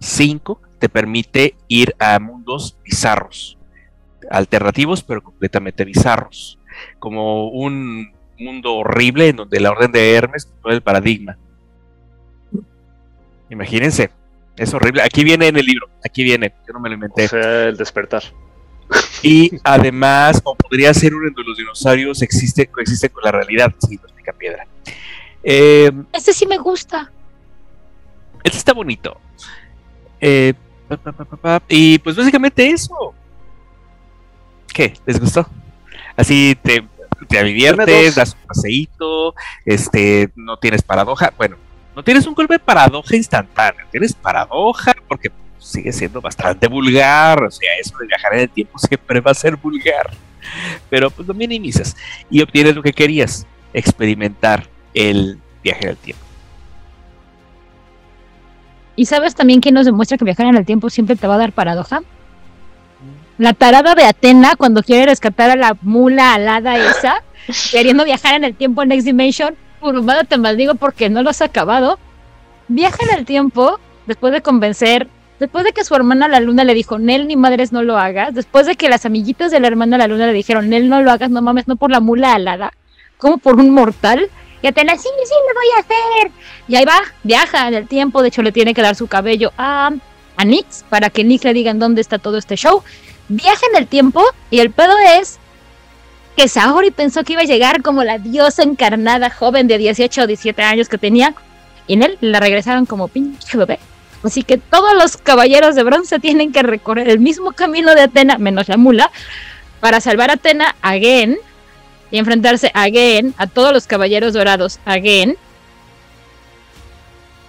[0.00, 3.58] 5 te permite ir a mundos bizarros,
[4.30, 6.58] alternativos pero completamente bizarros,
[6.98, 11.38] como un mundo horrible en donde la orden de Hermes controla el paradigma.
[13.50, 14.10] Imagínense,
[14.56, 15.02] es horrible.
[15.02, 17.26] Aquí viene en el libro, aquí viene, yo no me lo inventé.
[17.26, 18.22] O sea, el despertar.
[19.22, 23.98] Y además, o podría ser uno de los dinosaurios existe, coexiste con la realidad, sí,
[24.38, 24.66] Piedra.
[25.44, 27.10] Eh, Este sí me gusta.
[28.42, 29.20] este está bonito.
[30.20, 30.54] Eh,
[30.88, 31.62] pa, pa, pa, pa, pa.
[31.68, 33.14] Y pues básicamente eso.
[34.72, 34.94] ¿Qué?
[35.06, 35.46] ¿Les gustó?
[36.16, 36.86] Así te,
[37.28, 41.32] te diviertes, das un paseíto, este, no tienes paradoja.
[41.36, 41.56] Bueno,
[41.94, 47.42] no tienes un golpe de paradoja instantánea, tienes paradoja porque sigue siendo bastante vulgar.
[47.44, 50.10] O sea, eso de viajar en el tiempo siempre va a ser vulgar.
[50.90, 51.96] Pero pues lo minimizas
[52.30, 56.24] y obtienes lo que querías, experimentar el viaje en el tiempo.
[58.96, 61.38] ¿Y sabes también quién nos demuestra que viajar en el tiempo siempre te va a
[61.38, 62.02] dar paradoja?
[63.38, 67.22] La tarada de Atena cuando quiere rescatar a la mula alada esa,
[67.72, 69.56] queriendo viajar en el tiempo en Next Dimension.
[69.80, 71.98] Urumada te maldigo porque no lo has acabado.
[72.68, 75.08] Viaja en el tiempo después de convencer,
[75.40, 78.34] después de que su hermana la luna le dijo, Nel ni madres no lo hagas,
[78.34, 81.10] después de que las amiguitas de la hermana la luna le dijeron, Nel no lo
[81.10, 82.72] hagas, no mames, no por la mula alada,
[83.18, 84.30] como por un mortal.
[84.64, 86.32] Y Atena, sí, sí, lo voy a hacer.
[86.68, 88.22] Y ahí va, viaja en el tiempo.
[88.22, 89.88] De hecho, le tiene que dar su cabello a,
[90.38, 90.44] a
[90.88, 92.82] para que Nix le diga en dónde está todo este show.
[93.28, 95.38] Viaja en el tiempo y el pedo es
[96.34, 100.26] que Saori pensó que iba a llegar como la diosa encarnada joven de 18 o
[100.26, 101.34] 17 años que tenía.
[101.86, 103.78] Y en él la regresaron como pinche bebé.
[104.22, 108.38] Así que todos los caballeros de bronce tienen que recorrer el mismo camino de Atena,
[108.38, 109.10] menos la mula,
[109.80, 111.36] para salvar a Atena again
[112.14, 115.36] y enfrentarse again a todos los caballeros dorados again.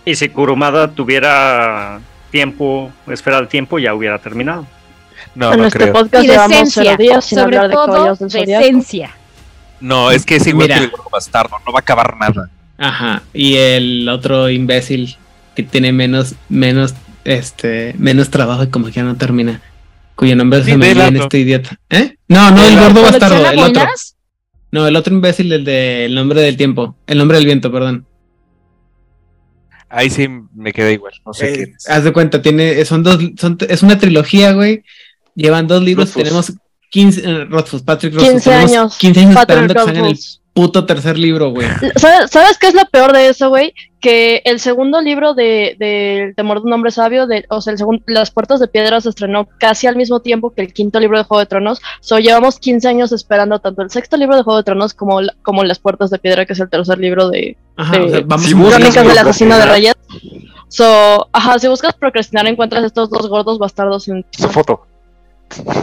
[0.04, 4.66] Y si Kurumada tuviera tiempo, esfera del tiempo, ya hubiera terminado.
[5.36, 5.94] No, en no este creo.
[5.94, 8.64] podcast Y llevamos decencia, cero días sin sobre de todo Zodiaco.
[8.64, 9.16] decencia.
[9.82, 10.80] No, es que es igual Mira.
[10.80, 12.50] que el gordo bastardo, no va a acabar nada.
[12.80, 13.22] Ajá.
[13.36, 15.16] Y el otro imbécil
[15.56, 19.62] que tiene menos, menos, este, menos trabajo y como que ya no termina.
[20.16, 21.78] Cuyo nombre Sí, se me este idiota.
[21.92, 22.16] ¿Eh?
[22.30, 24.15] No, no, el gordo bastardo, ¿Colecciona el otro.
[24.76, 26.98] No, el otro imbécil, el del nombre del tiempo.
[27.08, 28.06] El nombre del viento, perdón.
[29.88, 31.90] Ahí sí me queda igual, no sé Eh, quién es.
[31.90, 34.84] haz de cuenta, tiene, son dos, son, es una trilogía, güey.
[35.34, 36.24] Llevan dos libros, Rothfuss.
[36.24, 36.54] tenemos
[36.90, 38.32] 15, eh, Rothfuss, Patrick Rothfuss.
[38.34, 38.98] 15 tenemos años.
[38.98, 40.20] 15 años Patrick esperando que salgan el.
[40.56, 41.68] Puto tercer libro, güey.
[41.98, 43.74] ¿Sabes, ¿Sabes qué es lo peor de eso, güey?
[44.00, 47.74] Que el segundo libro de, de El temor de un hombre sabio, de, o sea,
[47.74, 51.02] el segundo, Las puertas de piedra se estrenó casi al mismo tiempo que el quinto
[51.02, 51.82] libro de Juego de Tronos.
[52.00, 55.66] So, llevamos 15 años esperando tanto el sexto libro de Juego de Tronos como, como
[55.66, 58.46] Las puertas de piedra, que es el tercer libro de Ajá, de o sea, vamos
[58.46, 59.94] si a buscas Crónicas del por asesino de Reyes.
[60.70, 64.88] So, ajá, si buscas procrastinar encuentras estos dos gordos bastardos en Su foto.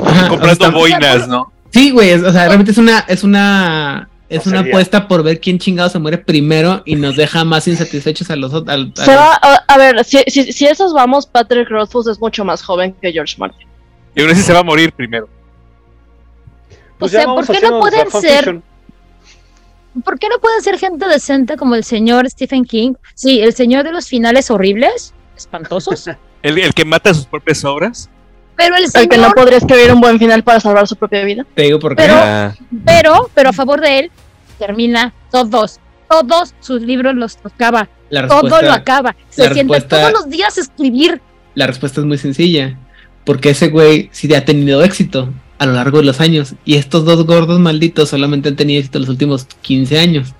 [0.06, 1.52] Ajá, Comprando boinas, ¿no?
[1.70, 4.72] Sí, güey, o sea, realmente es una, es una, es una sería.
[4.72, 8.52] apuesta por ver quién chingado se muere primero y nos deja más insatisfechos a los
[8.54, 8.68] otros.
[8.98, 12.20] a Se los- va, a, a ver, si, si, si esos vamos, Patrick Rothfuss es
[12.20, 13.66] mucho más joven que George Martin.
[14.14, 15.28] Yo creo que sí se va a morir primero.
[16.98, 18.60] O sea, ¿por qué no pueden ser-.
[20.04, 22.94] ¿Por qué no pueden ser gente decente como el señor Stephen King?
[23.14, 26.08] Sí, el señor de los finales horribles, espantosos.
[26.42, 28.10] El, el que mata sus propias obras.
[28.56, 31.22] pero el El que no señor, podría escribir un buen final para salvar su propia
[31.24, 31.46] vida.
[31.54, 32.02] Te digo por qué.
[32.02, 32.54] Pero- Ah,
[32.84, 34.10] pero, pero a favor de él,
[34.64, 37.88] termina todos, todos sus libros los tocaba,
[38.28, 39.16] todo lo acaba.
[39.28, 41.20] Se sienta todos los días a escribir.
[41.56, 42.78] la respuesta es muy sencilla.
[43.24, 46.54] Porque ese güey sí ha tenido éxito a lo largo de los años.
[46.64, 50.34] Y estos dos gordos malditos solamente han tenido éxito los últimos 15 años.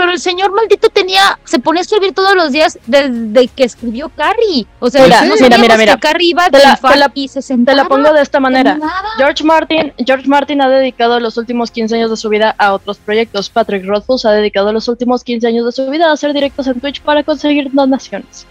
[0.00, 4.08] Pero el señor maldito tenía, se ponía a escribir todos los días desde que escribió
[4.08, 4.66] Carrie.
[4.78, 5.94] O sea, Mira, no mira, mira, mira.
[5.96, 8.10] que Carrie iba a Te la- triunfar te la- y se Te sentaba la pongo
[8.14, 8.78] de esta manera.
[9.18, 12.96] George Martin, George Martin ha dedicado los últimos 15 años de su vida a otros
[12.96, 13.50] proyectos.
[13.50, 16.80] Patrick Rothfuss ha dedicado los últimos 15 años de su vida a hacer directos en
[16.80, 18.46] Twitch para conseguir donaciones.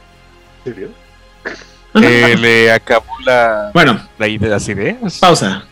[1.95, 5.18] Eh, le acabó la, Bueno, la idea, las ideas.
[5.19, 5.64] pausa.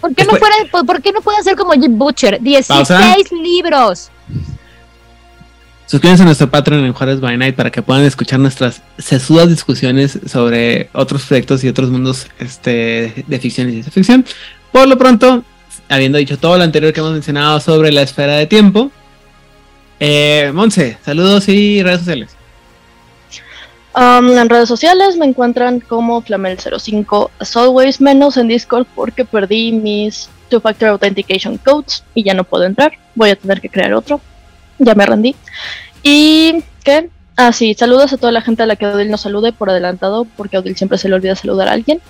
[0.00, 2.40] ¿Por qué, no Después- fuera- por, por qué no pueden ser como Jim Butcher?
[2.40, 3.14] 16 Pausa.
[3.42, 4.10] libros.
[5.90, 10.20] Suscríbanse a nuestro Patreon en Juárez by Night para que puedan escuchar nuestras sesudas discusiones
[10.24, 14.24] sobre otros proyectos y otros mundos este, de ficción y ciencia ficción.
[14.70, 15.42] Por lo pronto,
[15.88, 18.92] habiendo dicho todo lo anterior que hemos mencionado sobre la esfera de tiempo,
[19.98, 22.36] eh, Monse, saludos y redes sociales.
[23.96, 29.72] Um, en redes sociales me encuentran como Flamel05 as always, menos en Discord porque perdí
[29.72, 32.92] mis Two Factor Authentication Codes y ya no puedo entrar.
[33.16, 34.20] Voy a tener que crear otro.
[34.80, 35.36] Ya me rendí.
[36.02, 37.08] ¿Y qué?
[37.36, 40.26] Ah, sí, saludos a toda la gente a la que Odil nos salude por adelantado,
[40.36, 42.00] porque a Odil siempre se le olvida saludar a alguien.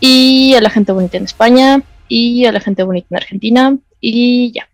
[0.00, 4.52] Y a la gente bonita en España, y a la gente bonita en Argentina, y
[4.52, 4.68] ya.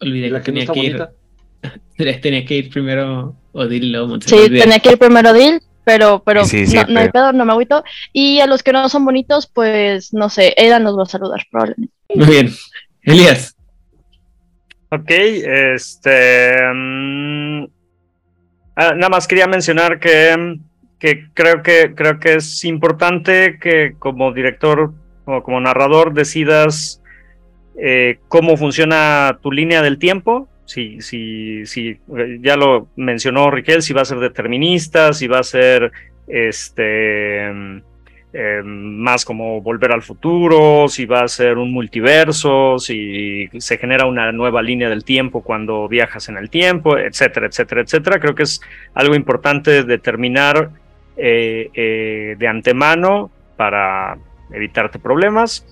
[0.00, 2.20] Olvidé ¿Y la que no tenía está que ir.
[2.22, 4.18] Tenía que ir primero Odil luego.
[4.20, 6.94] Sí, tenía que ir primero Odil, pero, pero Sí, no, siempre.
[6.94, 7.84] no hay pedo, no me agüito.
[8.12, 11.44] Y a los que no son bonitos, pues no sé, Eda nos va a saludar
[11.50, 11.94] probablemente.
[12.14, 12.50] Muy bien.
[13.02, 13.56] Elías,
[14.94, 16.54] Ok, este.
[16.74, 17.64] mm,
[18.76, 20.58] ah, nada más quería mencionar que,
[20.98, 24.92] que creo que creo que es importante que como director
[25.24, 27.02] o como narrador decidas
[27.78, 30.50] eh, cómo funciona tu línea del tiempo.
[30.66, 35.38] Si, si, si eh, ya lo mencionó Riquel, si va a ser determinista, si va
[35.38, 35.90] a ser
[36.26, 37.82] este
[38.34, 44.06] eh, más como volver al futuro, si va a ser un multiverso, si se genera
[44.06, 48.20] una nueva línea del tiempo cuando viajas en el tiempo, etcétera, etcétera, etcétera.
[48.20, 48.62] Creo que es
[48.94, 50.70] algo importante determinar
[51.18, 54.16] eh, eh, de antemano para
[54.50, 55.66] evitarte problemas.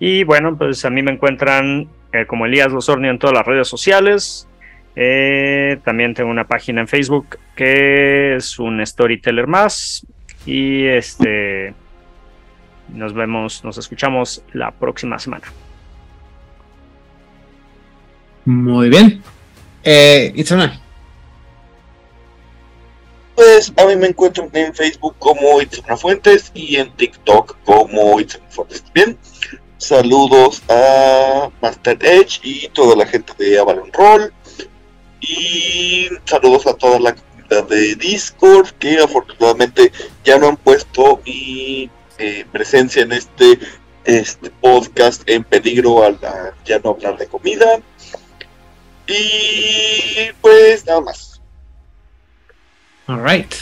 [0.00, 1.88] Y bueno, pues a mí me encuentran
[2.26, 4.48] como Elías Losornio en todas las redes sociales.
[5.84, 10.04] también tengo una página en Facebook que es un storyteller más.
[10.44, 11.74] Y este
[12.92, 15.46] nos vemos, nos escuchamos la próxima semana.
[18.44, 19.22] Muy bien.
[19.82, 20.80] Eh, Itzana.
[23.34, 28.44] Pues a mí me encuentro en Facebook como Itzana Fuentes y en TikTok como Itzana
[28.50, 28.84] Fuentes.
[28.92, 29.16] Bien,
[29.78, 34.32] saludos a Master Edge y toda la gente de Avalon Roll.
[35.20, 39.92] Y saludos a toda la comunidad de Discord que afortunadamente
[40.24, 43.58] ya no han puesto y eh, presencia en este,
[44.04, 46.18] este podcast en peligro al
[46.64, 47.80] ya no hablar de comida.
[49.06, 51.40] Y pues nada más.
[53.06, 53.54] Alright.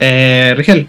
[0.00, 0.88] Eh, Rigel.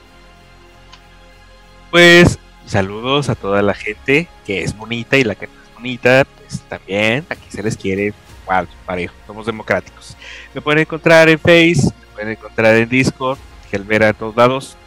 [1.91, 6.25] Pues saludos a toda la gente que es bonita y la que no es bonita,
[6.25, 10.17] pues también aquí se les quiere igual, parejo, somos democráticos.
[10.56, 13.38] Me pueden encontrar en Face, me pueden encontrar en Discord,
[13.82, 14.77] ver a todos lados,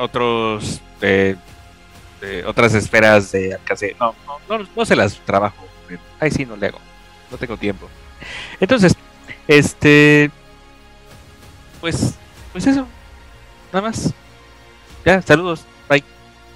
[0.00, 1.36] otros de,
[2.46, 3.96] otras esferas de alcance.
[3.98, 5.66] No, no, no, no se las trabajo.
[6.18, 6.78] Ay, sí, no le hago.
[7.30, 7.88] No tengo tiempo.
[8.58, 8.94] Entonces,
[9.46, 10.30] este.
[11.80, 12.14] Pues,
[12.52, 12.86] pues eso.
[13.72, 14.12] Nada más.
[15.04, 15.64] Ya, saludos.
[15.88, 16.04] Bye.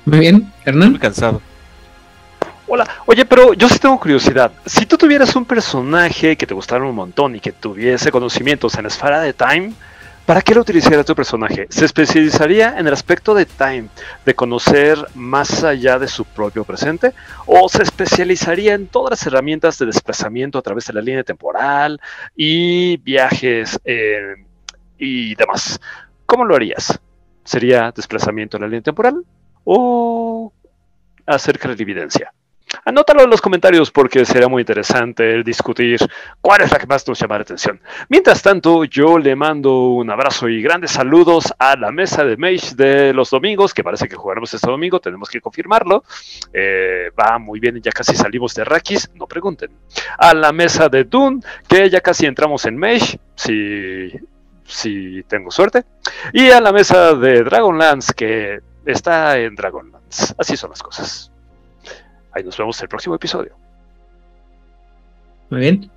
[0.04, 0.90] Muy bien, Hernán.
[0.90, 1.40] Muy cansado.
[2.66, 4.50] Hola, oye, pero yo sí tengo curiosidad.
[4.64, 8.82] Si tú tuvieras un personaje que te gustara un montón y que tuviese conocimientos en
[8.82, 9.72] la esfera de Time,
[10.26, 11.66] ¿Para qué lo utilizaría tu personaje?
[11.68, 13.88] ¿Se especializaría en el aspecto de time,
[14.24, 17.12] de conocer más allá de su propio presente?
[17.44, 22.00] ¿O se especializaría en todas las herramientas de desplazamiento a través de la línea temporal
[22.34, 24.46] y viajes eh,
[24.96, 25.78] y demás?
[26.24, 26.98] ¿Cómo lo harías?
[27.44, 29.22] ¿Sería desplazamiento en la línea temporal
[29.64, 30.54] o
[31.26, 32.32] hacer evidencia?
[32.84, 35.98] Anótalo en los comentarios porque será muy interesante discutir
[36.40, 37.80] cuál es la que más nos llama la atención.
[38.08, 42.74] Mientras tanto, yo le mando un abrazo y grandes saludos a la mesa de Mage
[42.74, 46.04] de los domingos, que parece que jugaremos este domingo, tenemos que confirmarlo.
[46.52, 49.70] Eh, va muy bien, ya casi salimos de Rakis, no pregunten.
[50.18, 54.10] A la mesa de Dune, que ya casi entramos en Mage, si,
[54.64, 55.84] si tengo suerte.
[56.32, 60.34] Y a la mesa de Dragonlance, que está en Dragonlance.
[60.38, 61.33] Así son las cosas.
[62.34, 63.54] Ahí nos vemos en el próximo episodio.
[65.50, 65.90] Muy bien.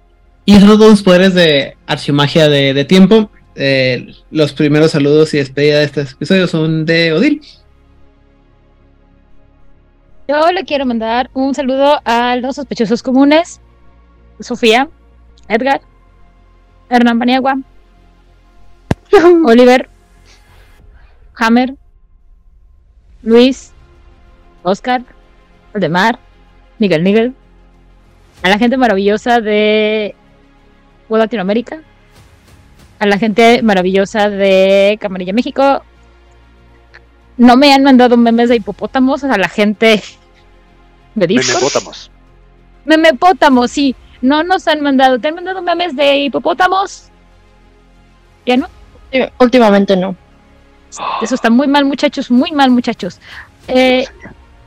[0.46, 3.30] Y son los poderes de archimagia de, de tiempo.
[3.56, 7.42] Eh, los primeros saludos y despedida de este episodio son de Odil.
[10.28, 13.60] Yo le quiero mandar un saludo a los sospechosos comunes:
[14.40, 14.88] Sofía,
[15.48, 15.82] Edgar,
[16.90, 17.58] Hernán Paniagua,
[19.46, 19.90] Oliver,
[21.36, 21.74] Hammer,
[23.24, 23.74] Luis,
[24.64, 25.02] Oscar,
[25.74, 26.20] Aldemar,
[26.80, 27.34] Miguel Miguel,
[28.44, 30.16] a la gente maravillosa de
[31.10, 31.82] Latinoamérica,
[33.00, 35.84] a la gente maravillosa de Camarilla México.
[37.38, 40.02] No me han mandado memes de hipopótamos, a la gente
[41.14, 41.58] de Discord.
[41.58, 42.12] Memepótamos.
[42.86, 43.96] Memepótamos, sí.
[44.22, 45.20] No nos han mandado.
[45.20, 47.10] ¿Te han mandado memes de hipopótamos?
[48.46, 48.68] ¿Ya no?
[49.40, 50.16] últimamente no.
[51.22, 53.20] Eso está muy mal, muchachos, muy mal, muchachos.
[53.68, 54.08] Eh, eh,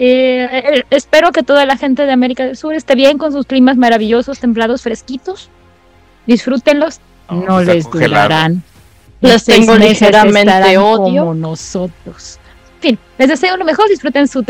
[0.03, 3.77] eh, espero que toda la gente de América del Sur esté bien con sus climas
[3.77, 5.51] maravillosos, templados, fresquitos.
[6.27, 8.63] Disfrútenlos, no, les durarán.
[9.21, 11.21] Les tengo ligeramente odio.
[11.23, 12.39] Como nosotros.
[12.77, 14.43] En fin, les deseo lo mejor, disfruten su,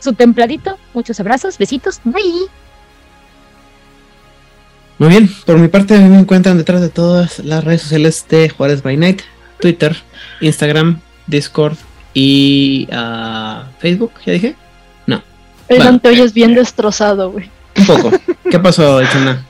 [0.00, 0.78] su templadito.
[0.94, 2.22] Muchos abrazos, besitos, bye.
[4.98, 8.82] Muy bien, por mi parte me encuentran detrás de todas las redes sociales de Juárez
[8.82, 9.20] by Night,
[9.60, 9.94] Twitter,
[10.40, 11.76] Instagram, Discord
[12.14, 14.54] y uh, Facebook, ya dije.
[15.68, 17.50] El te oyes bien destrozado, güey.
[17.76, 18.10] Un poco.
[18.50, 19.44] ¿Qué pasó, Itzana?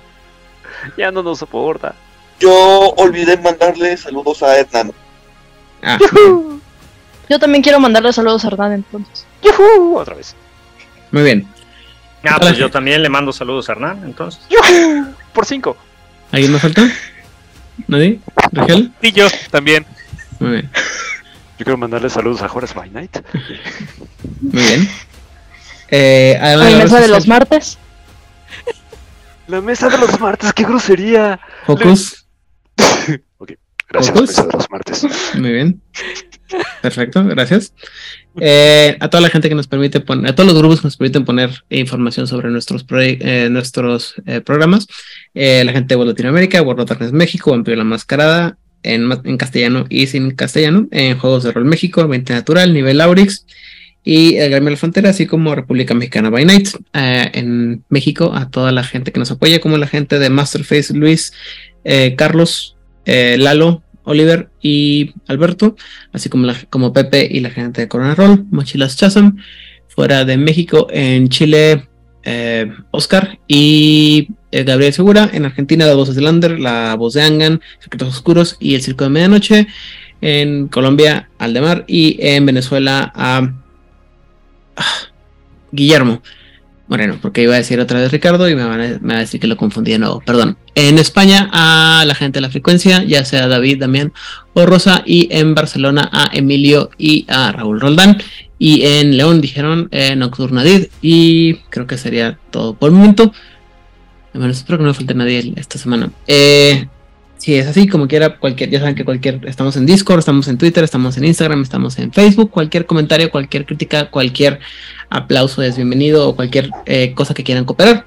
[0.97, 1.94] Ya no nos soporta.
[2.41, 2.52] Yo
[2.97, 4.93] olvidé mandarle saludos a Hernán.
[5.83, 5.99] Ah,
[7.28, 9.26] Yo también quiero mandarle saludos a Hernán entonces.
[9.43, 9.97] ¡Yuhu!
[9.97, 10.34] Otra vez.
[11.10, 11.49] Muy bien.
[12.26, 14.41] Ah, pues yo también le mando saludos a Hernán, entonces.
[14.49, 15.07] ¡Yuhu!
[15.33, 15.76] Por cinco.
[16.33, 16.89] ¿Alguien me falta?
[17.86, 18.20] ¿Nadie?
[18.52, 18.93] ¿Rigel?
[19.02, 19.86] Sí, yo también.
[20.41, 20.70] Muy bien.
[21.59, 23.17] Yo quiero mandarle saludos a Horace by Night.
[24.41, 24.89] Muy bien.
[25.91, 27.79] Eh, además, La mesa de los martes.
[29.47, 31.39] La mesa de los martes, qué grosería.
[31.67, 32.27] Focus.
[33.39, 33.53] ok,
[33.89, 34.29] gracias, Focus.
[34.29, 35.07] mesa de los martes.
[35.35, 35.81] Muy bien.
[36.83, 37.73] Perfecto, gracias.
[38.41, 40.97] Eh, a toda la gente que nos permite poner, a todos los grupos que nos
[40.97, 44.87] permiten poner información sobre nuestros, eh, nuestros eh, programas,
[45.35, 49.37] eh, la gente de World Latinoamérica, World of Darkness México, Vampiro la Mascarada, en, en
[49.39, 53.47] castellano y sin castellano, en Juegos de Rol México, Ambiente Natural, Nivel Aurix
[54.05, 56.68] y el Gremio la Frontera, así como República Mexicana by Night.
[56.92, 60.92] Eh, en México, a toda la gente que nos apoya, como la gente de Masterface,
[60.92, 61.33] Luis,
[61.84, 62.76] eh, Carlos,
[63.07, 65.76] eh, Lalo, Oliver y Alberto,
[66.12, 69.39] así como, como Pepe y la gente de Corona Roll, Mochilas Chasm,
[69.89, 71.89] fuera de México, en Chile,
[72.91, 78.08] Oscar y Gabriel Segura, en Argentina, La Voz de Lander, La Voz de Angan, Secretos
[78.08, 79.66] Oscuros y El Circo de Medianoche,
[80.20, 83.64] en Colombia, Aldemar y en Venezuela, a
[84.77, 85.09] ah,
[85.73, 86.23] Guillermo.
[86.86, 89.57] Moreno, porque iba a decir otra vez Ricardo y me, va a decir que lo
[89.57, 90.59] confundí de nuevo, perdón.
[90.75, 94.12] En España a la gente de la frecuencia, ya sea David, Damián
[94.53, 98.19] o Rosa, y en Barcelona a Emilio y a Raúl Roldán.
[98.59, 103.33] Y en León dijeron eh, Nocturnadid y creo que sería todo por el momento.
[104.35, 106.11] Bueno, espero que no falte nadie esta semana.
[106.27, 106.86] Eh,
[107.45, 110.57] si es así, como quiera, cualquier, ya saben que cualquier, estamos en Discord, estamos en
[110.57, 114.61] Twitter, estamos en Instagram, estamos en Facebook, cualquier comentario, cualquier crítica, cualquier
[115.11, 118.07] aplauso es bienvenido o cualquier eh, cosa que quieran cooperar.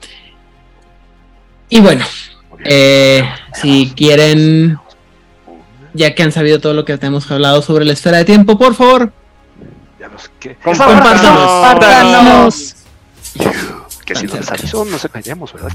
[1.70, 2.04] Y bueno,
[2.66, 4.80] eh, si quieren,
[5.94, 8.74] ya que han sabido todo lo que hemos hablado sobre la esfera de tiempo, por
[8.74, 9.14] favor,
[10.64, 11.52] compártanos.
[11.52, 12.76] Compártanos.
[14.04, 15.74] Que si no les avisó, no se callamos, ¿verdad?